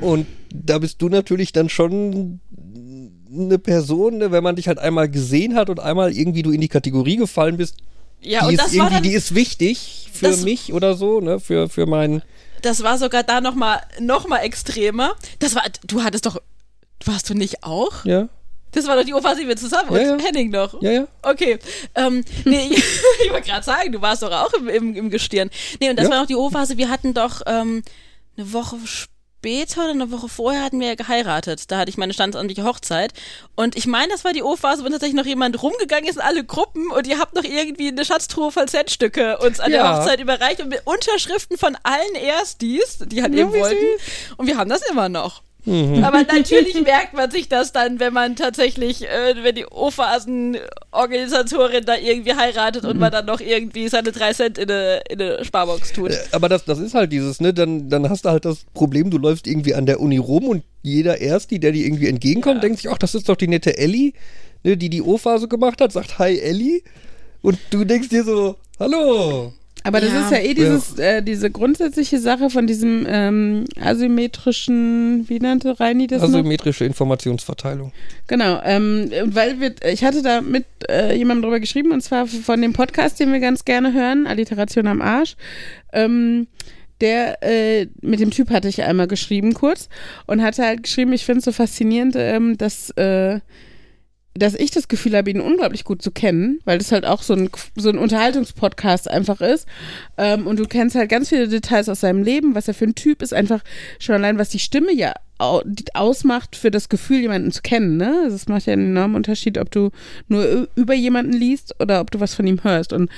Und 0.01 0.27
da 0.53 0.77
bist 0.79 1.01
du 1.01 1.09
natürlich 1.09 1.51
dann 1.51 1.69
schon 1.69 2.39
eine 3.31 3.59
Person, 3.59 4.17
ne, 4.17 4.31
wenn 4.31 4.43
man 4.43 4.55
dich 4.55 4.67
halt 4.67 4.79
einmal 4.79 5.09
gesehen 5.09 5.55
hat 5.55 5.69
und 5.69 5.79
einmal 5.79 6.11
irgendwie 6.15 6.41
du 6.41 6.51
in 6.51 6.61
die 6.61 6.67
Kategorie 6.67 7.15
gefallen 7.15 7.57
bist, 7.57 7.77
Ja, 8.21 8.41
die 8.41 8.45
und 8.47 8.53
ist 8.53 8.59
das 8.59 8.67
war 8.67 8.73
irgendwie, 8.75 8.93
dann, 8.95 9.03
die 9.03 9.13
ist 9.13 9.35
wichtig 9.35 10.09
für 10.13 10.27
das- 10.29 10.41
mich 10.43 10.73
oder 10.73 10.95
so, 10.95 11.21
ne, 11.21 11.39
für, 11.39 11.69
für 11.69 11.85
meinen, 11.85 12.21
das 12.61 12.83
war 12.83 12.97
sogar 12.97 13.23
da 13.23 13.39
noch 13.39 13.55
mal, 13.55 13.81
noch 14.01 14.27
mal 14.27 14.39
extremer. 14.39 15.15
Das 15.39 15.55
war, 15.55 15.63
du 15.87 16.03
hattest 16.03 16.25
doch, 16.25 16.37
warst 17.05 17.29
du 17.29 17.33
nicht 17.33 17.63
auch? 17.63 18.03
ja, 18.03 18.27
Das 18.71 18.85
war 18.87 18.97
doch 18.97 19.05
die 19.05 19.13
O-Phase, 19.13 19.41
die 19.41 19.47
wir 19.47 19.55
zusammen 19.55 19.95
Ja, 19.95 20.13
und 20.13 20.19
ja. 20.19 20.25
Henning 20.25 20.49
noch. 20.51 20.81
ja, 20.81 20.91
ja. 20.91 21.07
Okay. 21.21 21.57
Ähm, 21.95 22.25
nee, 22.43 22.67
ich, 22.71 22.77
ich 23.25 23.31
wollte 23.31 23.47
gerade 23.49 23.63
sagen, 23.65 23.93
du 23.93 24.01
warst 24.01 24.21
doch 24.23 24.31
auch 24.31 24.51
im, 24.53 24.67
im, 24.67 24.95
im 24.95 25.09
Gestirn. 25.09 25.49
Nee, 25.79 25.89
und 25.91 25.95
das 25.97 26.05
Ja. 26.05 26.11
war 26.11 26.19
noch 26.19 26.27
die 26.27 26.35
O-Phase, 26.35 26.77
wir 26.77 26.89
hatten 26.89 27.13
doch 27.13 27.41
ähm, 27.45 27.81
eine 28.37 28.51
Woche 28.51 28.75
später 28.85 29.13
oder 29.45 29.89
eine 29.91 30.11
Woche 30.11 30.27
vorher 30.29 30.63
hatten 30.63 30.79
wir 30.79 30.87
ja 30.87 30.95
geheiratet. 30.95 31.71
Da 31.71 31.77
hatte 31.79 31.89
ich 31.89 31.97
meine 31.97 32.13
standesamtliche 32.13 32.63
Hochzeit. 32.63 33.13
Und 33.55 33.75
ich 33.75 33.87
meine, 33.87 34.11
das 34.11 34.23
war 34.25 34.33
die 34.33 34.43
O-Phase, 34.43 34.83
wo 34.83 34.89
tatsächlich 34.89 35.15
noch 35.15 35.25
jemand 35.25 35.61
rumgegangen 35.61 36.09
ist 36.09 36.15
in 36.17 36.21
alle 36.21 36.43
Gruppen 36.43 36.91
und 36.91 37.07
ihr 37.07 37.19
habt 37.19 37.35
noch 37.35 37.43
irgendwie 37.43 37.87
eine 37.87 38.03
Schatztruhe 38.05 38.51
voll 38.51 38.67
Set-Stücke 38.69 39.37
uns 39.39 39.59
an 39.59 39.71
der 39.71 39.81
Ja. 39.81 39.97
Hochzeit 39.99 40.19
überreicht 40.19 40.61
und 40.61 40.69
mit 40.69 40.81
Unterschriften 40.85 41.57
von 41.57 41.77
allen 41.83 42.15
Erstis, 42.15 42.99
die 43.05 43.21
halt 43.21 43.33
Ja, 43.33 43.41
eben 43.41 43.53
wollten. 43.53 43.85
Und 44.37 44.47
wir 44.47 44.57
haben 44.57 44.69
das 44.69 44.81
immer 44.89 45.09
noch. 45.09 45.41
Aber 45.65 46.23
natürlich 46.31 46.81
merkt 46.81 47.13
man 47.13 47.29
sich 47.29 47.49
das 47.49 47.71
dann, 47.71 47.99
wenn 47.99 48.13
man 48.13 48.35
tatsächlich, 48.35 49.03
äh, 49.07 49.35
wenn 49.43 49.55
die 49.55 49.65
O-Phasen-Organisatorin 49.65 51.85
da 51.85 51.95
irgendwie 51.97 52.33
heiratet 52.33 52.85
und 52.85 52.99
man 52.99 53.11
dann 53.11 53.25
noch 53.25 53.41
irgendwie 53.41 53.87
seine 53.89 54.11
drei 54.11 54.33
Cent 54.33 54.57
in 54.57 54.69
eine, 54.71 55.01
in 55.09 55.21
eine 55.21 55.43
Sparbox 55.45 55.93
tut. 55.93 56.11
Äh, 56.11 56.17
Aber 56.31 56.49
das, 56.49 56.65
das 56.65 56.79
ist 56.79 56.93
halt 56.93 57.11
dieses, 57.11 57.39
ne, 57.41 57.53
dann, 57.53 57.89
dann 57.89 58.09
hast 58.09 58.25
du 58.25 58.29
halt 58.29 58.45
das 58.45 58.59
Problem, 58.73 59.09
du 59.11 59.17
läufst 59.17 59.47
irgendwie 59.47 59.75
an 59.75 59.85
der 59.85 59.99
Uni 59.99 60.17
rum 60.17 60.45
und 60.45 60.63
jeder 60.81 61.19
Ersti, 61.21 61.59
der 61.59 61.73
dir 61.73 61.85
irgendwie 61.85 62.07
entgegenkommt, 62.07 62.55
Ja. 62.55 62.61
denkt 62.61 62.79
sich, 62.79 62.89
ach, 62.89 62.97
das 62.97 63.15
ist 63.15 63.27
doch 63.29 63.35
die 63.35 63.47
nette 63.47 63.77
Ellie, 63.77 64.13
ne, 64.63 64.77
die 64.77 64.89
die 64.89 65.01
O-Phase 65.01 65.47
gemacht 65.47 65.81
hat, 65.81 65.91
sagt, 65.91 66.19
hi 66.19 66.39
Ellie. 66.39 66.81
Und 67.41 67.57
du 67.69 67.85
denkst 67.85 68.09
dir 68.09 68.23
so, 68.23 68.55
hallo. 68.79 69.53
Aber 69.83 70.01
das 70.01 70.11
Ja. 70.11 70.21
ist 70.25 70.31
ja 70.31 70.37
eh 70.39 70.53
dieses, 70.53 70.99
äh, 70.99 71.21
diese 71.23 71.49
grundsätzliche 71.49 72.19
Sache 72.19 72.49
von 72.49 72.67
diesem 72.67 73.05
ähm, 73.07 73.65
asymmetrischen, 73.79 75.25
wie 75.29 75.39
nannte 75.39 75.79
Reini 75.79 76.07
das 76.07 76.21
noch? 76.21 76.29
Asymmetrische 76.29 76.85
Informationsverteilung. 76.85 77.91
Genau, 78.27 78.59
ähm, 78.63 79.09
weil 79.25 79.59
wir, 79.59 79.73
ich 79.91 80.03
hatte 80.03 80.21
da 80.21 80.41
mit 80.41 80.65
äh, 80.89 81.15
jemandem 81.15 81.43
drüber 81.43 81.59
geschrieben 81.59 81.91
und 81.91 82.01
zwar 82.01 82.27
von 82.27 82.61
dem 82.61 82.73
Podcast, 82.73 83.19
den 83.19 83.31
wir 83.31 83.39
ganz 83.39 83.65
gerne 83.65 83.93
hören, 83.93 84.27
Alliteration 84.27 84.87
am 84.87 85.01
Arsch. 85.01 85.35
Ähm, 85.93 86.47
der, 87.01 87.41
äh, 87.41 87.87
mit 88.01 88.19
dem 88.19 88.31
Typ 88.31 88.49
hatte 88.49 88.67
ich 88.67 88.83
einmal 88.83 89.07
geschrieben 89.07 89.53
kurz 89.53 89.87
und 90.27 90.41
hatte 90.41 90.63
halt 90.65 90.83
geschrieben, 90.83 91.13
ich 91.13 91.23
finde 91.25 91.39
es 91.39 91.45
so 91.45 91.51
faszinierend, 91.53 92.15
ähm, 92.17 92.57
dass, 92.57 92.89
äh, 92.97 93.39
dass 94.39 94.55
ich 94.55 94.71
das 94.71 94.87
Gefühl 94.87 95.15
habe, 95.15 95.29
ihn 95.29 95.41
unglaublich 95.41 95.83
gut 95.83 96.01
zu 96.01 96.11
kennen, 96.11 96.59
weil 96.65 96.77
das 96.77 96.91
halt 96.91 97.05
auch 97.05 97.21
so 97.21 97.33
ein, 97.33 97.49
so 97.75 97.89
ein 97.89 97.97
Unterhaltungspodcast 97.97 99.09
einfach 99.09 99.41
ist. 99.41 99.67
Ähm, 100.17 100.47
und 100.47 100.59
du 100.59 100.65
kennst 100.65 100.95
halt 100.95 101.09
ganz 101.09 101.29
viele 101.29 101.47
Details 101.47 101.89
aus 101.89 102.01
seinem 102.01 102.23
Leben, 102.23 102.55
was 102.55 102.67
er 102.67 102.73
für 102.73 102.85
ein 102.85 102.95
Typ 102.95 103.21
ist, 103.21 103.33
einfach 103.33 103.63
schon 103.99 104.15
allein, 104.15 104.37
was 104.37 104.49
die 104.49 104.59
Stimme 104.59 104.93
ja 104.93 105.13
ausmacht 105.39 106.57
für 106.57 106.69
das 106.69 106.89
Gefühl, 106.89 107.21
jemanden 107.21 107.53
zu 107.53 107.61
kennen. 107.61 107.95
Ne? 107.95 108.23
Also 108.23 108.35
es 108.35 108.49
macht 108.49 108.65
ja 108.65 108.73
einen 108.73 108.87
enormen 108.87 109.15
Unterschied, 109.15 109.57
ob 109.57 109.71
du 109.71 109.91
nur 110.27 110.67
über 110.75 110.93
jemanden 110.93 111.31
liest 111.31 111.75
oder 111.79 112.01
ob 112.01 112.11
du 112.11 112.19
was 112.19 112.35
von 112.35 112.45
ihm 112.45 112.61
hörst. 112.63 112.91
Und 112.91 113.09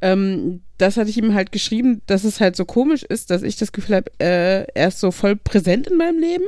ähm, 0.00 0.62
das 0.76 0.96
hatte 0.96 1.10
ich 1.10 1.18
ihm 1.18 1.34
halt 1.34 1.52
geschrieben, 1.52 2.02
dass 2.06 2.24
es 2.24 2.40
halt 2.40 2.56
so 2.56 2.64
komisch 2.64 3.04
ist, 3.04 3.30
dass 3.30 3.42
ich 3.42 3.56
das 3.56 3.70
Gefühl 3.70 3.96
habe, 3.96 4.10
äh, 4.18 4.64
er 4.74 4.88
ist 4.88 4.98
so 4.98 5.12
voll 5.12 5.36
präsent 5.36 5.86
in 5.86 5.96
meinem 5.96 6.18
Leben. 6.18 6.44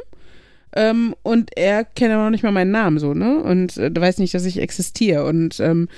Ähm, 0.74 1.14
und 1.22 1.50
er 1.56 1.84
kennt 1.84 2.12
aber 2.12 2.24
noch 2.24 2.30
nicht 2.30 2.44
mal 2.44 2.52
meinen 2.52 2.70
Namen 2.70 2.98
so, 2.98 3.14
ne? 3.14 3.42
Und 3.42 3.76
äh, 3.76 3.90
weiß 3.94 4.18
nicht, 4.18 4.34
dass 4.34 4.44
ich 4.44 4.58
existiere. 4.60 5.24
Und 5.24 5.58
ähm, 5.60 5.88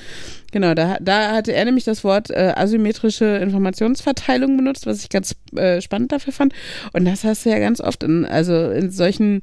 genau, 0.50 0.74
da, 0.74 0.96
da 1.00 1.32
hatte 1.32 1.52
er 1.52 1.64
nämlich 1.64 1.84
das 1.84 2.04
Wort 2.04 2.30
äh, 2.30 2.52
asymmetrische 2.56 3.24
Informationsverteilung 3.24 4.56
benutzt, 4.56 4.86
was 4.86 5.02
ich 5.02 5.08
ganz 5.10 5.34
äh, 5.56 5.80
spannend 5.80 6.12
dafür 6.12 6.32
fand. 6.32 6.54
Und 6.92 7.04
das 7.04 7.24
hast 7.24 7.44
du 7.44 7.50
ja 7.50 7.58
ganz 7.58 7.80
oft 7.80 8.02
in, 8.02 8.24
also 8.24 8.70
in 8.70 8.90
solchen 8.90 9.42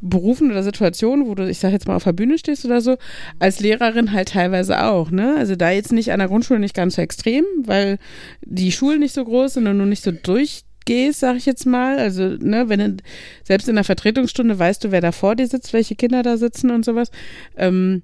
Berufen 0.00 0.50
oder 0.50 0.62
Situationen, 0.62 1.26
wo 1.26 1.34
du, 1.34 1.46
ich 1.48 1.58
sag 1.58 1.72
jetzt 1.72 1.86
mal, 1.86 1.96
auf 1.96 2.04
der 2.04 2.14
Bühne 2.14 2.38
stehst 2.38 2.64
oder 2.64 2.80
so, 2.80 2.96
als 3.38 3.60
Lehrerin 3.60 4.12
halt 4.12 4.30
teilweise 4.30 4.82
auch, 4.84 5.10
ne? 5.10 5.34
Also 5.36 5.56
da 5.56 5.70
jetzt 5.70 5.92
nicht 5.92 6.12
an 6.12 6.20
der 6.20 6.28
Grundschule 6.28 6.58
nicht 6.58 6.74
ganz 6.74 6.96
so 6.96 7.02
extrem, 7.02 7.44
weil 7.64 7.98
die 8.42 8.72
Schulen 8.72 9.00
nicht 9.00 9.14
so 9.14 9.24
groß 9.24 9.54
sind 9.54 9.66
und 9.66 9.78
du 9.78 9.84
nicht 9.84 10.02
so 10.02 10.12
durchgehst, 10.90 11.20
sag 11.20 11.36
ich 11.36 11.46
jetzt 11.46 11.66
mal. 11.66 11.98
Also, 11.98 12.22
ne, 12.22 12.68
wenn 12.68 12.80
du, 12.80 13.02
selbst 13.44 13.68
in 13.68 13.74
der 13.74 13.84
Vertretungsstunde 13.84 14.58
weißt 14.58 14.84
du, 14.84 14.90
wer 14.90 15.00
da 15.00 15.12
vor 15.12 15.36
dir 15.36 15.46
sitzt, 15.46 15.72
welche 15.72 15.94
Kinder 15.94 16.22
da 16.22 16.36
sitzen 16.36 16.70
und 16.70 16.84
sowas. 16.84 17.10
Ähm, 17.56 18.02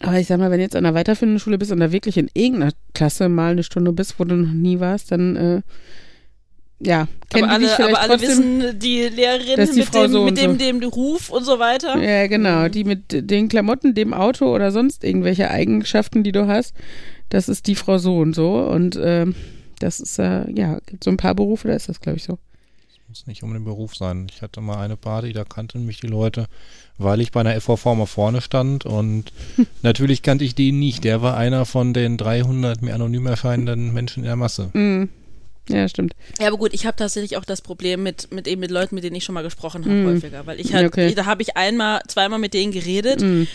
aber 0.00 0.18
ich 0.18 0.28
sag 0.28 0.38
mal, 0.38 0.50
wenn 0.50 0.58
du 0.58 0.64
jetzt 0.64 0.76
an 0.76 0.86
einer 0.86 0.94
weiterführenden 0.94 1.40
Schule 1.40 1.58
bist 1.58 1.72
und 1.72 1.80
da 1.80 1.90
wirklich 1.90 2.16
in 2.16 2.30
irgendeiner 2.32 2.72
Klasse 2.94 3.28
mal 3.28 3.52
eine 3.52 3.64
Stunde 3.64 3.92
bist, 3.92 4.18
wo 4.18 4.24
du 4.24 4.36
noch 4.36 4.52
nie 4.52 4.78
warst, 4.78 5.10
dann, 5.10 5.36
äh, 5.36 5.62
ja, 6.80 7.08
kennen 7.30 7.48
Aber 7.48 7.58
die 7.58 7.64
dich 7.64 7.74
alle, 7.74 7.76
vielleicht 7.76 7.96
aber 7.96 8.12
alle 8.12 8.18
trotzdem. 8.20 8.60
wissen, 8.60 8.78
die 8.78 9.00
Lehrerin 9.08 9.68
die 9.72 9.78
mit, 9.80 9.86
Frau 9.86 10.02
dem, 10.02 10.12
so 10.12 10.24
mit 10.24 10.38
dem, 10.38 10.52
so. 10.52 10.58
dem 10.58 10.82
Ruf 10.84 11.30
und 11.30 11.44
so 11.44 11.58
weiter. 11.58 12.00
Ja, 12.00 12.28
genau. 12.28 12.68
Die 12.68 12.84
mit 12.84 13.00
den 13.08 13.48
Klamotten, 13.48 13.94
dem 13.94 14.14
Auto 14.14 14.54
oder 14.54 14.70
sonst 14.70 15.02
irgendwelche 15.02 15.50
Eigenschaften, 15.50 16.22
die 16.22 16.30
du 16.30 16.46
hast, 16.46 16.74
das 17.30 17.48
ist 17.48 17.66
die 17.66 17.74
Frau 17.74 17.98
so 17.98 18.18
und 18.18 18.36
so. 18.36 18.58
Und 18.58 18.96
ähm, 19.02 19.34
das 19.78 20.00
ist, 20.00 20.18
äh, 20.18 20.50
ja, 20.50 20.78
gibt 20.86 21.04
so 21.04 21.10
ein 21.10 21.16
paar 21.16 21.34
Berufe, 21.34 21.68
da 21.68 21.74
ist 21.74 21.88
das, 21.88 22.00
glaube 22.00 22.16
ich, 22.18 22.24
so. 22.24 22.38
Muss 23.08 23.26
nicht 23.26 23.42
um 23.42 23.54
den 23.54 23.64
Beruf 23.64 23.96
sein. 23.96 24.26
Ich 24.30 24.42
hatte 24.42 24.60
mal 24.60 24.76
eine 24.82 24.98
Party, 24.98 25.32
da 25.32 25.42
kannten 25.44 25.86
mich 25.86 25.98
die 26.00 26.08
Leute, 26.08 26.46
weil 26.98 27.22
ich 27.22 27.32
bei 27.32 27.40
einer 27.40 27.58
FVV 27.58 27.94
mal 27.94 28.04
vorne 28.06 28.42
stand 28.42 28.84
und 28.84 29.32
natürlich 29.82 30.20
kannte 30.22 30.44
ich 30.44 30.54
den 30.54 30.78
nicht. 30.78 31.04
Der 31.04 31.22
war 31.22 31.34
einer 31.36 31.64
von 31.64 31.94
den 31.94 32.18
300 32.18 32.82
mir 32.82 32.94
anonym 32.94 33.26
erscheinenden 33.26 33.94
Menschen 33.94 34.20
in 34.20 34.26
der 34.26 34.36
Masse. 34.36 34.68
Mhm. 34.74 35.08
Ja, 35.70 35.88
stimmt. 35.88 36.14
Ja, 36.38 36.48
aber 36.48 36.58
gut, 36.58 36.74
ich 36.74 36.84
habe 36.86 36.96
tatsächlich 36.96 37.38
auch 37.38 37.44
das 37.46 37.62
Problem 37.62 38.02
mit, 38.02 38.30
mit 38.32 38.46
eben 38.46 38.60
mit 38.60 38.70
Leuten, 38.70 38.94
mit 38.94 39.04
denen 39.04 39.16
ich 39.16 39.24
schon 39.24 39.34
mal 39.34 39.42
gesprochen 39.42 39.84
habe, 39.84 39.94
Mm. 39.94 40.06
häufiger. 40.06 40.46
Weil 40.46 40.60
ich 40.60 40.72
halt, 40.74 40.86
Okay. 40.88 41.14
da 41.14 41.24
habe 41.26 41.40
ich 41.42 41.56
einmal, 41.58 42.00
zweimal 42.08 42.38
mit 42.38 42.52
denen 42.54 42.72
geredet 42.72 43.20
Mhm. 43.22 43.46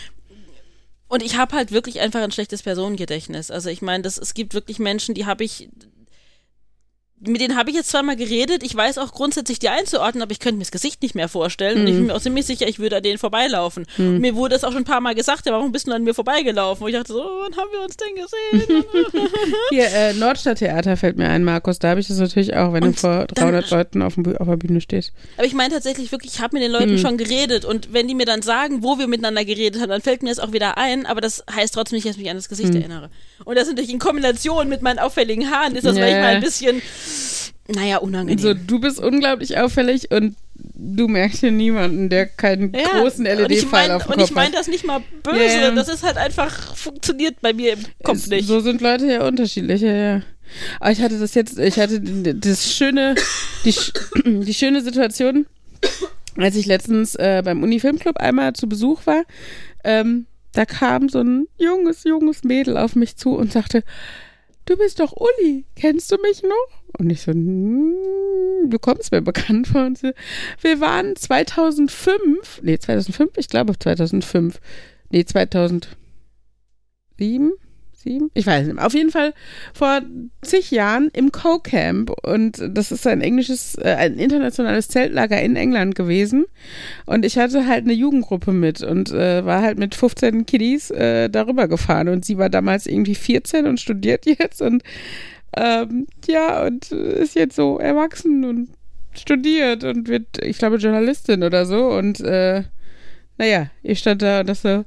und 1.08 1.22
ich 1.22 1.36
habe 1.36 1.54
halt 1.56 1.70
wirklich 1.72 2.00
einfach 2.00 2.20
ein 2.22 2.30
schlechtes 2.32 2.62
Personengedächtnis. 2.62 3.50
Also 3.52 3.68
ich 3.70 3.82
meine, 3.82 4.02
das, 4.02 4.18
es 4.18 4.34
gibt 4.34 4.54
wirklich 4.54 4.78
Menschen, 4.78 5.14
die 5.14 5.26
habe 5.26 5.44
ich, 5.44 5.68
mit 7.20 7.40
denen 7.40 7.56
habe 7.56 7.70
ich 7.70 7.76
jetzt 7.76 7.88
zweimal 7.90 8.16
geredet. 8.16 8.62
Ich 8.62 8.74
weiß 8.74 8.98
auch 8.98 9.12
grundsätzlich 9.12 9.58
die 9.58 9.70
einzuordnen, 9.70 10.20
aber 10.22 10.32
ich 10.32 10.40
könnte 10.40 10.56
mir 10.58 10.64
das 10.64 10.72
Gesicht 10.72 11.00
nicht 11.00 11.14
mehr 11.14 11.28
vorstellen. 11.28 11.80
Und 11.80 11.86
ich 11.86 11.92
Mhm. 11.94 11.98
bin 11.98 12.06
mir 12.08 12.14
auch 12.16 12.20
ziemlich 12.20 12.44
sicher, 12.44 12.68
ich 12.68 12.78
würde 12.78 12.96
an 12.98 13.02
denen 13.02 13.16
vorbeilaufen. 13.18 13.86
Und 13.96 14.18
mir 14.18 14.34
wurde 14.34 14.54
das 14.54 14.64
auch 14.64 14.72
schon 14.72 14.82
ein 14.82 14.84
paar 14.84 15.00
Mal 15.00 15.14
gesagt, 15.14 15.46
ja, 15.46 15.52
warum 15.52 15.72
bist 15.72 15.86
du 15.86 15.92
an 15.92 16.02
mir 16.04 16.12
vorbeigelaufen? 16.12 16.82
Und 16.84 16.90
ich 16.90 16.96
dachte 16.96 17.12
so, 17.14 17.22
oh, 17.24 17.42
wann 17.44 17.56
haben 17.56 17.70
wir 17.72 17.80
uns 17.82 17.96
denn 17.96 18.14
gesehen? 18.66 18.84
Hier, 19.70 19.86
äh, 19.86 20.12
Nordstadttheater 20.14 20.96
fällt 20.98 21.16
mir 21.16 21.28
ein, 21.28 21.44
Markus. 21.44 21.78
Da 21.78 21.90
habe 21.90 22.00
ich 22.00 22.08
das 22.08 22.18
natürlich 22.18 22.54
auch, 22.56 22.72
wenn 22.74 22.82
du 22.82 22.88
Und 22.88 23.00
vor 23.00 23.26
dann- 23.26 23.28
300 23.34 23.70
Leuten 23.70 24.02
auf, 24.02 24.18
auf 24.18 24.46
der 24.48 24.56
Bühne 24.56 24.80
stehst. 24.82 25.12
Aber 25.38 25.46
ich 25.46 25.54
meine 25.54 25.72
tatsächlich 25.72 26.12
wirklich, 26.12 26.34
ich 26.34 26.40
habe 26.40 26.56
mit 26.56 26.62
den 26.62 26.72
Leuten 26.72 26.90
Hm. 26.90 26.98
schon 26.98 27.16
geredet 27.16 27.64
und 27.64 27.92
wenn 27.94 28.06
die 28.06 28.14
mir 28.14 28.26
dann 28.26 28.42
sagen, 28.42 28.82
wo 28.82 28.98
wir 28.98 29.06
miteinander 29.06 29.44
geredet 29.46 29.80
haben, 29.80 29.88
dann 29.88 30.02
fällt 30.02 30.22
mir 30.22 30.28
das 30.28 30.40
auch 30.40 30.52
wieder 30.52 30.76
ein, 30.76 31.06
aber 31.06 31.20
das 31.22 31.42
heißt 31.50 31.72
trotzdem 31.74 31.96
nicht, 31.96 32.06
dass 32.06 32.16
ich 32.16 32.22
mich 32.22 32.30
an 32.30 32.36
das 32.36 32.48
Gesicht 32.50 32.70
Hm. 32.74 32.80
erinnere. 32.80 33.10
Und 33.46 33.56
das 33.56 33.68
natürlich 33.68 33.90
in 33.90 33.98
Kombination 33.98 34.68
mit 34.68 34.82
meinen 34.82 34.98
auffälligen 34.98 35.50
Haaren 35.50 35.74
ist 35.74 35.86
das 35.86 35.96
Ja, 35.96 36.02
manchmal 36.04 36.34
ein 36.36 36.40
bisschen, 36.42 36.82
naja, 37.68 37.98
unangenehm. 37.98 38.38
So, 38.38 38.54
du 38.54 38.78
bist 38.78 39.00
unglaublich 39.00 39.58
auffällig 39.58 40.10
und 40.10 40.36
du 40.54 41.08
merkst 41.08 41.40
hier 41.40 41.50
niemanden, 41.50 42.08
der 42.08 42.26
keinen 42.26 42.72
ja, 42.74 43.00
großen 43.00 43.26
und 43.26 43.50
ich 43.50 43.62
LED-Pfeil 43.62 43.90
auf 43.90 44.04
dem 44.04 44.12
Und 44.12 44.18
Kopf 44.18 44.28
ich 44.30 44.34
meine 44.34 44.52
hat. 44.52 44.58
das 44.60 44.68
nicht 44.68 44.86
mal 44.86 45.00
böse, 45.22 45.60
ja. 45.60 45.70
das 45.70 45.88
ist 45.88 46.02
halt 46.02 46.16
einfach, 46.16 46.76
funktioniert 46.76 47.40
bei 47.40 47.52
mir 47.52 47.72
im 47.74 47.80
Kopf 48.02 48.16
Es- 48.16 48.26
nicht. 48.28 48.46
So 48.46 48.60
sind 48.60 48.80
Leute 48.80 49.06
ja 49.06 49.26
unterschiedlich, 49.26 49.80
ja, 49.80 49.92
ja. 49.94 50.22
Aber 50.78 50.92
ich 50.92 51.00
hatte 51.00 51.18
das 51.18 51.34
jetzt, 51.34 51.58
ich 51.58 51.78
hatte 51.78 52.00
das 52.00 52.72
schöne, 52.72 53.14
die, 53.64 53.74
die 54.44 54.54
schöne 54.54 54.82
Situation, 54.82 55.46
als 56.36 56.56
ich 56.56 56.66
letztens 56.66 57.14
äh, 57.14 57.42
beim 57.44 57.62
Uni-Filmclub 57.62 58.18
einmal 58.18 58.52
zu 58.52 58.68
Besuch 58.68 59.06
war, 59.06 59.24
ähm, 59.84 60.26
da 60.52 60.64
kam 60.66 61.08
so 61.08 61.20
ein 61.20 61.48
junges, 61.58 62.04
junges 62.04 62.44
Mädel 62.44 62.76
auf 62.76 62.94
mich 62.94 63.16
zu 63.16 63.30
und 63.30 63.52
sagte, 63.52 63.82
du 64.66 64.76
bist 64.76 65.00
doch 65.00 65.12
Uli, 65.12 65.64
kennst 65.76 66.10
du 66.12 66.16
mich 66.20 66.42
noch? 66.42 66.98
Und 66.98 67.10
ich 67.10 67.22
so, 67.22 67.32
hm, 67.32 68.70
du 68.70 68.78
kommst 68.78 69.12
mir 69.12 69.22
bekannt 69.22 69.68
vor. 69.68 69.84
Und 69.86 69.98
so, 69.98 70.12
wir 70.60 70.80
waren 70.80 71.16
2005, 71.16 72.60
nee, 72.62 72.78
2005, 72.78 73.32
ich 73.36 73.48
glaube 73.48 73.78
2005, 73.78 74.60
nee, 75.10 75.24
2007, 75.24 75.94
sieben? 78.04 78.30
Ich 78.34 78.46
weiß 78.46 78.66
nicht. 78.66 78.78
Auf 78.78 78.94
jeden 78.94 79.10
Fall 79.10 79.34
vor 79.72 80.00
zig 80.42 80.70
Jahren 80.70 81.10
im 81.12 81.32
Co-Camp. 81.32 82.10
Und 82.22 82.62
das 82.68 82.92
ist 82.92 83.06
ein 83.06 83.20
englisches, 83.20 83.74
äh, 83.76 83.96
ein 83.98 84.18
internationales 84.18 84.88
Zeltlager 84.88 85.40
in 85.42 85.56
England 85.56 85.94
gewesen. 85.96 86.44
Und 87.06 87.24
ich 87.24 87.36
hatte 87.36 87.66
halt 87.66 87.84
eine 87.84 87.92
Jugendgruppe 87.92 88.52
mit 88.52 88.82
und 88.82 89.10
äh, 89.10 89.44
war 89.44 89.62
halt 89.62 89.78
mit 89.78 89.94
15 89.94 90.46
Kiddies 90.46 90.90
äh, 90.90 91.28
darüber 91.28 91.66
gefahren. 91.66 92.08
Und 92.08 92.24
sie 92.24 92.38
war 92.38 92.50
damals 92.50 92.86
irgendwie 92.86 93.16
14 93.16 93.66
und 93.66 93.80
studiert 93.80 94.26
jetzt. 94.38 94.62
Und 94.62 94.82
ähm, 95.56 96.06
ja, 96.26 96.64
und 96.64 96.92
ist 96.92 97.34
jetzt 97.34 97.56
so 97.56 97.78
erwachsen 97.78 98.44
und 98.44 98.68
studiert 99.18 99.84
und 99.84 100.08
wird, 100.08 100.42
ich 100.42 100.58
glaube, 100.58 100.76
Journalistin 100.76 101.42
oder 101.42 101.66
so. 101.66 101.88
Und 101.88 102.20
äh, 102.20 102.64
naja, 103.38 103.70
ich 103.82 103.98
stand 103.98 104.22
da 104.22 104.40
und 104.40 104.48
das 104.48 104.62
so, 104.62 104.84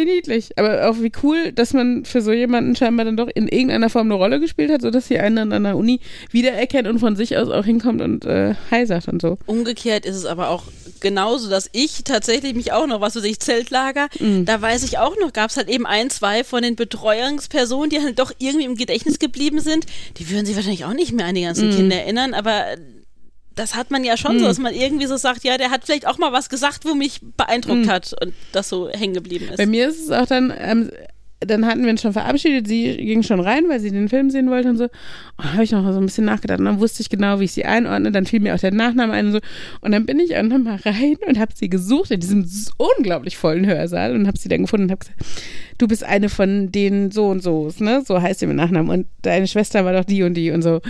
wie 0.00 0.04
niedlich. 0.06 0.50
Aber 0.56 0.88
auch 0.88 0.96
wie 1.00 1.12
cool, 1.22 1.52
dass 1.52 1.72
man 1.72 2.04
für 2.04 2.22
so 2.22 2.32
jemanden 2.32 2.74
scheinbar 2.74 3.04
dann 3.04 3.16
doch 3.16 3.28
in 3.32 3.48
irgendeiner 3.48 3.90
Form 3.90 4.08
eine 4.08 4.14
Rolle 4.14 4.40
gespielt 4.40 4.72
hat, 4.72 4.82
sodass 4.82 5.08
sie 5.08 5.18
einen 5.18 5.52
an 5.52 5.64
der 5.64 5.76
Uni 5.76 6.00
wiedererkennt 6.30 6.88
und 6.88 6.98
von 6.98 7.16
sich 7.16 7.36
aus 7.36 7.50
auch 7.50 7.64
hinkommt 7.64 8.00
und 8.02 8.24
äh, 8.24 8.54
Hi 8.70 8.86
sagt 8.86 9.08
und 9.08 9.22
so. 9.22 9.38
Umgekehrt 9.46 10.06
ist 10.06 10.16
es 10.16 10.24
aber 10.24 10.48
auch 10.48 10.64
genauso, 11.00 11.48
dass 11.48 11.68
ich 11.72 12.04
tatsächlich 12.04 12.54
mich 12.54 12.72
auch 12.72 12.86
noch, 12.86 13.00
was 13.00 13.16
weiß 13.16 13.24
ich, 13.24 13.40
Zeltlager, 13.40 14.08
da 14.44 14.60
weiß 14.60 14.82
ich 14.84 14.98
auch 14.98 15.16
noch, 15.20 15.32
gab 15.32 15.50
es 15.50 15.56
halt 15.56 15.68
eben 15.68 15.86
ein, 15.86 16.10
zwei 16.10 16.44
von 16.44 16.62
den 16.62 16.76
Betreuungspersonen, 16.76 17.90
die 17.90 18.00
halt 18.00 18.18
doch 18.18 18.32
irgendwie 18.38 18.66
im 18.66 18.76
Gedächtnis 18.76 19.18
geblieben 19.18 19.60
sind. 19.60 19.86
Die 20.18 20.30
würden 20.30 20.46
sich 20.46 20.56
wahrscheinlich 20.56 20.84
auch 20.84 20.92
nicht 20.92 21.12
mehr 21.12 21.26
an 21.26 21.34
die 21.34 21.42
ganzen 21.42 21.70
Kinder 21.70 21.96
erinnern, 21.96 22.34
aber 22.34 22.64
das 23.60 23.74
hat 23.74 23.90
man 23.90 24.04
ja 24.04 24.16
schon 24.16 24.38
so, 24.38 24.46
dass 24.46 24.58
man 24.58 24.74
irgendwie 24.74 25.06
so 25.06 25.18
sagt, 25.18 25.44
ja, 25.44 25.58
der 25.58 25.70
hat 25.70 25.84
vielleicht 25.84 26.06
auch 26.06 26.16
mal 26.16 26.32
was 26.32 26.48
gesagt, 26.48 26.86
wo 26.86 26.94
mich 26.94 27.20
beeindruckt 27.36 27.88
hat 27.88 28.14
und 28.24 28.32
das 28.52 28.70
so 28.70 28.88
hängen 28.88 29.12
geblieben 29.12 29.48
ist. 29.50 29.58
Bei 29.58 29.66
mir 29.66 29.88
ist 29.88 30.00
es 30.00 30.10
auch 30.10 30.24
dann, 30.24 30.50
ähm, 30.58 30.90
dann 31.40 31.66
hatten 31.66 31.82
wir 31.84 31.90
uns 31.90 32.00
schon 32.00 32.14
verabschiedet, 32.14 32.66
sie 32.66 32.96
ging 32.96 33.22
schon 33.22 33.40
rein, 33.40 33.64
weil 33.68 33.80
sie 33.80 33.90
den 33.90 34.08
Film 34.08 34.30
sehen 34.30 34.50
wollte 34.50 34.70
und 34.70 34.78
so. 34.78 34.88
Dann 35.36 35.52
habe 35.52 35.64
ich 35.64 35.72
noch 35.72 35.90
so 35.92 35.98
ein 35.98 36.06
bisschen 36.06 36.24
nachgedacht 36.24 36.58
und 36.58 36.66
dann 36.66 36.80
wusste 36.80 37.02
ich 37.02 37.10
genau, 37.10 37.40
wie 37.40 37.44
ich 37.44 37.52
sie 37.52 37.66
einordne. 37.66 38.12
Dann 38.12 38.24
fiel 38.24 38.40
mir 38.40 38.54
auch 38.54 38.58
der 38.58 38.72
Nachname 38.72 39.12
ein 39.12 39.26
und 39.26 39.32
so. 39.32 39.38
Und 39.80 39.92
dann 39.92 40.06
bin 40.06 40.18
ich 40.20 40.36
auch 40.36 40.42
nochmal 40.42 40.76
rein 40.84 41.16
und 41.26 41.38
habe 41.38 41.52
sie 41.54 41.68
gesucht 41.68 42.10
in 42.10 42.20
diesem 42.20 42.48
unglaublich 42.76 43.36
vollen 43.36 43.66
Hörsaal 43.66 44.14
und 44.14 44.26
habe 44.26 44.38
sie 44.38 44.48
dann 44.48 44.62
gefunden 44.62 44.84
und 44.84 44.90
habe 44.90 45.00
gesagt, 45.00 45.18
du 45.78 45.86
bist 45.86 46.04
eine 46.04 46.30
von 46.30 46.72
den 46.72 47.10
so 47.10 47.28
und 47.28 47.42
so, 47.42 47.70
ne? 47.78 48.02
So 48.06 48.20
heißt 48.20 48.40
sie 48.40 48.46
mit 48.46 48.56
Nachnamen. 48.56 48.90
Und 48.90 49.06
deine 49.22 49.46
Schwester 49.46 49.84
war 49.84 49.92
doch 49.92 50.04
die 50.04 50.22
und 50.22 50.34
die 50.34 50.50
und 50.50 50.62
so. 50.62 50.80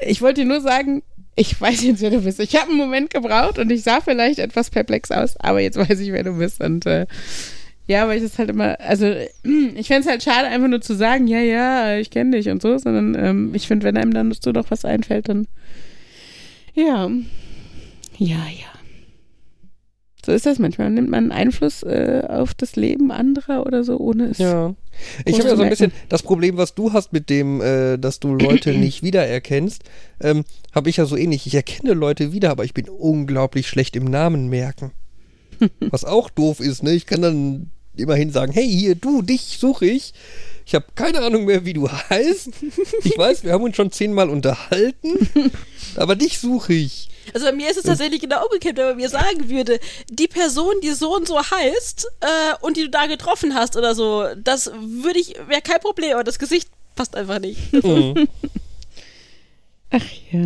Ich 0.00 0.20
wollte 0.20 0.42
dir 0.42 0.46
nur 0.46 0.60
sagen, 0.60 1.02
ich 1.36 1.60
weiß 1.60 1.84
jetzt, 1.84 2.00
wer 2.00 2.10
du 2.10 2.22
bist. 2.22 2.40
Ich 2.40 2.56
habe 2.56 2.70
einen 2.70 2.78
Moment 2.78 3.10
gebraucht 3.10 3.58
und 3.58 3.70
ich 3.70 3.82
sah 3.82 4.00
vielleicht 4.00 4.38
etwas 4.38 4.70
perplex 4.70 5.10
aus, 5.10 5.36
aber 5.36 5.60
jetzt 5.60 5.76
weiß 5.90 6.00
ich, 6.00 6.10
wer 6.12 6.24
du 6.24 6.38
bist. 6.38 6.62
Und 6.62 6.86
äh, 6.86 7.06
ja, 7.86 8.08
weil 8.08 8.16
ich 8.16 8.24
das 8.24 8.38
halt 8.38 8.50
immer, 8.50 8.80
also 8.80 9.06
ich 9.44 9.86
fände 9.86 10.00
es 10.00 10.06
halt 10.06 10.22
schade, 10.22 10.48
einfach 10.48 10.68
nur 10.68 10.80
zu 10.80 10.94
sagen, 10.94 11.26
ja, 11.26 11.40
ja, 11.40 11.98
ich 11.98 12.10
kenne 12.10 12.36
dich 12.36 12.48
und 12.48 12.62
so, 12.62 12.78
sondern 12.78 13.14
ähm, 13.14 13.54
ich 13.54 13.68
finde, 13.68 13.86
wenn 13.86 13.96
einem 13.96 14.14
dann 14.14 14.32
so 14.32 14.50
noch 14.50 14.70
was 14.70 14.84
einfällt, 14.84 15.28
dann 15.28 15.46
ja, 16.74 17.08
ja, 18.18 18.36
ja. 18.36 18.75
So 20.26 20.32
ist 20.32 20.44
das 20.44 20.58
manchmal. 20.58 20.90
Nimmt 20.90 21.08
man 21.08 21.30
Einfluss 21.30 21.84
äh, 21.84 22.24
auf 22.28 22.52
das 22.52 22.74
Leben 22.74 23.12
anderer 23.12 23.64
oder 23.64 23.84
so, 23.84 23.96
ohne 23.96 24.24
es. 24.24 24.38
Ja. 24.38 24.74
Ich 25.24 25.38
habe 25.38 25.50
ja 25.50 25.54
so 25.56 25.62
ein 25.62 25.68
bisschen 25.68 25.92
das 26.08 26.24
Problem, 26.24 26.56
was 26.56 26.74
du 26.74 26.92
hast 26.92 27.12
mit 27.12 27.30
dem, 27.30 27.60
äh, 27.60 27.96
dass 27.96 28.18
du 28.18 28.34
Leute 28.34 28.72
nicht 28.76 29.04
wiedererkennst, 29.04 29.84
ähm, 30.20 30.44
habe 30.74 30.90
ich 30.90 30.96
ja 30.96 31.06
so 31.06 31.16
ähnlich. 31.16 31.46
Ich 31.46 31.54
erkenne 31.54 31.92
Leute 31.92 32.32
wieder, 32.32 32.50
aber 32.50 32.64
ich 32.64 32.74
bin 32.74 32.88
unglaublich 32.88 33.68
schlecht 33.68 33.94
im 33.94 34.04
Namen 34.04 34.48
merken. 34.48 34.90
Was 35.90 36.04
auch 36.04 36.28
doof 36.28 36.58
ist, 36.58 36.82
ne? 36.82 36.90
Ich 36.90 37.06
kann 37.06 37.22
dann 37.22 37.70
immerhin 37.94 38.32
sagen, 38.32 38.50
hey, 38.52 38.68
hier, 38.68 38.96
du, 38.96 39.22
dich 39.22 39.58
suche 39.60 39.86
ich. 39.86 40.12
Ich 40.66 40.74
habe 40.74 40.86
keine 40.96 41.20
Ahnung 41.20 41.44
mehr, 41.44 41.64
wie 41.64 41.72
du 41.72 41.88
heißt. 41.88 42.50
Ich 43.04 43.16
weiß, 43.16 43.44
wir 43.44 43.52
haben 43.52 43.62
uns 43.62 43.76
schon 43.76 43.92
zehnmal 43.92 44.28
unterhalten, 44.28 45.52
aber 45.94 46.16
dich 46.16 46.40
suche 46.40 46.74
ich. 46.74 47.10
Also 47.34 47.46
bei 47.46 47.52
mir 47.52 47.70
ist 47.70 47.76
es 47.76 47.82
tatsächlich 47.84 48.20
genau 48.20 48.44
umgekehrt, 48.44 48.76
wenn 48.76 48.86
man 48.86 48.96
mir 48.96 49.08
sagen 49.08 49.48
würde, 49.48 49.78
die 50.10 50.28
Person, 50.28 50.74
die 50.82 50.90
so 50.92 51.14
und 51.14 51.26
so 51.26 51.38
heißt 51.38 52.06
äh, 52.20 52.26
und 52.60 52.76
die 52.76 52.82
du 52.82 52.90
da 52.90 53.06
getroffen 53.06 53.54
hast 53.54 53.76
oder 53.76 53.94
so, 53.94 54.26
das 54.42 54.70
würde 54.80 55.18
ich, 55.18 55.34
wäre 55.48 55.62
kein 55.62 55.80
Problem, 55.80 56.12
aber 56.14 56.24
das 56.24 56.38
Gesicht 56.38 56.68
passt 56.94 57.14
einfach 57.16 57.38
nicht. 57.38 57.72
Mhm. 57.72 58.28
Ach 59.90 60.04
ja. 60.32 60.40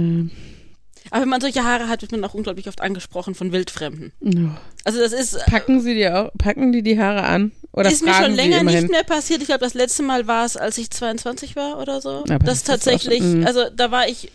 Aber 1.13 1.23
wenn 1.23 1.29
man 1.29 1.41
solche 1.41 1.65
Haare 1.65 1.89
hat, 1.89 2.03
wird 2.03 2.13
man 2.13 2.25
auch 2.25 2.35
unglaublich 2.35 2.69
oft 2.69 2.81
angesprochen 2.81 3.35
von 3.35 3.53
Wildfremden. 3.53 4.13
No. 4.21 4.51
Also 4.85 5.01
das 5.01 5.13
ist, 5.13 5.35
äh, 5.35 5.41
Packen 5.51 5.81
sie 5.81 5.95
dir 5.95 6.17
auch, 6.17 6.31
packen 6.39 6.73
die 6.73 6.83
die 6.83 7.01
Haare 7.01 7.25
an? 7.25 7.53
Oder 7.73 7.91
ist 7.91 8.05
mir 8.05 8.15
schon 8.15 8.35
länger 8.35 8.63
nicht 8.63 8.91
mehr 8.91 9.05
passiert. 9.05 9.41
Ich 9.41 9.47
glaube, 9.47 9.61
das 9.65 9.75
letzte 9.75 10.03
Mal 10.03 10.27
war 10.27 10.45
es, 10.45 10.57
als 10.57 10.79
ich 10.79 10.91
22 10.91 11.57
war 11.57 11.79
oder 11.81 12.01
so. 12.01 12.25
Aber 12.29 12.39
das 12.39 12.45
das 12.45 12.57
ist 12.59 12.67
tatsächlich, 12.67 13.21
auch 13.21 13.25
schon- 13.25 13.41
mm. 13.41 13.47
also 13.47 13.65
da 13.75 13.91
war 13.91 14.09
ich 14.09 14.31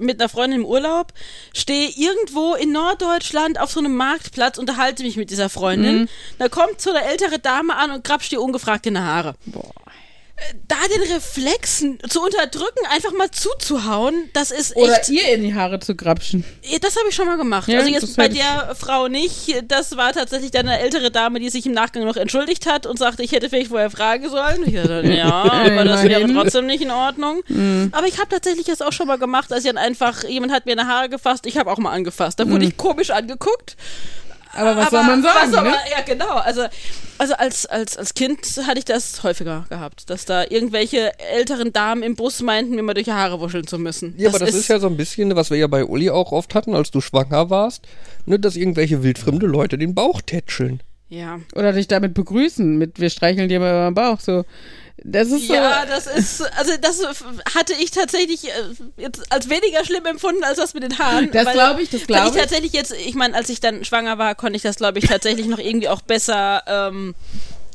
mit 0.00 0.20
einer 0.20 0.28
Freundin 0.28 0.60
im 0.60 0.66
Urlaub, 0.66 1.12
stehe 1.54 1.88
irgendwo 1.88 2.54
in 2.54 2.72
Norddeutschland 2.72 3.60
auf 3.60 3.70
so 3.70 3.80
einem 3.80 3.94
Marktplatz, 3.96 4.58
unterhalte 4.58 5.02
mich 5.02 5.16
mit 5.16 5.30
dieser 5.30 5.48
Freundin. 5.48 6.02
Mhm. 6.02 6.08
Da 6.38 6.48
kommt 6.48 6.80
so 6.80 6.90
eine 6.90 7.04
ältere 7.04 7.38
Dame 7.38 7.76
an 7.76 7.90
und 7.90 8.04
grapscht 8.04 8.32
dir 8.32 8.40
ungefragt 8.40 8.86
in 8.86 8.94
die 8.94 9.00
Haare. 9.00 9.34
Boah. 9.46 9.72
Da 10.68 10.76
den 10.92 11.12
Reflex 11.12 11.84
zu 12.08 12.22
unterdrücken, 12.22 12.86
einfach 12.90 13.12
mal 13.12 13.30
zuzuhauen, 13.30 14.28
das 14.32 14.50
ist 14.50 14.74
Oder 14.76 14.98
echt. 15.00 15.08
ihr 15.10 15.28
in 15.34 15.42
die 15.42 15.54
Haare 15.54 15.80
zu 15.80 15.94
grapschen. 15.94 16.44
Das 16.80 16.96
habe 16.96 17.08
ich 17.08 17.14
schon 17.14 17.26
mal 17.26 17.36
gemacht. 17.36 17.68
Ja, 17.68 17.78
also 17.78 17.90
jetzt 17.90 18.16
bei 18.16 18.28
der 18.28 18.74
Frau 18.74 19.08
nicht. 19.08 19.62
Das 19.68 19.96
war 19.96 20.12
tatsächlich 20.12 20.50
dann 20.50 20.68
eine 20.68 20.80
ältere 20.80 21.10
Dame, 21.10 21.40
die 21.40 21.50
sich 21.50 21.66
im 21.66 21.72
Nachgang 21.72 22.04
noch 22.04 22.16
entschuldigt 22.16 22.66
hat 22.66 22.86
und 22.86 22.98
sagte, 22.98 23.22
ich 23.22 23.32
hätte 23.32 23.48
vielleicht 23.50 23.68
vorher 23.68 23.90
fragen 23.90 24.28
sollen. 24.28 24.66
Ich 24.66 24.74
dachte, 24.74 25.02
ja, 25.06 25.30
aber 25.42 25.84
das 25.84 26.04
wäre 26.04 26.26
trotzdem 26.32 26.66
nicht 26.66 26.82
in 26.82 26.90
Ordnung. 26.90 27.42
Aber 27.92 28.06
ich 28.06 28.18
habe 28.18 28.28
tatsächlich 28.30 28.66
das 28.66 28.82
auch 28.82 28.92
schon 28.92 29.06
mal 29.06 29.18
gemacht, 29.18 29.52
als 29.52 29.64
ich 29.64 29.70
dann 29.70 29.78
einfach, 29.78 30.24
jemand 30.24 30.52
hat 30.52 30.66
mir 30.66 30.72
eine 30.72 30.86
Haare 30.86 31.08
gefasst, 31.08 31.46
ich 31.46 31.56
habe 31.58 31.70
auch 31.70 31.78
mal 31.78 31.92
angefasst. 31.92 32.40
Da 32.40 32.48
wurde 32.48 32.64
ich 32.64 32.76
komisch 32.76 33.10
angeguckt. 33.10 33.76
Aber 34.52 34.76
was 34.76 34.88
aber 34.88 34.98
soll 34.98 35.04
man 35.04 35.22
sagen, 35.22 35.52
soll 35.52 35.62
ne? 35.62 35.70
man- 35.70 35.78
Ja, 35.90 36.02
genau. 36.04 36.34
Also, 36.34 36.66
also 37.20 37.34
als, 37.34 37.66
als, 37.66 37.98
als 37.98 38.14
Kind 38.14 38.40
hatte 38.66 38.78
ich 38.78 38.86
das 38.86 39.22
häufiger 39.22 39.66
gehabt, 39.68 40.08
dass 40.08 40.24
da 40.24 40.44
irgendwelche 40.48 41.12
älteren 41.18 41.70
Damen 41.70 42.02
im 42.02 42.16
Bus 42.16 42.40
meinten, 42.40 42.74
mir 42.74 42.82
mal 42.82 42.94
durch 42.94 43.04
die 43.04 43.12
Haare 43.12 43.40
wuscheln 43.40 43.66
zu 43.66 43.78
müssen. 43.78 44.14
Ja, 44.16 44.30
aber 44.30 44.38
das 44.38 44.54
ist, 44.54 44.68
ja 44.68 44.78
so 44.78 44.86
ein 44.86 44.96
bisschen, 44.96 45.36
was 45.36 45.50
wir 45.50 45.58
ja 45.58 45.66
bei 45.66 45.84
Uli 45.84 46.08
auch 46.08 46.32
oft 46.32 46.54
hatten, 46.54 46.74
als 46.74 46.90
du 46.90 47.02
schwanger 47.02 47.50
warst, 47.50 47.86
ne, 48.24 48.38
dass 48.38 48.56
irgendwelche 48.56 49.02
wildfremde 49.02 49.46
Leute 49.46 49.76
den 49.76 49.94
Bauch 49.94 50.22
tätscheln. 50.22 50.82
Ja. 51.10 51.40
Oder 51.54 51.72
dich 51.72 51.88
damit 51.88 52.14
begrüßen, 52.14 52.78
mit 52.78 53.00
wir 53.00 53.10
streicheln 53.10 53.48
dir 53.48 53.60
mal 53.60 53.70
über 53.70 53.90
den 53.90 53.94
Bauch. 53.94 54.20
So. 54.20 54.44
Das 55.02 55.28
ist 55.28 55.48
so. 55.48 55.54
Ja, 55.54 55.86
das 55.86 56.06
ist, 56.06 56.42
also 56.58 56.72
das 56.80 57.02
hatte 57.54 57.72
ich 57.80 57.90
tatsächlich 57.90 58.48
äh, 58.48 58.52
jetzt 58.96 59.32
als 59.32 59.48
weniger 59.48 59.84
schlimm 59.84 60.04
empfunden 60.06 60.44
als 60.44 60.58
das 60.58 60.74
mit 60.74 60.82
den 60.82 60.98
Haaren. 60.98 61.30
Das 61.32 61.52
glaube 61.52 61.82
ich, 61.82 61.90
das 61.90 62.06
glaube 62.06 62.28
ich 62.28 62.34
ich. 62.34 62.40
tatsächlich 62.40 62.72
jetzt, 62.72 62.92
ich 62.92 63.14
meine, 63.14 63.34
als 63.34 63.48
ich 63.48 63.60
dann 63.60 63.84
schwanger 63.84 64.18
war, 64.18 64.34
konnte 64.34 64.56
ich 64.56 64.62
das, 64.62 64.76
glaube 64.76 64.98
ich, 64.98 65.06
tatsächlich 65.06 65.46
noch 65.46 65.58
irgendwie 65.58 65.88
auch 65.88 66.02
besser 66.02 66.62
ähm, 66.66 67.14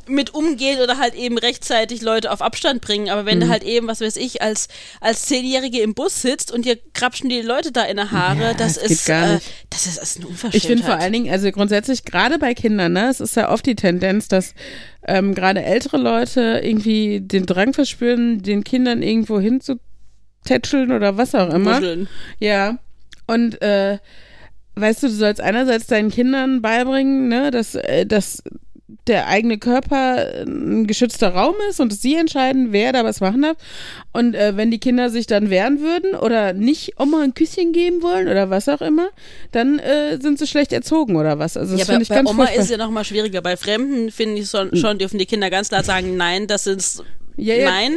mit 0.10 0.34
umgehen 0.34 0.80
oder 0.82 0.98
halt 0.98 1.16
eben 1.16 1.38
rechtzeitig 1.38 2.02
Leute 2.02 2.32
auf 2.32 2.42
Abstand 2.42 2.82
bringen. 2.82 3.10
Aber 3.10 3.24
Mhm. 3.24 3.26
wenn 3.28 3.40
du 3.42 3.50
halt 3.50 3.64
eben, 3.64 3.88
was 3.88 4.02
weiß 4.02 4.16
ich, 4.18 4.42
als, 4.42 4.68
als 5.02 5.26
Zehnjährige 5.26 5.80
im 5.82 5.94
Bus 5.94 6.22
sitzt 6.22 6.52
und 6.52 6.66
dir 6.66 6.78
krapschen 6.94 7.30
die 7.30 7.42
Leute 7.42 7.72
da 7.72 7.84
in 7.84 7.98
die 7.98 8.04
Haare, 8.04 8.40
Ja, 8.42 8.54
das, 8.54 8.78
ist, 8.78 9.10
äh, 9.10 9.40
das 9.70 9.86
ist, 9.86 9.98
das 9.98 10.04
ist 10.04 10.18
eine 10.18 10.28
Unverschämtheit. 10.28 10.56
Ich 10.62 10.68
finde 10.68 10.84
vor 10.84 10.96
allen 11.00 11.14
Dingen, 11.14 11.32
also 11.32 11.52
grundsätzlich 11.52 12.06
gerade 12.06 12.40
bei 12.40 12.54
Kindern, 12.54 12.94
ne, 12.94 13.10
es 13.10 13.20
ist 13.20 13.36
ja 13.36 13.52
oft 13.52 13.66
die 13.66 13.76
Tendenz, 13.76 14.28
dass 14.28 14.54
ähm, 15.08 15.36
gerade 15.36 15.64
ältere 15.64 15.98
Leute 15.98 16.62
irgendwie 16.64 17.22
den 17.22 17.46
Drang 17.46 17.74
verspüren, 17.74 18.42
den 18.42 18.64
Kindern 18.64 19.02
irgendwo 19.04 19.40
hinzutätscheln 19.40 20.92
oder 20.92 21.18
was 21.18 21.36
auch 21.36 21.54
immer. 21.54 21.78
Wuscheln. 21.78 22.08
Ja. 22.40 22.78
Und 23.28 23.62
äh, 23.62 23.98
weißt 24.76 25.04
du, 25.04 25.08
du 25.08 25.14
sollst 25.14 25.42
einerseits 25.42 25.88
deinen 25.88 26.12
Kindern 26.12 26.62
beibringen, 26.62 27.28
ne, 27.28 27.50
dass, 27.52 27.76
äh, 27.76 28.06
dass 28.06 28.44
der 29.08 29.28
eigene 29.28 29.58
Körper 29.58 30.44
ein 30.46 30.86
geschützter 30.86 31.30
Raum 31.30 31.56
ist 31.70 31.80
und 31.80 31.92
sie 31.92 32.16
entscheiden, 32.16 32.72
wer 32.72 32.94
da 32.94 33.04
was 33.04 33.20
machen 33.20 33.42
darf. 33.42 33.58
Und 34.14 34.36
äh, 34.36 34.56
wenn 34.58 34.70
die 34.70 34.78
Kinder 34.80 35.10
sich 35.10 35.26
dann 35.26 35.50
wehren 35.50 35.82
würden 35.82 36.14
oder 36.16 36.54
nicht 36.54 37.00
Oma 37.00 37.24
ein 37.24 37.34
Küsschen 37.34 37.72
geben 37.74 38.04
wollen 38.04 38.28
oder 38.28 38.52
was 38.52 38.70
auch 38.70 38.82
immer, 38.82 39.10
dann 39.52 39.80
äh, 39.80 40.20
sind 40.22 40.38
sie 40.38 40.46
schlecht 40.46 40.72
erzogen 40.72 41.16
oder 41.16 41.40
was. 41.40 41.58
Also 41.58 41.72
das 41.72 41.80
Ja, 41.80 41.86
bei, 41.86 41.94
finde 41.94 42.04
ich 42.04 42.10
bei 42.10 42.16
ganz 42.16 42.30
Oma 42.30 42.44
furchtbar. 42.46 42.64
ist 42.64 42.70
ja 42.70 42.78
noch 42.78 42.92
mal 42.92 43.04
schwieriger. 43.04 43.42
Bei 43.42 43.58
Fremden, 43.58 44.12
finde 44.12 44.42
ich 44.42 44.50
schon, 44.50 44.76
schon, 44.76 45.00
dürfen 45.00 45.18
die 45.18 45.26
Kinder 45.26 45.50
ganz 45.50 45.70
klar 45.70 45.84
sagen, 45.84 46.16
nein, 46.16 46.46
das 46.46 46.68
ist 46.68 47.04
Ja, 47.38 47.56
ja. 47.56 47.72
nein. 47.72 47.94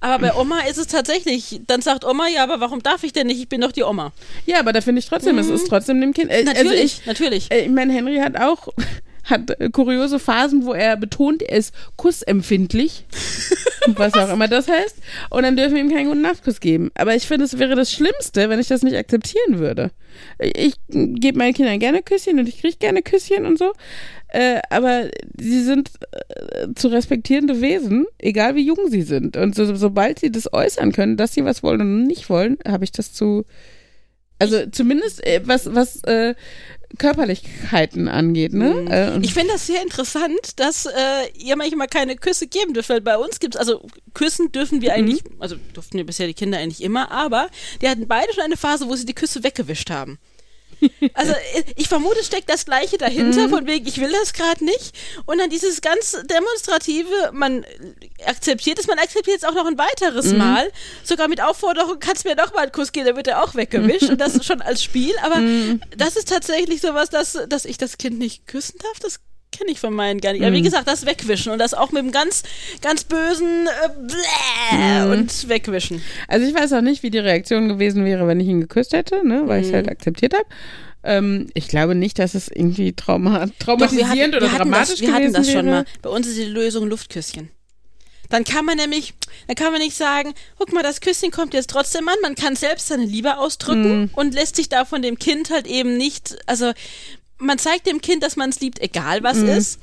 Aber 0.00 0.18
bei 0.18 0.34
Oma 0.34 0.62
ist 0.68 0.78
es 0.78 0.88
tatsächlich, 0.88 1.60
dann 1.68 1.80
sagt 1.80 2.04
Oma, 2.04 2.24
ja, 2.34 2.42
aber 2.42 2.58
warum 2.58 2.82
darf 2.82 3.04
ich 3.04 3.12
denn 3.12 3.28
nicht? 3.28 3.38
Ich 3.40 3.48
bin 3.48 3.60
doch 3.60 3.70
die 3.72 3.84
Oma. 3.84 4.12
Ja, 4.46 4.58
aber 4.58 4.72
da 4.72 4.80
finde 4.80 4.98
ich 4.98 5.06
trotzdem, 5.08 5.38
es 5.38 5.48
ist 5.48 5.68
trotzdem 5.68 6.00
dem 6.00 6.12
Kind. 6.12 6.30
Äh, 6.32 6.42
Natürlich, 6.42 6.70
Also 6.72 6.82
ich, 6.84 7.06
natürlich. 7.06 7.50
äh, 7.52 7.60
ich 7.66 7.70
meine, 7.70 7.92
Henry 7.92 8.16
hat 8.16 8.36
auch 8.40 8.66
hat 9.24 9.58
äh, 9.60 9.70
kuriose 9.70 10.18
Phasen, 10.18 10.64
wo 10.64 10.72
er 10.72 10.96
betont, 10.96 11.42
er 11.42 11.58
ist 11.58 11.74
kussempfindlich. 11.96 13.04
was 13.86 14.14
auch 14.14 14.32
immer 14.32 14.48
das 14.48 14.68
heißt. 14.68 14.96
Und 15.30 15.42
dann 15.42 15.56
dürfen 15.56 15.74
wir 15.74 15.82
ihm 15.82 15.90
keinen 15.90 16.08
guten 16.08 16.22
Nachtkuss 16.22 16.60
geben. 16.60 16.90
Aber 16.94 17.14
ich 17.14 17.26
finde, 17.26 17.44
es 17.44 17.58
wäre 17.58 17.74
das 17.74 17.92
Schlimmste, 17.92 18.48
wenn 18.48 18.60
ich 18.60 18.68
das 18.68 18.82
nicht 18.82 18.96
akzeptieren 18.96 19.58
würde. 19.58 19.90
Ich 20.38 20.74
gebe 20.88 21.38
meinen 21.38 21.54
Kindern 21.54 21.78
gerne 21.78 22.02
Küsschen 22.02 22.38
und 22.38 22.48
ich 22.48 22.60
kriege 22.60 22.76
gerne 22.76 23.02
Küsschen 23.02 23.46
und 23.46 23.58
so. 23.58 23.72
Äh, 24.28 24.60
aber 24.70 25.10
sie 25.38 25.62
sind 25.62 25.90
äh, 26.28 26.68
zu 26.74 26.88
respektierende 26.88 27.60
Wesen, 27.60 28.06
egal 28.18 28.54
wie 28.54 28.66
jung 28.66 28.88
sie 28.88 29.02
sind. 29.02 29.36
Und 29.36 29.54
so, 29.54 29.74
sobald 29.74 30.18
sie 30.18 30.32
das 30.32 30.52
äußern 30.52 30.92
können, 30.92 31.16
dass 31.16 31.34
sie 31.34 31.44
was 31.44 31.62
wollen 31.62 31.80
und 31.80 32.04
nicht 32.04 32.28
wollen, 32.30 32.58
habe 32.66 32.84
ich 32.84 32.92
das 32.92 33.12
zu. 33.12 33.44
Also 34.40 34.66
zumindest 34.66 35.24
äh, 35.24 35.42
was, 35.44 35.72
was 35.74 36.02
äh, 36.04 36.34
Körperlichkeiten 36.98 38.08
angeht, 38.08 38.52
ne? 38.52 38.74
Mhm. 38.74 38.86
Äh, 38.88 39.18
Ich 39.20 39.34
finde 39.34 39.52
das 39.54 39.66
sehr 39.66 39.82
interessant, 39.82 40.58
dass 40.60 40.86
äh, 40.86 40.90
ihr 41.36 41.56
manchmal 41.56 41.88
keine 41.88 42.16
Küsse 42.16 42.46
geben 42.46 42.74
dürft, 42.74 42.88
weil 42.88 43.00
bei 43.00 43.16
uns 43.16 43.40
gibt 43.40 43.54
es, 43.54 43.58
also 43.60 43.86
küssen 44.14 44.52
dürfen 44.52 44.80
wir 44.80 44.94
eigentlich, 44.94 45.22
also 45.38 45.56
durften 45.72 45.96
wir 45.98 46.06
bisher 46.06 46.26
die 46.26 46.34
Kinder 46.34 46.58
eigentlich 46.58 46.82
immer, 46.82 47.10
aber 47.10 47.48
die 47.82 47.88
hatten 47.88 48.06
beide 48.06 48.32
schon 48.32 48.44
eine 48.44 48.56
Phase, 48.56 48.88
wo 48.88 48.94
sie 48.94 49.06
die 49.06 49.14
Küsse 49.14 49.42
weggewischt 49.44 49.90
haben. 49.90 50.18
Also 51.14 51.32
ich 51.76 51.88
vermute, 51.88 52.20
es 52.20 52.26
steckt 52.26 52.48
das 52.50 52.64
Gleiche 52.64 52.98
dahinter, 52.98 53.48
von 53.48 53.66
wegen, 53.66 53.86
ich 53.86 54.00
will 54.00 54.10
das 54.10 54.32
gerade 54.32 54.64
nicht. 54.64 54.94
Und 55.26 55.38
dann 55.38 55.50
dieses 55.50 55.80
ganz 55.80 56.16
demonstrative, 56.28 57.30
man 57.32 57.64
akzeptiert 58.26 58.78
es, 58.78 58.86
man 58.86 58.98
akzeptiert 58.98 59.38
es 59.38 59.44
auch 59.44 59.54
noch 59.54 59.66
ein 59.66 59.78
weiteres 59.78 60.32
Mal. 60.32 60.70
Sogar 61.02 61.28
mit 61.28 61.40
Aufforderung, 61.40 61.98
kannst 62.00 62.24
mir 62.24 62.36
doch 62.36 62.52
mal 62.54 62.62
einen 62.62 62.72
Kuss 62.72 62.92
geben, 62.92 63.06
dann 63.06 63.16
wird 63.16 63.28
er 63.28 63.42
auch 63.42 63.54
weggewischt. 63.54 64.08
Und 64.10 64.20
das 64.20 64.34
ist 64.34 64.44
schon 64.46 64.62
als 64.62 64.82
Spiel. 64.82 65.14
Aber 65.22 65.40
das 65.96 66.16
ist 66.16 66.28
tatsächlich 66.28 66.80
sowas, 66.80 67.10
dass, 67.10 67.38
dass 67.48 67.64
ich 67.64 67.78
das 67.78 67.98
Kind 67.98 68.18
nicht 68.18 68.46
küssen 68.46 68.78
darf. 68.78 68.98
Das 69.00 69.20
kenne 69.56 69.70
ich 69.70 69.80
von 69.80 69.92
meinen 69.94 70.20
gar 70.20 70.32
nicht. 70.32 70.42
Aber 70.42 70.52
wie 70.52 70.62
gesagt, 70.62 70.88
das 70.88 71.06
Wegwischen 71.06 71.52
und 71.52 71.58
das 71.58 71.74
auch 71.74 71.92
mit 71.92 72.02
dem 72.02 72.10
ganz, 72.12 72.42
ganz 72.80 73.04
bösen 73.04 73.66
äh, 73.66 73.88
Bläh 74.06 75.12
und 75.12 75.48
Wegwischen. 75.48 76.02
Also 76.28 76.46
ich 76.46 76.54
weiß 76.54 76.72
auch 76.74 76.80
nicht, 76.80 77.02
wie 77.02 77.10
die 77.10 77.18
Reaktion 77.18 77.68
gewesen 77.68 78.04
wäre, 78.04 78.26
wenn 78.26 78.40
ich 78.40 78.48
ihn 78.48 78.60
geküsst 78.60 78.92
hätte, 78.92 79.26
ne, 79.26 79.42
weil 79.46 79.60
ich 79.60 79.66
es 79.66 79.72
Mhm. 79.72 79.76
halt 79.76 79.88
akzeptiert 79.90 80.34
habe. 80.34 80.44
Ähm, 81.06 81.48
ich 81.54 81.68
glaube 81.68 81.94
nicht, 81.94 82.18
dass 82.18 82.34
es 82.34 82.48
irgendwie 82.48 82.92
trauma 82.94 83.46
Doch, 83.46 83.52
traumatisierend 83.58 84.34
oder 84.36 84.46
wir 84.46 84.52
hatten 84.52 84.70
dramatisch 84.70 84.88
das, 84.90 85.00
wir 85.02 85.08
hatten 85.12 85.18
gewesen 85.32 85.34
das 85.34 85.46
schon 85.52 85.66
wäre. 85.66 85.76
mal. 85.76 85.84
Bei 86.02 86.10
uns 86.10 86.26
ist 86.26 86.38
die 86.38 86.44
Lösung 86.44 86.88
Luftküsschen. 86.88 87.50
Dann 88.30 88.44
kann 88.44 88.64
man 88.64 88.78
nämlich, 88.78 89.12
dann 89.46 89.54
kann 89.54 89.70
man 89.70 89.82
nicht 89.82 89.94
sagen, 89.94 90.32
guck 90.58 90.72
mal, 90.72 90.82
das 90.82 91.02
Küsschen 91.02 91.30
kommt 91.30 91.52
jetzt 91.52 91.68
trotzdem 91.68 92.08
an. 92.08 92.14
Man 92.22 92.34
kann 92.34 92.56
selbst 92.56 92.88
seine 92.88 93.04
Liebe 93.04 93.36
ausdrücken 93.36 94.00
Mhm. 94.04 94.10
und 94.14 94.32
lässt 94.34 94.56
sich 94.56 94.70
da 94.70 94.86
von 94.86 95.02
dem 95.02 95.18
Kind 95.18 95.50
halt 95.50 95.66
eben 95.66 95.98
nicht, 95.98 96.34
also 96.46 96.72
man 97.44 97.58
zeigt 97.58 97.86
dem 97.86 98.00
Kind, 98.00 98.22
dass 98.22 98.36
man 98.36 98.50
es 98.50 98.60
liebt, 98.60 98.80
egal 98.80 99.22
was 99.22 99.38
Mhm. 99.38 99.48
ist. 99.48 99.78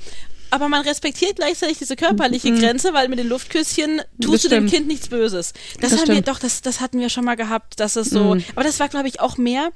Aber 0.53 0.67
man 0.67 0.81
respektiert 0.81 1.38
gleichzeitig 1.38 1.77
diese 1.77 1.95
körperliche 1.95 2.51
Grenze, 2.51 2.93
weil 2.93 3.07
mit 3.07 3.19
den 3.19 3.29
Luftküsschen 3.29 4.01
tust 4.21 4.33
Das 4.33 4.41
du 4.43 4.49
dem 4.49 4.67
stimmt. 4.67 4.71
Kind 4.71 4.88
nichts 4.88 5.07
Böses. 5.07 5.53
Das, 5.79 5.91
Das 5.91 5.91
haben 6.01 6.07
wir 6.09 6.13
stimmt. 6.15 6.27
doch, 6.27 6.39
das, 6.39 6.61
das 6.61 6.81
hatten 6.81 6.99
wir 6.99 7.07
schon 7.07 7.23
mal 7.23 7.35
gehabt, 7.35 7.79
dass 7.79 7.95
es 7.95 8.09
so, 8.09 8.35
Mhm. 8.35 8.43
aber 8.55 8.65
das 8.65 8.79
war, 8.81 8.89
glaube 8.89 9.07
ich, 9.07 9.21
auch 9.21 9.38
mehr 9.38 9.71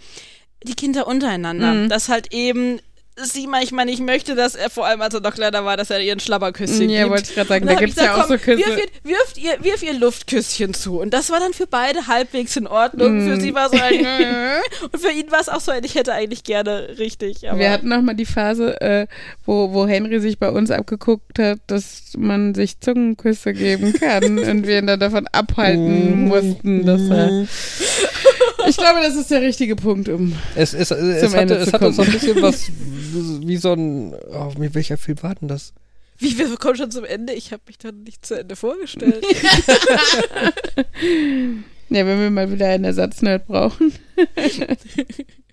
die 0.63 0.75
Kinder 0.75 1.07
untereinander. 1.07 1.73
Mhm. 1.73 1.89
Dass 1.89 2.09
halt 2.09 2.33
eben 2.33 2.79
sie 3.17 3.47
manchmal 3.47 3.85
nicht 3.85 4.01
möchte, 4.01 4.35
dass 4.35 4.55
er 4.55 4.69
vor 4.69 4.85
allem, 4.85 5.01
als 5.01 5.13
er 5.13 5.21
noch 5.21 5.33
kleiner 5.33 5.63
war, 5.63 5.77
dass 5.77 5.89
er 5.89 6.01
ihren 6.01 6.19
Schlabberküsschen 6.19 6.89
Ja, 6.89 7.03
gibt. 7.03 7.11
wollte 7.11 7.29
ich 7.29 7.35
gerade 7.35 7.47
sagen, 7.47 7.65
da 7.65 7.75
gibt's 7.75 7.97
ich 7.97 8.03
ja 8.03 8.15
auch 8.15 8.27
gesagt, 8.27 8.43
so 8.43 8.51
komm, 8.51 8.57
Küsse. 8.57 8.69
Wirf 8.69 8.77
ihr, 8.77 9.09
wirft 9.11 9.37
ihr, 9.37 9.63
wirf 9.63 9.83
ihr 9.83 9.93
Luftküsschen 9.93 10.73
zu. 10.73 10.99
Und 10.99 11.13
das 11.13 11.29
war 11.29 11.39
dann 11.39 11.53
für 11.53 11.67
beide 11.67 12.07
halbwegs 12.07 12.55
in 12.57 12.67
Ordnung. 12.67 13.19
Mhm. 13.19 13.29
Für 13.29 13.41
sie 13.41 13.53
war 13.53 13.69
so 13.69 13.77
ein 13.77 14.05
und 14.91 14.99
für 14.99 15.11
ihn 15.11 15.31
war 15.31 15.39
es 15.39 15.49
auch 15.49 15.61
so 15.61 15.71
ein, 15.71 15.83
ich 15.83 15.95
hätte 15.95 16.13
eigentlich 16.13 16.43
gerne 16.43 16.95
richtig. 16.97 17.43
Wir 17.43 17.71
hatten 17.71 17.87
noch 17.87 18.01
mal 18.01 18.15
die 18.15 18.25
Phase, 18.25 18.79
äh, 18.81 19.07
wo, 19.45 19.71
wo 19.71 19.87
Henry 19.87 20.19
sich 20.19 20.37
bei 20.37 20.49
uns 20.49 20.69
abgeguckt 20.69 21.39
hat, 21.39 21.59
dass 21.67 22.13
man 22.17 22.53
sich 22.53 22.79
Zungenküsse 22.81 23.53
geben 23.53 23.93
kann 23.93 24.39
und 24.49 24.67
wir 24.67 24.79
ihn 24.79 24.87
dann 24.87 24.99
davon 24.99 25.27
abhalten 25.31 26.27
mussten, 26.27 26.85
dass 26.85 27.01
er. 27.09 27.47
Ich 28.67 28.77
glaube, 28.77 28.99
das 29.01 29.15
ist 29.15 29.31
der 29.31 29.41
richtige 29.41 29.75
Punkt, 29.75 30.09
um. 30.09 30.35
Es, 30.55 30.73
es, 30.73 30.91
es, 30.91 31.19
Zum 31.19 31.29
hatte, 31.29 31.37
Ende 31.37 31.55
es 31.55 31.73
hatte 31.73 31.91
so 31.93 32.01
ein 32.01 32.11
bisschen 32.11 32.41
was 32.41 32.69
wie 33.47 33.57
so 33.57 33.73
ein. 33.73 34.13
Oh, 34.31 34.51
mit 34.57 34.75
welcher 34.75 34.97
Film 34.97 35.21
war 35.23 35.35
denn 35.35 35.47
das? 35.47 35.73
wie, 36.17 36.37
wir 36.37 36.55
kommen 36.57 36.75
schon 36.75 36.91
zum 36.91 37.03
Ende. 37.03 37.33
Ich 37.33 37.51
habe 37.51 37.63
mich 37.67 37.77
dann 37.77 38.03
nicht 38.03 38.25
zu 38.25 38.39
Ende 38.39 38.55
vorgestellt. 38.55 39.25
Ja, 41.89 42.05
wenn 42.05 42.19
wir 42.19 42.31
mal 42.31 42.51
wieder 42.51 42.67
einen 42.67 42.83
Ersatznerd 42.83 43.45
brauchen. 43.45 43.93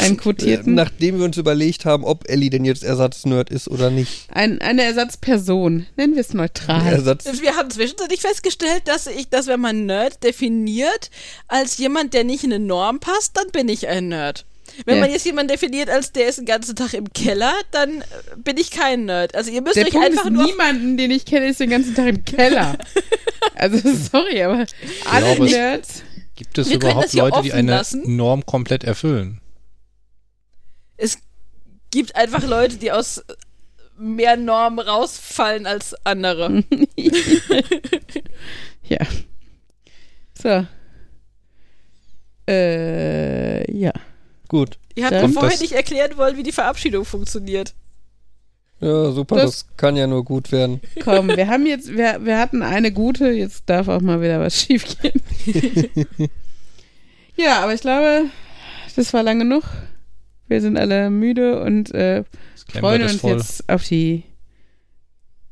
einen 0.00 0.14
Äh, 0.14 0.16
quotierten. 0.18 0.74
nachdem 0.74 1.18
wir 1.18 1.24
uns 1.24 1.36
überlegt 1.36 1.84
haben, 1.84 2.04
ob 2.04 2.28
Ellie 2.28 2.50
denn 2.50 2.64
jetzt 2.64 2.84
Ersatznerd 2.84 3.50
ist 3.50 3.68
oder 3.68 3.90
nicht. 3.90 4.28
Ein, 4.32 4.60
eine 4.60 4.82
Ersatzperson. 4.82 5.86
Nennen 5.96 6.14
wir 6.14 6.20
es 6.20 6.34
neutral. 6.34 6.86
Ersatz. 6.86 7.24
Wir 7.40 7.56
haben 7.56 7.70
zwischenzeitlich 7.70 8.20
festgestellt, 8.20 8.82
dass 8.86 9.06
ich, 9.06 9.28
dass 9.28 9.46
wenn 9.46 9.60
man 9.60 9.86
Nerd 9.86 10.22
definiert 10.24 11.10
als 11.48 11.78
jemand, 11.78 12.14
der 12.14 12.24
nicht 12.24 12.44
in 12.44 12.52
eine 12.52 12.64
Norm 12.64 13.00
passt, 13.00 13.36
dann 13.36 13.46
bin 13.52 13.68
ich 13.68 13.86
ein 13.88 14.08
Nerd. 14.08 14.44
Wenn 14.84 14.96
Ja. 14.96 15.02
man 15.02 15.10
jetzt 15.12 15.24
jemanden 15.24 15.52
definiert 15.52 15.88
als 15.88 16.12
der 16.12 16.28
ist 16.28 16.38
den 16.38 16.44
ganzen 16.44 16.74
Tag 16.74 16.92
im 16.92 17.10
Keller, 17.12 17.54
dann 17.70 18.00
äh, 18.00 18.04
bin 18.36 18.56
ich 18.58 18.70
kein 18.72 19.04
Nerd. 19.06 19.34
Also 19.34 19.50
ihr 19.50 19.62
müsst 19.62 19.76
Der 19.76 19.84
euch 19.86 19.92
Punkt 19.92 20.06
einfach 20.08 20.24
ist, 20.26 20.32
nur 20.32 20.44
niemanden, 20.44 20.96
den 20.96 21.10
ich 21.12 21.24
kenne, 21.24 21.46
ist 21.48 21.60
den 21.60 21.70
ganzen 21.70 21.94
Tag 21.94 22.08
im 22.08 22.24
Keller. 22.24 22.76
also, 23.54 23.78
sorry, 23.94 24.42
aber 24.42 24.66
alle 25.10 25.34
glaube, 25.36 25.44
Nerds. 25.50 26.02
Gibt 26.34 26.58
es 26.58 26.68
Wir 26.68 26.76
überhaupt 26.76 27.12
Leute, 27.14 27.42
die 27.42 27.52
eine 27.52 27.70
lassen. 27.70 28.16
Norm 28.16 28.44
komplett 28.44 28.84
erfüllen? 28.84 29.40
Es 30.96 31.18
gibt 31.90 32.16
einfach 32.16 32.46
Leute, 32.46 32.76
die 32.76 32.92
aus 32.92 33.22
mehr 33.98 34.36
Normen 34.36 34.78
rausfallen 34.78 35.66
als 35.66 35.94
andere. 36.04 36.62
Ja. 38.88 38.98
So. 40.40 40.64
Äh, 42.48 43.70
ja. 43.76 43.92
Gut. 44.48 44.78
Ihr 44.94 45.06
habt 45.06 45.20
mir 45.22 45.28
vorher 45.30 45.58
nicht 45.58 45.72
erklären 45.72 46.16
wollen, 46.16 46.36
wie 46.36 46.44
die 46.44 46.52
Verabschiedung 46.52 47.04
funktioniert. 47.04 47.74
Ja, 48.80 49.10
super, 49.10 49.36
Das- 49.36 49.50
das, 49.50 49.76
kann 49.76 49.96
ja 49.96 50.06
nur 50.06 50.24
gut 50.24 50.52
werden. 50.52 50.80
Komm, 51.02 51.28
wir 51.28 51.48
haben 51.48 51.66
jetzt, 51.66 51.88
wir, 51.90 52.24
wir 52.24 52.38
hatten 52.38 52.62
eine 52.62 52.92
gute, 52.92 53.30
jetzt 53.30 53.64
darf 53.66 53.88
auch 53.88 54.00
mal 54.02 54.20
wieder 54.20 54.38
was 54.38 54.60
schiefgehen. 54.60 55.20
ja, 57.36 57.62
aber 57.62 57.74
ich 57.74 57.80
glaube, 57.80 58.26
das 58.94 59.12
war 59.14 59.22
lang 59.22 59.38
genug. 59.38 59.64
Wir 60.48 60.60
sind 60.60 60.76
alle 60.76 61.10
müde 61.10 61.60
und 61.62 61.92
äh, 61.94 62.24
freuen 62.72 63.02
uns 63.02 63.16
voll. 63.16 63.32
jetzt 63.32 63.68
auf 63.68 63.84
die. 63.84 64.24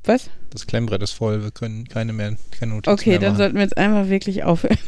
Was? 0.05 0.29
Das 0.51 0.66
Klemmbrett 0.66 1.03
ist 1.03 1.12
voll. 1.12 1.43
Wir 1.43 1.51
können 1.51 1.89
keine 1.89 2.12
mehr, 2.12 2.37
keine 2.59 2.75
Notizen 2.75 2.93
Okay, 2.93 3.11
mehr 3.11 3.19
dann 3.19 3.29
machen. 3.33 3.39
sollten 3.39 3.55
wir 3.57 3.62
jetzt 3.62 3.77
einfach 3.77 4.09
wirklich 4.09 4.45
aufhören. 4.45 4.79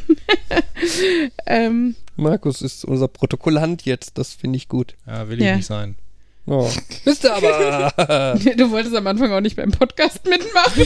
ähm, 1.45 1.95
Markus 2.15 2.61
ist 2.61 2.85
unser 2.85 3.07
Protokollant 3.07 3.83
jetzt, 3.83 4.17
das 4.17 4.33
finde 4.33 4.57
ich 4.57 4.67
gut. 4.69 4.95
Ja, 5.05 5.27
will 5.29 5.39
ich 5.39 5.45
Ja. 5.45 5.55
nicht 5.57 5.65
sein. 5.65 5.95
Oh. 6.45 6.69
Bist 7.03 7.25
du 7.25 7.33
aber. 7.33 7.91
du 8.57 8.71
wolltest 8.71 8.95
am 8.95 9.05
Anfang 9.07 9.31
auch 9.33 9.41
nicht 9.41 9.57
beim 9.57 9.71
Podcast 9.71 10.21
mitmachen. 10.25 10.85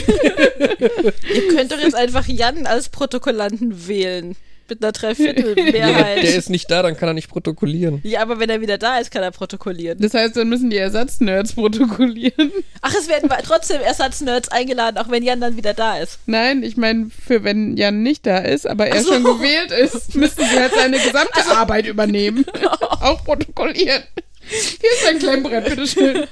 Ihr 1.34 1.48
könnt 1.54 1.70
doch 1.70 1.78
jetzt 1.78 1.94
einfach 1.94 2.26
Jan 2.26 2.66
als 2.66 2.88
Protokollanten 2.88 3.86
wählen. 3.86 4.34
Mit 4.72 4.82
einer 4.82 4.92
Dreiviertelmehrheit. 4.92 6.16
Der 6.22 6.34
ist 6.34 6.48
nicht 6.48 6.70
da, 6.70 6.82
dann 6.82 6.96
kann 6.96 7.06
er 7.06 7.12
nicht 7.12 7.28
protokollieren. 7.28 8.00
Ja, 8.04 8.22
aber 8.22 8.40
wenn 8.40 8.48
er 8.48 8.62
wieder 8.62 8.78
da 8.78 8.96
ist, 8.96 9.10
kann 9.10 9.22
er 9.22 9.30
protokollieren. 9.30 9.98
Das 10.00 10.14
heißt, 10.14 10.34
dann 10.34 10.48
müssen 10.48 10.70
die 10.70 10.78
Ersatznerds 10.78 11.52
protokollieren. 11.56 12.50
Ach, 12.80 12.94
es 12.98 13.06
werden 13.06 13.28
trotzdem 13.44 13.82
Ersatznerds 13.82 14.48
eingeladen, 14.48 14.96
auch 14.96 15.10
wenn 15.10 15.22
Jan 15.22 15.42
dann 15.42 15.58
wieder 15.58 15.74
da 15.74 15.98
ist. 15.98 16.20
Nein, 16.24 16.62
ich 16.62 16.78
meine, 16.78 17.10
für 17.10 17.44
wenn 17.44 17.76
Jan 17.76 18.02
nicht 18.02 18.24
da 18.24 18.38
ist, 18.38 18.66
aber 18.66 18.86
er 18.86 19.02
so. 19.02 19.12
schon 19.12 19.24
gewählt 19.24 19.72
ist, 19.72 20.14
müssen 20.14 20.42
sie 20.42 20.58
halt 20.58 20.72
seine 20.74 20.98
gesamte 20.98 21.44
Arbeit 21.54 21.86
übernehmen. 21.86 22.46
Auch 22.80 23.22
protokollieren. 23.24 24.04
Hier 24.40 24.90
ist 24.90 25.06
ein 25.06 25.18
Klemmbrett, 25.18 25.68
bitteschön. 25.68 26.26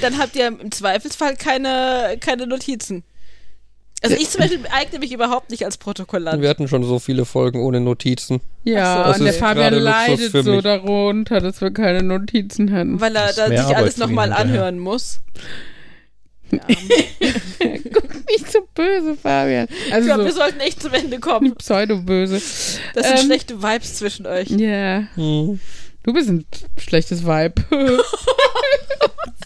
Dann 0.00 0.18
habt 0.18 0.34
ihr 0.34 0.48
im 0.48 0.72
Zweifelsfall 0.72 1.36
keine, 1.36 2.16
keine 2.20 2.48
Notizen. 2.48 3.04
Also 4.02 4.16
ich 4.16 4.30
zum 4.30 4.40
Beispiel 4.40 4.60
eigne 4.70 4.98
mich 5.00 5.12
überhaupt 5.12 5.50
nicht 5.50 5.64
als 5.64 5.76
Protokollant. 5.76 6.40
Wir 6.40 6.48
hatten 6.48 6.68
schon 6.68 6.84
so 6.84 6.98
viele 6.98 7.24
Folgen 7.24 7.60
ohne 7.60 7.80
Notizen. 7.80 8.40
Ja, 8.64 9.12
so. 9.12 9.18
und 9.18 9.24
der 9.24 9.32
Fabian 9.34 9.74
leidet 9.74 10.30
so 10.44 10.60
darunter, 10.60 11.40
dass 11.40 11.60
wir 11.60 11.72
keine 11.72 12.02
Notizen 12.02 12.72
hatten. 12.72 13.00
Weil 13.00 13.16
er 13.16 13.32
da 13.32 13.48
sich 13.48 13.58
Arbeit 13.58 13.76
alles 13.76 13.96
nochmal 13.96 14.32
anhören 14.32 14.78
muss. 14.78 15.20
Ja. 16.50 16.60
Guck 17.92 18.26
nicht 18.30 18.50
so 18.50 18.60
böse, 18.74 19.16
Fabian. 19.16 19.68
Ich 19.86 19.92
Also 19.92 20.06
glaube, 20.06 20.24
wir 20.24 20.32
so 20.32 20.38
sollten 20.38 20.60
echt 20.60 20.80
zum 20.80 20.94
Ende 20.94 21.18
kommen. 21.18 21.54
pseudo-böse. 21.58 22.36
Das 22.94 23.06
sind 23.06 23.18
Ähm, 23.18 23.24
schlechte 23.26 23.62
Vibes 23.62 23.96
zwischen 23.96 24.26
euch. 24.26 24.48
Ja, 24.50 25.02
Hm. 25.14 25.60
Du 26.08 26.14
bist 26.14 26.30
ein 26.30 26.46
schlechtes 26.78 27.22
Vibe. 27.26 27.62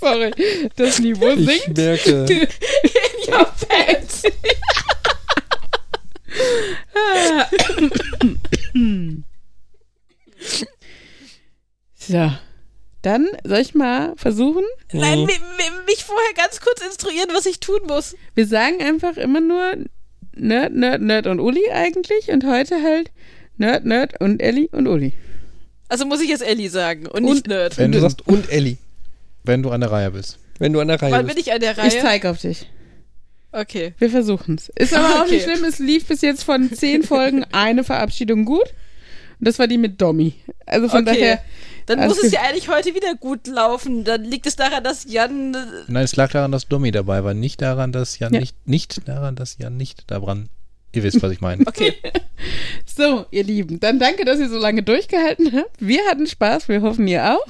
Sorry, 0.00 0.30
das 0.76 1.00
Niveau 1.00 1.30
Ich 1.30 1.44
sinkt. 1.44 1.76
merke. 1.76 2.48
Ja, 3.26 3.44
Fans. 3.46 4.22
So, 11.94 12.32
Dann 13.02 13.28
soll 13.44 13.58
ich 13.58 13.74
mal 13.74 14.12
versuchen. 14.16 14.62
Nein, 14.92 15.20
Mhm. 15.20 15.26
mi- 15.26 15.32
mi- 15.58 15.84
mich 15.86 16.04
vorher 16.04 16.34
ganz 16.36 16.60
kurz 16.60 16.80
instruieren, 16.82 17.30
was 17.34 17.46
ich 17.46 17.58
tun 17.58 17.80
muss. 17.88 18.14
Wir 18.34 18.46
sagen 18.46 18.80
einfach 18.80 19.16
immer 19.16 19.40
nur 19.40 19.74
Nerd, 20.36 20.72
Nerd, 20.74 21.02
Nerd 21.02 21.26
und 21.26 21.40
Uli 21.40 21.68
eigentlich 21.72 22.28
und 22.30 22.46
heute 22.46 22.80
halt 22.82 23.10
Nerd, 23.56 23.84
Nerd 23.84 24.20
und 24.20 24.40
Elli 24.40 24.68
und 24.72 24.86
Uli. 24.86 25.12
Also 25.92 26.06
muss 26.06 26.22
ich 26.22 26.30
jetzt 26.30 26.42
Ellie 26.42 26.70
sagen 26.70 27.06
und 27.06 27.24
Und- 27.24 27.34
nicht 27.34 27.46
Nerd. 27.48 27.76
Wenn 27.76 27.92
Du 27.92 28.00
sagst 28.00 28.26
und 28.26 28.50
Ellie, 28.50 28.78
wenn 29.44 29.62
du 29.62 29.70
an 29.70 29.82
der 29.82 29.90
Reihe 29.92 30.10
bist. 30.10 30.38
wenn 30.58 30.72
du 30.72 30.80
an 30.80 30.88
der 30.88 31.02
Reihe 31.02 31.12
Wann 31.12 31.26
bist. 31.26 31.36
bin 31.36 31.44
ich 31.44 31.52
an 31.52 31.60
der 31.60 31.72
Ich 31.72 31.78
Reihe? 31.78 32.00
zeig 32.00 32.24
auf 32.24 32.38
dich. 32.40 32.66
Okay. 33.52 33.92
Wir 33.98 34.08
versuchen's. 34.08 34.70
Ist 34.76 34.94
aber 34.94 35.22
auch 35.22 35.26
nicht 35.28 35.42
schlimm. 35.44 35.64
Es 35.64 35.78
lief 35.78 36.06
bis 36.06 36.22
jetzt 36.22 36.44
von 36.44 36.72
zehn 36.72 37.02
Folgen 37.12 37.44
eine 37.52 37.84
Verabschiedung 37.84 38.46
gut. 38.46 38.64
Und 39.38 39.48
das 39.48 39.58
war 39.58 39.66
die 39.66 39.76
mit 39.76 40.00
Domi. 40.00 40.34
Also 40.64 40.88
von 40.88 41.06
Okay. 41.06 41.18
daher, 41.20 41.38
Dann 41.86 41.98
Alles 41.98 42.14
muss 42.16 42.24
es 42.24 42.32
ja 42.32 42.40
eigentlich 42.42 42.68
heute 42.68 42.94
wieder 42.94 43.14
gut 43.16 43.46
laufen. 43.48 44.04
Dann 44.04 44.22
liegt 44.24 44.46
es 44.46 44.54
daran, 44.56 44.84
dass 44.84 45.04
Jan. 45.12 45.52
äh, 45.52 45.58
Nein, 45.88 46.04
es 46.04 46.14
lag 46.16 46.30
daran, 46.30 46.52
dass 46.52 46.68
Domi 46.68 46.92
dabei 46.92 47.24
war, 47.24 47.34
nicht 47.34 47.60
daran, 47.60 47.90
dass 47.92 48.18
Jan 48.20 48.32
Ja. 48.32 48.40
nicht, 48.40 48.56
nicht 48.66 49.06
daran, 49.08 49.34
dass 49.36 49.58
Jan 49.58 49.76
nicht 49.76 50.10
daran. 50.10 50.48
Ihr 50.94 51.02
wisst, 51.02 51.22
was 51.22 51.32
ich 51.32 51.40
meine. 51.40 51.64
Okay. 51.72 51.94
so, 52.84 53.24
ihr 53.30 53.44
Lieben, 53.44 53.80
dann 53.80 53.98
danke, 53.98 54.24
dass 54.24 54.38
ihr 54.38 54.48
so 54.48 54.58
lange 54.58 54.82
durchgehalten 54.82 55.52
habt. 55.52 55.76
Wir 55.78 56.04
hatten 56.10 56.26
Spaß, 56.26 56.68
wir 56.68 56.82
hoffen, 56.82 57.06
ihr 57.06 57.36
auch. 57.36 57.46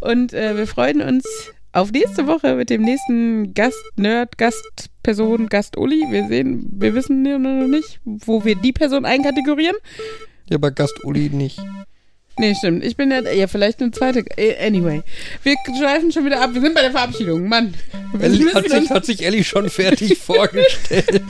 Und 0.00 0.32
äh, 0.32 0.56
wir 0.56 0.66
freuen 0.66 1.00
uns 1.00 1.24
auf 1.72 1.92
nächste 1.92 2.26
Woche 2.26 2.54
mit 2.54 2.70
dem 2.70 2.82
nächsten 2.82 3.54
Gast, 3.54 3.82
Nerd, 3.96 4.36
Gastperson, 4.38 5.48
Gast 5.48 5.76
Uli. 5.76 6.04
Wir 6.10 6.26
sehen, 6.28 6.68
wir 6.72 6.94
wissen 6.94 7.22
noch 7.22 7.68
nicht, 7.68 8.00
wo 8.04 8.44
wir 8.44 8.56
die 8.56 8.72
Person 8.72 9.04
einkategorieren. 9.04 9.76
Ja, 10.50 10.56
aber 10.56 10.70
Gast 10.70 11.04
Uli 11.04 11.30
nicht. 11.30 11.60
Nee, 12.38 12.54
stimmt. 12.54 12.84
Ich 12.84 12.96
bin 12.96 13.10
ja, 13.10 13.20
ja 13.20 13.46
vielleicht 13.46 13.80
eine 13.80 13.90
zweite. 13.90 14.24
Äh, 14.36 14.66
anyway. 14.66 15.02
Wir 15.42 15.54
schweifen 15.78 16.12
schon 16.12 16.24
wieder 16.24 16.40
ab. 16.40 16.50
Wir 16.54 16.62
sind 16.62 16.74
bei 16.74 16.80
der 16.80 16.90
Verabschiedung. 16.90 17.46
Mann. 17.46 17.74
Ellie 18.20 18.52
hat, 18.54 18.68
sich, 18.68 18.90
hat 18.90 19.04
sich 19.04 19.24
Ellie 19.24 19.44
schon 19.44 19.68
fertig 19.68 20.18
vorgestellt. 20.26 21.22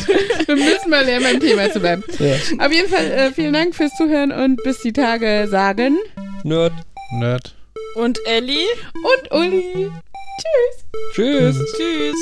wir 0.46 0.56
müssen 0.56 0.90
mal 0.90 1.04
lernen, 1.04 1.24
beim 1.24 1.40
Thema 1.40 1.70
zu 1.70 1.80
bleiben. 1.80 2.04
Ja. 2.18 2.36
Auf 2.64 2.72
jeden 2.72 2.88
Fall 2.88 3.10
äh, 3.10 3.32
vielen 3.32 3.52
Dank 3.52 3.74
fürs 3.74 3.94
Zuhören 3.96 4.30
und 4.30 4.62
bis 4.62 4.80
die 4.80 4.92
Tage 4.92 5.48
sagen. 5.50 5.98
Nerd. 6.44 6.72
Nerd. 7.12 7.54
Und 7.96 8.18
Ellie. 8.26 8.66
Und 8.94 9.32
Uli. 9.32 9.90
Tschüss. 10.38 10.84
Tschüss. 11.14 11.56
Tschüss. 11.76 12.16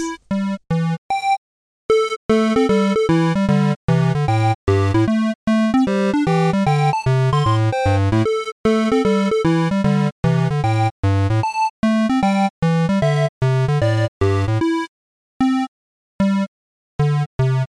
Tschüss. 2.28 2.70